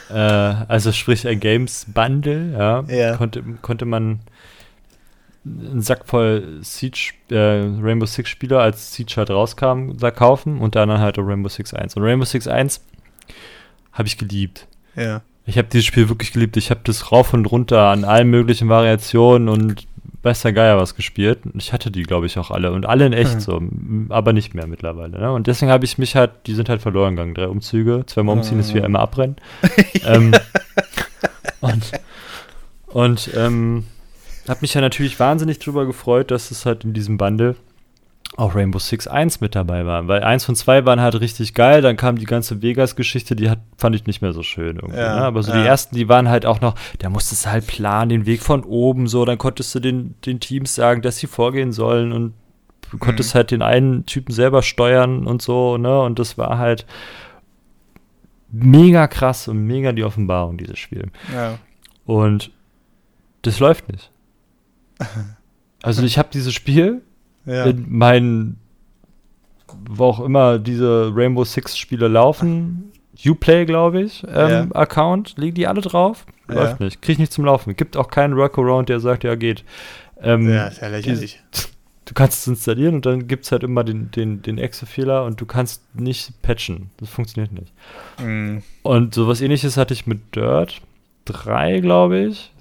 äh, 0.09 0.13
also 0.13 0.91
sprich 0.91 1.25
ein 1.25 1.39
Games 1.39 1.85
Bundle, 1.93 2.51
ja, 2.51 2.81
ja. 2.93 3.15
Konnte, 3.15 3.41
konnte 3.61 3.85
man 3.85 4.19
einen 5.45 5.81
Sack 5.81 6.07
voll 6.07 6.59
Siege, 6.59 7.13
äh, 7.29 7.63
Rainbow 7.81 8.05
Six 8.05 8.29
Spieler, 8.29 8.59
als 8.59 8.93
Siege 8.93 9.13
halt 9.15 9.29
rauskam, 9.29 9.93
da 9.97 10.11
kaufen 10.11 10.59
und 10.59 10.75
dann 10.75 10.89
halt 10.99 11.17
auch 11.17 11.23
Rainbow 11.25 11.47
Six 11.47 11.73
1. 11.73 11.95
Und 11.95 12.03
Rainbow 12.03 12.25
Six 12.25 12.49
1 12.49 12.83
habe 13.93 14.09
ich 14.09 14.17
geliebt. 14.17 14.67
Ja. 14.93 15.21
Ich 15.47 15.57
habe 15.57 15.69
dieses 15.71 15.85
Spiel 15.85 16.09
wirklich 16.09 16.33
geliebt. 16.33 16.57
Ich 16.57 16.69
habe 16.69 16.81
das 16.83 17.11
rauf 17.11 17.33
und 17.33 17.45
runter 17.45 17.87
an 17.87 18.03
allen 18.03 18.29
möglichen 18.29 18.67
Variationen 18.67 19.47
und 19.47 19.87
weiß 20.21 20.41
der 20.41 20.51
Geier 20.51 20.77
was 20.77 20.93
gespielt. 20.95 21.39
Ich 21.57 21.71
hatte 21.71 21.89
die, 21.89 22.03
glaube 22.03 22.25
ich, 22.25 22.37
auch 22.37 22.51
alle. 22.51 22.73
Und 22.73 22.85
alle 22.85 23.05
in 23.05 23.13
echt 23.13 23.35
mhm. 23.35 23.39
so. 23.39 23.61
Aber 24.09 24.33
nicht 24.33 24.53
mehr 24.53 24.67
mittlerweile. 24.67 25.17
Ne? 25.17 25.31
Und 25.31 25.47
deswegen 25.47 25.71
habe 25.71 25.85
ich 25.85 25.97
mich 25.97 26.15
halt, 26.15 26.31
die 26.47 26.53
sind 26.53 26.67
halt 26.67 26.81
verloren 26.81 27.15
gegangen. 27.15 27.33
Drei 27.33 27.47
Umzüge, 27.47 28.03
zweimal 28.07 28.35
umziehen 28.35 28.59
ist 28.59 28.73
wie 28.73 28.81
einmal 28.81 29.01
abbrennen. 29.01 29.37
ähm, 30.05 30.33
und 31.61 31.91
und 32.87 33.29
ähm, 33.35 33.85
habe 34.47 34.59
mich 34.61 34.73
ja 34.73 34.81
natürlich 34.81 35.19
wahnsinnig 35.19 35.59
drüber 35.59 35.85
gefreut, 35.85 36.31
dass 36.31 36.51
es 36.51 36.65
halt 36.65 36.83
in 36.83 36.93
diesem 36.93 37.17
Bundle 37.17 37.55
auch 38.37 38.53
Rainbow 38.53 38.77
Six 38.77 39.07
1 39.07 39.41
mit 39.41 39.55
dabei 39.55 39.85
war. 39.87 40.07
Weil 40.07 40.23
1 40.23 40.47
und 40.47 40.55
2 40.55 40.85
waren 40.85 41.01
halt 41.01 41.19
richtig 41.19 41.55
geil, 41.55 41.81
dann 41.81 41.97
kam 41.97 42.17
die 42.17 42.25
ganze 42.25 42.61
Vegas-Geschichte, 42.61 43.35
die 43.35 43.49
hat, 43.49 43.59
fand 43.77 43.95
ich 43.95 44.05
nicht 44.05 44.21
mehr 44.21 44.31
so 44.31 44.43
schön 44.43 44.75
irgendwie. 44.77 44.99
Ja, 44.99 45.15
ne? 45.15 45.21
Aber 45.23 45.41
so 45.41 45.51
ja. 45.51 45.59
die 45.59 45.67
ersten, 45.67 45.95
die 45.95 46.07
waren 46.07 46.29
halt 46.29 46.45
auch 46.45 46.61
noch, 46.61 46.75
da 46.99 47.09
musstest 47.09 47.45
du 47.45 47.49
halt 47.49 47.65
planen, 47.65 48.09
den 48.09 48.25
Weg 48.27 48.43
von 48.43 48.63
oben 48.63 49.07
so, 49.07 49.25
dann 49.25 49.39
konntest 49.39 49.73
du 49.73 49.79
den, 49.79 50.13
den 50.23 50.39
Teams 50.39 50.75
sagen, 50.75 51.01
dass 51.01 51.17
sie 51.17 51.25
vorgehen 51.25 51.71
sollen 51.71 52.11
und 52.11 52.33
du 52.91 52.99
konntest 52.99 53.33
mhm. 53.33 53.37
halt 53.37 53.51
den 53.51 53.61
einen 53.63 54.05
Typen 54.05 54.31
selber 54.31 54.61
steuern 54.61 55.25
und 55.25 55.41
so, 55.41 55.77
ne? 55.77 55.99
Und 56.01 56.19
das 56.19 56.37
war 56.37 56.59
halt 56.59 56.85
mega 58.51 59.07
krass 59.07 59.47
und 59.47 59.57
mega 59.65 59.91
die 59.93 60.03
Offenbarung, 60.03 60.57
dieses 60.57 60.77
Spiel. 60.77 61.09
Ja. 61.33 61.57
Und 62.05 62.51
das 63.41 63.59
läuft 63.59 63.91
nicht. 63.91 64.11
Also 65.83 66.01
ich 66.01 66.17
habe 66.17 66.29
dieses 66.33 66.55
Spiel 66.55 67.03
ja. 67.47 67.65
in 67.65 67.85
meinen, 67.89 68.59
wo 69.89 70.05
auch 70.05 70.19
immer 70.19 70.59
diese 70.59 71.11
Rainbow 71.15 71.43
Six 71.43 71.77
Spiele 71.77 72.07
laufen, 72.07 72.91
Uplay, 73.25 73.65
glaube 73.65 74.01
ich, 74.01 74.23
ähm, 74.23 74.49
ja. 74.49 74.67
Account, 74.75 75.35
liegen 75.37 75.55
die 75.55 75.67
alle 75.67 75.81
drauf? 75.81 76.25
Läuft 76.47 76.79
nicht. 76.79 77.01
Krieg 77.01 77.13
ich 77.13 77.19
nicht 77.19 77.33
zum 77.33 77.45
Laufen. 77.45 77.75
Gibt 77.75 77.97
auch 77.97 78.09
keinen 78.09 78.37
Workaround, 78.37 78.89
der 78.89 78.99
sagt, 78.99 79.23
ja, 79.23 79.35
geht. 79.35 79.63
Ähm, 80.21 80.49
ja, 80.49 80.67
ist 80.67 80.81
ja 80.81 80.87
lächerlich. 80.87 81.41
du 82.05 82.13
kannst 82.13 82.39
es 82.39 82.47
installieren 82.47 82.95
und 82.95 83.05
dann 83.05 83.27
gibt 83.27 83.45
es 83.45 83.51
halt 83.51 83.63
immer 83.63 83.83
den, 83.83 84.11
den, 84.11 84.41
den 84.41 84.57
Exe-Fehler 84.57 85.25
und 85.25 85.41
du 85.41 85.45
kannst 85.45 85.83
nicht 85.95 86.41
patchen. 86.41 86.89
Das 86.97 87.09
funktioniert 87.09 87.51
nicht. 87.51 87.73
Mhm. 88.23 88.63
Und 88.83 89.13
sowas 89.13 89.41
ähnliches 89.41 89.77
hatte 89.77 89.93
ich 89.93 90.07
mit 90.07 90.35
Dirt 90.35 90.81
3, 91.25 91.81
glaube 91.81 92.19
ich. 92.19 92.53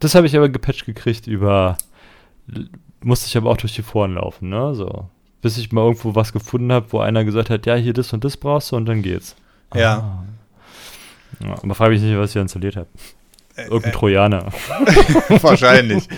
Das 0.00 0.14
habe 0.14 0.26
ich 0.26 0.36
aber 0.36 0.48
gepatcht 0.48 0.84
gekriegt 0.84 1.28
über 1.28 1.76
musste 3.04 3.26
ich 3.26 3.36
aber 3.36 3.50
auch 3.50 3.56
durch 3.56 3.74
die 3.74 3.82
Foren 3.82 4.14
laufen, 4.14 4.48
ne? 4.48 4.74
So. 4.74 5.08
Bis 5.40 5.58
ich 5.58 5.72
mal 5.72 5.82
irgendwo 5.82 6.14
was 6.14 6.32
gefunden 6.32 6.72
habe, 6.72 6.86
wo 6.90 7.00
einer 7.00 7.24
gesagt 7.24 7.50
hat, 7.50 7.66
ja, 7.66 7.74
hier 7.74 7.92
das 7.92 8.12
und 8.12 8.24
das 8.24 8.36
brauchst 8.36 8.72
du 8.72 8.76
und 8.76 8.86
dann 8.86 9.02
geht's. 9.02 9.34
Ja. 9.74 10.24
Ah. 11.40 11.44
ja 11.44 11.54
aber 11.62 11.74
frage 11.74 11.92
mich 11.92 12.02
nicht, 12.02 12.16
was 12.16 12.30
ich 12.30 12.40
installiert 12.40 12.76
habe. 12.76 12.88
Äh, 13.56 13.64
Irgendein 13.64 13.90
äh, 13.90 13.94
Trojaner. 13.94 14.46
Wahrscheinlich. 15.42 16.08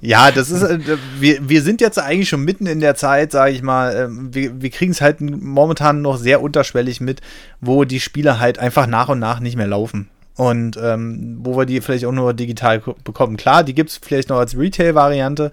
Ja, 0.00 0.30
das 0.30 0.50
ist, 0.50 0.62
äh, 0.62 0.78
wir, 1.18 1.48
wir 1.48 1.62
sind 1.62 1.80
jetzt 1.80 1.98
eigentlich 1.98 2.28
schon 2.28 2.44
mitten 2.44 2.66
in 2.66 2.80
der 2.80 2.94
Zeit, 2.94 3.32
sage 3.32 3.52
ich 3.52 3.62
mal, 3.62 3.94
äh, 3.94 4.08
wir, 4.10 4.60
wir 4.60 4.70
kriegen 4.70 4.92
es 4.92 5.00
halt 5.00 5.20
momentan 5.20 6.02
noch 6.02 6.18
sehr 6.18 6.42
unterschwellig 6.42 7.00
mit, 7.00 7.20
wo 7.60 7.84
die 7.84 8.00
Spiele 8.00 8.38
halt 8.38 8.58
einfach 8.58 8.86
nach 8.86 9.08
und 9.08 9.18
nach 9.18 9.40
nicht 9.40 9.56
mehr 9.56 9.66
laufen. 9.66 10.08
Und 10.36 10.78
ähm, 10.80 11.38
wo 11.40 11.56
wir 11.56 11.66
die 11.66 11.80
vielleicht 11.80 12.04
auch 12.04 12.12
nur 12.12 12.32
digital 12.32 12.80
bekommen. 13.02 13.36
Klar, 13.36 13.64
die 13.64 13.74
gibt 13.74 13.90
es 13.90 13.96
vielleicht 14.00 14.28
noch 14.28 14.38
als 14.38 14.56
Retail-Variante, 14.56 15.50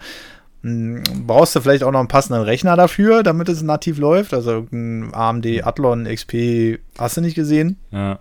brauchst 1.28 1.56
du 1.56 1.62
vielleicht 1.62 1.84
auch 1.84 1.92
noch 1.92 2.00
einen 2.00 2.08
passenden 2.08 2.42
Rechner 2.42 2.76
dafür, 2.76 3.22
damit 3.22 3.50
es 3.50 3.62
nativ 3.62 4.00
läuft. 4.00 4.34
Also 4.34 4.66
ein 4.72 5.14
AMD 5.14 5.46
Athlon 5.64 6.06
XP 6.06 6.80
hast 6.98 7.18
du 7.18 7.22
nicht 7.22 7.36
gesehen. 7.36 7.78
Ja. 7.92 8.20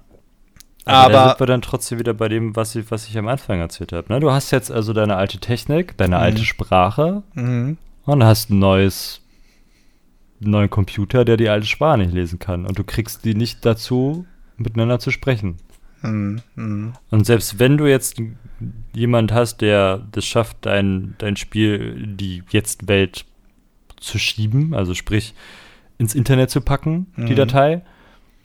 Aber, 0.84 1.18
aber 1.18 1.28
sind 1.30 1.40
wir 1.40 1.46
dann 1.46 1.62
trotzdem 1.62 1.98
wieder 1.98 2.12
bei 2.12 2.28
dem, 2.28 2.54
was 2.54 2.74
ich, 2.74 2.90
was 2.90 3.08
ich 3.08 3.16
am 3.16 3.28
Anfang 3.28 3.60
erzählt 3.60 3.92
habe. 3.94 4.12
Ne? 4.12 4.20
Du 4.20 4.30
hast 4.30 4.50
jetzt 4.50 4.70
also 4.70 4.92
deine 4.92 5.16
alte 5.16 5.38
Technik, 5.38 5.96
deine 5.96 6.16
mhm. 6.16 6.22
alte 6.22 6.44
Sprache 6.44 7.22
mhm. 7.32 7.78
und 8.04 8.24
hast 8.24 8.50
ein 8.50 8.58
neues, 8.58 9.22
einen 10.42 10.50
neuen 10.50 10.68
Computer, 10.70 11.24
der 11.24 11.38
die 11.38 11.48
alte 11.48 11.66
Sprache 11.66 11.98
nicht 11.98 12.12
lesen 12.12 12.38
kann. 12.38 12.66
Und 12.66 12.78
du 12.78 12.84
kriegst 12.84 13.24
die 13.24 13.34
nicht 13.34 13.64
dazu, 13.64 14.26
miteinander 14.58 14.98
zu 14.98 15.10
sprechen. 15.10 15.56
Mhm. 16.04 16.92
Und 17.10 17.26
selbst 17.26 17.58
wenn 17.58 17.76
du 17.76 17.86
jetzt 17.86 18.20
jemand 18.92 19.32
hast, 19.32 19.60
der 19.60 20.06
das 20.12 20.24
schafft, 20.24 20.58
dein, 20.62 21.14
dein 21.18 21.36
Spiel, 21.36 22.06
die 22.06 22.42
Jetzt-Welt 22.50 23.24
zu 23.98 24.18
schieben, 24.18 24.74
also 24.74 24.94
sprich 24.94 25.34
ins 25.98 26.14
Internet 26.14 26.50
zu 26.50 26.60
packen, 26.60 27.06
mhm. 27.16 27.26
die 27.26 27.34
Datei, 27.34 27.82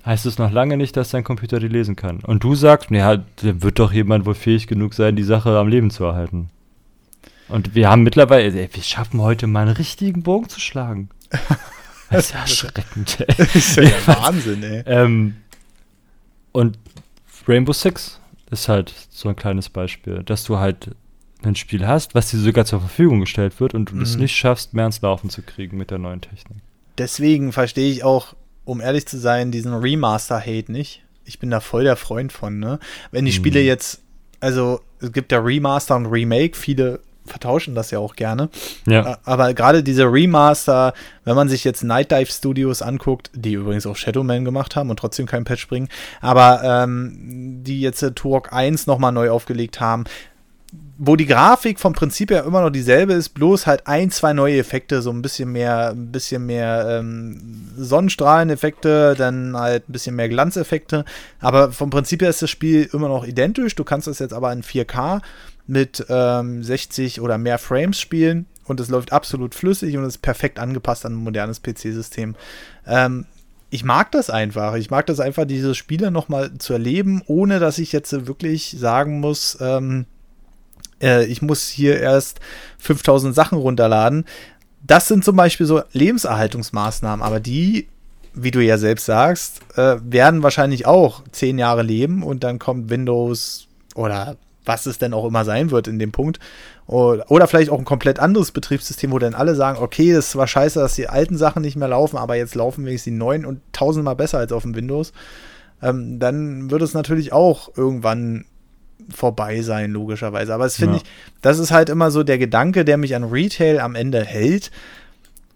heißt 0.06 0.26
es 0.26 0.38
noch 0.38 0.52
lange 0.52 0.78
nicht, 0.78 0.96
dass 0.96 1.10
dein 1.10 1.24
Computer 1.24 1.60
die 1.60 1.68
lesen 1.68 1.96
kann. 1.96 2.22
Und 2.22 2.44
du 2.44 2.56
sagst, 2.56 2.90
ja, 2.92 3.18
da 3.18 3.62
wird 3.62 3.80
doch 3.80 3.92
jemand 3.92 4.26
wohl 4.26 4.36
fähig 4.36 4.68
genug 4.68 4.94
sein, 4.94 5.16
die 5.16 5.24
Sache 5.24 5.58
am 5.58 5.68
Leben 5.68 5.92
zu 5.92 6.06
erhalten. 6.06 6.50
Und 7.50 7.76
wir 7.76 7.90
haben 7.90 8.04
mittlerweile, 8.04 8.46
ey, 8.46 8.70
wir 8.72 8.84
schaffen 8.84 9.22
heute 9.22 9.48
mal 9.48 9.62
einen 9.62 9.76
richtigen 9.76 10.24
Bogen 10.24 10.50
zu 10.50 10.60
schlagen. 10.60 11.10
Das 12.12 12.26
ist 12.26 12.34
ja 12.34 12.40
erschreckend, 12.40 13.20
ey. 13.20 13.36
Das 13.38 13.56
ist 13.56 13.76
ja 13.76 14.08
Wahnsinn, 14.08 14.64
ey. 14.64 14.82
Ähm, 14.88 15.36
und 16.52 16.80
Rainbow 17.48 17.74
Six 17.74 18.20
ist 18.52 18.68
halt 18.68 18.94
so 19.10 19.30
ein 19.30 19.36
kleines 19.36 19.70
Beispiel, 19.70 20.24
dass 20.24 20.44
du 20.44 20.58
halt 20.58 20.92
ein 21.44 21.56
Spiel 21.56 21.88
hast, 21.88 22.16
was 22.16 22.32
dir 22.32 22.38
sogar 22.38 22.66
zur 22.66 22.80
Verfügung 22.80 23.22
gestellt 23.22 23.60
wird 23.60 23.74
und 23.74 23.92
du 23.92 23.96
mhm. 23.96 24.02
es 24.02 24.18
nicht 24.18 24.36
schaffst, 24.36 24.74
mehr 24.74 24.86
ins 24.86 25.02
Laufen 25.02 25.30
zu 25.30 25.42
kriegen 25.42 25.78
mit 25.78 25.92
der 25.92 25.98
neuen 25.98 26.22
Technik. 26.22 26.58
Deswegen 26.98 27.54
verstehe 27.54 27.92
ich 27.92 28.04
auch, 28.04 28.36
um 28.66 28.82
ehrlich 28.82 29.06
zu 29.06 29.18
sein, 29.18 29.52
diesen 29.52 29.74
Remaster-Hate 29.74 30.72
nicht. 30.72 31.04
Ich 31.24 31.40
bin 31.40 31.50
da 31.50 31.60
voll 31.60 31.84
der 31.86 31.96
Freund 31.96 32.34
von, 32.34 32.60
ne? 32.60 32.80
Wenn 33.12 33.26
die 33.26 33.32
Spiele 33.32 33.62
mhm. 33.62 33.68
jetzt, 33.68 34.02
also 34.40 34.82
es 35.00 35.14
gibt 35.14 35.32
ja 35.32 35.40
Remaster 35.40 35.96
und 35.96 36.08
Remake, 36.08 36.58
viele 36.58 37.00
vertauschen 37.30 37.76
das 37.76 37.92
ja 37.92 38.00
auch 38.00 38.16
gerne. 38.16 38.50
Ja. 38.86 39.20
Aber 39.24 39.54
gerade 39.54 39.84
diese 39.84 40.04
Remaster, 40.04 40.94
wenn 41.24 41.36
man 41.36 41.50
sich 41.50 41.64
jetzt 41.64 41.84
Night 41.84 42.12
Dive 42.12 42.32
Studios 42.32 42.82
anguckt, 42.82 43.32
die 43.34 43.54
übrigens 43.54 43.86
auch 43.86 43.96
Shadowman 43.96 44.46
gemacht 44.46 44.76
haben 44.76 44.90
und 44.90 44.98
trotzdem 44.98 45.26
kein 45.26 45.44
Patch 45.44 45.68
bringen, 45.68 45.90
aber 46.22 46.62
ähm, 46.64 47.62
die 47.64 47.82
jetzt 47.82 48.02
äh, 48.02 48.12
Turok 48.12 48.52
1 48.52 48.88
nochmal 48.88 49.12
neu 49.12 49.30
aufgelegt 49.30 49.80
haben, 49.80 50.06
wo 51.02 51.16
die 51.16 51.26
Grafik 51.26 51.80
vom 51.80 51.94
Prinzip 51.94 52.30
her 52.30 52.44
immer 52.44 52.62
noch 52.62 52.70
dieselbe 52.70 53.14
ist, 53.14 53.30
bloß 53.30 53.68
halt 53.68 53.88
ein, 53.88 54.12
zwei 54.12 54.34
neue 54.34 54.58
Effekte, 54.58 55.02
so 55.02 55.12
ein 55.12 55.22
bisschen 55.22 55.52
mehr, 55.52 55.92
ein 55.92 56.12
bisschen 56.12 56.46
mehr 56.46 57.00
ähm, 57.00 57.70
Sonnenstrahleneffekte, 57.78 59.16
dann 59.18 59.56
halt 59.58 59.88
ein 59.88 59.94
bisschen 59.94 60.18
mehr 60.18 60.28
Glanzeffekte. 60.28 61.06
Aber 61.40 61.72
vom 61.72 61.90
Prinzip 61.90 62.22
her 62.22 62.30
ist 62.30 62.42
das 62.42 62.50
Spiel 62.50 62.90
immer 62.92 63.08
noch 63.08 63.26
identisch. 63.26 63.76
Du 63.76 63.86
kannst 63.86 64.08
das 64.08 64.20
jetzt 64.20 64.34
aber 64.34 64.52
in 64.52 64.62
4K 64.62 65.22
mit 65.70 66.06
ähm, 66.10 66.64
60 66.64 67.22
oder 67.22 67.38
mehr 67.38 67.60
Frames 67.60 68.00
spielen 68.00 68.48
und 68.66 68.80
es 68.80 68.90
läuft 68.90 69.14
absolut 69.14 69.56
flüssig 69.56 69.96
und 69.96 70.04
ist 70.04 70.18
perfekt 70.20 70.60
angepasst 70.60 71.06
an 71.06 71.14
ein 71.14 71.24
modernes 71.24 71.62
PC-System. 71.62 72.36
Ähm, 72.88 73.26
ich 73.70 73.84
mag 73.84 74.12
das 74.12 74.30
einfach. 74.32 74.76
Ich 74.76 74.90
mag 74.90 75.06
das 75.06 75.20
einfach, 75.20 75.46
diese 75.46 75.76
Spiele 75.76 76.10
nochmal 76.10 76.58
zu 76.58 76.74
erleben, 76.74 77.22
ohne 77.28 77.60
dass 77.60 77.78
ich 77.78 77.92
jetzt 77.92 78.28
wirklich 78.28 78.76
sagen 78.80 79.20
muss, 79.20 79.58
ähm, 79.62 80.06
äh, 81.02 81.26
ich 81.26 81.42
muss 81.44 81.68
hier 81.68 82.00
erst 82.00 82.40
5000 82.80 83.36
Sachen 83.36 83.60
runterladen. 83.60 84.26
Das 84.82 85.08
sind 85.08 85.24
zum 85.24 85.36
Beispiel 85.36 85.68
so 85.68 85.84
Lebenserhaltungsmaßnahmen, 85.92 87.24
aber 87.24 87.40
die, 87.40 87.88
wie 88.34 88.52
du 88.52 88.64
ja 88.64 88.80
selbst 88.80 89.06
sagst, 89.06 89.62
äh, 89.76 89.98
werden 90.02 90.42
wahrscheinlich 90.42 90.88
auch 90.88 91.24
zehn 91.32 91.60
Jahre 91.60 91.84
leben 91.84 92.24
und 92.24 92.44
dann 92.44 92.58
kommt 92.58 92.90
Windows 92.90 93.68
oder 93.94 94.36
was 94.70 94.86
es 94.86 95.00
denn 95.00 95.14
auch 95.14 95.26
immer 95.26 95.44
sein 95.46 95.72
wird 95.72 95.88
in 95.88 95.98
dem 95.98 96.12
Punkt. 96.12 96.40
Oder, 96.86 97.48
vielleicht 97.48 97.72
auch 97.72 97.80
ein 97.80 97.86
komplett 97.86 98.20
anderes 98.20 98.52
Betriebssystem, 98.52 99.12
wo 99.12 99.18
dann 99.18 99.34
alle 99.34 99.56
sagen, 99.56 99.80
okay, 99.82 100.14
das 100.14 100.36
war 100.36 100.48
scheiße, 100.48 100.80
dass 100.80 100.94
die 100.94 101.10
alten 101.10 101.38
Sachen 101.38 101.64
nicht 101.64 101.76
mehr 101.76 101.88
laufen, 101.88 102.18
aber 102.18 102.36
jetzt 102.36 102.54
laufen 102.54 102.86
wenigstens 102.86 103.12
die 103.14 103.18
neuen 103.18 103.46
und 103.46 103.62
tausendmal 103.74 104.16
besser 104.16 104.38
als 104.38 104.52
auf 104.52 104.62
dem 104.62 104.76
Windows. 104.76 105.12
Ähm, 105.82 106.20
dann 106.20 106.70
wird 106.70 106.84
es 106.84 106.94
natürlich 106.94 107.34
auch 107.34 107.76
irgendwann 107.76 108.46
vorbei 109.10 109.64
sein, 109.64 109.92
logischerweise. 109.92 110.54
Aber 110.54 110.66
das 110.66 110.76
finde 110.76 110.98
ja. 110.98 111.02
ich, 111.02 111.10
das 111.42 111.58
ist 111.58 111.72
halt 111.72 111.90
immer 111.90 112.12
so 112.12 112.22
der 112.22 112.38
Gedanke, 112.38 112.86
der 112.86 112.98
mich 112.98 113.16
an 113.16 113.24
Retail 113.24 113.80
am 113.80 113.96
Ende 113.96 114.24
hält, 114.24 114.70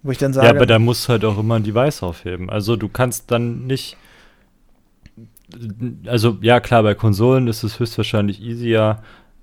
wo 0.01 0.11
ich 0.11 0.18
dann 0.18 0.34
sage. 0.34 0.47
Ja, 0.47 0.53
aber 0.53 0.66
da 0.66 0.80
muss 0.80 1.07
halt 1.07 1.24
auch 1.24 1.38
immer 1.38 1.55
ein 1.55 1.64
Device 1.64 2.01
aufheben. 2.01 2.49
Also 2.49 2.76
du 2.78 2.89
kannst 2.89 3.30
dann 3.30 3.68
nicht. 3.68 3.95
Also 6.07 6.37
ja, 6.41 6.59
klar, 6.59 6.83
bei 6.83 6.95
Konsolen 6.95 7.47
ist 7.47 7.63
es 7.63 7.79
höchstwahrscheinlich 7.79 8.41
easier. 8.41 8.99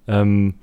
Ähm, 0.09 0.55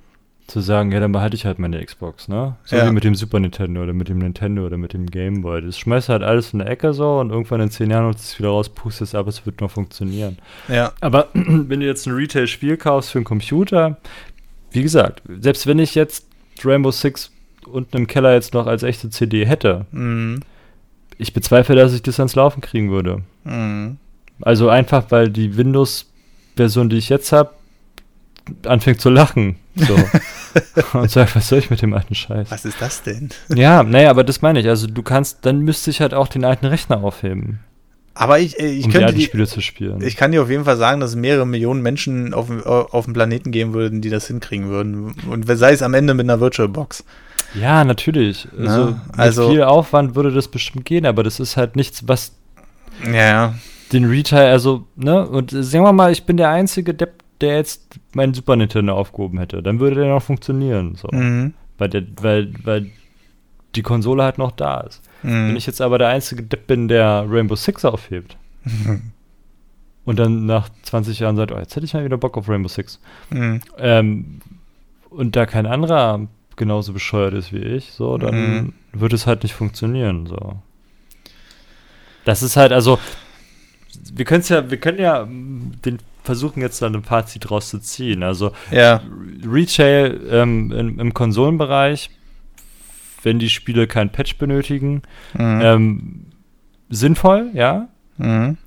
zu 0.47 0.61
sagen, 0.61 0.93
ja, 0.93 1.01
dann 1.01 1.11
behalte 1.11 1.35
ich 1.35 1.45
halt 1.45 1.59
meine 1.59 1.83
Xbox, 1.83 2.29
ne? 2.29 2.55
So 2.63 2.77
ja. 2.77 2.87
wie 2.87 2.91
mit 2.91 3.03
dem 3.03 3.15
Super 3.15 3.39
Nintendo 3.39 3.83
oder 3.83 3.91
mit 3.91 4.07
dem 4.07 4.19
Nintendo 4.19 4.65
oder 4.65 4.77
mit 4.77 4.93
dem 4.93 5.05
Game 5.05 5.41
Boy. 5.41 5.61
Das 5.61 5.77
schmeißt 5.77 6.07
halt 6.07 6.23
alles 6.23 6.53
in 6.53 6.59
der 6.59 6.69
Ecke 6.69 6.93
so 6.93 7.19
und 7.19 7.31
irgendwann 7.31 7.59
in 7.59 7.69
zehn 7.69 7.91
Jahren 7.91 8.05
holst 8.05 8.19
du 8.19 8.23
es 8.23 8.39
wieder 8.39 8.49
raus, 8.49 8.69
pustest 8.69 9.13
es 9.13 9.15
ab, 9.15 9.27
es 9.27 9.45
wird 9.45 9.59
noch 9.59 9.71
funktionieren. 9.71 10.37
Ja. 10.69 10.93
Aber 11.01 11.27
wenn 11.33 11.81
du 11.81 11.85
jetzt 11.85 12.07
ein 12.07 12.13
Retail-Spiel 12.13 12.77
kaufst 12.77 13.11
für 13.11 13.17
einen 13.17 13.25
Computer, 13.25 13.97
wie 14.71 14.83
gesagt, 14.83 15.21
selbst 15.41 15.67
wenn 15.67 15.79
ich 15.79 15.95
jetzt 15.95 16.25
Rainbow 16.63 16.91
Six 16.91 17.31
unten 17.69 17.97
im 17.97 18.07
Keller 18.07 18.33
jetzt 18.33 18.53
noch 18.53 18.67
als 18.67 18.83
echte 18.83 19.09
CD 19.09 19.45
hätte, 19.45 19.85
mhm. 19.91 20.39
ich 21.17 21.33
bezweifle, 21.33 21.75
dass 21.75 21.93
ich 21.93 22.03
das 22.03 22.21
ans 22.21 22.35
Laufen 22.35 22.61
kriegen 22.61 22.89
würde. 22.89 23.21
Mhm. 23.43 23.97
Also 24.41 24.69
einfach, 24.69 25.05
weil 25.09 25.29
die 25.29 25.57
Windows-Version, 25.57 26.89
die 26.89 26.97
ich 26.97 27.09
jetzt 27.09 27.31
habe, 27.31 27.51
anfängt 28.65 29.01
zu 29.01 29.09
lachen. 29.09 29.57
So. 29.75 29.95
und 30.97 31.11
sagt, 31.11 31.35
was 31.35 31.47
soll 31.47 31.59
ich 31.59 31.69
mit 31.69 31.81
dem 31.81 31.93
alten 31.93 32.15
Scheiß? 32.15 32.49
Was 32.49 32.65
ist 32.65 32.81
das 32.81 33.03
denn? 33.03 33.29
ja, 33.53 33.83
naja, 33.83 34.09
aber 34.09 34.23
das 34.23 34.41
meine 34.41 34.59
ich. 34.59 34.67
Also 34.67 34.87
du 34.87 35.03
kannst, 35.03 35.45
dann 35.45 35.59
müsste 35.59 35.89
ich 35.89 36.01
halt 36.01 36.13
auch 36.13 36.27
den 36.27 36.45
alten 36.45 36.65
Rechner 36.65 37.03
aufheben. 37.03 37.59
Aber 38.13 38.39
ich, 38.39 38.59
äh, 38.59 38.67
ich 38.67 38.85
um 38.85 38.91
könnte 38.91 39.13
die, 39.13 39.23
Spiele 39.23 39.45
zu 39.45 39.61
spielen. 39.61 40.01
Ich 40.01 40.15
kann 40.15 40.31
dir 40.31 40.41
auf 40.41 40.49
jeden 40.49 40.65
Fall 40.65 40.77
sagen, 40.77 40.99
dass 40.99 41.11
es 41.11 41.15
mehrere 41.15 41.45
Millionen 41.45 41.81
Menschen 41.81 42.33
auf, 42.33 42.49
auf 42.65 43.05
dem 43.05 43.13
Planeten 43.13 43.51
geben 43.51 43.73
würden, 43.73 44.01
die 44.01 44.09
das 44.09 44.27
hinkriegen 44.27 44.69
würden. 44.69 45.13
Und 45.29 45.45
sei 45.47 45.71
es 45.71 45.83
am 45.83 45.93
Ende 45.93 46.15
mit 46.15 46.25
einer 46.25 46.39
VirtualBox. 46.39 47.03
Ja, 47.53 47.83
natürlich. 47.83 48.47
Also, 48.57 48.85
Na, 48.91 49.01
also 49.15 49.43
mit 49.43 49.51
viel 49.51 49.63
Aufwand 49.63 50.15
würde 50.15 50.31
das 50.31 50.47
bestimmt 50.47 50.85
gehen, 50.85 51.05
aber 51.05 51.23
das 51.23 51.39
ist 51.39 51.57
halt 51.57 51.75
nichts, 51.75 52.07
was 52.07 52.31
ja. 53.13 53.53
Den 53.93 54.05
Retail, 54.05 54.51
also, 54.51 54.85
ne, 54.95 55.27
und 55.27 55.51
sagen 55.51 55.83
wir 55.83 55.93
mal, 55.93 56.11
ich 56.11 56.23
bin 56.25 56.37
der 56.37 56.49
einzige 56.49 56.93
Depp, 56.93 57.23
der 57.41 57.55
jetzt 57.57 57.99
meinen 58.13 58.33
Super 58.33 58.55
Nintendo 58.55 58.95
aufgehoben 58.95 59.39
hätte, 59.39 59.61
dann 59.61 59.79
würde 59.79 59.97
der 59.97 60.09
noch 60.09 60.23
funktionieren. 60.23 60.95
So. 60.95 61.07
Mhm. 61.11 61.53
Weil, 61.77 61.89
der, 61.89 62.03
weil, 62.21 62.53
weil 62.63 62.91
die 63.75 63.83
Konsole 63.83 64.23
halt 64.23 64.37
noch 64.37 64.51
da 64.51 64.81
ist. 64.81 65.01
Mhm. 65.23 65.49
Wenn 65.49 65.55
ich 65.55 65.67
jetzt 65.67 65.81
aber 65.81 65.97
der 65.97 66.09
einzige 66.09 66.43
Depp 66.43 66.67
bin, 66.67 66.87
der 66.87 67.25
Rainbow 67.27 67.55
Six 67.55 67.85
aufhebt 67.85 68.37
mhm. 68.63 69.11
und 70.05 70.17
dann 70.17 70.45
nach 70.45 70.69
20 70.83 71.19
Jahren 71.19 71.35
sagt, 71.35 71.51
oh, 71.51 71.57
jetzt 71.57 71.75
hätte 71.75 71.85
ich 71.85 71.93
mal 71.93 72.05
wieder 72.05 72.17
Bock 72.17 72.37
auf 72.37 72.49
Rainbow 72.49 72.69
Six. 72.69 72.99
Mhm. 73.29 73.61
Ähm, 73.77 74.41
und 75.09 75.35
da 75.35 75.45
kein 75.45 75.65
anderer 75.65 76.27
genauso 76.55 76.91
bescheuert 76.91 77.35
ist 77.35 77.53
wie 77.53 77.59
ich, 77.59 77.91
so, 77.91 78.17
dann 78.17 78.35
mhm. 78.35 78.73
wird 78.91 79.13
es 79.13 79.27
halt 79.27 79.43
nicht 79.43 79.53
funktionieren. 79.53 80.25
So. 80.25 80.55
Das 82.25 82.41
ist 82.41 82.57
halt, 82.57 82.73
also, 82.73 82.99
wir 84.15 84.25
können 84.25 84.43
ja, 84.47 84.69
wir 84.69 84.77
können 84.77 84.99
ja 84.99 85.25
den 85.25 85.99
versuchen 86.27 86.61
jetzt 86.61 86.81
dann 86.81 86.93
ein 86.93 87.03
Fazit 87.03 87.49
draus 87.49 87.69
zu 87.69 87.79
ziehen. 87.79 88.21
Also 88.21 88.51
ja. 88.69 89.01
Retail 89.45 90.19
ähm, 90.29 90.71
im, 90.73 90.99
im, 90.99 91.13
Konsolenbereich, 91.13 92.09
wenn 93.23 93.39
die 93.39 93.49
Spiele 93.49 93.87
kein 93.87 94.11
Patch 94.11 94.37
benötigen, 94.37 95.03
mhm. 95.33 95.61
ähm, 95.61 96.25
sinnvoll, 96.89 97.49
ja. 97.53 97.87
Mhm. 98.17 98.57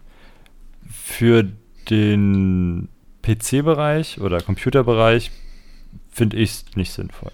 Für 0.88 1.45
den 1.91 2.88
PC-Bereich 3.22 4.20
oder 4.20 4.41
Computerbereich 4.41 5.30
finde 6.11 6.38
ich 6.38 6.51
es 6.51 6.64
nicht 6.76 6.93
sinnvoll. 6.93 7.32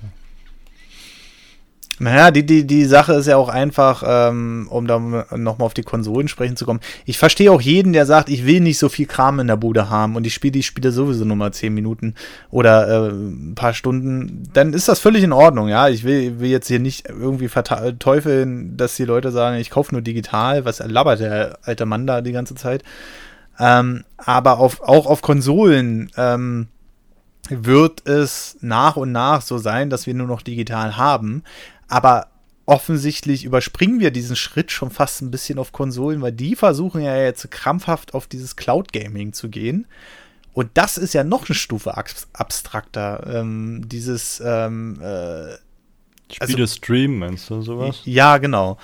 Naja, 1.99 2.31
die, 2.31 2.45
die, 2.45 2.67
die 2.67 2.85
Sache 2.85 3.15
ist 3.15 3.27
ja 3.27 3.37
auch 3.37 3.49
einfach, 3.49 4.03
ähm, 4.07 4.67
um 4.71 4.87
da 4.87 4.99
nochmal 4.99 5.67
auf 5.67 5.73
die 5.73 5.83
Konsolen 5.83 6.29
sprechen 6.29 6.57
zu 6.57 6.67
kommen. 6.67 6.81
Ich 7.07 7.17
verstehe 7.17 7.51
auch 7.51 7.61
jeden, 7.61 7.95
der 7.95 8.05
sagt, 8.05 8.29
ich 8.29 8.45
will 8.45 8.61
nicht 8.61 8.79
so 8.79 8.91
viel 8.91 9.07
Kram 9.07 9.41
in 9.41 9.47
der 9.47 9.57
Bude 9.57 9.89
haben 9.89 10.15
und 10.15 10.27
ich 10.27 10.35
spiele 10.35 10.53
die 10.53 10.63
Spiele 10.63 10.93
sowieso 10.93 11.25
nur 11.25 11.37
mal 11.37 11.53
10 11.53 11.73
Minuten 11.73 12.15
oder 12.51 12.89
äh, 12.89 13.09
ein 13.09 13.55
paar 13.55 13.73
Stunden. 13.73 14.43
Dann 14.53 14.75
ist 14.75 14.89
das 14.89 15.01
völlig 15.01 15.25
in 15.25 15.33
Ordnung, 15.33 15.69
ja. 15.69 15.89
Ich 15.89 16.05
will, 16.05 16.39
will 16.39 16.51
jetzt 16.51 16.69
hier 16.69 16.81
nicht 16.81 17.09
irgendwie 17.09 17.49
verteufeln, 17.49 18.77
dass 18.77 18.97
die 18.97 19.05
Leute 19.05 19.31
sagen, 19.31 19.57
ich 19.57 19.71
kaufe 19.71 19.95
nur 19.95 20.03
digital, 20.03 20.67
was 20.67 20.81
labert 20.81 21.21
der 21.21 21.59
alte 21.63 21.87
Mann 21.87 22.07
da 22.07 22.21
die 22.21 22.33
ganze 22.33 22.55
Zeit. 22.57 22.83
Ähm, 23.59 24.05
aber 24.19 24.59
auf, 24.59 24.83
auch 24.83 25.07
auf 25.07 25.23
Konsolen, 25.23 26.11
ähm, 26.19 26.69
wird 27.49 28.07
es 28.09 28.57
nach 28.61 28.97
und 28.97 29.13
nach 29.13 29.43
so 29.43 29.59
sein, 29.59 29.91
dass 29.91 30.07
wir 30.07 30.15
nur 30.15 30.27
noch 30.27 30.43
digital 30.43 30.97
haben. 30.97 31.43
Aber 31.89 32.29
offensichtlich 32.67 33.45
überspringen 33.45 34.01
wir 34.01 34.11
diesen 34.11 34.37
Schritt 34.37 34.73
schon 34.73 34.91
fast 34.91 35.23
ein 35.23 35.31
bisschen 35.31 35.59
auf 35.59 35.73
Konsolen, 35.73 36.21
weil 36.21 36.33
die 36.33 36.57
versuchen 36.57 37.01
ja 37.01 37.17
jetzt 37.17 37.49
krampfhaft 37.51 38.15
auf 38.15 38.27
dieses 38.27 38.57
Cloud 38.57 38.93
Gaming 38.93 39.33
zu 39.33 39.49
gehen. 39.49 39.87
Und 40.53 40.71
das 40.75 40.97
ist 40.97 41.13
ja 41.13 41.23
noch 41.23 41.49
eine 41.49 41.55
Stufe 41.55 41.97
abstrakter. 41.97 43.27
Ähm, 43.27 43.89
dieses 43.89 44.43
ähm, 44.45 45.01
äh, 45.01 45.55
Spiele 46.33 46.63
also, 46.63 46.67
Stream, 46.67 47.19
meinst 47.19 47.51
du 47.51 47.63
sowas? 47.63 48.01
Ja, 48.05 48.39
genau. 48.39 48.79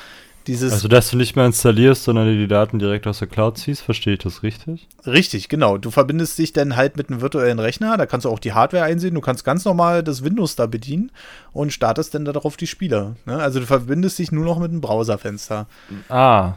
Dieses 0.47 0.73
also, 0.73 0.89
dass 0.89 1.11
du 1.11 1.17
nicht 1.17 1.37
mehr 1.37 1.47
installierst, 1.47 2.05
sondern 2.05 2.27
dir 2.27 2.37
die 2.37 2.49
Daten 2.49 2.79
direkt 2.79 3.07
aus 3.07 3.21
der 3.21 3.29
Cloud 3.29 3.59
ziehst, 3.59 3.83
verstehe 3.83 4.15
ich 4.15 4.19
das 4.21 4.43
richtig? 4.43 4.89
Richtig, 5.07 5.49
genau. 5.49 5.79
Du 5.79 5.91
verbindest 5.91 6.39
dich 6.39 6.53
dann 6.53 6.77
halt 6.77 6.97
mit 6.97 7.11
einem 7.11 7.21
virtuellen 7.21 7.59
Rechner, 7.59 7.97
da 7.97 8.07
kannst 8.07 8.25
du 8.25 8.31
auch 8.31 8.39
die 8.39 8.53
Hardware 8.53 8.85
einsehen, 8.85 9.15
du 9.15 9.21
kannst 9.21 9.45
ganz 9.45 9.65
normal 9.65 10.03
das 10.03 10.25
Windows 10.25 10.57
da 10.57 10.67
bedienen 10.67 11.13
und 11.53 11.73
startest 11.73 12.15
dann 12.15 12.25
darauf 12.25 12.57
die 12.57 12.67
Spiele. 12.67 13.17
Ne? 13.25 13.37
Also 13.37 13.61
du 13.61 13.67
verbindest 13.67 14.19
dich 14.19 14.33
nur 14.33 14.45
noch 14.45 14.59
mit 14.59 14.71
einem 14.71 14.81
Browserfenster. 14.81 15.67
Ah. 16.09 16.55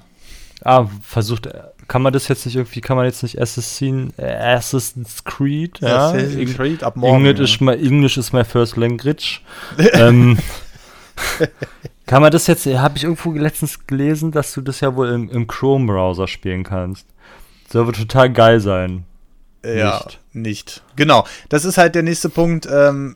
Ah, 0.63 0.87
versucht, 1.01 1.49
kann 1.87 2.01
man 2.01 2.13
das 2.13 2.27
jetzt 2.27 2.45
nicht 2.45 2.55
irgendwie, 2.55 2.81
kann 2.81 2.95
man 2.95 3.05
jetzt 3.05 3.21
nicht 3.23 3.39
Assassin, 3.39 4.13
Assassin's 4.17 5.23
Creed, 5.23 5.79
ja? 5.81 6.09
Assassin's 6.09 6.55
Creed 6.55 6.83
ab 6.83 6.95
morgen. 6.95 7.25
Englisch, 7.25 7.37
ja. 7.37 7.43
ist 7.43 7.61
my, 7.61 7.73
English 7.73 8.17
is 8.17 8.31
my 8.31 8.43
first 8.43 8.77
language. 8.77 9.41
ähm, 9.93 10.37
kann 12.05 12.21
man 12.21 12.31
das 12.31 12.47
jetzt, 12.47 12.65
habe 12.65 12.97
ich 12.97 13.03
irgendwo 13.03 13.31
letztens 13.31 13.87
gelesen, 13.87 14.31
dass 14.31 14.53
du 14.53 14.61
das 14.61 14.79
ja 14.79 14.95
wohl 14.95 15.09
im, 15.09 15.29
im 15.29 15.47
Chrome-Browser 15.47 16.27
spielen 16.27 16.63
kannst. 16.63 17.07
Soll 17.69 17.87
wohl 17.87 17.93
total 17.93 18.31
geil 18.31 18.59
sein. 18.59 19.05
Ja, 19.65 20.03
nicht. 20.05 20.19
nicht. 20.33 20.83
Genau. 20.95 21.25
Das 21.49 21.65
ist 21.65 21.77
halt 21.77 21.95
der 21.95 22.03
nächste 22.03 22.29
Punkt. 22.29 22.67
Ähm, 22.71 23.15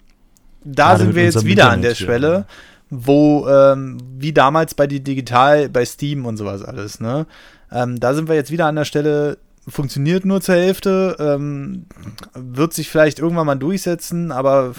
da 0.64 0.90
Gerade 0.90 1.04
sind 1.04 1.16
wir 1.16 1.24
jetzt 1.24 1.46
wieder 1.46 1.64
Internet 1.66 1.74
an 1.74 1.82
der 1.84 1.96
Schwelle, 1.96 2.34
hier. 2.34 2.46
wo, 2.90 3.48
ähm, 3.48 3.98
wie 4.18 4.34
damals 4.34 4.74
bei 4.74 4.88
die 4.88 5.04
Digital, 5.04 5.70
bei 5.70 5.86
Steam 5.86 6.26
und 6.26 6.38
sowas 6.38 6.64
alles, 6.64 7.00
ne? 7.00 7.28
Ähm, 7.72 8.00
da 8.00 8.16
sind 8.16 8.28
wir 8.28 8.36
jetzt 8.36 8.50
wieder 8.50 8.66
an 8.66 8.76
der 8.76 8.86
Stelle, 8.86 9.38
funktioniert 9.68 10.26
nur 10.26 10.42
zur 10.42 10.56
Hälfte, 10.56 11.16
ähm, 11.20 11.86
wird 12.34 12.74
sich 12.74 12.90
vielleicht 12.90 13.20
irgendwann 13.20 13.46
mal 13.46 13.56
durchsetzen, 13.56 14.32
aber 14.32 14.74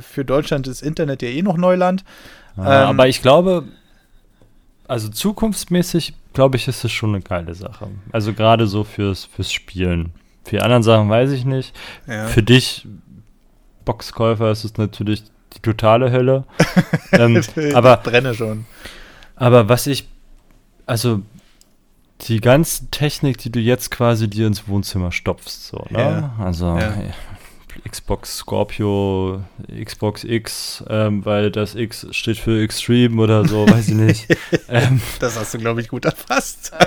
für 0.00 0.24
Deutschland 0.24 0.66
ist 0.66 0.82
Internet 0.82 1.20
ja 1.20 1.28
eh 1.28 1.42
noch 1.42 1.58
Neuland. 1.58 2.04
Ähm, 2.56 2.64
aber 2.64 3.08
ich 3.08 3.22
glaube, 3.22 3.64
also 4.86 5.08
zukunftsmäßig, 5.08 6.14
glaube 6.32 6.56
ich, 6.56 6.68
ist 6.68 6.84
es 6.84 6.92
schon 6.92 7.10
eine 7.10 7.22
geile 7.22 7.54
Sache. 7.54 7.88
Also 8.12 8.32
gerade 8.32 8.66
so 8.66 8.84
fürs, 8.84 9.24
fürs 9.24 9.52
Spielen. 9.52 10.12
Für 10.44 10.56
die 10.56 10.62
anderen 10.62 10.82
Sachen 10.82 11.08
weiß 11.08 11.30
ich 11.32 11.44
nicht. 11.44 11.74
Ja. 12.06 12.26
Für 12.26 12.42
dich, 12.42 12.86
Boxkäufer, 13.84 14.50
ist 14.50 14.64
es 14.64 14.76
natürlich 14.76 15.24
die 15.54 15.60
totale 15.60 16.10
Hölle. 16.10 16.44
ähm, 17.12 17.42
aber 17.74 17.96
brenne 17.98 18.34
schon. 18.34 18.66
Aber 19.36 19.68
was 19.68 19.86
ich, 19.86 20.08
also 20.86 21.22
die 22.22 22.40
ganze 22.40 22.90
Technik, 22.90 23.38
die 23.38 23.50
du 23.50 23.58
jetzt 23.58 23.90
quasi 23.90 24.28
dir 24.28 24.46
ins 24.46 24.68
Wohnzimmer 24.68 25.12
stopfst, 25.12 25.68
so, 25.68 25.84
ne? 25.90 25.98
Ja. 26.38 26.44
Also 26.44 26.78
ja. 26.78 26.94
Xbox 27.88 28.38
Scorpio, 28.38 29.42
Xbox 29.68 30.24
X, 30.24 30.84
ähm, 30.88 31.24
weil 31.24 31.50
das 31.50 31.74
X 31.74 32.06
steht 32.10 32.38
für 32.38 32.62
Extreme 32.62 33.20
oder 33.20 33.46
so, 33.46 33.68
weiß 33.68 33.88
ich 33.88 33.94
nicht. 33.94 34.36
ähm, 34.68 35.00
das 35.20 35.38
hast 35.38 35.54
du, 35.54 35.58
glaube 35.58 35.80
ich, 35.80 35.88
gut 35.88 36.04
erfasst. 36.04 36.72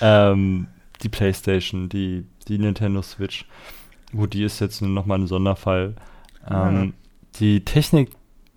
ähm, 0.00 0.66
die 1.02 1.08
PlayStation, 1.08 1.88
die, 1.88 2.24
die 2.48 2.58
Nintendo 2.58 3.02
Switch. 3.02 3.46
Gut, 4.12 4.34
die 4.34 4.42
ist 4.42 4.60
jetzt 4.60 4.80
nochmal 4.80 5.18
ein 5.18 5.26
Sonderfall. 5.26 5.94
Mhm. 6.48 6.94
Die 7.36 7.64
Technik 7.64 8.10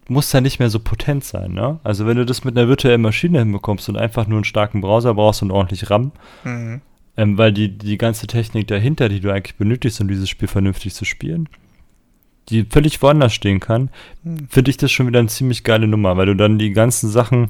muss 0.07 0.31
ja 0.31 0.41
nicht 0.41 0.59
mehr 0.59 0.69
so 0.69 0.79
potent 0.79 1.23
sein, 1.23 1.53
ne? 1.53 1.79
Also 1.83 2.05
wenn 2.05 2.17
du 2.17 2.25
das 2.25 2.43
mit 2.43 2.57
einer 2.57 2.67
virtuellen 2.67 3.01
Maschine 3.01 3.39
hinbekommst 3.39 3.87
und 3.89 3.97
einfach 3.97 4.27
nur 4.27 4.37
einen 4.37 4.43
starken 4.43 4.81
Browser 4.81 5.13
brauchst 5.13 5.41
und 5.41 5.51
ordentlich 5.51 5.89
RAM, 5.89 6.11
mhm. 6.43 6.81
Ähm, 7.17 7.37
weil 7.37 7.51
die, 7.51 7.77
die 7.77 7.97
ganze 7.97 8.27
Technik 8.27 8.67
dahinter, 8.67 9.09
die 9.09 9.19
du 9.19 9.31
eigentlich 9.31 9.57
benötigst, 9.57 10.01
um 10.01 10.07
dieses 10.07 10.29
Spiel 10.29 10.47
vernünftig 10.47 10.93
zu 10.93 11.05
spielen, 11.05 11.49
die 12.49 12.65
völlig 12.65 13.01
woanders 13.01 13.33
stehen 13.33 13.59
kann, 13.59 13.89
mhm. 14.23 14.47
finde 14.49 14.71
ich 14.71 14.77
das 14.77 14.91
schon 14.91 15.07
wieder 15.07 15.19
eine 15.19 15.27
ziemlich 15.27 15.63
geile 15.63 15.87
Nummer, 15.87 16.17
weil 16.17 16.27
du 16.27 16.35
dann 16.35 16.57
die 16.57 16.71
ganzen 16.71 17.09
Sachen 17.09 17.49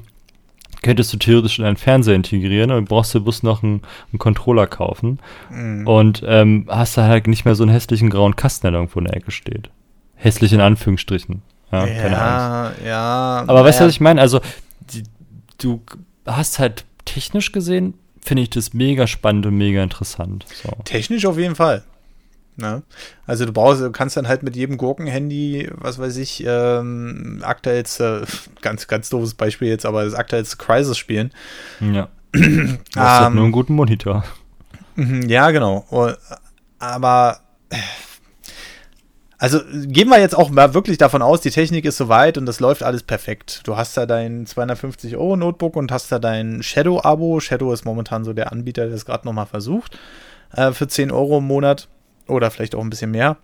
könntest 0.84 1.14
du 1.14 1.18
theoretisch 1.18 1.60
in 1.60 1.66
einen 1.66 1.78
Fernseher 1.78 2.16
integrieren 2.16 2.72
und 2.72 2.90
brauchst 2.90 3.14
du 3.14 3.22
bloß 3.22 3.44
noch 3.44 3.62
einen, 3.62 3.82
einen 4.12 4.20
Controller 4.20 4.68
kaufen 4.68 5.20
mhm. 5.52 5.86
und 5.88 6.24
ähm, 6.26 6.66
hast 6.70 6.98
da 6.98 7.06
halt 7.08 7.28
nicht 7.28 7.46
mehr 7.46 7.56
so 7.56 7.64
einen 7.64 7.72
hässlichen 7.72 8.10
grauen 8.10 8.36
Kasten, 8.36 8.68
der 8.68 8.74
irgendwo 8.74 9.00
in 9.00 9.06
der 9.06 9.16
Ecke 9.16 9.32
steht. 9.32 9.70
Hässlich 10.16 10.54
in 10.54 10.62
Anführungsstrichen. 10.62 11.42
Ja, 11.72 11.86
ja, 11.86 12.72
ja 12.84 13.44
Aber 13.48 13.64
weißt 13.64 13.80
du, 13.80 13.86
was 13.86 13.92
ich 13.92 14.02
meine? 14.02 14.20
Also, 14.20 14.42
die, 14.94 15.04
du 15.58 15.82
hast 16.26 16.60
halt 16.60 16.86
technisch 17.06 17.52
gesehen, 17.52 17.94
finde 18.24 18.44
ich 18.44 18.50
das 18.50 18.74
mega 18.74 19.08
spannend 19.08 19.46
und 19.46 19.58
mega 19.58 19.82
interessant. 19.84 20.46
So. 20.64 20.70
Technisch 20.86 21.26
auf 21.26 21.38
jeden 21.38 21.56
Fall. 21.56 21.84
Ne? 22.58 22.84
Also 23.26 23.46
du 23.46 23.54
brauchst, 23.54 23.82
du 23.82 23.92
kannst 23.92 24.18
dann 24.18 24.28
halt 24.28 24.44
mit 24.44 24.56
jedem 24.56 24.78
Gurkenhandy, 24.78 25.70
was 25.74 26.00
weiß 26.00 26.18
ich, 26.18 26.44
ähm, 26.46 27.42
aktuellste, 27.44 28.26
ganz, 28.62 28.88
ganz 28.88 29.10
doofes 29.10 29.34
Beispiel 29.34 29.70
jetzt, 29.70 29.86
aber 29.86 30.06
das 30.06 30.14
aktuellste 30.14 30.58
Crisis 30.58 30.98
spielen. 30.98 31.32
Ja. 31.80 32.10
du 32.34 32.78
hast 32.96 33.22
halt 33.22 33.34
nur 33.34 33.44
einen 33.44 33.52
guten 33.52 33.74
Monitor. 33.74 34.24
Mhm, 34.96 35.28
ja, 35.30 35.52
genau. 35.52 35.86
Aber 36.80 37.40
also 39.42 39.60
gehen 39.74 40.08
wir 40.10 40.20
jetzt 40.20 40.38
auch 40.38 40.52
mal 40.52 40.76
wirklich 40.76 41.00
davon 41.00 41.24
aus, 41.24 41.42
die 41.42 41.50
Technik 41.50 41.86
ist 41.86 41.98
soweit 41.98 42.38
und 42.38 42.46
das 42.46 42.60
läuft 42.60 42.84
alles 42.84 43.02
perfekt. 43.02 43.62
Du 43.64 43.76
hast 43.76 43.98
da 43.98 44.06
dein 44.06 44.46
250 44.46 45.18
Euro 45.18 45.36
Notebook 45.36 45.76
und 45.78 45.92
hast 45.92 46.12
da 46.12 46.20
dein 46.20 46.62
Shadow-Abo. 46.62 47.40
Shadow 47.40 47.74
ist 47.74 47.84
momentan 47.84 48.24
so 48.24 48.34
der 48.34 48.52
Anbieter, 48.52 48.86
der 48.86 48.94
es 48.94 49.04
gerade 49.04 49.26
nochmal 49.26 49.48
versucht, 49.48 49.98
äh, 50.54 50.74
für 50.74 50.88
10 50.88 51.10
Euro 51.10 51.40
im 51.40 51.46
Monat 51.46 51.88
oder 52.28 52.52
vielleicht 52.52 52.76
auch 52.76 52.82
ein 52.82 52.92
bisschen 52.92 53.10
mehr. 53.10 53.38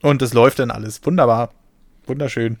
Und 0.00 0.22
das 0.22 0.32
läuft 0.32 0.60
dann 0.60 0.70
alles 0.70 1.04
wunderbar. 1.04 1.50
Wunderschön. 2.06 2.60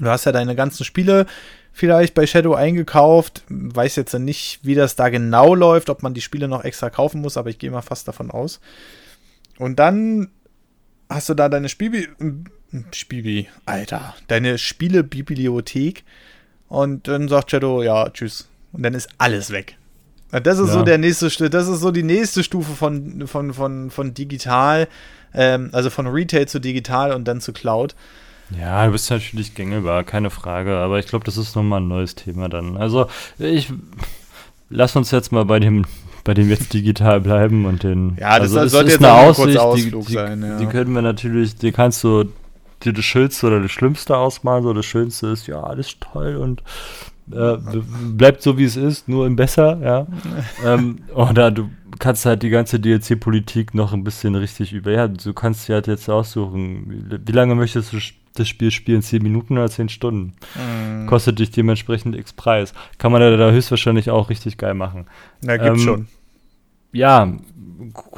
Du 0.00 0.06
hast 0.06 0.24
ja 0.24 0.32
deine 0.32 0.56
ganzen 0.56 0.82
Spiele 0.82 1.26
vielleicht 1.72 2.14
bei 2.14 2.26
Shadow 2.26 2.54
eingekauft. 2.54 3.44
Weiß 3.48 3.94
jetzt 3.94 4.12
nicht, 4.14 4.58
wie 4.64 4.74
das 4.74 4.96
da 4.96 5.08
genau 5.08 5.54
läuft, 5.54 5.88
ob 5.88 6.02
man 6.02 6.14
die 6.14 6.20
Spiele 6.20 6.48
noch 6.48 6.64
extra 6.64 6.90
kaufen 6.90 7.20
muss, 7.20 7.36
aber 7.36 7.50
ich 7.50 7.60
gehe 7.60 7.70
mal 7.70 7.82
fast 7.82 8.08
davon 8.08 8.32
aus. 8.32 8.58
Und 9.56 9.78
dann 9.78 10.30
hast 11.08 11.28
du 11.28 11.34
da 11.34 11.48
deine 11.48 11.68
Spielbi 11.68 12.08
Spielbi, 12.92 13.48
Alter, 13.64 14.14
deine 14.28 14.58
Spielebibliothek 14.58 16.04
und 16.68 17.08
dann 17.08 17.28
sagt 17.28 17.50
Shadow, 17.50 17.82
ja, 17.82 18.10
tschüss. 18.10 18.48
Und 18.72 18.82
dann 18.82 18.94
ist 18.94 19.08
alles 19.18 19.50
weg. 19.50 19.78
Das 20.30 20.58
ist 20.58 20.68
ja. 20.68 20.74
so 20.74 20.82
der 20.82 20.98
nächste, 20.98 21.28
das 21.48 21.68
ist 21.68 21.80
so 21.80 21.90
die 21.92 22.02
nächste 22.02 22.42
Stufe 22.42 22.72
von, 22.72 23.26
von, 23.26 23.54
von, 23.54 23.90
von 23.90 24.14
digital, 24.14 24.88
ähm, 25.32 25.70
also 25.72 25.88
von 25.88 26.06
Retail 26.08 26.46
zu 26.46 26.58
digital 26.58 27.12
und 27.12 27.26
dann 27.26 27.40
zu 27.40 27.52
Cloud. 27.52 27.94
Ja, 28.58 28.86
du 28.86 28.92
bist 28.92 29.10
natürlich 29.10 29.54
gängigbar, 29.54 30.04
keine 30.04 30.30
Frage, 30.30 30.76
aber 30.76 30.98
ich 30.98 31.06
glaube, 31.06 31.24
das 31.24 31.36
ist 31.36 31.56
nochmal 31.56 31.80
ein 31.80 31.88
neues 31.88 32.14
Thema 32.14 32.48
dann. 32.48 32.76
Also, 32.76 33.08
ich 33.38 33.72
lass 34.68 34.94
uns 34.94 35.10
jetzt 35.10 35.32
mal 35.32 35.44
bei 35.44 35.58
dem 35.58 35.84
bei 36.26 36.34
dem 36.34 36.50
jetzt 36.50 36.74
digital 36.74 37.20
bleiben 37.20 37.64
und 37.64 37.84
den. 37.84 38.16
Ja, 38.20 38.38
das 38.38 38.54
also 38.54 38.68
sollte 38.68 38.88
ist, 38.88 38.94
jetzt 38.94 39.04
eine 39.04 39.14
Aussicht, 39.14 39.58
Ausflug 39.58 40.06
die, 40.08 40.12
sein. 40.12 40.42
Ja. 40.42 40.58
Die 40.58 40.66
können 40.66 40.92
wir 40.92 41.00
natürlich, 41.00 41.54
die 41.54 41.70
kannst 41.70 42.02
du 42.02 42.24
dir 42.82 42.92
das 42.92 43.04
Schönste 43.04 43.46
oder 43.46 43.60
das 43.60 43.70
Schlimmste 43.70 44.16
ausmalen. 44.16 44.64
So, 44.64 44.72
das 44.72 44.84
Schönste 44.84 45.28
ist, 45.28 45.46
ja, 45.46 45.62
alles 45.62 45.96
toll 46.00 46.36
und 46.36 46.62
äh, 47.32 47.56
bleibt 48.02 48.42
so 48.42 48.58
wie 48.58 48.64
es 48.64 48.76
ist, 48.76 49.08
nur 49.08 49.26
im 49.26 49.36
Besser, 49.36 49.78
ja. 49.82 50.06
ähm, 50.64 50.98
oder 51.14 51.52
du 51.52 51.70
kannst 52.00 52.26
halt 52.26 52.42
die 52.42 52.50
ganze 52.50 52.80
DLC-Politik 52.80 53.72
noch 53.74 53.92
ein 53.92 54.02
bisschen 54.02 54.34
richtig 54.34 54.72
über. 54.72 54.90
Ja, 54.90 55.06
du 55.06 55.32
kannst 55.32 55.68
dir 55.68 55.74
halt 55.74 55.86
jetzt 55.86 56.10
aussuchen, 56.10 57.20
wie, 57.24 57.32
lange 57.32 57.54
möchtest 57.54 57.92
du 57.92 57.98
das 58.34 58.48
Spiel 58.48 58.72
spielen, 58.72 59.00
10 59.00 59.22
Minuten 59.22 59.56
oder 59.56 59.70
10 59.70 59.88
Stunden. 59.88 60.34
Mm. 60.56 61.06
Kostet 61.06 61.38
dich 61.38 61.52
dementsprechend 61.52 62.14
X 62.14 62.32
Preis. 62.32 62.74
Kann 62.98 63.10
man 63.12 63.22
da, 63.22 63.34
da 63.34 63.50
höchstwahrscheinlich 63.50 64.10
auch 64.10 64.28
richtig 64.28 64.58
geil 64.58 64.74
machen. 64.74 65.06
Na, 65.40 65.56
gibt's 65.56 65.80
ähm, 65.80 65.86
schon. 65.86 66.08
Ja, 66.96 67.32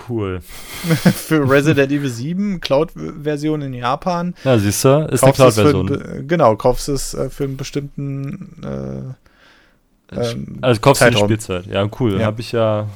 cool. 0.08 0.40
für 0.82 1.50
Resident 1.50 1.90
Evil 1.90 2.08
7 2.08 2.60
Cloud-Version 2.60 3.62
in 3.62 3.74
Japan. 3.74 4.34
Ja, 4.44 4.58
siehst 4.58 4.84
du, 4.84 5.08
ist 5.10 5.24
eine 5.24 5.32
Cloud-Version. 5.32 6.26
Genau, 6.26 6.56
kaufst 6.56 6.88
es 6.88 7.14
äh, 7.14 7.28
für 7.30 7.44
einen 7.44 7.56
bestimmten 7.56 8.62
äh, 8.62 10.16
ähm, 10.16 10.58
Also 10.60 10.80
kaufst 10.80 11.02
du 11.02 11.10
die 11.10 11.16
Spielzeit. 11.16 11.66
Ja, 11.66 11.88
cool. 12.00 12.20
Ja. 12.20 12.26
Habe 12.26 12.40
ich 12.40 12.52
ja 12.52 12.86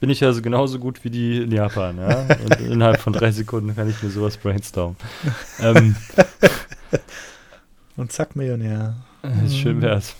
bin 0.00 0.08
ich 0.08 0.22
also 0.22 0.40
genauso 0.40 0.78
gut 0.78 1.02
wie 1.02 1.10
die 1.10 1.42
in 1.42 1.50
Japan, 1.50 1.98
ja. 1.98 2.26
Und 2.44 2.60
innerhalb 2.70 3.00
von 3.00 3.12
drei 3.12 3.32
Sekunden 3.32 3.74
kann 3.74 3.90
ich 3.90 4.02
mir 4.02 4.10
sowas 4.10 4.36
brainstormen. 4.36 4.96
ähm, 5.60 5.96
Und 7.96 8.12
zack, 8.12 8.34
Millionär. 8.36 8.96
Schön 9.50 9.80
wär's. 9.80 10.14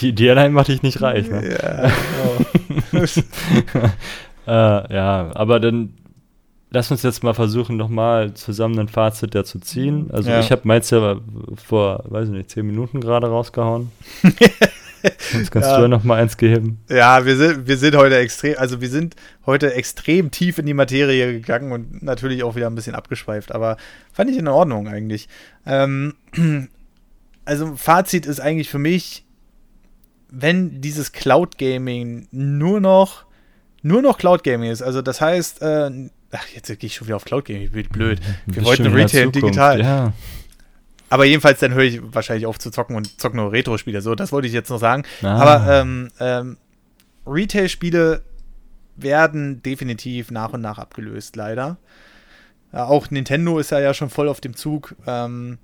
die, 0.00 0.12
die 0.12 0.28
allein 0.28 0.52
macht 0.52 0.68
dich 0.68 0.82
nicht 0.82 1.00
reich, 1.02 1.28
ne? 1.28 1.52
Ja, 1.52 1.90
genau. 1.90 2.46
äh, 4.46 4.94
ja, 4.94 5.30
aber 5.34 5.60
dann 5.60 5.94
lass 6.72 6.90
uns 6.90 7.02
jetzt 7.02 7.22
mal 7.22 7.34
versuchen, 7.34 7.76
nochmal 7.76 8.34
zusammen 8.34 8.78
ein 8.78 8.88
Fazit 8.88 9.34
dazu 9.34 9.58
ziehen. 9.58 10.10
Also 10.10 10.30
ja. 10.30 10.40
ich 10.40 10.50
habe 10.50 10.62
meins 10.64 10.90
ja 10.90 11.20
vor, 11.66 12.04
weiß 12.08 12.28
ich 12.28 12.34
nicht, 12.34 12.50
zehn 12.50 12.66
Minuten 12.66 13.00
gerade 13.00 13.28
rausgehauen. 13.28 13.90
Jetzt 15.32 15.50
kannst 15.50 15.68
ja. 15.68 15.76
du 15.76 15.82
ja 15.82 15.88
noch 15.88 16.04
mal 16.04 16.20
eins 16.20 16.36
geben. 16.36 16.78
Ja, 16.88 17.24
wir 17.24 17.36
sind, 17.36 17.66
wir 17.66 17.76
sind 17.76 17.96
heute 17.96 18.16
extrem, 18.16 18.56
also 18.58 18.80
wir 18.80 18.88
sind 18.88 19.16
heute 19.46 19.74
extrem 19.74 20.30
tief 20.30 20.58
in 20.58 20.66
die 20.66 20.74
Materie 20.74 21.32
gegangen 21.32 21.72
und 21.72 22.02
natürlich 22.02 22.44
auch 22.44 22.54
wieder 22.54 22.68
ein 22.68 22.74
bisschen 22.74 22.94
abgeschweift, 22.94 23.52
aber 23.52 23.76
fand 24.12 24.30
ich 24.30 24.38
in 24.38 24.46
Ordnung 24.46 24.86
eigentlich. 24.86 25.28
Ähm, 25.66 26.14
also 27.44 27.74
Fazit 27.76 28.26
ist 28.26 28.40
eigentlich 28.40 28.70
für 28.70 28.78
mich, 28.78 29.24
wenn 30.32 30.80
dieses 30.80 31.12
Cloud 31.12 31.58
Gaming 31.58 32.26
nur 32.32 32.80
noch 32.80 33.26
nur 33.82 34.00
noch 34.00 34.16
Cloud 34.16 34.44
Gaming 34.44 34.70
ist, 34.70 34.80
also 34.80 35.02
das 35.02 35.20
heißt, 35.20 35.60
äh, 35.62 35.90
ach, 36.30 36.48
jetzt 36.54 36.68
gehe 36.68 36.86
ich 36.86 36.94
schon 36.94 37.08
wieder 37.08 37.16
auf 37.16 37.24
Cloud 37.24 37.44
Gaming, 37.44 37.62
ich 37.62 37.72
bin 37.72 37.88
blöd. 37.88 38.20
Wir 38.46 38.64
wollten 38.64 38.86
Retail 38.86 39.30
digital. 39.30 39.80
Ja. 39.80 40.12
Aber 41.10 41.26
jedenfalls, 41.26 41.58
dann 41.58 41.74
höre 41.74 41.82
ich 41.82 42.00
wahrscheinlich 42.02 42.46
auf 42.46 42.58
zu 42.58 42.70
zocken 42.70 42.96
und 42.96 43.20
zocken 43.20 43.38
nur 43.38 43.52
Retro-Spiele. 43.52 44.00
So, 44.00 44.14
das 44.14 44.32
wollte 44.32 44.46
ich 44.48 44.54
jetzt 44.54 44.70
noch 44.70 44.78
sagen. 44.78 45.02
Ah. 45.22 45.36
Aber 45.36 45.70
ähm, 45.70 46.10
ähm, 46.20 46.56
Retail-Spiele 47.26 48.22
werden 48.96 49.62
definitiv 49.62 50.30
nach 50.30 50.54
und 50.54 50.62
nach 50.62 50.78
abgelöst, 50.78 51.36
leider. 51.36 51.76
Ja, 52.72 52.86
auch 52.86 53.10
Nintendo 53.10 53.58
ist 53.58 53.72
ja, 53.72 53.80
ja 53.80 53.92
schon 53.92 54.08
voll 54.08 54.28
auf 54.28 54.40
dem 54.40 54.56
Zug. 54.56 54.94
Ähm, 55.06 55.58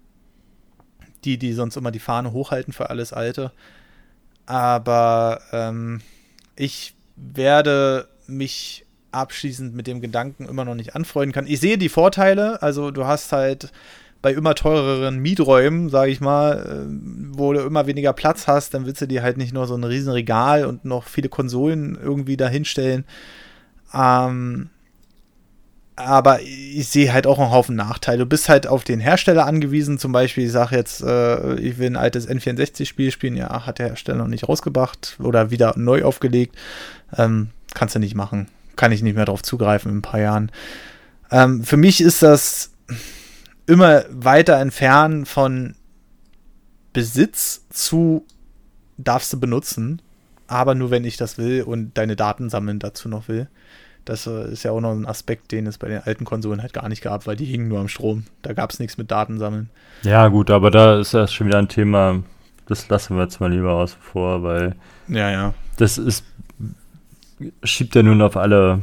die, 1.24 1.38
die 1.38 1.52
sonst 1.52 1.76
immer 1.76 1.90
die 1.90 1.98
Fahne 1.98 2.32
hochhalten 2.32 2.72
für 2.72 2.90
alles 2.90 3.12
Alte. 3.12 3.52
Aber 4.48 5.42
ähm, 5.52 6.00
ich 6.56 6.94
werde 7.16 8.08
mich 8.26 8.86
abschließend 9.12 9.74
mit 9.74 9.86
dem 9.86 10.00
Gedanken 10.00 10.46
immer 10.46 10.64
noch 10.64 10.74
nicht 10.74 10.96
anfreunden 10.96 11.32
kann. 11.34 11.46
Ich 11.46 11.60
sehe 11.60 11.76
die 11.76 11.90
Vorteile, 11.90 12.62
also 12.62 12.90
du 12.90 13.04
hast 13.04 13.30
halt 13.32 13.70
bei 14.22 14.32
immer 14.32 14.54
teureren 14.54 15.18
Mieträumen, 15.18 15.90
sage 15.90 16.12
ich 16.12 16.22
mal, 16.22 16.86
äh, 16.88 17.36
wo 17.36 17.52
du 17.52 17.60
immer 17.60 17.86
weniger 17.86 18.14
Platz 18.14 18.46
hast, 18.46 18.72
dann 18.72 18.86
willst 18.86 19.02
du 19.02 19.06
dir 19.06 19.22
halt 19.22 19.36
nicht 19.36 19.52
nur 19.52 19.66
so 19.66 19.74
ein 19.74 19.84
riesen 19.84 20.14
Regal 20.14 20.64
und 20.64 20.82
noch 20.82 21.04
viele 21.04 21.28
Konsolen 21.28 21.98
irgendwie 22.02 22.38
dahinstellen. 22.38 23.04
Ähm, 23.92 24.70
aber 25.98 26.40
ich 26.42 26.88
sehe 26.88 27.12
halt 27.12 27.26
auch 27.26 27.38
einen 27.38 27.50
Haufen 27.50 27.76
Nachteile. 27.76 28.18
Du 28.18 28.26
bist 28.26 28.48
halt 28.48 28.66
auf 28.66 28.84
den 28.84 29.00
Hersteller 29.00 29.46
angewiesen. 29.46 29.98
Zum 29.98 30.12
Beispiel, 30.12 30.46
ich 30.46 30.52
sage 30.52 30.76
jetzt, 30.76 31.02
äh, 31.02 31.56
ich 31.56 31.78
will 31.78 31.88
ein 31.88 31.96
altes 31.96 32.28
N64-Spiel 32.28 33.10
spielen. 33.10 33.36
Ja, 33.36 33.66
hat 33.66 33.78
der 33.78 33.88
Hersteller 33.88 34.18
noch 34.18 34.28
nicht 34.28 34.48
rausgebracht 34.48 35.16
oder 35.20 35.50
wieder 35.50 35.74
neu 35.76 36.04
aufgelegt. 36.04 36.56
Ähm, 37.16 37.50
kannst 37.74 37.94
du 37.94 37.98
nicht 37.98 38.14
machen. 38.14 38.48
Kann 38.76 38.92
ich 38.92 39.02
nicht 39.02 39.16
mehr 39.16 39.24
darauf 39.24 39.42
zugreifen 39.42 39.90
in 39.90 39.98
ein 39.98 40.02
paar 40.02 40.20
Jahren. 40.20 40.52
Ähm, 41.30 41.64
für 41.64 41.76
mich 41.76 42.00
ist 42.00 42.22
das 42.22 42.70
immer 43.66 44.04
weiter 44.08 44.58
entfernt 44.58 45.28
von 45.28 45.74
Besitz 46.92 47.66
zu 47.70 48.24
darfst 48.96 49.32
du 49.32 49.38
benutzen, 49.38 50.02
aber 50.46 50.74
nur 50.74 50.90
wenn 50.90 51.04
ich 51.04 51.16
das 51.16 51.38
will 51.38 51.62
und 51.62 51.96
deine 51.96 52.16
Daten 52.16 52.50
sammeln 52.50 52.78
dazu 52.78 53.08
noch 53.08 53.28
will. 53.28 53.48
Das 54.08 54.26
äh, 54.26 54.50
ist 54.52 54.62
ja 54.62 54.70
auch 54.70 54.80
noch 54.80 54.92
ein 54.92 55.06
Aspekt, 55.06 55.52
den 55.52 55.66
es 55.66 55.76
bei 55.76 55.88
den 55.88 56.02
alten 56.02 56.24
Konsolen 56.24 56.62
halt 56.62 56.72
gar 56.72 56.88
nicht 56.88 57.02
gab, 57.02 57.26
weil 57.26 57.36
die 57.36 57.44
hingen 57.44 57.68
nur 57.68 57.80
am 57.80 57.88
Strom. 57.88 58.24
Da 58.42 58.54
gab 58.54 58.70
es 58.70 58.78
nichts 58.78 58.96
mit 58.96 59.10
Datensammeln. 59.10 59.68
Ja, 60.02 60.28
gut, 60.28 60.50
aber 60.50 60.70
da 60.70 60.98
ist 60.98 61.12
das 61.12 61.32
schon 61.32 61.46
wieder 61.46 61.58
ein 61.58 61.68
Thema, 61.68 62.22
das 62.66 62.88
lassen 62.88 63.16
wir 63.16 63.24
jetzt 63.24 63.40
mal 63.40 63.52
lieber 63.52 63.72
außen 63.74 63.98
vor, 64.00 64.42
weil 64.42 64.74
Ja, 65.08 65.30
ja. 65.30 65.54
das 65.76 65.98
ist, 65.98 66.24
schiebt 67.62 67.94
ja 67.94 68.02
nun 68.02 68.22
auf 68.22 68.36
alle, 68.36 68.80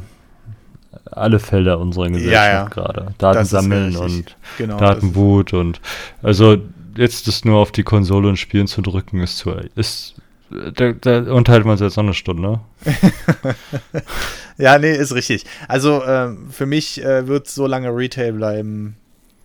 alle 1.10 1.38
Felder 1.40 1.78
unserer 1.80 2.08
Gesellschaft 2.10 2.32
Ja, 2.32 2.52
ja. 2.52 2.68
gerade. 2.68 3.14
Daten 3.18 3.34
Das 3.38 3.44
ist 3.44 3.50
sammeln 3.50 3.96
richtig. 3.96 4.00
und 4.00 4.36
Genau. 4.58 4.78
Datenboot 4.78 5.52
und 5.54 5.80
also 6.22 6.56
jetzt 6.96 7.26
das 7.26 7.44
nur 7.44 7.58
auf 7.58 7.72
die 7.72 7.82
Konsole 7.82 8.28
und 8.28 8.36
Spielen 8.36 8.66
zu 8.68 8.80
drücken, 8.80 9.20
ist 9.22 9.38
zu, 9.38 9.50
ist, 9.74 10.14
da, 10.50 10.92
da 10.92 11.32
unterhalten 11.32 11.66
wir 11.66 11.72
uns 11.72 11.80
jetzt 11.80 11.96
noch 11.96 12.04
eine 12.04 12.14
Stunde. 12.14 12.60
Ja, 14.58 14.78
nee, 14.78 14.92
ist 14.92 15.14
richtig. 15.14 15.44
Also 15.68 16.02
ähm, 16.04 16.48
für 16.50 16.66
mich 16.66 17.02
äh, 17.04 17.26
wird 17.26 17.48
so 17.48 17.66
lange 17.66 17.94
Retail 17.94 18.32
bleiben, 18.32 18.96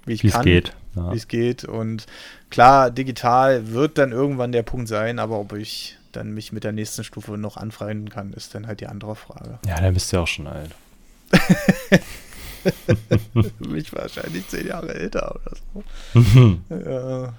wie 0.05 0.13
ich 0.13 0.23
Wie 0.23 0.27
es 0.27 0.33
kann. 0.33 0.43
geht. 0.43 0.73
Ja. 0.95 1.11
Wie 1.11 1.17
es 1.17 1.27
geht. 1.27 1.65
Und 1.65 2.05
klar, 2.49 2.91
digital 2.91 3.73
wird 3.73 3.97
dann 3.97 4.11
irgendwann 4.11 4.51
der 4.51 4.63
Punkt 4.63 4.87
sein, 4.87 5.19
aber 5.19 5.39
ob 5.39 5.53
ich 5.53 5.97
dann 6.11 6.33
mich 6.33 6.51
mit 6.51 6.63
der 6.63 6.71
nächsten 6.71 7.03
Stufe 7.03 7.37
noch 7.37 7.57
anfreunden 7.57 8.09
kann, 8.09 8.33
ist 8.33 8.53
dann 8.55 8.67
halt 8.67 8.81
die 8.81 8.87
andere 8.87 9.15
Frage. 9.15 9.59
ja, 9.65 9.79
dann 9.79 9.93
bist 9.93 10.11
du 10.11 10.17
ja 10.17 10.23
auch 10.23 10.27
schon 10.27 10.47
alt. 10.47 10.71
mich 13.59 13.93
wahrscheinlich 13.93 14.47
zehn 14.47 14.67
Jahre 14.67 14.93
älter 14.93 15.35
oder 15.35 15.55
so. 15.55 15.83
Ja, 16.69 17.33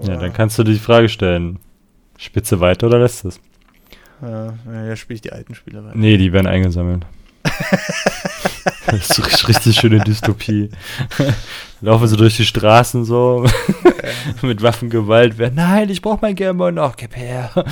ja, 0.00 0.16
dann 0.16 0.32
kannst 0.32 0.56
du 0.58 0.62
dir 0.62 0.74
die 0.74 0.78
Frage 0.78 1.08
stellen, 1.08 1.58
Spitze 2.22 2.60
weiter 2.60 2.86
oder 2.86 2.98
lässt 2.98 3.24
es? 3.24 3.40
Ja, 4.20 4.54
ja, 4.66 4.96
spiele 4.96 5.16
ich 5.16 5.22
die 5.22 5.32
alten 5.32 5.54
Spiele 5.54 5.84
weiter. 5.84 5.96
Nee, 5.96 6.16
die 6.16 6.32
werden 6.32 6.46
eingesammelt. 6.46 7.04
das 8.86 9.10
ist 9.10 9.18
richtig, 9.18 9.48
richtig 9.48 9.76
schöne 9.76 9.98
Dystopie. 9.98 10.70
Laufen 11.80 12.06
sie 12.06 12.16
durch 12.16 12.36
die 12.36 12.44
Straßen 12.44 13.04
so 13.04 13.44
mit 14.42 14.62
Waffengewalt. 14.62 15.34
Nein, 15.54 15.90
ich 15.90 16.00
brauche 16.00 16.20
mein 16.22 16.36
Gameboy 16.36 16.70
noch. 16.70 16.96
Gib 16.96 17.16
her. 17.16 17.50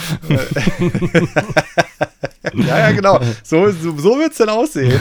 Ja, 2.54 2.78
ja, 2.78 2.92
genau. 2.92 3.20
So, 3.44 3.70
so, 3.70 3.96
so 3.96 4.18
wird 4.18 4.32
es 4.32 4.38
dann 4.38 4.48
aussehen, 4.48 5.00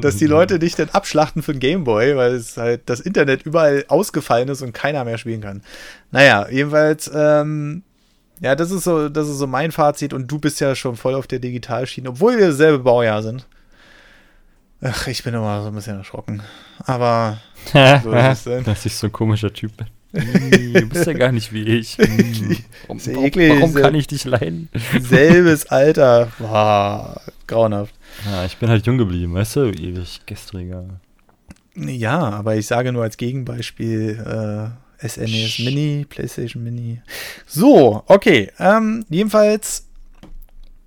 dass 0.00 0.16
die 0.16 0.26
Leute 0.26 0.58
dich 0.58 0.74
dann 0.74 0.90
abschlachten 0.90 1.42
für 1.42 1.52
ein 1.52 1.60
Gameboy, 1.60 2.16
weil 2.16 2.34
es 2.34 2.56
halt 2.56 2.82
das 2.86 3.00
Internet 3.00 3.42
überall 3.46 3.84
ausgefallen 3.88 4.48
ist 4.48 4.60
und 4.60 4.72
keiner 4.72 5.04
mehr 5.04 5.16
spielen 5.16 5.40
kann. 5.40 5.62
Naja, 6.10 6.46
jedenfalls, 6.50 7.10
ähm, 7.14 7.84
ja, 8.40 8.54
das 8.54 8.70
ist 8.70 8.84
so, 8.84 9.08
das 9.08 9.28
ist 9.28 9.38
so 9.38 9.46
mein 9.46 9.72
Fazit 9.72 10.12
und 10.12 10.30
du 10.30 10.38
bist 10.38 10.60
ja 10.60 10.74
schon 10.74 10.96
voll 10.96 11.14
auf 11.14 11.26
der 11.26 11.38
Digitalschiene, 11.38 12.08
obwohl 12.10 12.38
wir 12.38 12.48
dasselbe 12.48 12.80
Baujahr 12.80 13.22
sind. 13.22 13.46
Ach, 14.82 15.06
ich 15.06 15.22
bin 15.22 15.34
immer 15.34 15.62
so 15.62 15.68
ein 15.68 15.74
bisschen 15.74 15.96
erschrocken. 15.96 16.42
Aber 16.84 17.38
so 17.72 18.12
ist 18.12 18.46
es. 18.46 18.64
Dass 18.64 18.84
ich 18.84 18.94
so 18.96 19.06
ein 19.06 19.12
komischer 19.12 19.52
Typ 19.52 19.76
bin. 19.76 19.86
Du 20.74 20.88
bist 20.88 21.06
ja 21.06 21.12
gar 21.12 21.32
nicht 21.32 21.52
wie 21.52 21.64
ich. 21.64 21.96
Hm, 21.98 22.56
Warum, 22.86 22.98
ja 22.98 23.14
warum, 23.14 23.24
eklig, 23.24 23.74
kann 23.82 23.94
ich 23.94 24.06
dich 24.06 24.24
leiden? 24.24 24.68
selbes 25.00 25.66
Alter. 25.70 26.28
Boah, 26.38 27.20
grauenhaft. 27.48 27.94
Ja, 28.30 28.44
ich 28.44 28.56
bin 28.58 28.68
halt 28.68 28.86
jung 28.86 28.98
geblieben, 28.98 29.34
weißt 29.34 29.56
du? 29.56 29.60
Ewig 29.70 30.20
gestriger. 30.26 31.00
Ja, 31.74 32.18
aber 32.18 32.54
ich 32.54 32.66
sage 32.66 32.92
nur 32.92 33.02
als 33.02 33.16
Gegenbeispiel 33.16 34.20
äh, 34.20 34.83
SNES 35.06 35.58
Mini, 35.60 36.06
PlayStation 36.08 36.62
Mini. 36.62 37.02
So, 37.46 38.02
okay. 38.06 38.50
Ähm, 38.58 39.04
jedenfalls 39.08 39.86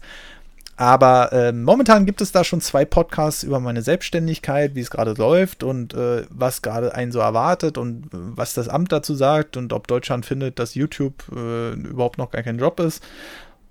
Aber 0.75 1.31
äh, 1.31 1.51
momentan 1.51 2.05
gibt 2.05 2.19
es 2.21 2.31
da 2.31 2.43
schon 2.43 2.59
zwei 2.59 2.83
Podcasts 2.83 3.43
über 3.43 3.59
meine 3.59 3.83
Selbstständigkeit, 3.83 4.73
wie 4.73 4.79
es 4.79 4.89
gerade 4.89 5.13
läuft 5.13 5.63
und 5.63 5.93
äh, 5.93 6.23
was 6.29 6.63
gerade 6.63 6.95
einen 6.95 7.11
so 7.11 7.19
erwartet 7.19 7.77
und 7.77 8.05
äh, 8.05 8.09
was 8.11 8.55
das 8.55 8.69
Amt 8.69 8.91
dazu 8.91 9.13
sagt 9.13 9.55
und 9.55 9.71
ob 9.71 9.87
Deutschland 9.87 10.25
findet, 10.25 10.57
dass 10.57 10.73
YouTube 10.73 11.23
äh, 11.35 11.73
überhaupt 11.73 12.17
noch 12.17 12.31
gar 12.31 12.41
kein 12.41 12.57
Job 12.57 12.79
ist. 12.79 13.03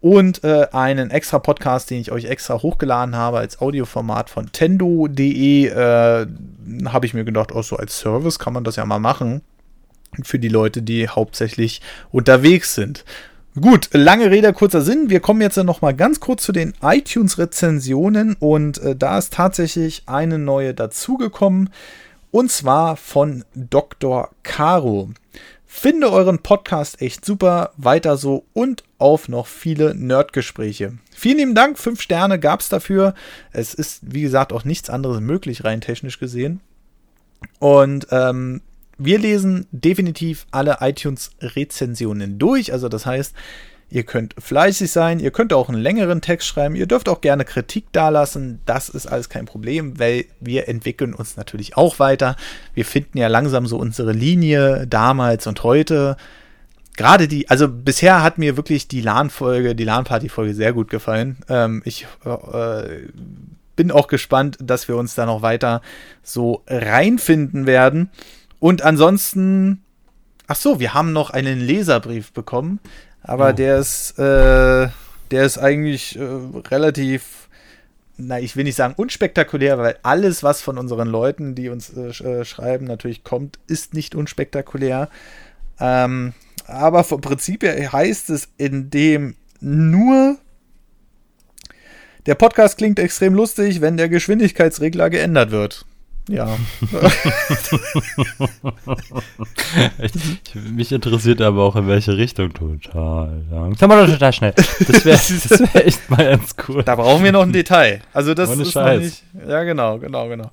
und 0.00 0.42
äh, 0.42 0.66
einen 0.72 1.10
extra 1.10 1.38
Podcast, 1.38 1.90
den 1.90 2.00
ich 2.00 2.10
euch 2.10 2.24
extra 2.24 2.60
hochgeladen 2.60 3.14
habe 3.16 3.38
als 3.38 3.60
Audioformat 3.60 4.30
von 4.30 4.50
tendo.de. 4.50 5.66
Äh, 5.66 6.26
habe 6.86 7.06
ich 7.06 7.14
mir 7.14 7.24
gedacht, 7.24 7.52
auch 7.52 7.62
so 7.62 7.76
als 7.76 7.98
Service 7.98 8.38
kann 8.38 8.52
man 8.52 8.64
das 8.64 8.76
ja 8.76 8.84
mal 8.84 8.98
machen. 8.98 9.42
Für 10.24 10.38
die 10.38 10.48
Leute, 10.48 10.82
die 10.82 11.08
hauptsächlich 11.08 11.80
unterwegs 12.10 12.74
sind. 12.74 13.04
Gut, 13.60 13.90
lange 13.92 14.30
Rede, 14.30 14.50
kurzer 14.54 14.80
Sinn. 14.80 15.10
Wir 15.10 15.20
kommen 15.20 15.42
jetzt 15.42 15.58
noch 15.58 15.82
mal 15.82 15.92
ganz 15.92 16.20
kurz 16.20 16.42
zu 16.42 16.52
den 16.52 16.72
iTunes-Rezensionen 16.80 18.34
und 18.40 18.78
äh, 18.78 18.96
da 18.96 19.18
ist 19.18 19.34
tatsächlich 19.34 20.04
eine 20.06 20.38
neue 20.38 20.72
dazugekommen 20.72 21.68
und 22.30 22.50
zwar 22.50 22.96
von 22.96 23.44
Dr. 23.54 24.30
Caro. 24.42 25.10
Finde 25.66 26.10
euren 26.10 26.38
Podcast 26.38 27.02
echt 27.02 27.26
super, 27.26 27.72
weiter 27.76 28.16
so 28.16 28.46
und 28.54 28.84
auf 28.96 29.28
noch 29.28 29.46
viele 29.46 29.94
Nerdgespräche. 29.94 30.94
Vielen 31.14 31.36
lieben 31.36 31.54
Dank, 31.54 31.78
fünf 31.78 32.00
Sterne 32.00 32.40
gab 32.40 32.60
es 32.60 32.70
dafür. 32.70 33.12
Es 33.52 33.74
ist, 33.74 34.00
wie 34.02 34.22
gesagt, 34.22 34.54
auch 34.54 34.64
nichts 34.64 34.88
anderes 34.88 35.20
möglich, 35.20 35.62
rein 35.62 35.82
technisch 35.82 36.18
gesehen. 36.18 36.60
Und 37.58 38.06
ähm, 38.12 38.62
wir 39.04 39.18
lesen 39.18 39.66
definitiv 39.70 40.46
alle 40.50 40.78
iTunes-Rezensionen 40.80 42.38
durch. 42.38 42.72
Also 42.72 42.88
das 42.88 43.06
heißt, 43.06 43.34
ihr 43.92 44.04
könnt 44.04 44.34
fleißig 44.38 44.90
sein, 44.90 45.20
ihr 45.20 45.30
könnt 45.30 45.52
auch 45.52 45.68
einen 45.68 45.80
längeren 45.80 46.20
Text 46.20 46.48
schreiben, 46.48 46.74
ihr 46.74 46.86
dürft 46.86 47.08
auch 47.08 47.20
gerne 47.20 47.44
Kritik 47.44 47.92
dalassen. 47.92 48.60
Das 48.64 48.88
ist 48.88 49.06
alles 49.06 49.28
kein 49.28 49.46
Problem, 49.46 49.98
weil 49.98 50.24
wir 50.40 50.68
entwickeln 50.68 51.14
uns 51.14 51.36
natürlich 51.36 51.76
auch 51.76 51.98
weiter. 51.98 52.36
Wir 52.74 52.84
finden 52.84 53.18
ja 53.18 53.28
langsam 53.28 53.66
so 53.66 53.76
unsere 53.76 54.12
Linie 54.12 54.86
damals 54.86 55.46
und 55.46 55.62
heute. 55.62 56.16
Gerade 56.96 57.26
die, 57.26 57.48
also 57.48 57.68
bisher 57.68 58.22
hat 58.22 58.36
mir 58.38 58.56
wirklich 58.56 58.86
die 58.86 59.00
LAN-Folge, 59.00 59.74
die 59.74 59.84
LAN-Party-Folge 59.84 60.54
sehr 60.54 60.72
gut 60.72 60.90
gefallen. 60.90 61.38
Ähm, 61.48 61.82
ich 61.86 62.06
äh, 62.24 63.08
bin 63.76 63.90
auch 63.90 64.08
gespannt, 64.08 64.58
dass 64.60 64.88
wir 64.88 64.96
uns 64.96 65.14
da 65.14 65.26
noch 65.26 65.42
weiter 65.42 65.80
so 66.22 66.62
reinfinden 66.66 67.66
werden. 67.66 68.10
Und 68.62 68.82
ansonsten, 68.82 69.82
ach 70.46 70.54
so, 70.54 70.78
wir 70.78 70.94
haben 70.94 71.12
noch 71.12 71.30
einen 71.30 71.58
Leserbrief 71.58 72.32
bekommen, 72.32 72.78
aber 73.20 73.48
oh. 73.48 73.52
der 73.52 73.78
ist, 73.78 74.16
äh, 74.20 74.86
der 75.32 75.44
ist 75.44 75.58
eigentlich 75.58 76.16
äh, 76.16 76.22
relativ, 76.70 77.48
na, 78.16 78.38
ich 78.38 78.54
will 78.54 78.62
nicht 78.62 78.76
sagen 78.76 78.94
unspektakulär, 78.96 79.78
weil 79.78 79.98
alles, 80.04 80.44
was 80.44 80.60
von 80.60 80.78
unseren 80.78 81.08
Leuten, 81.08 81.56
die 81.56 81.70
uns 81.70 81.90
äh, 81.90 82.10
äh 82.24 82.44
schreiben, 82.44 82.84
natürlich 82.86 83.24
kommt, 83.24 83.58
ist 83.66 83.94
nicht 83.94 84.14
unspektakulär. 84.14 85.08
Ähm, 85.80 86.32
aber 86.68 87.02
vom 87.02 87.20
Prinzip 87.20 87.64
her 87.64 87.92
heißt 87.92 88.30
es, 88.30 88.48
indem 88.58 89.34
nur 89.58 90.36
der 92.26 92.36
Podcast 92.36 92.78
klingt 92.78 93.00
extrem 93.00 93.34
lustig, 93.34 93.80
wenn 93.80 93.96
der 93.96 94.08
Geschwindigkeitsregler 94.08 95.10
geändert 95.10 95.50
wird. 95.50 95.84
Ja. 96.32 96.58
ich, 99.98 100.54
mich 100.54 100.90
interessiert 100.90 101.42
aber 101.42 101.62
auch 101.62 101.76
in 101.76 101.86
welche 101.86 102.16
Richtung 102.16 102.54
total. 102.54 103.42
Sag 103.78 103.86
mal 103.86 104.06
doch 104.06 104.14
total 104.14 104.32
schnell. 104.32 104.54
Das 104.54 105.04
wäre 105.04 105.18
wär 105.74 105.86
echt 105.86 106.08
mal 106.08 106.24
ganz 106.24 106.54
cool. 106.66 106.82
Da 106.84 106.96
brauchen 106.96 107.22
wir 107.22 107.32
noch 107.32 107.42
ein 107.42 107.52
Detail. 107.52 108.00
Also 108.14 108.32
das 108.32 108.48
Ohne 108.48 108.62
ist 108.62 108.72
Scheiß. 108.72 108.96
noch 108.96 109.04
nicht. 109.04 109.22
Ja, 109.46 109.62
genau, 109.64 109.98
genau, 109.98 110.28
genau. 110.28 110.50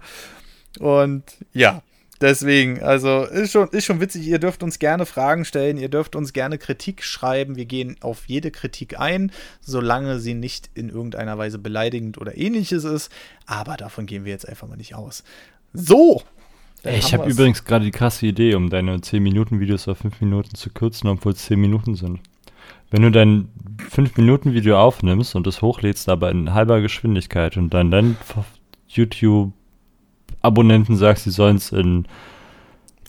Und 0.79 1.23
ja, 1.53 1.81
deswegen, 2.19 2.83
also 2.83 3.23
ist 3.23 3.53
schon, 3.53 3.69
ist 3.69 3.85
schon 3.85 4.01
witzig. 4.01 4.27
Ihr 4.27 4.39
dürft 4.39 4.63
uns 4.63 4.79
gerne 4.79 5.05
Fragen 5.05 5.45
stellen, 5.45 5.77
ihr 5.77 5.89
dürft 5.89 6.13
uns 6.13 6.33
gerne 6.33 6.57
Kritik 6.57 7.05
schreiben. 7.05 7.55
Wir 7.55 7.65
gehen 7.65 7.95
auf 8.01 8.23
jede 8.27 8.51
Kritik 8.51 8.99
ein, 8.99 9.31
solange 9.61 10.19
sie 10.19 10.33
nicht 10.33 10.71
in 10.73 10.89
irgendeiner 10.89 11.37
Weise 11.37 11.57
beleidigend 11.57 12.17
oder 12.17 12.37
ähnliches 12.37 12.83
ist. 12.83 13.13
Aber 13.45 13.77
davon 13.77 14.07
gehen 14.07 14.25
wir 14.25 14.33
jetzt 14.33 14.47
einfach 14.47 14.67
mal 14.67 14.75
nicht 14.75 14.93
aus. 14.93 15.23
So. 15.73 16.21
Ey, 16.83 16.97
ich 16.97 17.13
habe 17.13 17.29
übrigens 17.29 17.65
gerade 17.65 17.83
die 17.83 17.91
krasse 17.91 18.25
Idee, 18.25 18.55
um 18.55 18.69
deine 18.69 18.95
10-Minuten-Videos 18.97 19.89
auf 19.89 19.97
5 19.97 20.21
Minuten 20.21 20.55
zu 20.55 20.69
kürzen, 20.69 21.09
obwohl 21.09 21.33
es 21.33 21.43
10 21.45 21.59
Minuten 21.59 21.95
sind. 21.95 22.21
Wenn 22.89 23.01
du 23.01 23.11
dein 23.11 23.49
5-Minuten-Video 23.91 24.79
aufnimmst 24.79 25.35
und 25.35 25.45
es 25.45 25.61
hochlädst, 25.61 26.07
aber 26.09 26.31
in 26.31 26.53
halber 26.53 26.79
Geschwindigkeit 26.81 27.57
und 27.57 27.73
dann 27.73 27.91
deinen 27.91 28.17
YouTube-Abonnenten 28.87 30.95
sagst, 30.95 31.25
sie 31.25 31.31
sollen 31.31 31.57
es 31.57 31.71
in 31.71 32.07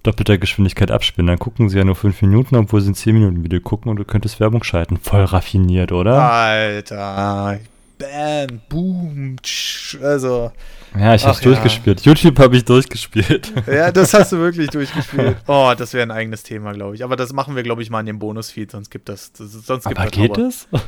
doppelter 0.02 0.38
Geschwindigkeit 0.38 0.90
abspielen, 0.90 1.28
dann 1.28 1.38
gucken 1.38 1.68
sie 1.68 1.78
ja 1.78 1.84
nur 1.84 1.94
5 1.94 2.22
Minuten, 2.22 2.56
obwohl 2.56 2.80
sie 2.80 2.90
ein 2.90 2.94
10-Minuten-Video 2.94 3.60
gucken 3.60 3.90
und 3.90 3.98
du 3.98 4.04
könntest 4.04 4.40
Werbung 4.40 4.64
schalten. 4.64 4.96
Voll 4.96 5.24
raffiniert, 5.24 5.92
oder? 5.92 6.20
Alter. 6.20 7.60
Bam, 8.00 8.60
boom, 8.70 9.36
tsch, 9.42 9.98
also. 10.02 10.52
Ja, 10.98 11.14
ich 11.14 11.24
hab's 11.24 11.40
durchgespielt. 11.40 12.00
YouTube 12.00 12.38
habe 12.38 12.56
ich 12.56 12.64
durchgespielt. 12.64 13.52
Ja, 13.66 13.92
das 13.92 14.14
hast 14.14 14.32
du 14.32 14.38
wirklich 14.38 14.70
durchgespielt. 14.70 15.36
Oh, 15.46 15.72
das 15.76 15.92
wäre 15.92 16.02
ein 16.02 16.10
eigenes 16.10 16.42
Thema, 16.42 16.72
glaube 16.72 16.94
ich. 16.94 17.04
Aber 17.04 17.16
das 17.16 17.34
machen 17.34 17.54
wir, 17.56 17.62
glaube 17.62 17.82
ich, 17.82 17.90
mal 17.90 18.00
in 18.00 18.06
dem 18.06 18.18
Bonusfeed, 18.18 18.70
sonst 18.70 18.90
gibt 18.90 19.10
das, 19.10 19.32
das 19.32 19.52
sonst 19.52 19.86
gibt 19.86 20.00
Aber 20.00 20.10
geht 20.10 20.38
es? 20.38 20.66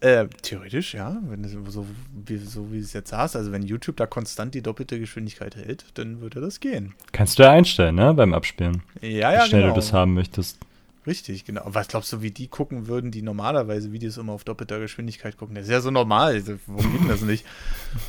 Äh, 0.00 0.28
theoretisch, 0.42 0.94
ja. 0.94 1.16
Wenn 1.28 1.42
es 1.42 1.56
so, 1.72 1.84
wie, 2.24 2.36
so 2.36 2.70
wie 2.70 2.78
es 2.78 2.92
jetzt 2.92 3.12
hast, 3.12 3.34
also 3.34 3.50
wenn 3.50 3.62
YouTube 3.62 3.96
da 3.96 4.06
konstant 4.06 4.54
die 4.54 4.62
doppelte 4.62 5.00
Geschwindigkeit 5.00 5.56
hält, 5.56 5.86
dann 5.94 6.20
würde 6.20 6.40
das 6.40 6.60
gehen. 6.60 6.94
Kannst 7.10 7.36
du 7.36 7.42
ja 7.42 7.50
einstellen, 7.50 7.96
ne, 7.96 8.14
beim 8.14 8.32
Abspielen. 8.32 8.82
Ja, 9.00 9.32
ja, 9.32 9.42
Wie 9.42 9.48
schnell 9.48 9.62
genau. 9.62 9.74
du 9.74 9.80
das 9.80 9.92
haben 9.92 10.14
möchtest. 10.14 10.60
Richtig, 11.08 11.46
genau. 11.46 11.62
Was 11.64 11.88
glaubst 11.88 12.12
du, 12.12 12.20
wie 12.20 12.30
die 12.30 12.48
gucken 12.48 12.86
würden, 12.86 13.10
die 13.10 13.22
normalerweise 13.22 13.92
Videos 13.92 14.18
immer 14.18 14.34
auf 14.34 14.44
doppelter 14.44 14.78
Geschwindigkeit 14.78 15.38
gucken? 15.38 15.54
Das 15.54 15.64
ist 15.64 15.70
ja 15.70 15.80
so 15.80 15.90
normal. 15.90 16.42
Warum 16.66 16.92
geht 16.92 17.00
denn 17.00 17.08
das 17.08 17.22
nicht? 17.22 17.46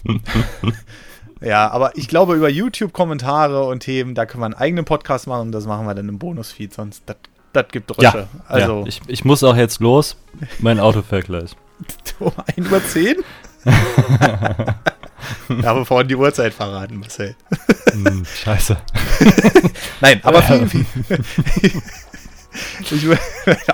ja, 1.42 1.72
aber 1.72 1.96
ich 1.96 2.10
glaube, 2.10 2.36
über 2.36 2.50
YouTube-Kommentare 2.50 3.64
und 3.64 3.80
Themen, 3.80 4.16
da 4.16 4.26
können 4.26 4.42
wir 4.42 4.48
einen 4.48 4.56
eigenen 4.56 4.84
Podcast 4.84 5.28
machen 5.28 5.44
und 5.44 5.52
das 5.54 5.66
machen 5.66 5.86
wir 5.86 5.96
dann 5.96 6.10
im 6.10 6.20
Bonusfeed, 6.20 6.74
sonst 6.74 7.04
das 7.54 7.66
gibt 7.72 7.90
Rösche. 7.98 8.02
Ja, 8.04 8.28
also. 8.50 8.82
Ja. 8.82 8.88
Ich, 8.88 9.00
ich 9.08 9.24
muss 9.24 9.46
auch 9.46 9.56
jetzt 9.56 9.80
los. 9.80 10.18
Mein 10.60 10.82
Auto 10.82 11.02
fährt 11.02 11.28
gleich. 11.28 11.56
Um 12.20 12.34
1 12.58 12.70
Uhr 12.70 12.84
10? 12.84 13.16
ja, 15.62 15.70
aber 15.70 15.86
vorhin 15.86 16.10
die 16.10 16.18
Uhrzeit 16.18 16.54
verraten, 16.54 16.98
Marcel. 16.98 17.34
Hm, 17.94 18.26
scheiße. 18.26 18.76
Nein, 20.02 20.20
aber 20.24 20.44
vielen, 20.44 20.68
vielen, 20.68 20.86
ich, 22.80 23.06
mein 23.06 23.18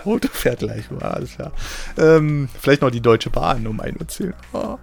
Auto 0.03 0.27
fährt 0.31 0.59
gleich, 0.59 0.85
alles 0.99 1.35
klar. 1.35 1.51
Ähm, 1.97 2.49
vielleicht 2.59 2.81
noch 2.81 2.91
die 2.91 3.01
Deutsche 3.01 3.29
Bahn 3.29 3.65
um 3.67 3.79
1 3.79 4.19
Uhr. 4.19 4.33
Oh. 4.53 4.77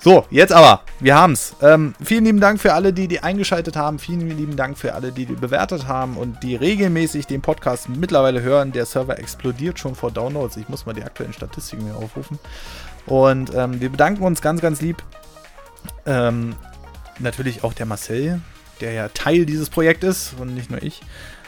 So, 0.00 0.26
jetzt 0.30 0.52
aber, 0.52 0.82
wir 1.00 1.16
haben's. 1.16 1.54
Ähm, 1.60 1.94
vielen 2.02 2.24
lieben 2.24 2.40
Dank 2.40 2.60
für 2.60 2.74
alle, 2.74 2.92
die, 2.92 3.08
die 3.08 3.20
eingeschaltet 3.20 3.76
haben. 3.76 3.98
Vielen 3.98 4.28
lieben 4.28 4.56
Dank 4.56 4.78
für 4.78 4.94
alle, 4.94 5.12
die, 5.12 5.26
die 5.26 5.34
bewertet 5.34 5.86
haben 5.86 6.16
und 6.16 6.42
die 6.42 6.56
regelmäßig 6.56 7.26
den 7.26 7.40
Podcast 7.40 7.88
mittlerweile 7.88 8.42
hören. 8.42 8.72
Der 8.72 8.86
Server 8.86 9.18
explodiert 9.18 9.78
schon 9.78 9.94
vor 9.94 10.10
Downloads. 10.10 10.56
Ich 10.56 10.68
muss 10.68 10.86
mal 10.86 10.92
die 10.92 11.02
aktuellen 11.02 11.32
Statistiken 11.32 11.84
mir 11.84 11.96
aufrufen. 11.96 12.38
Und 13.06 13.52
ähm, 13.54 13.80
wir 13.80 13.90
bedanken 13.90 14.22
uns 14.22 14.42
ganz, 14.42 14.60
ganz 14.60 14.80
lieb. 14.80 15.02
Ähm, 16.06 16.54
natürlich 17.18 17.64
auch 17.64 17.72
der 17.72 17.86
Marcel, 17.86 18.40
der 18.80 18.92
ja 18.92 19.08
Teil 19.08 19.46
dieses 19.46 19.70
Projekts 19.70 20.04
ist 20.04 20.34
und 20.38 20.54
nicht 20.54 20.70
nur 20.70 20.82
ich. 20.82 21.00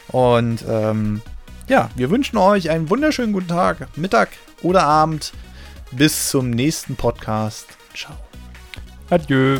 Und 0.09 0.65
ähm, 0.67 1.21
ja, 1.67 1.89
wir 1.95 2.09
wünschen 2.09 2.37
euch 2.37 2.69
einen 2.69 2.89
wunderschönen 2.89 3.33
guten 3.33 3.47
Tag, 3.47 3.87
Mittag 3.97 4.29
oder 4.61 4.83
Abend. 4.83 5.31
Bis 5.91 6.29
zum 6.29 6.49
nächsten 6.49 6.95
Podcast. 6.95 7.67
Ciao. 7.93 8.15
Adieu. 9.09 9.59